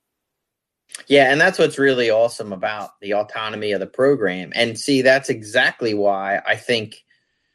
Yeah 1.07 1.31
and 1.31 1.39
that's 1.39 1.59
what's 1.59 1.77
really 1.77 2.09
awesome 2.09 2.53
about 2.53 2.91
the 3.01 3.13
autonomy 3.13 3.73
of 3.73 3.81
the 3.81 3.87
program. 3.87 4.51
And 4.55 4.79
see 4.79 5.01
that's 5.01 5.29
exactly 5.29 5.93
why 5.93 6.39
i 6.47 6.55
think 6.55 7.03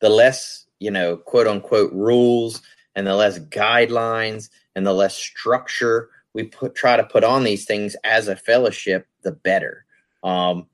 the 0.01 0.11
less 0.11 0.67
you 0.79 0.91
know 0.91 1.17
quote 1.17 1.47
unquote 1.47 1.93
rules 1.93 2.61
and 2.95 3.07
the 3.07 3.15
less 3.15 3.39
guidelines 3.39 4.51
and 4.75 4.87
the 4.87 4.93
less 4.93 5.17
structure 5.17 6.11
we 6.35 6.45
put 6.45 6.75
try 6.75 6.97
to 6.97 7.05
put 7.05 7.25
on 7.25 7.45
these 7.45 7.65
things 7.65 7.97
as 8.05 8.29
a 8.29 8.37
fellowship, 8.37 9.07
the 9.23 9.33
better. 9.33 9.85
Um, 10.23 10.67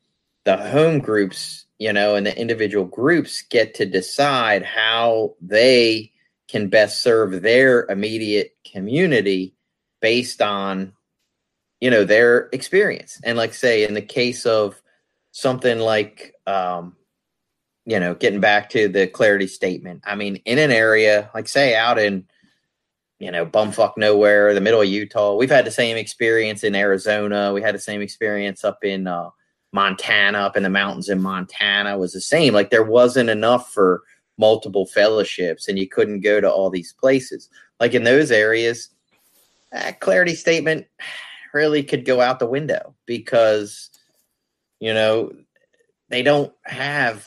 the 0.44 0.56
home 0.56 0.98
groups, 0.98 1.66
you 1.78 1.92
know, 1.92 2.14
and 2.14 2.26
the 2.26 2.38
individual 2.38 2.84
groups 2.84 3.42
get 3.42 3.74
to 3.74 3.86
decide 3.86 4.62
how 4.62 5.34
they 5.40 6.12
can 6.48 6.68
best 6.68 7.02
serve 7.02 7.42
their 7.42 7.86
immediate 7.86 8.56
community 8.70 9.54
based 10.00 10.40
on, 10.42 10.92
you 11.80 11.90
know, 11.90 12.04
their 12.04 12.48
experience. 12.52 13.20
And 13.24 13.36
like 13.36 13.54
say 13.54 13.84
in 13.84 13.94
the 13.94 14.02
case 14.02 14.46
of 14.46 14.80
something 15.32 15.78
like 15.78 16.34
um, 16.46 16.96
you 17.86 17.98
know, 17.98 18.14
getting 18.14 18.40
back 18.40 18.68
to 18.70 18.88
the 18.88 19.06
clarity 19.06 19.46
statement. 19.46 20.02
I 20.04 20.16
mean, 20.16 20.36
in 20.44 20.58
an 20.58 20.70
area, 20.70 21.30
like 21.34 21.48
say 21.48 21.74
out 21.74 21.98
in 21.98 22.26
you 23.18 23.30
know, 23.30 23.46
bumfuck 23.46 23.92
nowhere, 23.96 24.52
the 24.52 24.60
middle 24.60 24.82
of 24.82 24.88
Utah. 24.88 25.34
We've 25.34 25.50
had 25.50 25.64
the 25.64 25.70
same 25.70 25.96
experience 25.96 26.62
in 26.62 26.74
Arizona. 26.74 27.52
We 27.52 27.62
had 27.62 27.74
the 27.74 27.80
same 27.80 28.02
experience 28.02 28.62
up 28.62 28.84
in 28.84 29.06
uh, 29.06 29.30
Montana, 29.72 30.38
up 30.38 30.56
in 30.56 30.62
the 30.62 30.70
mountains 30.70 31.08
in 31.08 31.22
Montana 31.22 31.96
was 31.98 32.12
the 32.12 32.20
same. 32.20 32.52
Like 32.52 32.70
there 32.70 32.84
wasn't 32.84 33.30
enough 33.30 33.72
for 33.72 34.02
multiple 34.38 34.86
fellowships 34.86 35.66
and 35.66 35.78
you 35.78 35.88
couldn't 35.88 36.20
go 36.20 36.40
to 36.40 36.50
all 36.50 36.68
these 36.68 36.92
places. 36.92 37.48
Like 37.80 37.94
in 37.94 38.04
those 38.04 38.30
areas, 38.30 38.90
that 39.72 40.00
clarity 40.00 40.34
statement 40.34 40.86
really 41.54 41.82
could 41.82 42.04
go 42.04 42.20
out 42.20 42.38
the 42.38 42.46
window 42.46 42.94
because, 43.06 43.90
you 44.78 44.92
know, 44.92 45.32
they 46.10 46.22
don't 46.22 46.52
have 46.64 47.26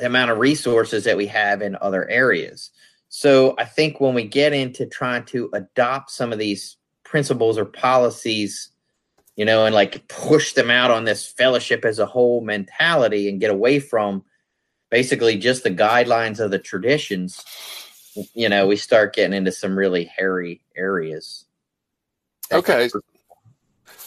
the 0.00 0.06
amount 0.06 0.30
of 0.30 0.38
resources 0.38 1.04
that 1.04 1.16
we 1.16 1.26
have 1.26 1.62
in 1.62 1.76
other 1.80 2.08
areas. 2.08 2.70
So 3.08 3.54
I 3.58 3.64
think 3.64 4.00
when 4.00 4.14
we 4.14 4.24
get 4.24 4.52
into 4.52 4.86
trying 4.86 5.24
to 5.26 5.50
adopt 5.52 6.10
some 6.10 6.32
of 6.32 6.38
these 6.38 6.76
principles 7.04 7.58
or 7.58 7.64
policies, 7.64 8.70
you 9.36 9.44
know, 9.44 9.66
and 9.66 9.74
like 9.74 10.06
push 10.08 10.52
them 10.52 10.70
out 10.70 10.90
on 10.90 11.04
this 11.04 11.26
fellowship 11.26 11.84
as 11.84 11.98
a 11.98 12.06
whole 12.06 12.40
mentality 12.40 13.28
and 13.28 13.40
get 13.40 13.50
away 13.50 13.80
from 13.80 14.24
basically 14.90 15.36
just 15.36 15.64
the 15.64 15.70
guidelines 15.70 16.40
of 16.40 16.50
the 16.50 16.58
traditions, 16.58 17.44
you 18.34 18.48
know, 18.48 18.66
we 18.66 18.76
start 18.76 19.14
getting 19.14 19.36
into 19.36 19.52
some 19.52 19.76
really 19.76 20.04
hairy 20.04 20.62
areas. 20.76 21.46
Okay. 22.52 22.90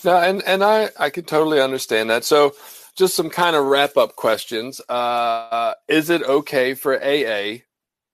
No, 0.04 0.18
and 0.18 0.44
and 0.44 0.64
I 0.64 0.90
I 1.00 1.10
can 1.10 1.24
totally 1.24 1.62
understand 1.62 2.10
that. 2.10 2.26
So 2.26 2.54
just 2.96 3.16
some 3.16 3.30
kind 3.30 3.56
of 3.56 3.66
wrap 3.66 3.98
up 3.98 4.16
questions. 4.16 4.80
Uh, 4.88 5.74
is 5.88 6.10
it 6.10 6.24
okay 6.24 6.74
for 6.74 7.02
AA 7.04 7.60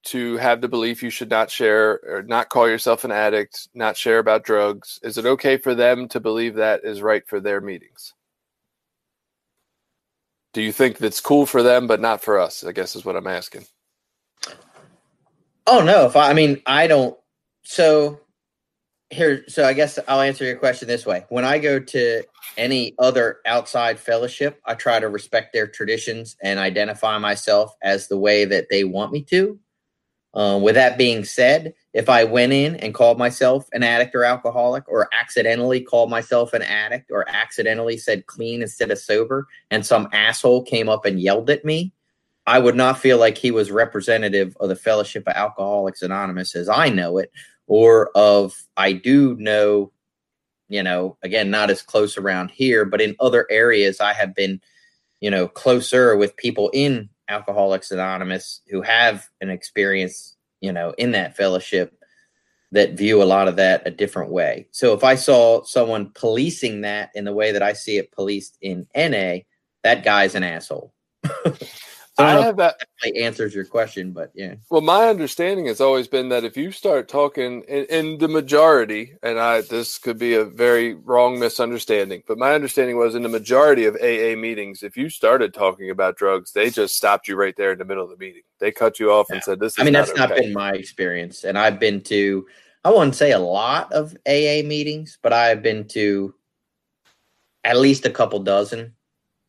to 0.06 0.38
have 0.38 0.62
the 0.62 0.68
belief 0.68 1.04
you 1.04 1.10
should 1.10 1.30
not 1.30 1.52
share 1.52 2.00
or 2.08 2.24
not 2.24 2.50
call 2.50 2.68
yourself 2.68 3.04
an 3.04 3.12
addict, 3.12 3.68
not 3.74 3.98
share 3.98 4.20
about 4.20 4.44
drugs? 4.44 5.00
Is 5.04 5.18
it 5.18 5.26
okay 5.26 5.58
for 5.58 5.76
them 5.76 6.08
to 6.10 6.20
believe 6.20 6.56
that 6.56 6.82
is 6.84 7.02
right 7.02 7.28
for 7.28 7.40
their 7.40 7.60
meetings? 7.60 8.14
Do 10.54 10.62
you 10.62 10.72
think 10.72 10.98
that's 10.98 11.22
cool 11.22 11.46
for 11.46 11.62
them 11.62 11.86
but 11.86 12.02
not 12.02 12.22
for 12.24 12.40
us? 12.40 12.64
I 12.64 12.72
guess 12.72 12.96
is 12.96 13.06
what 13.06 13.16
I'm 13.16 13.28
asking. 13.28 13.66
Oh 15.68 15.84
no, 15.84 16.06
if 16.06 16.16
I, 16.16 16.32
I 16.32 16.34
mean 16.34 16.62
I 16.66 16.88
don't 16.88 17.18
so 17.64 18.20
here 19.12 19.44
so 19.48 19.66
I 19.66 19.74
guess 19.74 19.98
I'll 20.08 20.22
answer 20.22 20.46
your 20.46 20.58
question 20.58 20.88
this 20.88 21.06
way. 21.06 21.26
When 21.30 21.46
I 21.46 21.58
go 21.58 21.80
to 21.80 22.24
any 22.58 22.94
other 23.00 23.40
outside 23.46 24.00
fellowship, 24.00 24.60
I 24.66 24.76
try 24.76 25.00
to 25.00 25.10
respect 25.10 25.54
their 25.54 25.68
traditions 25.68 26.36
and 26.42 26.60
identify 26.60 27.18
myself 27.18 27.76
as 27.82 28.08
the 28.08 28.18
way 28.18 28.46
that 28.46 28.68
they 28.70 28.84
want 28.84 29.12
me 29.12 29.24
to. 29.24 29.60
Um, 30.36 30.62
with 30.62 30.76
that 30.76 30.98
being 30.98 31.24
said, 31.24 31.74
if 31.94 32.08
I 32.08 32.24
went 32.24 32.54
in 32.54 32.76
and 32.76 32.94
called 32.94 33.18
myself 33.18 33.68
an 33.74 33.82
addict 33.82 34.14
or 34.14 34.24
alcoholic, 34.24 34.84
or 34.88 35.10
accidentally 35.12 35.82
called 35.82 36.12
myself 36.12 36.54
an 36.54 36.62
addict, 36.62 37.10
or 37.10 37.28
accidentally 37.28 37.98
said 37.98 38.28
clean 38.28 38.62
instead 38.62 38.92
of 38.92 39.00
sober, 39.00 39.48
and 39.72 39.84
some 39.84 40.08
asshole 40.14 40.64
came 40.64 40.88
up 40.88 41.06
and 41.06 41.20
yelled 41.20 41.50
at 41.50 41.66
me, 41.66 41.94
I 42.46 42.60
would 42.60 42.76
not 42.76 43.00
feel 43.00 43.18
like 43.18 43.40
he 43.40 43.50
was 43.50 43.72
representative 43.72 44.56
of 44.60 44.70
the 44.70 44.76
Fellowship 44.76 45.28
of 45.28 45.36
Alcoholics 45.36 46.04
Anonymous 46.04 46.56
as 46.56 46.70
I 46.70 46.90
know 46.90 47.18
it, 47.18 47.32
or 47.70 48.10
of 48.16 48.62
I 48.76 48.92
do 48.92 49.36
know, 49.38 49.92
you 50.68 50.84
know, 50.84 51.18
again, 51.24 51.50
not 51.50 51.70
as 51.70 51.82
close 51.82 52.18
around 52.18 52.52
here, 52.52 52.84
but 52.84 53.00
in 53.00 53.16
other 53.20 53.48
areas, 53.50 54.02
I 54.02 54.12
have 54.14 54.36
been, 54.36 54.60
you 55.22 55.32
know, 55.32 55.48
closer 55.48 56.18
with 56.18 56.36
people 56.36 56.70
in 56.74 57.10
Alcoholics 57.30 57.92
Anonymous 57.92 58.62
who 58.70 58.82
have 58.82 59.28
an 59.40 59.50
experience, 59.50 60.36
you 60.60 60.74
know, 60.74 60.94
in 60.98 61.12
that 61.12 61.38
fellowship 61.38 61.96
that 62.72 62.94
view 62.94 63.22
a 63.22 63.26
lot 63.26 63.48
of 63.48 63.56
that 63.56 63.88
a 63.88 63.92
different 63.92 64.32
way. 64.32 64.68
So 64.72 64.94
if 64.94 65.04
I 65.04 65.16
saw 65.16 65.64
someone 65.64 66.12
policing 66.14 66.82
that 66.82 67.12
in 67.16 67.24
the 67.24 67.34
way 67.34 67.52
that 67.52 67.64
I 67.64 67.74
see 67.74 67.98
it 67.98 68.12
policed 68.12 68.58
in 68.62 68.88
NA, 68.96 69.40
that 69.84 70.04
guy's 70.04 70.36
an 70.36 70.44
asshole. 70.44 70.94
So 72.20 72.26
I, 72.26 72.38
I 72.38 72.42
have 72.42 72.58
that, 72.58 72.76
that 73.02 73.16
answers 73.16 73.56
your 73.56 73.64
question, 73.64 74.12
but 74.12 74.30
yeah. 74.36 74.56
Well, 74.70 74.82
my 74.82 75.08
understanding 75.08 75.68
has 75.68 75.80
always 75.80 76.10
been 76.10 76.28
that 76.30 76.44
if 76.44 76.58
you 76.58 76.70
start 76.70 77.08
talking 77.08 77.62
in, 77.62 77.86
in, 77.86 78.18
the 78.18 78.28
majority, 78.28 79.14
and 79.24 79.40
I 79.40 79.62
this 79.62 79.98
could 79.98 80.20
be 80.20 80.34
a 80.34 80.44
very 80.44 80.96
wrong 80.96 81.40
misunderstanding, 81.40 82.24
but 82.28 82.38
my 82.38 82.54
understanding 82.54 82.98
was 82.98 83.16
in 83.16 83.24
the 83.24 83.30
majority 83.30 83.86
of 83.86 83.96
AA 83.96 84.36
meetings, 84.36 84.84
if 84.84 84.98
you 84.98 85.08
started 85.08 85.54
talking 85.54 85.92
about 85.92 86.18
drugs, 86.18 86.52
they 86.52 86.70
just 86.70 86.98
stopped 86.98 87.30
you 87.30 87.38
right 87.38 87.56
there 87.56 87.72
in 87.72 87.80
the 87.80 87.86
middle 87.86 88.04
of 88.04 88.10
the 88.10 88.18
meeting. 88.18 88.42
They 88.60 88.74
cut 88.74 89.00
you 89.00 89.14
off 89.14 89.28
yeah. 89.30 89.36
and 89.36 89.44
said, 89.46 89.62
"This." 89.62 89.80
I 89.80 89.86
mean, 89.86 89.94
not 89.94 90.08
that's 90.08 90.20
okay. 90.20 90.20
not 90.20 90.36
been 90.36 90.52
my 90.52 90.74
experience, 90.74 91.46
and 91.46 91.58
I've 91.58 91.80
been 91.80 92.02
to. 92.02 92.46
I 92.84 92.90
wouldn't 92.90 93.16
say 93.16 93.32
a 93.32 93.40
lot 93.40 93.94
of 93.94 94.14
AA 94.28 94.68
meetings, 94.68 95.18
but 95.22 95.32
I've 95.32 95.64
been 95.64 95.88
to 95.90 96.36
at 97.64 97.78
least 97.78 98.06
a 98.06 98.10
couple 98.10 98.40
dozen 98.40 98.94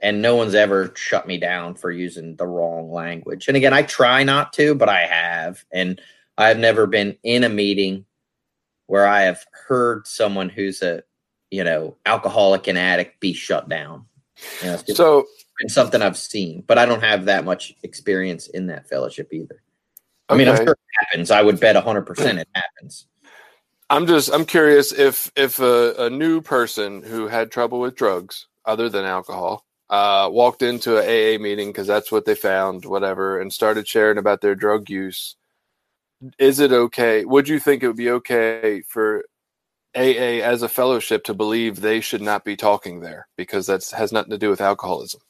and 0.01 0.23
no 0.23 0.37
one's 0.37 0.55
ever 0.55 0.93
shut 0.95 1.27
me 1.27 1.39
down 1.39 1.75
for 1.75 1.91
using 1.91 2.37
the 2.37 2.47
wrong 2.47 2.91
language. 2.91 3.49
And 3.49 3.57
again, 3.57 3.73
I 3.73 3.83
try 3.83 4.23
not 4.23 4.53
to, 4.55 4.75
but 4.75 4.89
I 4.89 5.01
have, 5.07 5.65
and 5.73 6.01
I've 6.39 6.59
never 6.59 6.87
been 6.87 7.17
in 7.23 7.45
a 7.45 7.49
meeting 7.49 8.07
where 8.87 9.07
I 9.07 9.23
have 9.23 9.45
heard 9.53 10.07
someone 10.07 10.49
who's 10.49 10.83
a 10.83 11.03
you 11.51 11.65
know 11.65 11.97
alcoholic 12.07 12.67
and 12.67 12.79
addict 12.79 13.21
be 13.21 13.33
shut 13.33 13.69
down. 13.69 14.07
You 14.63 14.69
know, 14.69 14.75
it's 14.75 14.97
So 14.97 15.27
been 15.59 15.69
something 15.69 16.01
I've 16.01 16.17
seen, 16.17 16.65
but 16.67 16.79
I 16.79 16.87
don't 16.87 17.03
have 17.03 17.27
that 17.27 17.45
much 17.45 17.75
experience 17.83 18.49
in 18.49 18.67
that 18.69 18.89
fellowship 18.89 19.33
either. 19.33 19.63
I 20.29 20.37
mean, 20.37 20.49
I'm 20.49 20.57
sure 20.57 20.73
it 20.73 20.79
happens. 21.01 21.31
I 21.31 21.43
would 21.43 21.59
bet 21.59 21.75
100% 21.75 22.39
it 22.39 22.49
happens. 22.55 23.07
I'm 23.91 24.07
just 24.07 24.33
I'm 24.33 24.45
curious 24.45 24.93
if 24.93 25.31
if 25.37 25.59
a, 25.59 25.95
a 25.99 26.11
new 26.11 26.41
person 26.41 27.03
who 27.03 27.27
had 27.27 27.51
trouble 27.51 27.81
with 27.81 27.97
drugs 27.97 28.47
other 28.65 28.89
than 28.89 29.05
alcohol 29.05 29.67
uh, 29.91 30.29
walked 30.33 30.63
into 30.63 30.97
a 30.97 31.35
AA 31.35 31.39
meeting 31.39 31.69
because 31.69 31.89
that's 31.89 32.13
what 32.13 32.25
they 32.25 32.37
found, 32.37 32.85
whatever, 32.85 33.41
and 33.41 33.53
started 33.53 33.87
sharing 33.87 34.19
about 34.19 34.41
their 34.41 34.55
drug 34.55 34.89
use. 34.89 35.37
Is 36.39 36.61
it 36.61 36.73
okay? 36.73 37.25
Would 37.25 37.49
you 37.49 37.59
think 37.59 37.83
it 37.83 37.89
would 37.89 37.97
be 37.97 38.11
okay 38.11 38.83
for 38.89 39.25
AA 39.97 40.41
as 40.43 40.63
a 40.63 40.69
fellowship 40.69 41.25
to 41.25 41.35
believe 41.35 41.81
they 41.81 42.01
should 42.01 42.23
not 42.23 42.45
be 42.45 42.57
talking 42.57 43.01
there 43.01 43.27
because 43.37 43.67
that's 43.67 43.91
has 43.91 44.13
nothing 44.13 44.31
to 44.31 44.39
do 44.39 44.49
with 44.49 44.61
alcoholism? 44.61 45.21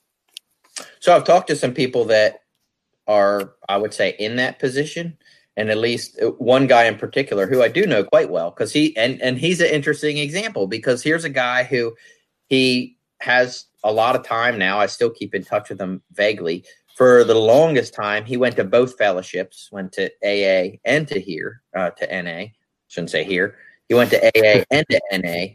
So 0.99 1.17
I've 1.17 1.25
talked 1.25 1.49
to 1.49 1.57
some 1.57 1.73
people 1.73 2.05
that 2.07 2.41
are, 3.07 3.55
I 3.69 3.79
would 3.79 3.95
say, 3.95 4.15
in 4.19 4.37
that 4.37 4.59
position, 4.59 5.17
and 5.57 5.71
at 5.71 5.79
least 5.79 6.21
uh, 6.21 6.33
one 6.33 6.67
guy 6.67 6.85
in 6.85 6.99
particular 6.99 7.47
who 7.47 7.63
I 7.63 7.69
do 7.69 7.87
know 7.87 8.05
quite 8.05 8.31
well 8.31 8.51
because 8.51 8.73
he 8.73 8.95
and 8.97 9.23
and 9.23 9.39
he's 9.39 9.61
an 9.61 9.69
interesting 9.69 10.19
example 10.19 10.67
because 10.67 11.03
here's 11.03 11.25
a 11.25 11.31
guy 11.31 11.65
who 11.65 11.95
he 12.49 12.99
has 13.21 13.67
a 13.85 13.93
lot 13.93 14.17
of 14.17 14.25
time 14.25 14.59
now. 14.59 14.79
I 14.79 14.87
still 14.87 15.11
keep 15.11 15.35
in 15.35 15.45
touch 15.45 15.71
with 15.71 15.81
him 15.81 16.03
vaguely. 16.13 16.65
For 16.97 17.25
the 17.25 17.35
longest 17.35 17.95
time, 17.95 18.25
he 18.25 18.37
went 18.37 18.57
to 18.57 18.65
both 18.65 18.99
fellowships, 18.99 19.71
went 19.73 19.93
to 19.93 20.11
AA 20.23 20.79
and 20.85 21.09
to 21.09 21.19
here, 21.19 21.63
uh, 21.75 21.91
to 21.91 22.23
NA. 22.23 22.47
Shouldn't 22.89 23.11
say 23.11 23.25
here. 23.25 23.57
He 23.89 23.95
went 23.95 24.11
to 24.11 24.27
AA 24.27 24.65
and 24.71 24.87
to 24.91 25.01
NA. 25.13 25.47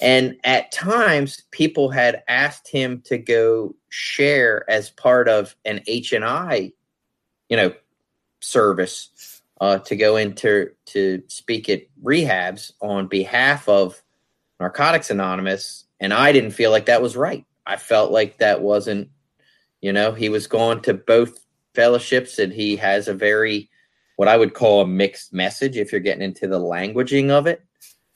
And 0.00 0.36
at 0.44 0.72
times, 0.72 1.42
people 1.50 1.90
had 1.90 2.22
asked 2.28 2.68
him 2.68 3.02
to 3.06 3.18
go 3.18 3.74
share 3.88 4.68
as 4.68 4.90
part 4.90 5.28
of 5.28 5.54
an 5.64 5.82
H 5.86 6.12
and 6.12 6.24
I, 6.24 6.72
you 7.48 7.56
know, 7.56 7.72
service 8.40 9.40
uh, 9.60 9.78
to 9.78 9.96
go 9.96 10.16
into 10.16 10.70
to 10.86 11.22
speak 11.28 11.68
at 11.68 11.82
rehabs 12.02 12.72
on 12.80 13.06
behalf 13.06 13.68
of 13.68 14.02
Narcotics 14.60 15.10
Anonymous, 15.10 15.84
and 16.00 16.12
I 16.12 16.32
didn't 16.32 16.52
feel 16.52 16.70
like 16.70 16.86
that 16.86 17.02
was 17.02 17.16
right. 17.16 17.44
I 17.66 17.76
felt 17.76 18.12
like 18.12 18.38
that 18.38 18.62
wasn't, 18.62 19.10
you 19.80 19.92
know, 19.92 20.12
he 20.12 20.28
was 20.28 20.46
going 20.46 20.80
to 20.82 20.94
both 20.94 21.38
fellowships, 21.74 22.38
and 22.38 22.52
he 22.52 22.76
has 22.76 23.08
a 23.08 23.14
very 23.14 23.70
what 24.16 24.28
I 24.28 24.36
would 24.36 24.54
call 24.54 24.80
a 24.80 24.86
mixed 24.86 25.32
message 25.32 25.76
if 25.76 25.92
you're 25.92 26.00
getting 26.00 26.24
into 26.24 26.48
the 26.48 26.58
languaging 26.58 27.30
of 27.30 27.46
it. 27.46 27.62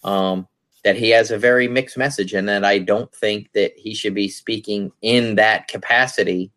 Um, 0.03 0.49
that 0.85 0.97
he 0.97 1.11
has 1.11 1.31
a 1.31 1.39
very 1.39 1.69
mixed 1.69 1.97
message 1.97 2.35
and 2.35 2.49
that 2.49 2.65
I 2.65 2.79
don't 2.79 3.13
think 3.15 3.53
that 3.53 3.73
he 3.77 3.95
should 3.95 4.15
be 4.15 4.29
speaking 4.29 4.91
in 5.01 5.37
that 5.37 5.69
capacity 5.69 6.51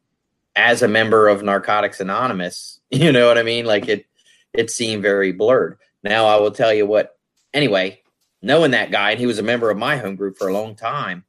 as 0.55 0.81
a 0.81 0.87
member 0.87 1.27
of 1.27 1.43
Narcotics 1.43 1.99
Anonymous. 1.99 2.79
You 2.91 3.11
know 3.11 3.27
what 3.27 3.37
I 3.37 3.43
mean? 3.43 3.65
Like 3.65 3.89
it 3.89 4.05
it 4.53 4.71
seemed 4.71 5.01
very 5.01 5.33
blurred. 5.33 5.77
Now 6.01 6.27
I 6.27 6.37
will 6.39 6.51
tell 6.51 6.73
you 6.73 6.85
what 6.85 7.17
anyway, 7.53 8.01
knowing 8.45 8.71
that 8.71 8.91
guy 8.91 9.11
and 9.11 9.19
he 9.19 9.25
was 9.25 9.39
a 9.39 9.43
member 9.43 9.71
of 9.71 9.77
my 9.77 9.97
home 9.97 10.15
group 10.15 10.37
for 10.37 10.47
a 10.47 10.53
long 10.53 10.75
time 10.75 11.25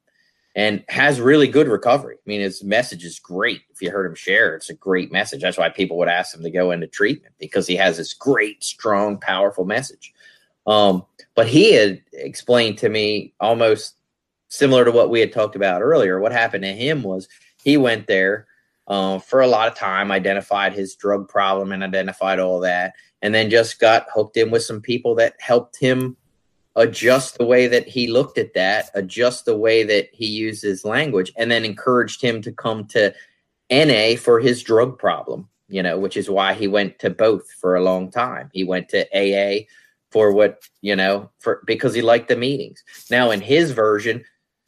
and 0.55 0.83
has 0.87 1.19
really 1.19 1.47
good 1.47 1.67
recovery. 1.67 2.15
I 2.15 2.29
mean 2.29 2.41
his 2.41 2.63
message 2.63 3.03
is 3.03 3.17
great. 3.17 3.61
If 3.71 3.81
you 3.81 3.89
heard 3.89 4.05
him 4.05 4.13
share, 4.13 4.55
it's 4.55 4.69
a 4.69 4.75
great 4.75 5.11
message. 5.11 5.41
That's 5.41 5.57
why 5.57 5.69
people 5.69 5.97
would 5.97 6.07
ask 6.07 6.35
him 6.35 6.43
to 6.43 6.51
go 6.51 6.69
into 6.69 6.85
treatment 6.85 7.33
because 7.39 7.65
he 7.65 7.75
has 7.75 7.97
this 7.97 8.13
great, 8.13 8.63
strong, 8.63 9.17
powerful 9.17 9.65
message. 9.65 10.13
Um, 10.67 11.05
but 11.33 11.47
he 11.47 11.73
had 11.73 12.01
explained 12.13 12.77
to 12.79 12.89
me 12.89 13.33
almost 13.39 13.95
similar 14.49 14.85
to 14.85 14.91
what 14.91 15.09
we 15.09 15.19
had 15.19 15.33
talked 15.33 15.55
about 15.55 15.81
earlier. 15.81 16.19
What 16.19 16.31
happened 16.31 16.65
to 16.65 16.73
him 16.73 17.01
was 17.01 17.27
he 17.63 17.77
went 17.77 18.05
there 18.05 18.45
uh, 18.87 19.17
for 19.17 19.41
a 19.41 19.47
lot 19.47 19.67
of 19.67 19.75
time, 19.75 20.11
identified 20.11 20.73
his 20.73 20.95
drug 20.95 21.27
problem 21.27 21.71
and 21.71 21.83
identified 21.83 22.39
all 22.39 22.59
that, 22.59 22.93
and 23.23 23.33
then 23.33 23.49
just 23.49 23.79
got 23.79 24.05
hooked 24.13 24.37
in 24.37 24.51
with 24.51 24.63
some 24.63 24.81
people 24.81 25.15
that 25.15 25.33
helped 25.39 25.77
him 25.79 26.15
adjust 26.77 27.37
the 27.37 27.45
way 27.45 27.67
that 27.67 27.87
he 27.87 28.07
looked 28.07 28.37
at 28.37 28.53
that, 28.53 28.89
adjust 28.93 29.45
the 29.45 29.57
way 29.57 29.83
that 29.83 30.07
he 30.13 30.25
used 30.25 30.63
his 30.63 30.85
language, 30.85 31.33
and 31.35 31.51
then 31.51 31.65
encouraged 31.65 32.21
him 32.21 32.41
to 32.43 32.51
come 32.51 32.85
to 32.85 33.13
NA 33.69 34.15
for 34.15 34.39
his 34.39 34.63
drug 34.63 34.97
problem, 34.97 35.49
you 35.67 35.83
know, 35.83 35.99
which 35.99 36.15
is 36.15 36.29
why 36.29 36.53
he 36.53 36.67
went 36.67 36.99
to 36.99 37.09
both 37.09 37.51
for 37.51 37.75
a 37.75 37.83
long 37.83 38.09
time. 38.09 38.49
He 38.53 38.63
went 38.63 38.87
to 38.89 39.05
AA 39.13 39.65
for 40.11 40.31
what 40.31 40.63
you 40.81 40.95
know 40.95 41.29
for 41.39 41.61
because 41.65 41.93
he 41.93 42.01
liked 42.01 42.27
the 42.27 42.35
meetings 42.35 42.83
now 43.11 43.31
in 43.31 43.41
his 43.41 43.71
version 43.71 44.23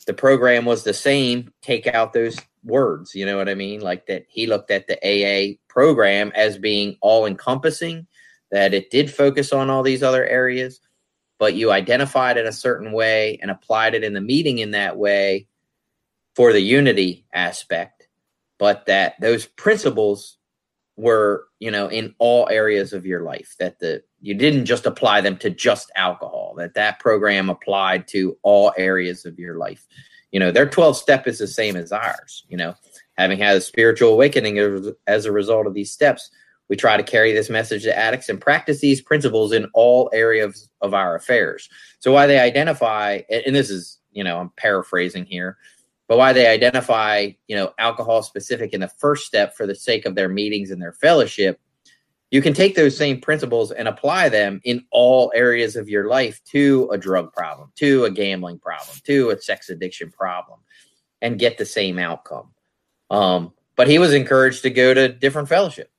the 0.06 0.14
program 0.14 0.66
was 0.66 0.84
the 0.84 0.94
same 0.94 1.52
take 1.62 1.88
out 1.88 2.14
those 2.14 2.38
words 2.64 3.16
you 3.16 3.26
know 3.26 3.38
what 3.38 3.50
i 3.50 3.56
mean 3.56 3.80
like 3.80 4.06
that 4.06 4.26
he 4.28 4.48
looked 4.48 4.70
at 4.70 4.88
the 4.88 4.98
aa 5.02 5.56
program 5.68 6.32
as 6.36 6.58
being 6.58 6.98
all 7.02 7.26
encompassing 7.26 8.06
that 8.52 8.74
it 8.74 8.90
did 8.90 9.12
focus 9.12 9.54
on 9.54 9.70
all 9.70 9.84
these 9.84 10.04
other 10.04 10.26
areas 10.26 10.82
but 11.40 11.56
you 11.56 11.72
identified 11.72 12.38
it 12.38 12.46
a 12.46 12.52
certain 12.52 12.92
way 12.92 13.40
and 13.42 13.50
applied 13.50 13.96
it 13.96 14.04
in 14.04 14.14
the 14.14 14.22
meeting 14.22 14.60
in 14.60 14.72
that 14.72 14.98
way 14.98 15.48
for 16.36 16.54
the 16.54 16.62
unity 16.62 17.26
aspect 17.34 18.08
but 18.60 18.86
that 18.86 19.16
those 19.20 19.48
principles 19.48 20.38
were 21.00 21.48
you 21.60 21.72
know 21.72 21.88
in 21.88 22.14
all 22.20 22.48
areas 22.52 22.94
of 22.94 23.06
your 23.06 23.24
life 23.24 23.56
that 23.58 23.80
the 23.80 24.04
you 24.22 24.34
didn't 24.34 24.66
just 24.66 24.86
apply 24.86 25.22
them 25.22 25.38
to 25.38 25.50
just 25.50 25.90
alcohol 25.96 26.54
that 26.58 26.74
that 26.74 27.00
program 27.00 27.50
applied 27.50 28.06
to 28.06 28.38
all 28.44 28.74
areas 28.78 29.26
of 29.26 29.40
your 29.40 29.56
life. 29.58 29.88
You 30.32 30.42
know 30.42 30.52
their 30.52 30.70
12 30.70 30.98
step 30.98 31.26
is 31.26 31.40
the 31.40 31.48
same 31.48 31.76
as 31.76 31.92
ours 31.92 32.44
you 32.50 32.58
know 32.58 32.76
having 33.18 33.40
had 33.40 33.56
a 33.56 33.62
spiritual 33.62 34.12
awakening 34.12 34.60
as- 34.60 34.92
as 35.08 35.26
a 35.26 35.32
result 35.32 35.66
of 35.66 35.74
these 35.74 35.92
steps 35.92 36.30
we 36.70 36.76
try 36.76 36.98
to 36.98 37.04
carry 37.04 37.34
this 37.34 37.50
message 37.50 37.84
to 37.84 37.98
addicts 37.98 38.30
and 38.30 38.40
practice 38.40 38.80
these 38.80 39.02
principles 39.02 39.52
in 39.52 39.68
all 39.74 40.10
areas 40.14 40.70
of 40.82 40.94
our 40.94 41.16
affairs. 41.16 41.68
So 42.00 42.12
why 42.12 42.28
they 42.28 42.40
identify 42.40 43.22
and 43.30 43.56
this 43.56 43.70
is 43.70 44.00
you 44.12 44.24
know 44.24 44.40
i'm 44.40 44.52
paraphrasing 44.58 45.26
here 45.26 45.58
but 46.08 46.18
why 46.18 46.34
they 46.34 46.48
identify 46.48 47.30
you 47.48 47.56
know 47.56 47.72
alcohol 47.78 48.24
specific 48.24 48.74
in 48.74 48.82
the 48.82 48.88
first 48.88 49.26
step 49.26 49.56
for 49.56 49.68
the 49.68 49.76
sake 49.76 50.06
of 50.06 50.16
their 50.16 50.30
meetings 50.30 50.72
and 50.72 50.82
their 50.82 50.94
fellowship 50.94 51.60
you 52.32 52.42
can 52.42 52.54
take 52.54 52.76
those 52.76 52.96
same 52.96 53.20
principles 53.20 53.72
and 53.72 53.88
apply 53.88 54.30
them 54.30 54.62
in 54.64 54.86
all 54.92 55.32
areas 55.36 55.76
of 55.76 55.90
your 55.90 56.08
life 56.08 56.42
to 56.46 56.90
a 56.92 56.98
drug 56.98 57.32
problem 57.34 57.72
to 57.76 58.06
a 58.06 58.12
gambling 58.12 58.60
problem 58.60 58.98
to 59.04 59.30
a 59.30 59.42
sex 59.42 59.70
addiction 59.70 60.12
problem 60.12 60.60
and 61.22 61.40
get 61.40 61.58
the 61.58 61.66
same 61.66 62.00
outcome. 62.00 62.50
Um, 63.10 63.54
but 63.76 63.88
he 63.88 64.00
was 64.00 64.14
encouraged 64.14 64.62
to 64.64 64.70
go 64.70 64.94
to 64.94 65.10
different 65.10 65.50
fellowship 65.50 65.92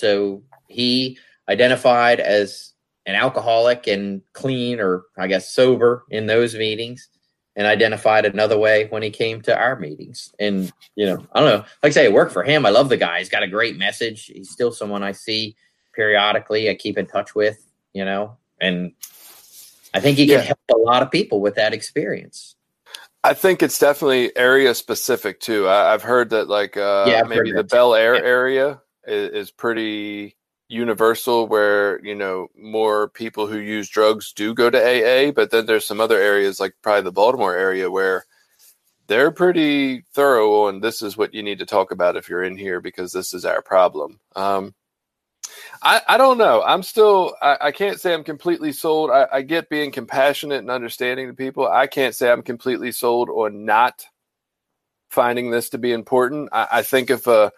so 0.00 0.42
he 0.66 1.18
identified 1.48 2.18
as 2.20 2.72
an 3.06 3.14
alcoholic 3.14 3.86
and 3.86 4.22
clean 4.32 4.80
or 4.80 5.04
i 5.18 5.26
guess 5.26 5.52
sober 5.52 6.04
in 6.10 6.26
those 6.26 6.54
meetings 6.54 7.08
and 7.56 7.66
identified 7.66 8.24
another 8.24 8.58
way 8.58 8.86
when 8.90 9.02
he 9.02 9.10
came 9.10 9.42
to 9.42 9.54
our 9.54 9.78
meetings. 9.78 10.32
And, 10.38 10.72
you 10.94 11.04
know, 11.06 11.26
I 11.32 11.40
don't 11.40 11.48
know, 11.48 11.64
like 11.82 11.90
I 11.90 11.90
say, 11.90 12.04
it 12.04 12.12
worked 12.12 12.32
for 12.32 12.42
him. 12.42 12.64
I 12.64 12.70
love 12.70 12.88
the 12.88 12.96
guy. 12.96 13.18
He's 13.18 13.28
got 13.28 13.42
a 13.42 13.48
great 13.48 13.76
message. 13.76 14.26
He's 14.26 14.50
still 14.50 14.72
someone 14.72 15.02
I 15.02 15.12
see 15.12 15.56
periodically, 15.92 16.70
I 16.70 16.74
keep 16.74 16.96
in 16.96 17.06
touch 17.06 17.34
with, 17.34 17.70
you 17.92 18.04
know, 18.04 18.38
and 18.60 18.92
I 19.92 20.00
think 20.00 20.16
he 20.16 20.26
can 20.26 20.36
Yeah. 20.36 20.42
help 20.44 20.60
a 20.72 20.78
lot 20.78 21.02
of 21.02 21.10
people 21.10 21.40
with 21.40 21.56
that 21.56 21.74
experience. 21.74 22.54
I 23.22 23.34
think 23.34 23.62
it's 23.62 23.78
definitely 23.78 24.34
area 24.36 24.72
specific 24.74 25.40
too. 25.40 25.66
I, 25.66 25.92
I've 25.92 26.02
heard 26.02 26.30
that 26.30 26.48
like 26.48 26.76
uh, 26.76 27.04
Yeah, 27.08 27.22
maybe 27.24 27.50
the 27.50 27.56
that 27.56 27.68
too. 27.68 27.76
Bel 27.76 27.94
Air 27.94 28.14
Yeah. 28.14 28.22
area 28.22 28.82
is, 29.10 29.30
is 29.32 29.50
pretty 29.50 30.36
universal, 30.68 31.46
where 31.48 32.04
you 32.04 32.14
know 32.14 32.48
more 32.56 33.08
people 33.08 33.46
who 33.46 33.58
use 33.58 33.88
drugs 33.88 34.32
do 34.32 34.54
go 34.54 34.70
to 34.70 34.78
AA. 34.78 35.32
But 35.32 35.50
then 35.50 35.66
there's 35.66 35.86
some 35.86 36.00
other 36.00 36.18
areas 36.18 36.60
like 36.60 36.74
probably 36.82 37.02
the 37.02 37.12
Baltimore 37.12 37.56
area 37.56 37.90
where 37.90 38.24
they're 39.10 39.32
pretty 39.32 40.04
thorough 40.12 40.68
on 40.68 40.80
this 40.80 41.02
is 41.02 41.16
what 41.16 41.34
you 41.34 41.42
need 41.42 41.58
to 41.58 41.66
talk 41.66 41.90
about 41.90 42.16
if 42.16 42.28
you're 42.28 42.44
in 42.44 42.56
here 42.56 42.80
because 42.80 43.10
this 43.10 43.34
is 43.34 43.44
our 43.44 43.60
problem. 43.60 44.20
Um, 44.36 44.72
I, 45.82 46.00
I 46.06 46.16
don't 46.16 46.38
know. 46.38 46.62
I'm 46.62 46.84
still, 46.84 47.34
I, 47.42 47.56
I 47.60 47.72
can't 47.72 47.98
say 47.98 48.14
I'm 48.14 48.22
completely 48.22 48.70
sold. 48.70 49.10
I, 49.10 49.26
I 49.32 49.42
get 49.42 49.68
being 49.68 49.90
compassionate 49.90 50.60
and 50.60 50.70
understanding 50.70 51.26
to 51.26 51.34
people. 51.34 51.66
I 51.66 51.88
can't 51.88 52.14
say 52.14 52.30
I'm 52.30 52.42
completely 52.42 52.92
sold 52.92 53.30
on 53.30 53.64
not 53.64 54.04
finding 55.10 55.50
this 55.50 55.70
to 55.70 55.78
be 55.78 55.92
important. 55.92 56.50
I, 56.52 56.68
I 56.70 56.82
think 56.82 57.10
if 57.10 57.26
a 57.26 57.50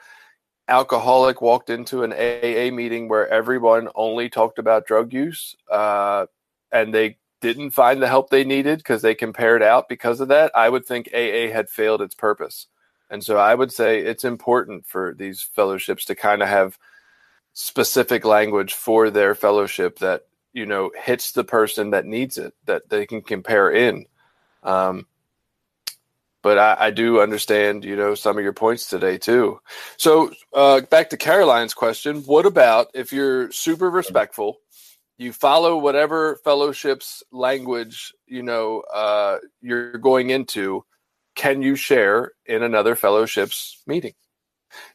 alcoholic 0.69 1.41
walked 1.41 1.71
into 1.71 2.03
an 2.03 2.13
AA 2.13 2.75
meeting 2.75 3.09
where 3.09 3.29
everyone 3.29 3.89
only 3.95 4.29
talked 4.29 4.59
about 4.59 4.87
drug 4.87 5.13
use 5.13 5.57
uh, 5.71 6.27
and 6.71 6.95
they 6.95 7.19
didn't 7.41 7.71
find 7.71 8.01
the 8.01 8.09
help 8.09 8.31
they 8.31 8.45
needed 8.45 8.79
because 8.79 9.03
they 9.03 9.15
compared 9.15 9.63
out 9.63 9.89
because 9.89 10.21
of 10.21 10.29
that, 10.29 10.53
I 10.55 10.69
would 10.69 10.87
think 10.87 11.09
AA 11.13 11.53
had 11.53 11.69
failed 11.69 12.01
its 12.01 12.15
purpose. 12.15 12.69
And 13.11 13.23
so 13.23 13.37
I 13.37 13.55
would 13.55 13.73
say 13.73 14.01
it's 14.01 14.25
important 14.25 14.87
for 14.87 15.13
these 15.13 15.43
fellowships 15.43 16.05
to 16.07 16.15
kind 16.15 16.43
of 16.43 16.49
have 16.49 16.79
specific 17.53 18.25
language 18.25 18.73
for 18.73 19.11
their 19.11 19.35
fellowship 19.35 19.99
that 19.99 20.23
you 20.55 20.65
know 20.65 20.91
hits 20.97 21.33
the 21.33 21.45
person 21.45 21.91
that 21.91 22.07
needs 22.07 22.39
it 22.39 22.55
that 22.65 22.89
they 22.89 23.05
can 23.05 23.21
compare 23.21 23.71
in 23.71 24.07
um, 24.63 25.07
but 26.43 26.59
I, 26.59 26.77
I, 26.87 26.91
do 26.91 27.21
understand 27.21 27.85
you 27.85 27.97
know 27.97 28.15
some 28.15 28.37
of 28.37 28.45
your 28.45 28.53
points 28.53 28.89
today 28.89 29.17
too. 29.19 29.61
So 29.97 30.33
uh, 30.53 30.83
back 30.83 31.11
to 31.11 31.17
caroline's 31.17 31.75
question 31.75 32.23
what 32.23 32.47
about 32.47 32.89
if 32.95 33.13
you're 33.13 33.51
super 33.53 33.91
respectful 33.91 34.59
you 35.19 35.33
follow 35.33 35.77
whatever 35.77 36.37
fellowship's 36.45 37.23
language 37.31 38.13
you 38.27 38.43
know 38.43 38.83
uh, 38.93 39.39
you're 39.61 39.99
going 39.99 40.31
into 40.31 40.85
can 41.35 41.63
you 41.63 41.77
share 41.77 42.33
in 42.45 42.63
another 42.63 42.95
fellowship's 42.95 43.83
meeting? 43.87 44.15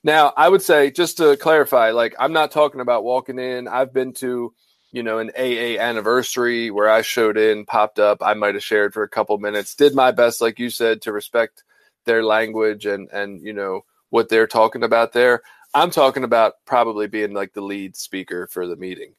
Now 0.03 0.33
i 0.35 0.49
would 0.49 0.61
say 0.61 0.91
just 0.91 1.17
to 1.17 1.37
clarify 1.37 1.91
like 1.91 2.15
i'm 2.19 2.33
not 2.33 2.51
talking 2.51 2.81
about 2.81 3.03
walking 3.03 3.39
in. 3.39 3.67
I've 3.67 3.93
been 3.93 4.13
to 4.13 4.53
you 4.97 5.03
know, 5.03 5.19
an 5.19 5.29
AA 5.37 5.79
anniversary 5.79 6.71
where 6.71 6.89
I 6.89 7.03
showed 7.03 7.37
in, 7.37 7.67
popped 7.67 7.99
up. 7.99 8.23
I 8.23 8.33
might 8.33 8.55
have 8.55 8.63
shared 8.63 8.95
for 8.95 9.03
a 9.03 9.07
couple 9.07 9.37
minutes, 9.37 9.75
did 9.75 9.93
my 9.93 10.09
best, 10.09 10.41
like 10.41 10.57
you 10.57 10.71
said, 10.71 11.03
to 11.03 11.11
respect 11.11 11.63
their 12.05 12.23
language 12.23 12.87
and 12.87 13.07
and 13.11 13.39
you 13.45 13.53
know 13.53 13.81
what 14.09 14.27
they're 14.27 14.47
talking 14.47 14.81
about 14.81 15.13
there. 15.13 15.43
I'm 15.75 15.91
talking 15.91 16.23
about 16.23 16.53
probably 16.65 17.05
being 17.05 17.33
like 17.33 17.53
the 17.53 17.61
lead 17.61 17.95
speaker 17.95 18.47
for 18.47 18.65
the 18.65 18.75
meeting. 18.75 19.13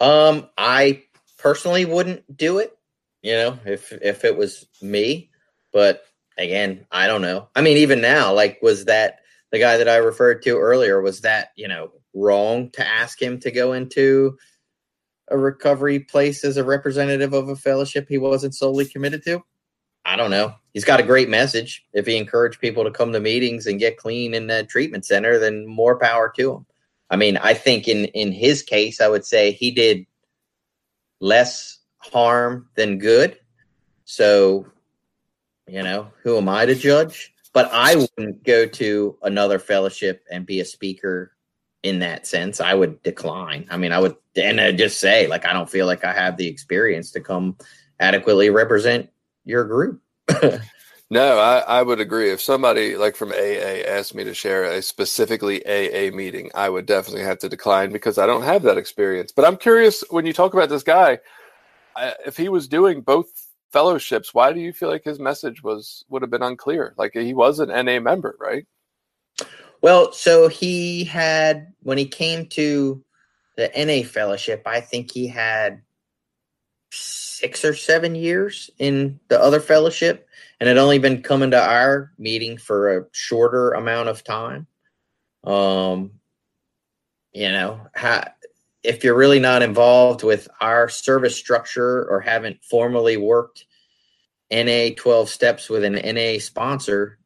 Um, 0.00 0.48
I 0.58 1.04
personally 1.38 1.84
wouldn't 1.84 2.36
do 2.36 2.58
it, 2.58 2.76
you 3.22 3.34
know, 3.34 3.56
if 3.64 3.92
if 3.92 4.24
it 4.24 4.36
was 4.36 4.66
me. 4.82 5.30
But 5.72 6.04
again, 6.36 6.86
I 6.90 7.06
don't 7.06 7.22
know. 7.22 7.50
I 7.54 7.60
mean, 7.60 7.76
even 7.76 8.00
now, 8.00 8.34
like, 8.34 8.58
was 8.62 8.86
that 8.86 9.20
the 9.52 9.60
guy 9.60 9.76
that 9.76 9.88
I 9.88 9.98
referred 9.98 10.42
to 10.42 10.58
earlier? 10.58 11.00
Was 11.00 11.20
that 11.20 11.52
you 11.54 11.68
know 11.68 11.92
wrong 12.14 12.70
to 12.72 12.86
ask 12.86 13.20
him 13.20 13.38
to 13.40 13.50
go 13.50 13.72
into 13.72 14.36
a 15.28 15.38
recovery 15.38 16.00
place 16.00 16.44
as 16.44 16.56
a 16.56 16.64
representative 16.64 17.32
of 17.32 17.48
a 17.48 17.56
fellowship 17.56 18.06
he 18.08 18.18
wasn't 18.18 18.54
solely 18.54 18.84
committed 18.84 19.22
to? 19.24 19.42
I 20.04 20.16
don't 20.16 20.30
know. 20.30 20.54
He's 20.72 20.84
got 20.84 21.00
a 21.00 21.04
great 21.04 21.28
message. 21.28 21.84
If 21.92 22.06
he 22.06 22.16
encouraged 22.16 22.60
people 22.60 22.84
to 22.84 22.90
come 22.90 23.12
to 23.12 23.20
meetings 23.20 23.66
and 23.66 23.78
get 23.78 23.96
clean 23.96 24.34
in 24.34 24.46
the 24.46 24.64
treatment 24.64 25.04
center, 25.04 25.38
then 25.38 25.66
more 25.66 25.98
power 25.98 26.32
to 26.36 26.54
him. 26.54 26.66
I 27.10 27.16
mean, 27.16 27.36
I 27.36 27.54
think 27.54 27.88
in 27.88 28.06
in 28.06 28.32
his 28.32 28.62
case, 28.62 29.00
I 29.00 29.08
would 29.08 29.24
say 29.24 29.52
he 29.52 29.70
did 29.70 30.06
less 31.20 31.78
harm 31.98 32.68
than 32.76 32.98
good. 32.98 33.38
So, 34.04 34.66
you 35.66 35.82
know, 35.82 36.08
who 36.22 36.36
am 36.38 36.48
I 36.48 36.66
to 36.66 36.74
judge? 36.74 37.32
But 37.52 37.68
I 37.72 37.96
wouldn't 37.96 38.44
go 38.44 38.66
to 38.66 39.18
another 39.22 39.58
fellowship 39.58 40.24
and 40.30 40.46
be 40.46 40.60
a 40.60 40.64
speaker 40.64 41.32
in 41.82 42.00
that 42.00 42.26
sense, 42.26 42.60
I 42.60 42.74
would 42.74 43.02
decline. 43.02 43.66
I 43.70 43.76
mean, 43.76 43.92
I 43.92 43.98
would, 43.98 44.16
and 44.36 44.60
I 44.60 44.72
just 44.72 45.00
say, 45.00 45.26
like, 45.26 45.46
I 45.46 45.52
don't 45.52 45.70
feel 45.70 45.86
like 45.86 46.04
I 46.04 46.12
have 46.12 46.36
the 46.36 46.46
experience 46.46 47.10
to 47.12 47.20
come 47.20 47.56
adequately 47.98 48.50
represent 48.50 49.10
your 49.44 49.64
group. 49.64 50.00
no, 51.10 51.38
I, 51.38 51.58
I 51.58 51.82
would 51.82 52.00
agree. 52.00 52.30
If 52.30 52.40
somebody 52.40 52.96
like 52.96 53.16
from 53.16 53.32
AA 53.32 53.82
asked 53.86 54.14
me 54.14 54.24
to 54.24 54.34
share 54.34 54.64
a 54.64 54.82
specifically 54.82 55.64
AA 55.66 56.14
meeting, 56.14 56.50
I 56.54 56.68
would 56.68 56.86
definitely 56.86 57.22
have 57.22 57.38
to 57.40 57.48
decline 57.48 57.92
because 57.92 58.18
I 58.18 58.26
don't 58.26 58.42
have 58.42 58.62
that 58.62 58.78
experience. 58.78 59.32
But 59.32 59.46
I'm 59.46 59.56
curious 59.56 60.04
when 60.10 60.26
you 60.26 60.32
talk 60.32 60.52
about 60.52 60.68
this 60.68 60.82
guy, 60.82 61.18
I, 61.96 62.14
if 62.26 62.36
he 62.36 62.48
was 62.48 62.68
doing 62.68 63.00
both 63.00 63.28
fellowships, 63.72 64.34
why 64.34 64.52
do 64.52 64.60
you 64.60 64.72
feel 64.72 64.88
like 64.88 65.04
his 65.04 65.18
message 65.18 65.62
was 65.62 66.04
would 66.08 66.22
have 66.22 66.30
been 66.30 66.42
unclear? 66.42 66.94
Like 66.96 67.12
he 67.14 67.34
was 67.34 67.58
an 67.58 67.68
NA 67.68 68.00
member, 68.00 68.36
right? 68.38 68.66
Well, 69.82 70.12
so 70.12 70.48
he 70.48 71.04
had 71.04 71.72
when 71.82 71.98
he 71.98 72.06
came 72.06 72.46
to 72.48 73.02
the 73.56 73.70
NA 73.76 74.06
fellowship, 74.06 74.62
I 74.66 74.80
think 74.80 75.10
he 75.10 75.26
had 75.26 75.82
six 76.90 77.64
or 77.64 77.74
seven 77.74 78.14
years 78.14 78.70
in 78.78 79.18
the 79.28 79.40
other 79.40 79.60
fellowship 79.60 80.28
and 80.58 80.68
had 80.68 80.76
only 80.76 80.98
been 80.98 81.22
coming 81.22 81.50
to 81.52 81.62
our 81.62 82.12
meeting 82.18 82.58
for 82.58 82.98
a 82.98 83.06
shorter 83.12 83.70
amount 83.70 84.08
of 84.08 84.22
time. 84.22 84.66
Um, 85.44 86.12
you 87.32 87.50
know, 87.50 87.80
how, 87.94 88.28
if 88.82 89.04
you're 89.04 89.16
really 89.16 89.40
not 89.40 89.62
involved 89.62 90.22
with 90.22 90.48
our 90.60 90.88
service 90.88 91.36
structure 91.36 92.04
or 92.10 92.20
haven't 92.20 92.62
formally 92.64 93.16
worked 93.16 93.64
NA 94.50 94.88
12 94.96 95.28
steps 95.28 95.70
with 95.70 95.84
an 95.84 95.94
NA 95.94 96.38
sponsor, 96.38 97.18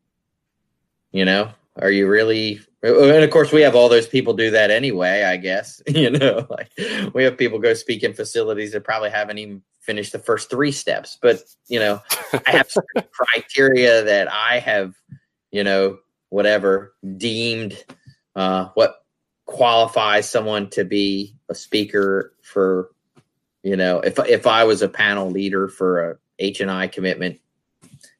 you 1.10 1.24
know, 1.24 1.50
are 1.80 1.90
you 1.90 2.06
really? 2.08 2.60
And 2.82 3.24
of 3.24 3.30
course, 3.30 3.50
we 3.52 3.62
have 3.62 3.74
all 3.74 3.88
those 3.88 4.06
people 4.06 4.34
do 4.34 4.50
that 4.52 4.70
anyway. 4.70 5.24
I 5.24 5.36
guess 5.36 5.82
you 5.88 6.10
know, 6.10 6.46
like 6.50 6.70
we 7.14 7.24
have 7.24 7.36
people 7.36 7.58
go 7.58 7.74
speak 7.74 8.02
in 8.02 8.14
facilities 8.14 8.72
that 8.72 8.84
probably 8.84 9.10
haven't 9.10 9.38
even 9.38 9.62
finished 9.80 10.12
the 10.12 10.18
first 10.18 10.50
three 10.50 10.72
steps. 10.72 11.18
But 11.20 11.42
you 11.66 11.80
know, 11.80 12.00
I 12.46 12.50
have 12.50 12.70
criteria 13.10 14.04
that 14.04 14.28
I 14.30 14.60
have, 14.60 14.94
you 15.50 15.64
know, 15.64 15.98
whatever 16.30 16.94
deemed 17.16 17.82
uh, 18.36 18.68
what 18.74 19.04
qualifies 19.46 20.28
someone 20.28 20.70
to 20.70 20.84
be 20.84 21.36
a 21.48 21.54
speaker 21.54 22.34
for. 22.42 22.90
You 23.62 23.76
know, 23.76 24.00
if 24.00 24.18
if 24.18 24.46
I 24.46 24.64
was 24.64 24.82
a 24.82 24.88
panel 24.88 25.30
leader 25.30 25.68
for 25.68 26.10
a 26.10 26.18
H 26.38 26.60
and 26.60 26.70
I 26.70 26.86
commitment, 26.86 27.40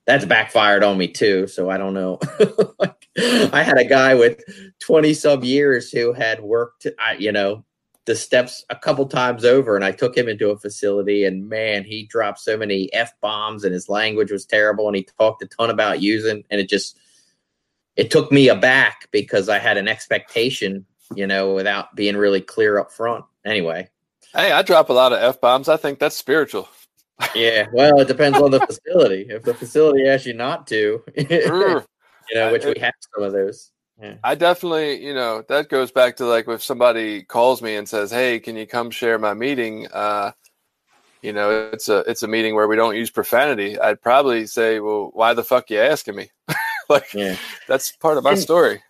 that's 0.06 0.24
backfired 0.24 0.84
on 0.84 0.98
me 0.98 1.08
too. 1.08 1.46
So 1.46 1.70
I 1.70 1.78
don't 1.78 1.94
know. 1.94 2.18
I 3.52 3.62
had 3.62 3.78
a 3.78 3.84
guy 3.84 4.14
with 4.14 4.42
20 4.80 5.14
some 5.14 5.44
years 5.44 5.90
who 5.90 6.12
had 6.12 6.40
worked, 6.40 6.86
I, 6.98 7.14
you 7.14 7.32
know, 7.32 7.64
the 8.06 8.14
steps 8.14 8.64
a 8.68 8.76
couple 8.76 9.06
times 9.06 9.44
over, 9.44 9.76
and 9.76 9.84
I 9.84 9.92
took 9.92 10.16
him 10.16 10.28
into 10.28 10.50
a 10.50 10.58
facility, 10.58 11.24
and 11.24 11.48
man, 11.48 11.84
he 11.84 12.04
dropped 12.04 12.38
so 12.38 12.56
many 12.56 12.92
f 12.92 13.12
bombs, 13.20 13.64
and 13.64 13.72
his 13.72 13.88
language 13.88 14.30
was 14.30 14.44
terrible, 14.44 14.86
and 14.86 14.96
he 14.96 15.06
talked 15.18 15.42
a 15.42 15.46
ton 15.46 15.70
about 15.70 16.02
using, 16.02 16.44
and 16.50 16.60
it 16.60 16.68
just 16.68 16.98
it 17.96 18.10
took 18.10 18.30
me 18.30 18.48
aback 18.48 19.08
because 19.10 19.48
I 19.48 19.58
had 19.58 19.78
an 19.78 19.88
expectation, 19.88 20.84
you 21.14 21.26
know, 21.26 21.54
without 21.54 21.94
being 21.94 22.16
really 22.16 22.40
clear 22.40 22.78
up 22.78 22.92
front. 22.92 23.24
Anyway, 23.44 23.88
hey, 24.34 24.52
I 24.52 24.62
drop 24.62 24.90
a 24.90 24.92
lot 24.92 25.12
of 25.12 25.22
f 25.22 25.40
bombs. 25.40 25.68
I 25.68 25.78
think 25.78 25.98
that's 25.98 26.16
spiritual. 26.16 26.68
Yeah, 27.34 27.66
well, 27.72 28.00
it 28.00 28.08
depends 28.08 28.38
on 28.38 28.50
the 28.50 28.60
facility. 28.60 29.26
If 29.28 29.42
the 29.42 29.54
facility 29.54 30.08
asks 30.08 30.26
you 30.26 30.34
not 30.34 30.66
to, 30.68 31.02
you 31.16 31.84
know, 32.34 32.52
which 32.52 32.64
we 32.64 32.74
have 32.80 32.94
some 33.14 33.24
of 33.24 33.32
those. 33.32 33.70
Yeah. 34.00 34.16
I 34.24 34.34
definitely, 34.34 35.04
you 35.04 35.14
know, 35.14 35.44
that 35.48 35.68
goes 35.68 35.92
back 35.92 36.16
to 36.16 36.26
like 36.26 36.48
if 36.48 36.62
somebody 36.62 37.22
calls 37.22 37.62
me 37.62 37.76
and 37.76 37.88
says, 37.88 38.10
"Hey, 38.10 38.40
can 38.40 38.56
you 38.56 38.66
come 38.66 38.90
share 38.90 39.18
my 39.18 39.34
meeting?" 39.34 39.86
Uh, 39.92 40.32
you 41.22 41.32
know, 41.32 41.70
it's 41.72 41.88
a 41.88 41.98
it's 42.00 42.24
a 42.24 42.28
meeting 42.28 42.54
where 42.54 42.66
we 42.66 42.76
don't 42.76 42.96
use 42.96 43.10
profanity. 43.10 43.78
I'd 43.78 44.02
probably 44.02 44.46
say, 44.46 44.80
"Well, 44.80 45.10
why 45.14 45.32
the 45.34 45.44
fuck 45.44 45.70
you 45.70 45.78
asking 45.78 46.16
me?" 46.16 46.30
like, 46.88 47.14
yeah. 47.14 47.36
that's 47.68 47.92
part 47.92 48.18
of 48.18 48.24
my 48.24 48.32
and, 48.32 48.38
story. 48.38 48.82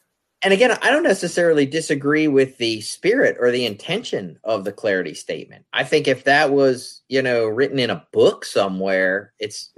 And 0.45 0.53
again, 0.53 0.77
I 0.83 0.91
don't 0.91 1.03
necessarily 1.03 1.65
disagree 1.65 2.29
with 2.29 2.59
the 2.59 2.83
spirit 2.83 3.39
or 3.41 3.51
the 3.51 3.65
intention 3.65 4.39
of 4.45 4.65
the 4.65 4.73
clarity 4.73 5.15
statement. 5.15 5.65
I 5.73 5.85
think 5.85 6.07
if 6.07 6.25
that 6.25 6.53
was, 6.53 7.01
you 7.09 7.23
know, 7.23 7.47
written 7.47 7.79
in 7.79 7.89
a 7.89 8.07
book 8.13 8.45
somewhere, 8.45 9.33
it's 9.39 9.71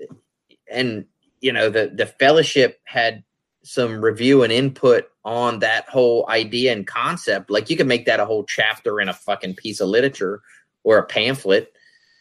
and 0.68 1.04
you 1.40 1.52
know 1.52 1.70
the 1.70 1.92
the 1.94 2.06
fellowship 2.06 2.80
had 2.84 3.22
some 3.62 4.00
review 4.04 4.42
and 4.42 4.52
input 4.52 5.08
on 5.24 5.60
that 5.60 5.88
whole 5.88 6.28
idea 6.28 6.72
and 6.72 6.86
concept, 6.86 7.48
like 7.48 7.70
you 7.70 7.76
could 7.76 7.86
make 7.86 8.06
that 8.06 8.20
a 8.20 8.24
whole 8.24 8.44
chapter 8.44 9.00
in 9.00 9.08
a 9.08 9.14
fucking 9.14 9.54
piece 9.54 9.80
of 9.80 9.88
literature 9.88 10.40
or 10.82 10.98
a 10.98 11.06
pamphlet. 11.06 11.72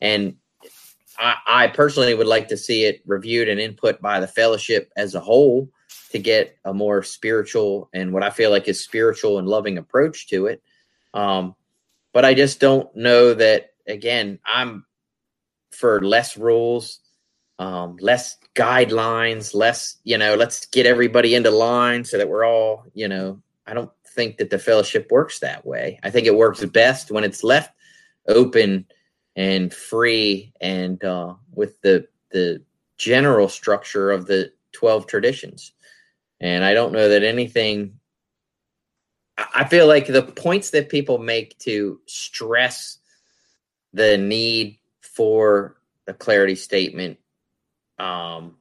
And 0.02 0.36
I, 1.18 1.36
I 1.48 1.68
personally 1.68 2.14
would 2.14 2.28
like 2.28 2.48
to 2.50 2.58
see 2.58 2.84
it 2.84 3.02
reviewed 3.08 3.50
and 3.50 3.60
input 3.60 4.02
by 4.02 4.20
the 4.20 4.28
fellowship 4.28 4.92
as 4.98 5.16
a 5.16 5.20
whole 5.20 5.70
to 6.12 6.20
get 6.20 6.58
a 6.64 6.74
more 6.74 7.04
spiritual 7.04 7.90
and 7.94 8.14
what 8.14 8.24
I 8.24 8.30
feel 8.30 8.52
like 8.52 8.68
is 8.68 8.84
spiritual 8.84 9.40
and 9.40 9.48
loving 9.48 9.78
approach 9.78 10.28
to 10.28 10.48
it. 10.48 10.62
Um, 11.14 11.56
but 12.14 12.26
I 12.26 12.34
just 12.34 12.60
don't 12.60 12.94
know 12.96 13.34
that 13.34 13.72
again, 13.88 14.40
I'm 14.46 14.86
for 15.72 16.02
less 16.02 16.38
rules, 16.38 17.00
um, 17.60 17.98
less 18.00 18.38
guidelines, 18.56 19.54
less, 19.54 19.98
you 20.04 20.18
know, 20.18 20.36
let's 20.36 20.66
get 20.68 20.86
everybody 20.86 21.36
into 21.36 21.52
line 21.52 22.04
so 22.04 22.18
that 22.18 22.30
we're 22.30 22.46
all, 22.46 22.86
you 22.94 23.08
know, 23.08 23.42
I 23.68 23.74
don't 23.74 23.92
think 24.08 24.38
that 24.38 24.50
the 24.50 24.60
fellowship 24.60 25.12
works 25.12 25.40
that 25.40 25.66
way. 25.66 26.00
I 26.04 26.10
think 26.10 26.28
it 26.28 26.36
works 26.36 26.64
best 26.66 27.12
when 27.12 27.24
it's 27.24 27.44
left 27.44 27.74
open 28.28 28.86
and 29.36 29.74
free 29.74 30.54
and 30.62 31.04
uh, 31.04 31.34
with 31.54 31.82
the 31.82 32.08
the 32.32 32.62
general 32.98 33.50
structure 33.50 34.12
of 34.12 34.26
the 34.26 34.52
12 34.72 35.08
traditions. 35.08 35.74
And 36.40 36.64
I 36.64 36.74
don't 36.74 36.94
know 36.94 37.10
that 37.10 37.24
anything 37.24 38.00
I 39.38 39.66
feel 39.66 39.88
like 39.88 40.08
the 40.08 40.22
points 40.22 40.70
that 40.72 40.90
people 40.90 41.18
make 41.18 41.58
to 41.60 42.00
stress 42.06 43.00
the 43.94 44.18
need 44.18 44.80
for 45.02 45.78
the 46.06 46.14
clarity 46.14 46.56
statement 46.56 47.18
um, 48.00 48.56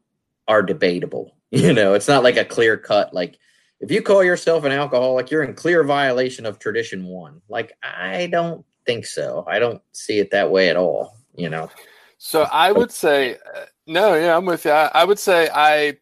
are 0.49 0.63
debatable. 0.63 1.33
You 1.55 1.73
know, 1.73 1.95
it's 1.95 2.09
not 2.09 2.25
like 2.25 2.37
a 2.37 2.45
clear 2.45 2.77
cut, 2.77 3.15
like 3.15 3.39
if 3.79 3.91
you 3.91 4.03
call 4.03 4.25
yourself 4.25 4.65
an 4.65 4.73
alcoholic, 4.73 5.31
you're 5.31 5.45
in 5.45 5.55
clear 5.55 5.85
violation 5.85 6.47
of 6.47 6.59
tradition 6.59 7.05
one. 7.05 7.43
Like, 7.49 7.73
I 7.81 8.27
don't 8.27 8.65
think 8.87 9.07
so. 9.07 9.45
I 9.47 9.59
don't 9.59 9.83
see 9.93 10.19
it 10.19 10.31
that 10.31 10.51
way 10.51 10.69
at 10.69 10.77
all. 10.77 11.17
You 11.37 11.51
know. 11.51 11.71
So 12.19 12.43
I 12.43 12.73
would 12.73 12.91
say, 12.91 13.35
uh, 13.35 13.67
no, 13.87 14.15
yeah, 14.15 14.37
I'm 14.37 14.47
with 14.47 14.65
you. 14.65 14.71
I, 14.71 14.91
I 14.95 15.05
would 15.05 15.19
say 15.19 15.49
I, 15.55 15.99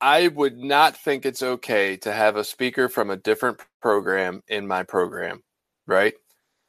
I 0.00 0.28
would 0.28 0.58
not 0.58 0.96
think 0.96 1.26
it's 1.26 1.42
okay 1.42 1.96
to 1.98 2.12
have 2.12 2.36
a 2.36 2.44
speaker 2.44 2.88
from 2.88 3.10
a 3.10 3.16
different 3.16 3.60
program 3.82 4.42
in 4.48 4.66
my 4.66 4.82
program, 4.82 5.42
right? 5.86 6.14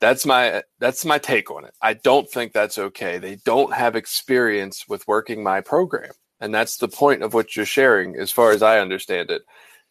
That's 0.01 0.25
my 0.25 0.63
that's 0.79 1.05
my 1.05 1.17
take 1.19 1.51
on 1.51 1.65
it. 1.65 1.73
I 1.81 1.93
don't 1.93 2.29
think 2.29 2.53
that's 2.53 2.77
okay. 2.77 3.19
They 3.19 3.35
don't 3.45 3.73
have 3.73 3.95
experience 3.95 4.85
with 4.87 5.07
working 5.07 5.43
my 5.43 5.61
program, 5.61 6.11
and 6.39 6.53
that's 6.53 6.77
the 6.77 6.87
point 6.87 7.23
of 7.23 7.33
what 7.33 7.55
you're 7.55 7.65
sharing, 7.65 8.15
as 8.17 8.31
far 8.31 8.51
as 8.51 8.63
I 8.63 8.79
understand 8.79 9.29
it. 9.31 9.43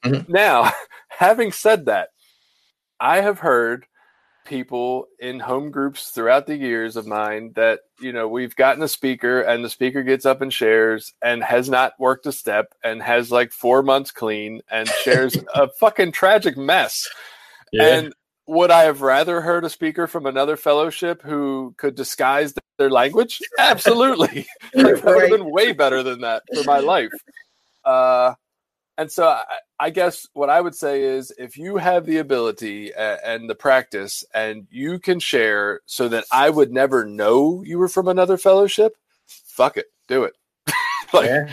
Mhm. 0.04 0.28
Now, 0.28 0.72
having 1.08 1.52
said 1.52 1.86
that, 1.86 2.10
I 3.00 3.20
have 3.22 3.38
heard 3.40 3.86
people 4.44 5.06
in 5.18 5.38
home 5.38 5.70
groups 5.70 6.10
throughout 6.10 6.46
the 6.46 6.56
years 6.56 6.96
of 6.96 7.06
mine 7.06 7.52
that 7.54 7.80
you 8.00 8.12
know 8.12 8.26
we've 8.26 8.56
gotten 8.56 8.82
a 8.82 8.88
speaker 8.88 9.40
and 9.40 9.64
the 9.64 9.70
speaker 9.70 10.02
gets 10.02 10.26
up 10.26 10.40
and 10.40 10.52
shares 10.52 11.12
and 11.22 11.42
has 11.42 11.68
not 11.68 11.92
worked 11.98 12.26
a 12.26 12.32
step 12.32 12.72
and 12.82 13.02
has 13.02 13.30
like 13.30 13.52
four 13.52 13.82
months 13.82 14.10
clean 14.10 14.60
and 14.70 14.88
shares 14.88 15.36
a 15.54 15.68
fucking 15.68 16.10
tragic 16.10 16.56
mess 16.56 17.06
and 17.78 18.12
would 18.50 18.72
I 18.72 18.82
have 18.82 19.00
rather 19.00 19.40
heard 19.40 19.64
a 19.64 19.70
speaker 19.70 20.08
from 20.08 20.26
another 20.26 20.56
fellowship 20.56 21.22
who 21.22 21.72
could 21.78 21.94
disguise 21.94 22.52
their 22.78 22.90
language? 22.90 23.38
Absolutely. 23.58 24.46
like, 24.74 24.84
that 25.02 25.04
would 25.04 25.22
have 25.22 25.30
been 25.30 25.50
way 25.50 25.72
better 25.72 26.02
than 26.02 26.22
that 26.22 26.42
for 26.52 26.64
my 26.64 26.80
life. 26.80 27.12
Uh, 27.84 28.34
and 29.00 29.10
so 29.10 29.28
I, 29.28 29.44
I 29.78 29.88
guess 29.88 30.28
what 30.34 30.50
I 30.50 30.60
would 30.60 30.74
say 30.74 31.02
is 31.02 31.32
if 31.38 31.56
you 31.56 31.78
have 31.78 32.04
the 32.04 32.18
ability 32.18 32.92
and 32.94 33.48
the 33.48 33.54
practice 33.54 34.24
and 34.34 34.66
you 34.70 34.98
can 34.98 35.20
share 35.20 35.80
so 35.86 36.06
that 36.08 36.26
I 36.30 36.50
would 36.50 36.70
never 36.70 37.06
know 37.06 37.62
you 37.64 37.78
were 37.78 37.88
from 37.88 38.08
another 38.08 38.36
fellowship, 38.36 38.92
fuck 39.26 39.78
it, 39.78 39.86
do 40.06 40.24
it. 40.24 40.34
like, 41.14 41.30
yeah. 41.30 41.50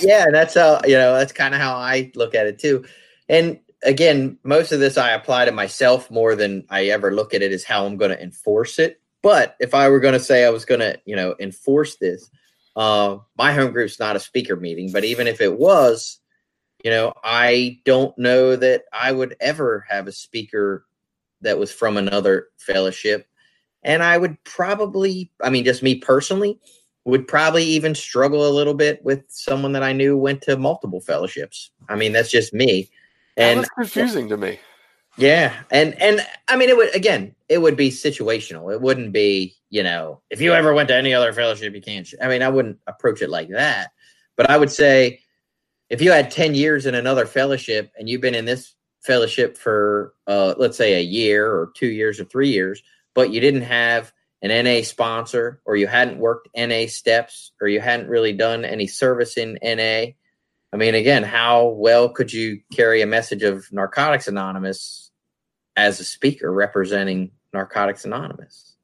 Yeah, 0.00 0.26
that's 0.30 0.54
how 0.54 0.80
you 0.84 0.94
know. 0.94 1.18
That's 1.18 1.32
kind 1.32 1.52
of 1.52 1.60
how 1.60 1.74
I 1.74 2.12
look 2.14 2.36
at 2.36 2.46
it 2.46 2.60
too. 2.60 2.84
And 3.28 3.58
again, 3.82 4.38
most 4.44 4.70
of 4.70 4.78
this 4.78 4.96
I 4.96 5.10
apply 5.10 5.46
to 5.46 5.52
myself 5.52 6.10
more 6.12 6.36
than 6.36 6.64
I 6.70 6.86
ever 6.86 7.12
look 7.12 7.34
at 7.34 7.42
it 7.42 7.50
as 7.50 7.64
how 7.64 7.86
I'm 7.86 7.96
going 7.96 8.12
to 8.12 8.22
enforce 8.22 8.78
it. 8.78 9.00
But 9.20 9.56
if 9.58 9.74
I 9.74 9.88
were 9.88 10.00
going 10.00 10.14
to 10.14 10.20
say 10.20 10.44
I 10.44 10.50
was 10.50 10.64
going 10.64 10.80
to, 10.80 10.98
you 11.06 11.16
know, 11.16 11.34
enforce 11.40 11.96
this, 11.96 12.30
uh, 12.76 13.18
my 13.36 13.52
home 13.52 13.72
group's 13.72 13.98
not 13.98 14.16
a 14.16 14.20
speaker 14.20 14.54
meeting. 14.54 14.92
But 14.92 15.04
even 15.04 15.26
if 15.26 15.40
it 15.40 15.58
was, 15.58 16.20
you 16.84 16.90
know, 16.90 17.14
I 17.24 17.80
don't 17.84 18.16
know 18.18 18.56
that 18.56 18.84
I 18.92 19.10
would 19.10 19.36
ever 19.40 19.86
have 19.88 20.06
a 20.06 20.12
speaker 20.12 20.84
that 21.40 21.58
was 21.58 21.72
from 21.72 21.96
another 21.96 22.48
fellowship. 22.58 23.26
And 23.82 24.02
I 24.02 24.18
would 24.18 24.42
probably, 24.44 25.30
I 25.42 25.48
mean, 25.48 25.64
just 25.64 25.82
me 25.82 25.96
personally, 25.96 26.60
would 27.06 27.26
probably 27.26 27.64
even 27.64 27.94
struggle 27.94 28.46
a 28.46 28.52
little 28.52 28.74
bit 28.74 29.02
with 29.02 29.22
someone 29.28 29.72
that 29.72 29.82
I 29.82 29.92
knew 29.92 30.16
went 30.16 30.42
to 30.42 30.56
multiple 30.58 31.00
fellowships. 31.00 31.70
I 31.88 31.96
mean, 31.96 32.12
that's 32.12 32.30
just 32.30 32.52
me. 32.52 32.90
And 33.36 33.60
was 33.60 33.68
confusing 33.70 34.28
to 34.28 34.36
me. 34.36 34.60
yeah, 35.18 35.54
and 35.70 36.00
and 36.00 36.24
I 36.48 36.56
mean, 36.56 36.68
it 36.68 36.76
would 36.76 36.94
again, 36.94 37.34
it 37.48 37.58
would 37.58 37.76
be 37.76 37.90
situational. 37.90 38.72
It 38.72 38.80
wouldn't 38.80 39.12
be, 39.12 39.56
you 39.70 39.82
know, 39.82 40.20
if 40.30 40.40
you 40.40 40.54
ever 40.54 40.72
went 40.72 40.88
to 40.88 40.94
any 40.94 41.12
other 41.12 41.32
fellowship, 41.32 41.74
you 41.74 41.82
can't. 41.82 42.08
I 42.22 42.28
mean, 42.28 42.42
I 42.42 42.48
wouldn't 42.48 42.78
approach 42.86 43.22
it 43.22 43.30
like 43.30 43.48
that. 43.50 43.90
But 44.36 44.48
I 44.48 44.56
would 44.56 44.70
say, 44.70 45.20
if 45.94 46.02
you 46.02 46.10
had 46.10 46.28
ten 46.28 46.56
years 46.56 46.86
in 46.86 46.96
another 46.96 47.24
fellowship 47.24 47.92
and 47.96 48.08
you've 48.08 48.20
been 48.20 48.34
in 48.34 48.46
this 48.46 48.74
fellowship 49.00 49.56
for, 49.56 50.12
uh, 50.26 50.54
let's 50.58 50.76
say, 50.76 50.94
a 50.94 51.00
year 51.00 51.46
or 51.46 51.70
two 51.76 51.86
years 51.86 52.18
or 52.18 52.24
three 52.24 52.48
years, 52.48 52.82
but 53.14 53.30
you 53.30 53.40
didn't 53.40 53.62
have 53.62 54.12
an 54.42 54.64
NA 54.64 54.82
sponsor, 54.82 55.60
or 55.64 55.76
you 55.76 55.86
hadn't 55.86 56.18
worked 56.18 56.48
NA 56.56 56.86
steps, 56.86 57.52
or 57.60 57.68
you 57.68 57.80
hadn't 57.80 58.08
really 58.08 58.32
done 58.32 58.64
any 58.64 58.88
service 58.88 59.36
in 59.36 59.56
NA. 59.62 60.12
I 60.72 60.76
mean, 60.76 60.96
again, 60.96 61.22
how 61.22 61.68
well 61.68 62.08
could 62.08 62.32
you 62.32 62.60
carry 62.72 63.00
a 63.00 63.06
message 63.06 63.44
of 63.44 63.70
Narcotics 63.72 64.26
Anonymous 64.26 65.12
as 65.76 66.00
a 66.00 66.04
speaker 66.04 66.52
representing 66.52 67.30
Narcotics 67.52 68.04
Anonymous? 68.04 68.74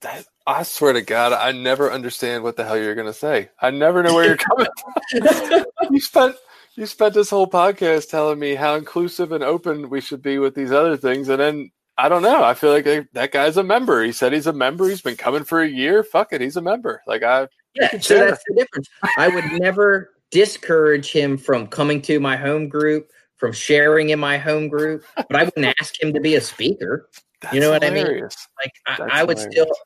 That, 0.00 0.24
I 0.46 0.62
swear 0.62 0.94
to 0.94 1.02
God, 1.02 1.32
I 1.32 1.52
never 1.52 1.92
understand 1.92 2.42
what 2.42 2.56
the 2.56 2.64
hell 2.64 2.78
you're 2.78 2.94
going 2.94 3.06
to 3.06 3.12
say. 3.12 3.50
I 3.60 3.70
never 3.70 4.02
know 4.02 4.14
where 4.14 4.26
you're 4.26 4.36
coming. 4.36 4.66
you 5.90 6.00
spent 6.00 6.36
you 6.76 6.86
spent 6.86 7.14
this 7.14 7.30
whole 7.30 7.46
podcast 7.46 8.10
telling 8.10 8.38
me 8.38 8.54
how 8.54 8.74
inclusive 8.74 9.32
and 9.32 9.42
open 9.42 9.88
we 9.88 10.00
should 10.00 10.22
be 10.22 10.38
with 10.38 10.54
these 10.54 10.72
other 10.72 10.96
things, 10.96 11.28
and 11.28 11.40
then 11.40 11.70
I 11.98 12.08
don't 12.08 12.22
know. 12.22 12.44
I 12.44 12.54
feel 12.54 12.70
like 12.70 12.86
I, 12.86 13.06
that 13.14 13.32
guy's 13.32 13.56
a 13.56 13.62
member. 13.62 14.02
He 14.02 14.12
said 14.12 14.32
he's 14.32 14.46
a 14.46 14.52
member. 14.52 14.88
He's 14.88 15.00
been 15.00 15.16
coming 15.16 15.44
for 15.44 15.62
a 15.62 15.68
year. 15.68 16.04
Fuck 16.04 16.32
it, 16.32 16.40
he's 16.40 16.56
a 16.56 16.62
member. 16.62 17.02
Like 17.06 17.22
I, 17.22 17.48
Yeah, 17.74 17.98
so 17.98 18.18
that's 18.18 18.44
the 18.48 18.54
difference. 18.54 18.88
I 19.16 19.28
would 19.28 19.60
never 19.60 20.10
discourage 20.30 21.10
him 21.10 21.38
from 21.38 21.66
coming 21.66 22.02
to 22.02 22.20
my 22.20 22.36
home 22.36 22.68
group, 22.68 23.10
from 23.36 23.52
sharing 23.52 24.10
in 24.10 24.18
my 24.18 24.36
home 24.36 24.68
group, 24.68 25.04
but 25.16 25.34
I 25.34 25.44
wouldn't 25.44 25.74
ask 25.80 26.00
him 26.00 26.12
to 26.12 26.20
be 26.20 26.34
a 26.34 26.40
speaker. 26.40 27.08
that's 27.40 27.54
You 27.54 27.60
know 27.60 27.70
what 27.70 27.84
I 27.84 27.90
mean? 27.90 28.22
Like 28.22 28.72
I, 28.86 29.20
I 29.20 29.24
would 29.24 29.38
hilarious. 29.38 29.54
still. 29.54 29.76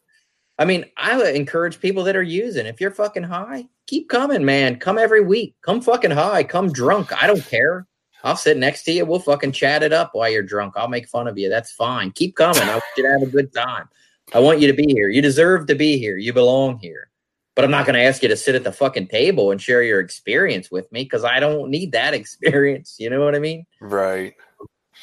I 0.60 0.66
mean, 0.66 0.84
I 0.98 1.16
would 1.16 1.34
encourage 1.34 1.80
people 1.80 2.04
that 2.04 2.16
are 2.16 2.22
using. 2.22 2.66
If 2.66 2.82
you're 2.82 2.90
fucking 2.90 3.22
high, 3.22 3.66
keep 3.86 4.10
coming, 4.10 4.44
man. 4.44 4.76
Come 4.76 4.98
every 4.98 5.22
week. 5.22 5.54
Come 5.62 5.80
fucking 5.80 6.10
high. 6.10 6.44
Come 6.44 6.70
drunk. 6.70 7.10
I 7.20 7.26
don't 7.26 7.44
care. 7.46 7.86
I'll 8.24 8.36
sit 8.36 8.58
next 8.58 8.82
to 8.82 8.92
you. 8.92 9.06
We'll 9.06 9.20
fucking 9.20 9.52
chat 9.52 9.82
it 9.82 9.94
up 9.94 10.10
while 10.12 10.28
you're 10.28 10.42
drunk. 10.42 10.74
I'll 10.76 10.86
make 10.86 11.08
fun 11.08 11.26
of 11.26 11.38
you. 11.38 11.48
That's 11.48 11.72
fine. 11.72 12.10
Keep 12.10 12.36
coming. 12.36 12.62
I 12.62 12.74
want 12.74 12.84
you 12.94 13.04
to 13.04 13.10
have 13.10 13.22
a 13.22 13.30
good 13.30 13.54
time. 13.54 13.88
I 14.34 14.40
want 14.40 14.60
you 14.60 14.66
to 14.66 14.74
be 14.74 14.92
here. 14.92 15.08
You 15.08 15.22
deserve 15.22 15.66
to 15.68 15.74
be 15.74 15.96
here. 15.96 16.18
You 16.18 16.34
belong 16.34 16.78
here. 16.78 17.08
But 17.56 17.64
I'm 17.64 17.70
not 17.70 17.86
going 17.86 17.94
to 17.94 18.04
ask 18.04 18.22
you 18.22 18.28
to 18.28 18.36
sit 18.36 18.54
at 18.54 18.62
the 18.62 18.70
fucking 18.70 19.08
table 19.08 19.52
and 19.52 19.62
share 19.62 19.82
your 19.82 20.00
experience 20.00 20.70
with 20.70 20.92
me 20.92 21.04
because 21.04 21.24
I 21.24 21.40
don't 21.40 21.70
need 21.70 21.92
that 21.92 22.12
experience. 22.20 22.96
You 22.98 23.08
know 23.08 23.24
what 23.24 23.34
I 23.34 23.38
mean? 23.38 23.64
Right. 23.80 24.34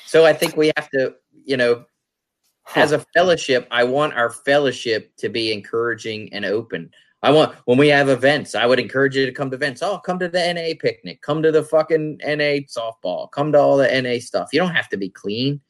So 0.05 0.23
I 0.23 0.33
think 0.33 0.55
we 0.55 0.71
have 0.77 0.87
to, 0.91 1.15
you 1.45 1.57
know, 1.57 1.85
as 2.75 2.91
a 2.91 3.05
fellowship, 3.13 3.67
I 3.71 3.83
want 3.83 4.13
our 4.13 4.29
fellowship 4.29 5.15
to 5.17 5.29
be 5.29 5.51
encouraging 5.51 6.31
and 6.33 6.45
open. 6.45 6.91
I 7.23 7.31
want 7.31 7.55
when 7.65 7.77
we 7.77 7.87
have 7.87 8.09
events, 8.09 8.55
I 8.55 8.65
would 8.65 8.79
encourage 8.79 9.15
you 9.15 9.25
to 9.25 9.31
come 9.31 9.49
to 9.49 9.55
events. 9.55 9.81
Oh, 9.81 9.97
come 9.97 10.19
to 10.19 10.29
the 10.29 10.53
NA 10.53 10.75
picnic, 10.79 11.21
come 11.21 11.41
to 11.41 11.51
the 11.51 11.63
fucking 11.63 12.19
NA 12.23 12.61
softball, 12.67 13.31
come 13.31 13.51
to 13.51 13.59
all 13.59 13.77
the 13.77 14.01
NA 14.01 14.19
stuff. 14.19 14.49
You 14.53 14.59
don't 14.59 14.75
have 14.75 14.89
to 14.89 14.97
be 14.97 15.09
clean. 15.09 15.61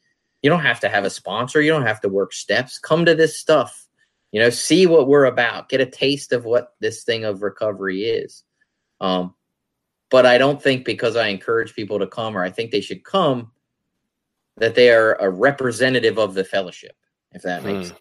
You 0.42 0.50
don't 0.50 0.60
have 0.60 0.80
to 0.80 0.88
have 0.88 1.04
a 1.04 1.10
sponsor. 1.10 1.62
You 1.62 1.70
don't 1.70 1.86
have 1.86 2.00
to 2.02 2.08
work 2.08 2.32
steps. 2.32 2.78
Come 2.78 3.04
to 3.06 3.14
this 3.14 3.38
stuff. 3.38 3.86
You 4.30 4.40
know, 4.40 4.50
see 4.50 4.86
what 4.86 5.08
we're 5.08 5.24
about. 5.24 5.68
Get 5.68 5.80
a 5.80 5.86
taste 5.86 6.32
of 6.32 6.44
what 6.44 6.74
this 6.80 7.02
thing 7.02 7.24
of 7.24 7.42
recovery 7.42 8.02
is. 8.02 8.44
Um, 9.00 9.34
but 10.10 10.26
I 10.26 10.38
don't 10.38 10.62
think 10.62 10.84
because 10.84 11.16
I 11.16 11.28
encourage 11.28 11.74
people 11.74 11.98
to 11.98 12.06
come 12.06 12.36
or 12.36 12.44
I 12.44 12.50
think 12.50 12.70
they 12.70 12.80
should 12.80 13.04
come 13.04 13.52
that 14.58 14.74
they 14.74 14.90
are 14.90 15.14
a 15.20 15.30
representative 15.30 16.18
of 16.18 16.34
the 16.34 16.44
fellowship, 16.44 16.96
if 17.32 17.42
that 17.42 17.64
makes 17.64 17.88
Hmm. 17.88 17.94
sense. 17.94 18.00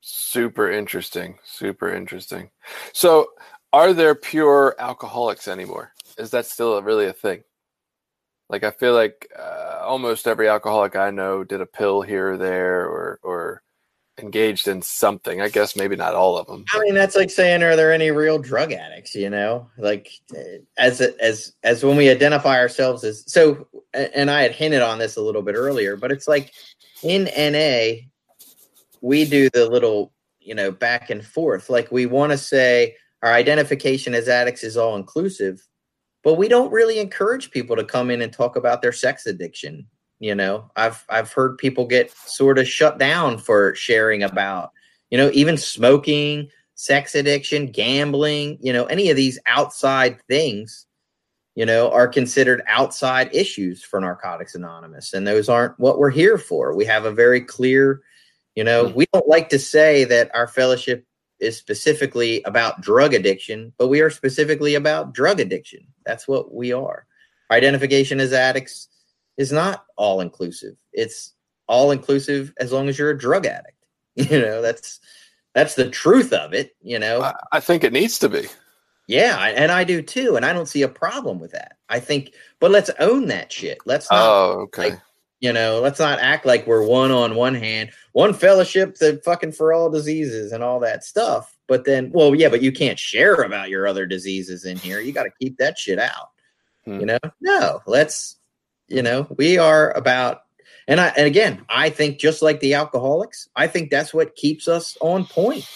Super 0.00 0.70
interesting. 0.70 1.38
Super 1.44 1.92
interesting. 1.92 2.50
So, 2.92 3.32
are 3.72 3.92
there 3.92 4.14
pure 4.14 4.74
alcoholics 4.78 5.48
anymore? 5.48 5.92
Is 6.18 6.30
that 6.30 6.46
still 6.46 6.80
really 6.82 7.06
a 7.06 7.12
thing? 7.12 7.42
Like, 8.48 8.62
I 8.62 8.70
feel 8.70 8.94
like 8.94 9.28
uh, 9.36 9.80
almost 9.82 10.28
every 10.28 10.48
alcoholic 10.48 10.94
I 10.96 11.10
know 11.10 11.42
did 11.44 11.60
a 11.60 11.66
pill 11.66 12.02
here 12.02 12.32
or 12.32 12.36
there, 12.36 12.86
or 12.86 13.18
or 13.22 13.62
engaged 14.18 14.68
in 14.68 14.82
something. 14.82 15.40
I 15.40 15.48
guess 15.48 15.76
maybe 15.76 15.96
not 15.96 16.14
all 16.14 16.38
of 16.38 16.46
them. 16.46 16.64
I 16.72 16.80
mean, 16.80 16.94
that's 16.94 17.16
like 17.16 17.30
saying, 17.30 17.62
are 17.62 17.76
there 17.76 17.92
any 17.92 18.10
real 18.10 18.38
drug 18.38 18.72
addicts? 18.72 19.14
You 19.14 19.30
know, 19.30 19.68
like 19.78 20.10
as 20.78 21.00
as 21.00 21.54
as 21.62 21.84
when 21.84 21.96
we 21.96 22.10
identify 22.10 22.58
ourselves 22.58 23.04
as 23.04 23.24
so. 23.26 23.66
And 23.92 24.30
I 24.30 24.42
had 24.42 24.52
hinted 24.52 24.82
on 24.82 24.98
this 24.98 25.16
a 25.16 25.22
little 25.22 25.42
bit 25.42 25.54
earlier, 25.54 25.96
but 25.96 26.12
it's 26.12 26.28
like 26.28 26.52
in 27.02 27.24
NA, 27.24 28.02
we 29.00 29.24
do 29.24 29.48
the 29.50 29.68
little 29.68 30.12
you 30.40 30.54
know 30.54 30.70
back 30.70 31.10
and 31.10 31.24
forth. 31.24 31.70
Like 31.70 31.90
we 31.90 32.06
want 32.06 32.32
to 32.32 32.38
say 32.38 32.96
our 33.22 33.32
identification 33.32 34.14
as 34.14 34.28
addicts 34.28 34.64
is 34.64 34.76
all 34.76 34.96
inclusive, 34.96 35.66
but 36.22 36.34
we 36.34 36.48
don't 36.48 36.72
really 36.72 36.98
encourage 36.98 37.50
people 37.50 37.76
to 37.76 37.84
come 37.84 38.10
in 38.10 38.22
and 38.22 38.32
talk 38.32 38.56
about 38.56 38.82
their 38.82 38.92
sex 38.92 39.26
addiction. 39.26 39.86
You 40.18 40.34
know, 40.34 40.70
I've 40.76 41.04
I've 41.08 41.32
heard 41.32 41.58
people 41.58 41.86
get 41.86 42.10
sort 42.10 42.58
of 42.58 42.66
shut 42.66 42.98
down 42.98 43.38
for 43.38 43.74
sharing 43.74 44.22
about 44.22 44.72
you 45.10 45.18
know, 45.18 45.30
even 45.32 45.56
smoking, 45.56 46.48
sex 46.74 47.14
addiction, 47.14 47.66
gambling, 47.66 48.58
you 48.60 48.72
know, 48.72 48.86
any 48.86 49.10
of 49.10 49.16
these 49.16 49.38
outside 49.46 50.20
things, 50.28 50.86
you 51.54 51.64
know, 51.64 51.90
are 51.90 52.08
considered 52.08 52.62
outside 52.66 53.30
issues 53.32 53.82
for 53.82 54.00
Narcotics 54.00 54.54
Anonymous. 54.54 55.14
And 55.14 55.26
those 55.26 55.48
aren't 55.48 55.78
what 55.78 55.98
we're 55.98 56.10
here 56.10 56.38
for. 56.38 56.74
We 56.74 56.84
have 56.86 57.04
a 57.04 57.12
very 57.12 57.40
clear, 57.40 58.02
you 58.54 58.64
know, 58.64 58.86
Mhm. 58.86 58.94
we 58.94 59.06
don't 59.12 59.28
like 59.28 59.48
to 59.50 59.58
say 59.58 60.04
that 60.04 60.30
our 60.34 60.46
fellowship 60.48 61.04
is 61.38 61.56
specifically 61.56 62.42
about 62.42 62.80
drug 62.80 63.14
addiction, 63.14 63.72
but 63.78 63.88
we 63.88 64.00
are 64.00 64.10
specifically 64.10 64.74
about 64.74 65.14
drug 65.14 65.38
addiction. 65.38 65.86
That's 66.04 66.26
what 66.26 66.52
we 66.52 66.72
are. 66.72 67.06
Our 67.50 67.56
identification 67.56 68.20
as 68.20 68.32
addicts 68.32 68.88
is 69.36 69.52
not 69.52 69.84
all 69.96 70.20
inclusive. 70.20 70.74
It's 70.92 71.32
all 71.68 71.90
inclusive 71.90 72.52
as 72.58 72.72
long 72.72 72.88
as 72.88 72.98
you're 72.98 73.10
a 73.10 73.18
drug 73.18 73.44
addict 73.46 73.76
You 74.16 74.40
know, 74.40 74.62
that's 74.62 75.00
that's 75.54 75.74
the 75.74 75.90
truth 75.90 76.32
of 76.32 76.52
it. 76.52 76.76
You 76.82 76.98
know, 76.98 77.22
I, 77.22 77.34
I 77.52 77.60
think 77.60 77.82
it 77.84 77.92
needs 77.92 78.18
to 78.20 78.28
be. 78.28 78.46
yeah, 79.08 79.36
I- 79.38 79.50
and 79.50 79.72
I 79.72 79.84
do 79.84 80.02
too, 80.02 80.36
and 80.36 80.44
I 80.44 80.52
don't 80.52 80.66
see 80.68 80.82
a 80.82 80.88
problem 80.88 81.38
with 81.40 81.52
that. 81.52 81.76
I 81.88 81.98
think, 82.00 82.32
but 82.60 82.70
let's 82.70 82.90
own 82.98 83.26
that 83.28 83.52
shit. 83.52 83.78
Let's 83.86 84.10
not 84.10 84.20
Oh, 84.22 84.60
okay. 84.62 84.90
like- 84.90 85.00
you 85.40 85.52
know, 85.52 85.80
let's 85.82 85.98
not 86.00 86.18
act 86.18 86.46
like 86.46 86.66
we're 86.66 86.86
one 86.86 87.10
on 87.10 87.34
one 87.34 87.54
hand, 87.54 87.90
one 88.12 88.32
fellowship 88.32 88.94
that 88.96 89.22
fucking 89.22 89.52
for 89.52 89.70
all 89.70 89.90
diseases 89.90 90.50
and 90.50 90.64
all 90.64 90.80
that 90.80 91.04
stuff. 91.04 91.54
But 91.68 91.84
then, 91.84 92.10
well, 92.14 92.34
yeah, 92.34 92.48
but 92.48 92.62
you 92.62 92.72
can't 92.72 92.98
share 92.98 93.34
about 93.34 93.68
your 93.68 93.86
other 93.86 94.06
diseases 94.06 94.64
in 94.64 94.78
here. 94.78 94.98
You 94.98 95.12
got 95.12 95.24
to 95.24 95.30
keep 95.38 95.58
that 95.58 95.76
shit 95.76 95.98
out. 95.98 96.30
Hmm. 96.86 97.00
You 97.00 97.06
know, 97.06 97.18
no, 97.42 97.80
let's, 97.86 98.36
you 98.88 99.02
know, 99.02 99.26
we 99.36 99.58
are 99.58 99.92
about, 99.92 100.42
and 100.88 101.00
I, 101.00 101.08
and 101.16 101.26
again, 101.26 101.64
I 101.68 101.90
think 101.90 102.18
just 102.18 102.42
like 102.42 102.60
the 102.60 102.74
alcoholics, 102.74 103.48
I 103.56 103.66
think 103.66 103.90
that's 103.90 104.14
what 104.14 104.36
keeps 104.36 104.68
us 104.68 104.96
on 105.00 105.24
point. 105.24 105.68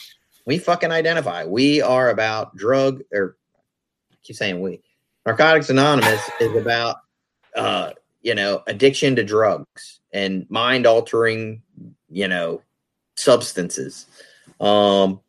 We 0.46 0.58
fucking 0.58 0.92
identify. 0.92 1.44
We 1.44 1.82
are 1.82 2.10
about 2.10 2.56
drug 2.56 3.02
or 3.12 3.36
I 4.12 4.16
keep 4.22 4.36
saying 4.36 4.60
we. 4.60 4.82
Narcotics 5.26 5.70
Anonymous 5.70 6.28
is 6.40 6.56
about 6.56 6.96
uh 7.56 7.90
you 8.22 8.34
know 8.34 8.62
addiction 8.66 9.16
to 9.16 9.24
drugs 9.24 10.00
and 10.12 10.46
mind 10.50 10.86
altering 10.86 11.62
you 12.08 12.28
know 12.28 12.62
substances 13.16 14.06
um 14.60 15.20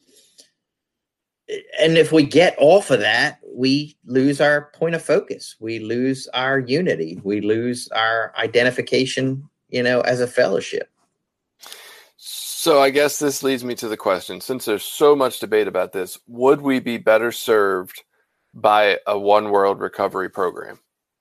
and 1.79 1.97
if 1.97 2.11
we 2.11 2.23
get 2.23 2.55
off 2.59 2.91
of 2.91 2.99
that 2.99 3.39
we 3.53 3.97
lose 4.05 4.39
our 4.39 4.71
point 4.73 4.95
of 4.95 5.01
focus. 5.01 5.55
We 5.59 5.79
lose 5.79 6.27
our 6.33 6.59
unity. 6.59 7.19
We 7.23 7.41
lose 7.41 7.87
our 7.89 8.33
identification 8.37 9.49
you 9.69 9.83
know 9.83 10.01
as 10.01 10.21
a 10.21 10.27
fellowship. 10.27 10.89
So 12.17 12.79
I 12.79 12.91
guess 12.91 13.17
this 13.17 13.41
leads 13.41 13.63
me 13.63 13.73
to 13.75 13.87
the 13.87 13.97
question. 13.97 14.39
Since 14.39 14.65
there's 14.65 14.83
so 14.83 15.15
much 15.15 15.39
debate 15.39 15.67
about 15.67 15.93
this, 15.93 16.19
would 16.27 16.61
we 16.61 16.79
be 16.79 16.97
better 16.97 17.31
served 17.31 18.03
by 18.53 18.99
a 19.07 19.17
one 19.17 19.49
world 19.49 19.79
recovery 19.79 20.29
program? 20.29 20.79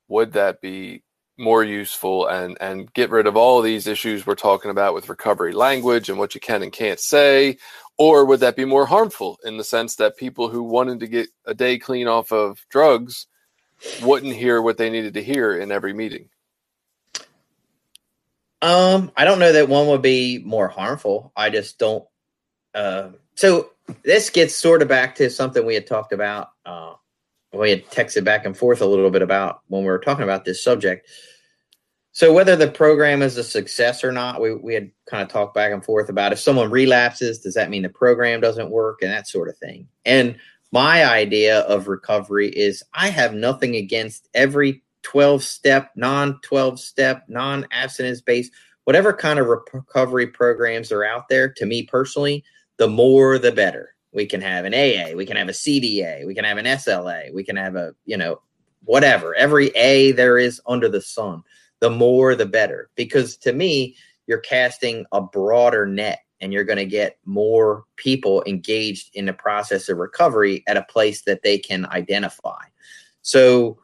Would 0.09 0.33
that 0.33 0.61
be 0.61 1.03
more 1.39 1.65
useful 1.65 2.27
and 2.27 2.59
and 2.61 2.93
get 2.93 3.09
rid 3.09 3.27
of 3.27 3.37
all 3.37 3.63
these 3.63 3.87
issues 3.87 4.27
we're 4.27 4.35
talking 4.35 4.71
about 4.71 4.93
with 4.93 5.09
recovery 5.09 5.53
language 5.53 6.11
and 6.11 6.19
what 6.19 6.35
you 6.35 6.41
can 6.41 6.63
and 6.63 6.71
can't 6.71 7.01
say 7.01 7.57
or 8.01 8.25
would 8.25 8.41
that 8.41 8.57
be 8.57 8.65
more 8.65 8.87
harmful 8.87 9.39
in 9.45 9.59
the 9.59 9.63
sense 9.63 9.97
that 9.97 10.17
people 10.17 10.49
who 10.49 10.63
wanted 10.63 11.01
to 11.01 11.07
get 11.07 11.29
a 11.45 11.53
day 11.53 11.79
clean 11.79 12.09
off 12.09 12.33
of 12.33 12.65
drugs 12.71 13.27
wouldn't 14.03 14.35
hear 14.35 14.63
what 14.63 14.79
they 14.79 14.89
needed 14.89 15.13
to 15.13 15.23
hear 15.23 15.59
in 15.59 15.71
every 15.71 15.93
meeting? 15.93 16.31
Um, 18.63 19.13
I 19.19 19.27
don't 19.27 19.39
know 19.39 19.53
that 19.53 19.69
one 19.69 19.87
would 19.89 20.01
be 20.01 20.39
more 20.39 20.67
harmful. 20.67 21.31
I 21.37 21.51
just 21.51 21.79
don't. 21.79 22.03
Uh, 22.75 23.11
so 23.35 23.73
this 24.03 24.31
gets 24.31 24.55
sort 24.55 24.81
of 24.81 24.89
back 24.89 25.15
to 25.17 25.29
something 25.29 25.67
we 25.67 25.75
had 25.75 25.87
talked 25.87 26.15
about. 26.15 26.53
Uh, 26.65 26.95
we 27.53 27.69
had 27.69 27.85
texted 27.91 28.25
back 28.25 28.47
and 28.47 28.57
forth 28.57 28.81
a 28.81 28.87
little 28.87 29.11
bit 29.11 29.21
about 29.21 29.61
when 29.69 29.83
we 29.83 29.89
were 29.89 29.99
talking 29.99 30.25
about 30.25 30.47
this 30.47 30.65
subject. 30.65 31.07
So 32.13 32.33
whether 32.33 32.57
the 32.57 32.71
program 32.71 33.23
is 33.23 33.37
a 33.37 33.45
success 33.45 34.03
or 34.03 34.11
not, 34.11 34.41
we 34.41 34.55
we 34.55 34.75
had 34.75 34.91
kind 35.09 35.23
of 35.23 35.29
talked 35.29 35.55
back 35.55 35.73
and 35.73 35.85
forth 35.85 36.09
about 36.09 36.33
if 36.33 36.41
someone 36.41 36.71
relapses, 36.71 37.41
does 37.41 37.55
that 37.55 37.71
mean 37.71 37.83
the 37.83 37.89
program 37.89 38.41
doesn't 38.41 38.71
work 38.71 39.03
and 39.03 39.13
that 39.13 39.29
sort 39.29 39.49
of 39.49 39.57
thing. 39.59 39.87
And 40.05 40.37
my 40.73 41.05
idea 41.05 41.61
of 41.61 41.89
recovery 41.89 42.49
is 42.49 42.83
I 42.95 43.09
have 43.09 43.35
nothing 43.35 43.77
against 43.77 44.29
every 44.35 44.83
12 45.03 45.43
step, 45.43 45.91
non 45.97 46.41
12 46.43 46.81
step, 46.81 47.25
non 47.29 47.67
abstinence 47.71 48.21
based, 48.21 48.53
whatever 48.85 49.13
kind 49.13 49.39
of 49.39 49.47
recovery 49.47 50.27
programs 50.27 50.93
are 50.93 51.05
out 51.05 51.29
there. 51.29 51.49
To 51.49 51.67
me 51.67 51.85
personally, 51.85 52.45
the 52.77 52.89
more 52.89 53.39
the 53.39 53.53
better. 53.53 53.95
We 54.13 54.27
can 54.27 54.41
have 54.41 54.65
an 54.65 54.75
AA, 54.75 55.15
we 55.15 55.25
can 55.25 55.37
have 55.37 55.49
a 55.49 55.53
CDA, 55.53 56.27
we 56.27 56.35
can 56.35 56.45
have 56.45 56.59
an 56.59 56.67
SLA, 56.67 57.33
we 57.33 57.45
can 57.45 57.55
have 57.55 57.77
a, 57.77 57.95
you 58.05 58.17
know, 58.17 58.41
whatever, 58.85 59.37
every 59.37 59.69
A 59.77 60.11
there 60.13 60.37
is 60.37 60.61
under 60.67 60.89
the 60.89 61.01
sun. 61.01 61.45
The 61.81 61.91
more 61.91 62.35
the 62.35 62.47
better. 62.47 62.91
Because 62.95 63.37
to 63.39 63.53
me, 63.53 63.97
you're 64.27 64.39
casting 64.39 65.07
a 65.13 65.21
broader 65.21 65.87
net 65.87 66.21
and 66.41 66.53
you're 66.53 66.65
going 66.65 66.79
to 66.79 66.87
get 66.87 67.19
more 67.25 67.85
people 67.97 68.43
engaged 68.47 69.11
in 69.15 69.27
the 69.27 69.33
process 69.33 69.89
of 69.89 69.99
recovery 69.99 70.63
at 70.67 70.77
a 70.77 70.83
place 70.83 71.23
that 71.23 71.43
they 71.43 71.59
can 71.59 71.87
identify. 71.87 72.63
So, 73.23 73.79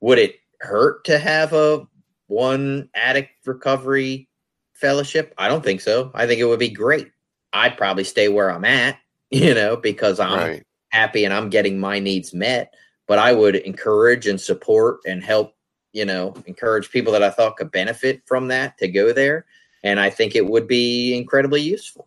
would 0.00 0.18
it 0.18 0.36
hurt 0.60 1.04
to 1.04 1.18
have 1.18 1.52
a 1.52 1.86
one 2.28 2.88
addict 2.94 3.30
recovery 3.46 4.28
fellowship? 4.74 5.34
I 5.36 5.48
don't 5.48 5.64
think 5.64 5.80
so. 5.80 6.10
I 6.14 6.26
think 6.26 6.40
it 6.40 6.44
would 6.44 6.60
be 6.60 6.70
great. 6.70 7.10
I'd 7.52 7.76
probably 7.76 8.04
stay 8.04 8.28
where 8.28 8.50
I'm 8.50 8.64
at, 8.64 8.98
you 9.30 9.54
know, 9.54 9.76
because 9.76 10.20
I'm 10.20 10.38
right. 10.38 10.66
happy 10.90 11.24
and 11.24 11.34
I'm 11.34 11.50
getting 11.50 11.78
my 11.78 11.98
needs 11.98 12.32
met. 12.32 12.74
But 13.06 13.18
I 13.18 13.32
would 13.32 13.56
encourage 13.56 14.28
and 14.28 14.40
support 14.40 15.00
and 15.04 15.22
help, 15.22 15.54
you 15.92 16.04
know, 16.04 16.34
encourage 16.46 16.90
people 16.90 17.12
that 17.12 17.22
I 17.22 17.30
thought 17.30 17.56
could 17.56 17.70
benefit 17.70 18.22
from 18.26 18.48
that 18.48 18.78
to 18.78 18.88
go 18.88 19.12
there. 19.12 19.46
And 19.82 19.98
I 19.98 20.10
think 20.10 20.36
it 20.36 20.46
would 20.46 20.66
be 20.66 21.16
incredibly 21.16 21.60
useful. 21.60 22.06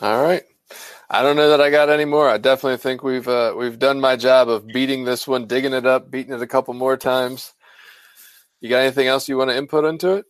All 0.00 0.22
right. 0.22 0.42
I 1.08 1.22
don't 1.22 1.36
know 1.36 1.50
that 1.50 1.60
I 1.60 1.70
got 1.70 1.90
any 1.90 2.04
more. 2.04 2.28
I 2.28 2.38
definitely 2.38 2.78
think 2.78 3.02
we've 3.02 3.28
uh, 3.28 3.54
we've 3.56 3.78
done 3.78 4.00
my 4.00 4.16
job 4.16 4.48
of 4.48 4.66
beating 4.66 5.04
this 5.04 5.28
one, 5.28 5.46
digging 5.46 5.72
it 5.72 5.86
up, 5.86 6.10
beating 6.10 6.34
it 6.34 6.42
a 6.42 6.46
couple 6.46 6.74
more 6.74 6.96
times. 6.96 7.52
You 8.60 8.68
got 8.70 8.80
anything 8.80 9.06
else 9.06 9.28
you 9.28 9.36
want 9.36 9.50
to 9.50 9.56
input 9.56 9.84
into 9.84 10.14
it? 10.14 10.24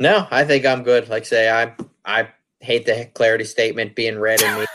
No, 0.00 0.26
I 0.30 0.44
think 0.44 0.66
I'm 0.66 0.82
good. 0.82 1.08
Like 1.08 1.26
say, 1.26 1.50
I 1.50 1.74
I 2.04 2.28
hate 2.60 2.86
the 2.86 3.10
clarity 3.14 3.44
statement 3.44 3.94
being 3.94 4.18
read 4.18 4.42
in 4.42 4.58
me. 4.58 4.66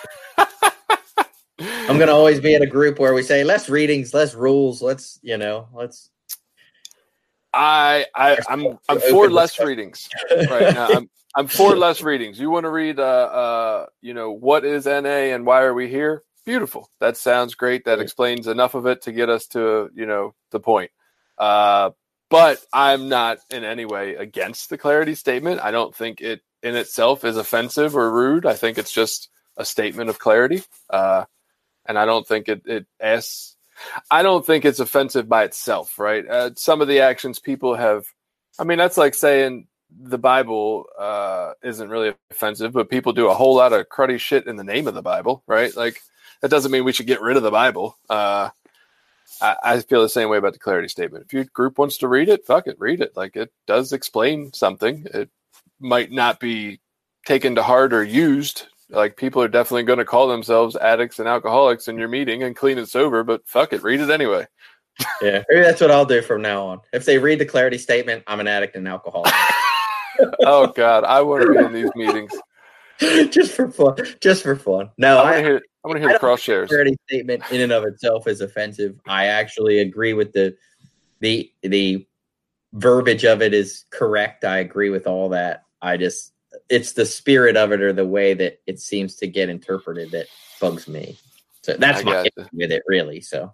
I'm 1.90 1.98
gonna 1.98 2.14
always 2.14 2.40
be 2.40 2.54
in 2.54 2.62
a 2.62 2.68
group 2.68 3.00
where 3.00 3.16
we 3.16 3.24
say 3.24 3.44
less 3.44 3.68
readings, 3.68 4.14
less 4.14 4.36
rules. 4.36 4.80
Let's 4.80 5.20
you 5.24 5.38
know, 5.38 5.68
let's 5.74 6.12
I 7.52 8.06
I 8.16 8.38
I'm 8.48 8.78
I'm 8.88 9.00
for 9.00 9.30
less 9.30 9.60
readings 9.60 10.08
right 10.32 10.72
now. 10.74 10.94
I'm 10.94 11.10
I'm 11.36 11.48
for 11.48 11.76
less 11.76 12.04
readings. 12.04 12.40
You 12.40 12.52
want 12.52 12.66
to 12.66 12.70
read 12.70 13.00
uh 13.00 13.04
uh 13.04 13.86
you 14.02 14.14
know 14.14 14.32
what 14.32 14.66
is 14.66 14.86
NA 14.86 15.34
and 15.34 15.48
why 15.48 15.64
are 15.64 15.74
we 15.74 15.90
here? 15.90 16.24
Beautiful. 16.46 16.92
That 17.00 17.18
sounds 17.18 17.56
great. 17.56 17.86
That 17.86 18.00
explains 18.00 18.46
enough 18.46 18.76
of 18.76 18.86
it 18.86 19.02
to 19.04 19.12
get 19.12 19.30
us 19.30 19.48
to 19.48 19.90
you 19.96 20.06
know 20.06 20.36
the 20.52 20.60
point. 20.60 20.92
Uh, 21.40 21.92
but 22.30 22.64
I'm 22.72 23.10
not 23.10 23.40
in 23.50 23.64
any 23.64 23.86
way 23.86 24.14
against 24.14 24.70
the 24.70 24.78
clarity 24.78 25.16
statement. 25.16 25.60
I 25.62 25.72
don't 25.72 25.96
think 25.96 26.22
it 26.22 26.42
in 26.62 26.76
itself 26.76 27.24
is 27.26 27.38
offensive 27.38 27.96
or 27.96 28.12
rude. 28.12 28.46
I 28.46 28.54
think 28.54 28.78
it's 28.78 28.92
just 28.92 29.30
a 29.58 29.66
statement 29.66 30.12
of 30.12 30.20
clarity. 30.20 30.64
Uh, 30.90 31.26
and 31.90 32.00
I 32.00 32.06
don't 32.06 32.26
think 32.26 32.48
it 32.48 32.62
it 32.66 32.86
asks 33.02 33.58
I 34.12 34.24
don't 34.24 34.46
think 34.46 34.66
it's 34.66 34.80
offensive 34.80 35.28
by 35.28 35.44
itself, 35.44 36.00
right? 36.00 36.26
Uh, 36.28 36.52
some 36.56 36.82
of 36.82 36.88
the 36.88 37.00
actions 37.00 37.40
people 37.40 37.76
have, 37.76 38.06
I 38.58 38.64
mean, 38.64 38.78
that's 38.78 38.98
like 38.98 39.14
saying 39.14 39.68
the 39.90 40.18
Bible 40.18 40.86
uh, 40.98 41.54
isn't 41.64 41.90
really 41.90 42.14
offensive, 42.30 42.74
but 42.74 42.90
people 42.90 43.14
do 43.14 43.30
a 43.30 43.34
whole 43.34 43.56
lot 43.56 43.74
of 43.74 43.88
cruddy 43.90 44.20
shit 44.20 44.48
in 44.48 44.56
the 44.56 44.64
name 44.64 44.88
of 44.88 44.94
the 44.94 45.02
Bible, 45.02 45.44
right? 45.48 45.76
Like, 45.76 46.02
that 46.42 46.52
doesn't 46.52 46.72
mean 46.72 46.84
we 46.84 46.94
should 46.94 47.08
get 47.08 47.22
rid 47.22 47.38
of 47.38 47.44
the 47.44 47.52
Bible. 47.52 47.98
Uh, 48.10 48.50
I, 49.42 49.56
I 49.64 49.80
feel 49.80 50.02
the 50.02 50.10
same 50.10 50.30
way 50.30 50.38
about 50.38 50.54
the 50.54 50.60
clarity 50.60 50.90
statement. 50.90 51.26
If 51.26 51.34
your 51.34 51.46
group 51.46 51.78
wants 51.78 51.98
to 52.00 52.08
read 52.08 52.30
it, 52.30 52.46
fuck 52.46 52.68
it, 52.68 52.80
read 52.80 53.02
it. 53.02 53.16
Like, 53.16 53.36
it 53.36 53.52
does 53.66 53.94
explain 53.94 54.54
something. 54.54 55.08
It 55.14 55.30
might 55.80 56.12
not 56.12 56.40
be 56.40 56.82
taken 57.26 57.56
to 57.56 57.64
heart 57.64 57.94
or 57.94 58.04
used 58.04 58.68
like 58.90 59.18
people 59.18 59.42
are 59.42 59.48
definitely 59.48 59.84
going 59.84 60.00
to 60.00 60.06
call 60.06 60.28
themselves 60.28 60.76
addicts 60.76 61.20
and 61.20 61.28
alcoholics 61.28 61.88
in 61.88 61.98
your 61.98 62.08
meeting 62.08 62.44
and 62.44 62.56
clean 62.56 62.78
and 62.78 62.88
sober, 62.88 63.24
but 63.24 63.48
fuck 63.48 63.74
it, 63.74 63.84
read 63.84 64.00
it 64.00 64.10
anyway. 64.10 64.48
yeah. 65.22 65.44
Maybe 65.50 65.62
that's 65.62 65.82
what 65.82 65.92
I'll 65.92 66.06
do 66.06 66.22
from 66.22 66.42
now 66.42 66.66
on. 66.66 66.82
If 66.92 67.06
they 67.06 67.18
read 67.18 67.40
the 67.40 67.46
clarity 67.46 67.78
statement, 67.78 68.24
I'm 68.28 68.40
an 68.40 68.48
addict 68.48 68.76
and 68.76 68.88
alcoholic. 68.88 69.34
oh 70.46 70.68
God, 70.76 71.04
I 71.04 71.22
want 71.22 71.44
to 71.44 71.52
be 71.52 71.58
in 71.58 71.74
these 71.74 71.92
meetings. 71.96 72.32
just 73.32 73.54
for 73.54 73.72
fun. 73.72 73.96
Just 74.22 74.44
for 74.44 74.56
fun. 74.56 74.90
No, 74.98 75.20
I 75.20 75.24
want 75.24 75.36
to 75.38 75.44
hear. 75.44 75.62
I 75.84 75.88
want 75.88 75.98
to 75.98 76.02
hear 76.02 76.14
the 76.14 76.20
cross 76.20 76.42
shares. 76.42 76.68
clarity 76.68 76.98
statement 77.08 77.44
in 77.52 77.62
and 77.62 77.72
of 77.72 77.86
itself 77.86 78.28
is 78.28 78.42
offensive. 78.42 79.00
I 79.08 79.28
actually 79.28 79.80
agree 79.80 80.14
with 80.14 80.34
the 80.34 80.58
the 81.22 81.50
the 81.62 82.06
verbiage 82.74 83.24
of 83.24 83.42
it 83.42 83.54
is 83.54 83.86
correct. 83.90 84.44
I 84.44 84.58
agree 84.58 84.90
with 84.90 85.08
all 85.08 85.30
that. 85.30 85.64
I 85.82 85.96
just 85.96 86.34
it's 86.70 86.94
the 86.94 87.06
spirit 87.06 87.58
of 87.58 87.72
it 87.72 87.82
or 87.82 87.94
the 87.94 88.06
way 88.06 88.34
that 88.34 88.60
it 88.68 88.80
seems 88.80 89.16
to 89.16 89.28
get 89.28 89.50
interpreted 89.50 90.12
that 90.12 90.28
bugs 90.60 90.88
me. 90.88 91.18
So 91.62 91.76
that's 91.78 92.02
I 92.02 92.04
my 92.04 92.30
with 92.54 92.72
it, 92.72 92.84
really. 92.88 93.22
So 93.22 93.54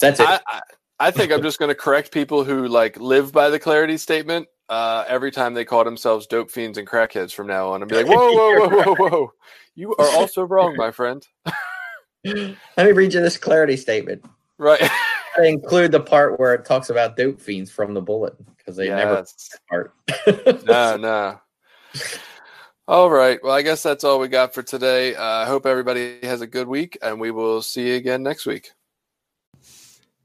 that's 0.00 0.20
it. 0.20 0.28
I, 0.28 0.40
I, 0.46 0.60
I 0.98 1.10
think 1.10 1.32
I'm 1.32 1.42
just 1.42 1.58
going 1.58 1.70
to 1.70 1.74
correct 1.74 2.12
people 2.12 2.44
who 2.44 2.68
like 2.68 2.98
live 2.98 3.32
by 3.32 3.50
the 3.50 3.58
clarity 3.58 3.96
statement. 3.96 4.48
Uh, 4.68 5.04
every 5.08 5.30
time 5.30 5.52
they 5.52 5.64
call 5.64 5.84
themselves 5.84 6.26
dope 6.26 6.50
fiends 6.50 6.78
and 6.78 6.86
crackheads 6.86 7.32
from 7.32 7.46
now 7.46 7.70
on, 7.70 7.82
and 7.82 7.90
be 7.90 7.96
like, 7.96 8.06
whoa, 8.06 8.32
whoa, 8.32 8.68
whoa, 8.68 8.68
whoa, 8.68 8.94
whoa! 8.94 9.32
You 9.74 9.94
are 9.96 10.08
also 10.08 10.44
wrong, 10.44 10.76
my 10.76 10.90
friend. 10.90 11.26
Let 12.24 12.56
me 12.78 12.92
read 12.92 13.12
you 13.12 13.20
this 13.20 13.36
clarity 13.36 13.76
statement. 13.76 14.24
Right? 14.58 14.80
I 15.38 15.46
include 15.46 15.92
the 15.92 16.00
part 16.00 16.38
where 16.38 16.54
it 16.54 16.64
talks 16.64 16.90
about 16.90 17.16
dope 17.16 17.40
fiends 17.40 17.70
from 17.70 17.94
the 17.94 18.00
bullet 18.00 18.34
because 18.56 18.76
they 18.76 18.88
never 18.88 19.24
part. 19.68 19.94
no, 20.64 20.96
no. 20.96 21.40
All 22.88 23.10
right. 23.10 23.38
Well, 23.42 23.52
I 23.52 23.62
guess 23.62 23.82
that's 23.82 24.04
all 24.04 24.18
we 24.18 24.28
got 24.28 24.54
for 24.54 24.62
today. 24.62 25.14
Uh, 25.14 25.22
I 25.22 25.46
hope 25.46 25.66
everybody 25.66 26.18
has 26.22 26.40
a 26.40 26.46
good 26.46 26.66
week, 26.66 26.98
and 27.00 27.20
we 27.20 27.30
will 27.30 27.62
see 27.62 27.88
you 27.88 27.94
again 27.94 28.22
next 28.22 28.44
week. 28.44 28.70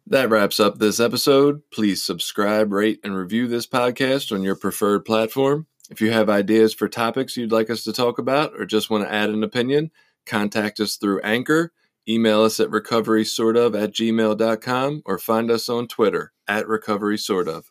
That 0.08 0.30
wraps 0.30 0.60
up 0.60 0.80
this 0.80 1.00
episode. 1.00 1.62
Please 1.72 2.04
subscribe, 2.04 2.72
rate, 2.72 3.00
and 3.04 3.16
review 3.16 3.48
this 3.48 3.68
podcast 3.68 4.32
on 4.32 4.42
your 4.42 4.56
preferred 4.56 5.06
platform. 5.06 5.68
If 5.90 6.02
you 6.02 6.12
have 6.12 6.30
ideas 6.30 6.74
for 6.74 6.90
topics 6.90 7.38
you'd 7.38 7.52
like 7.52 7.70
us 7.70 7.84
to 7.84 7.94
talk 7.94 8.18
about 8.18 8.54
or 8.58 8.66
just 8.66 8.90
want 8.90 9.04
to 9.04 9.14
add 9.14 9.30
an 9.30 9.44
opinion, 9.44 9.92
contact 10.26 10.80
us 10.80 10.96
through 10.96 11.22
Anchor, 11.22 11.74
email 12.08 12.42
us 12.42 12.60
at 12.60 12.70
recoverysortof 12.70 13.82
at 13.82 13.92
gmail.com, 13.92 15.02
or 15.06 15.18
find 15.18 15.52
us 15.52 15.70
on 15.70 15.88
Twitter 15.88 16.34
at 16.48 16.66
recoverysortof. 16.66 17.66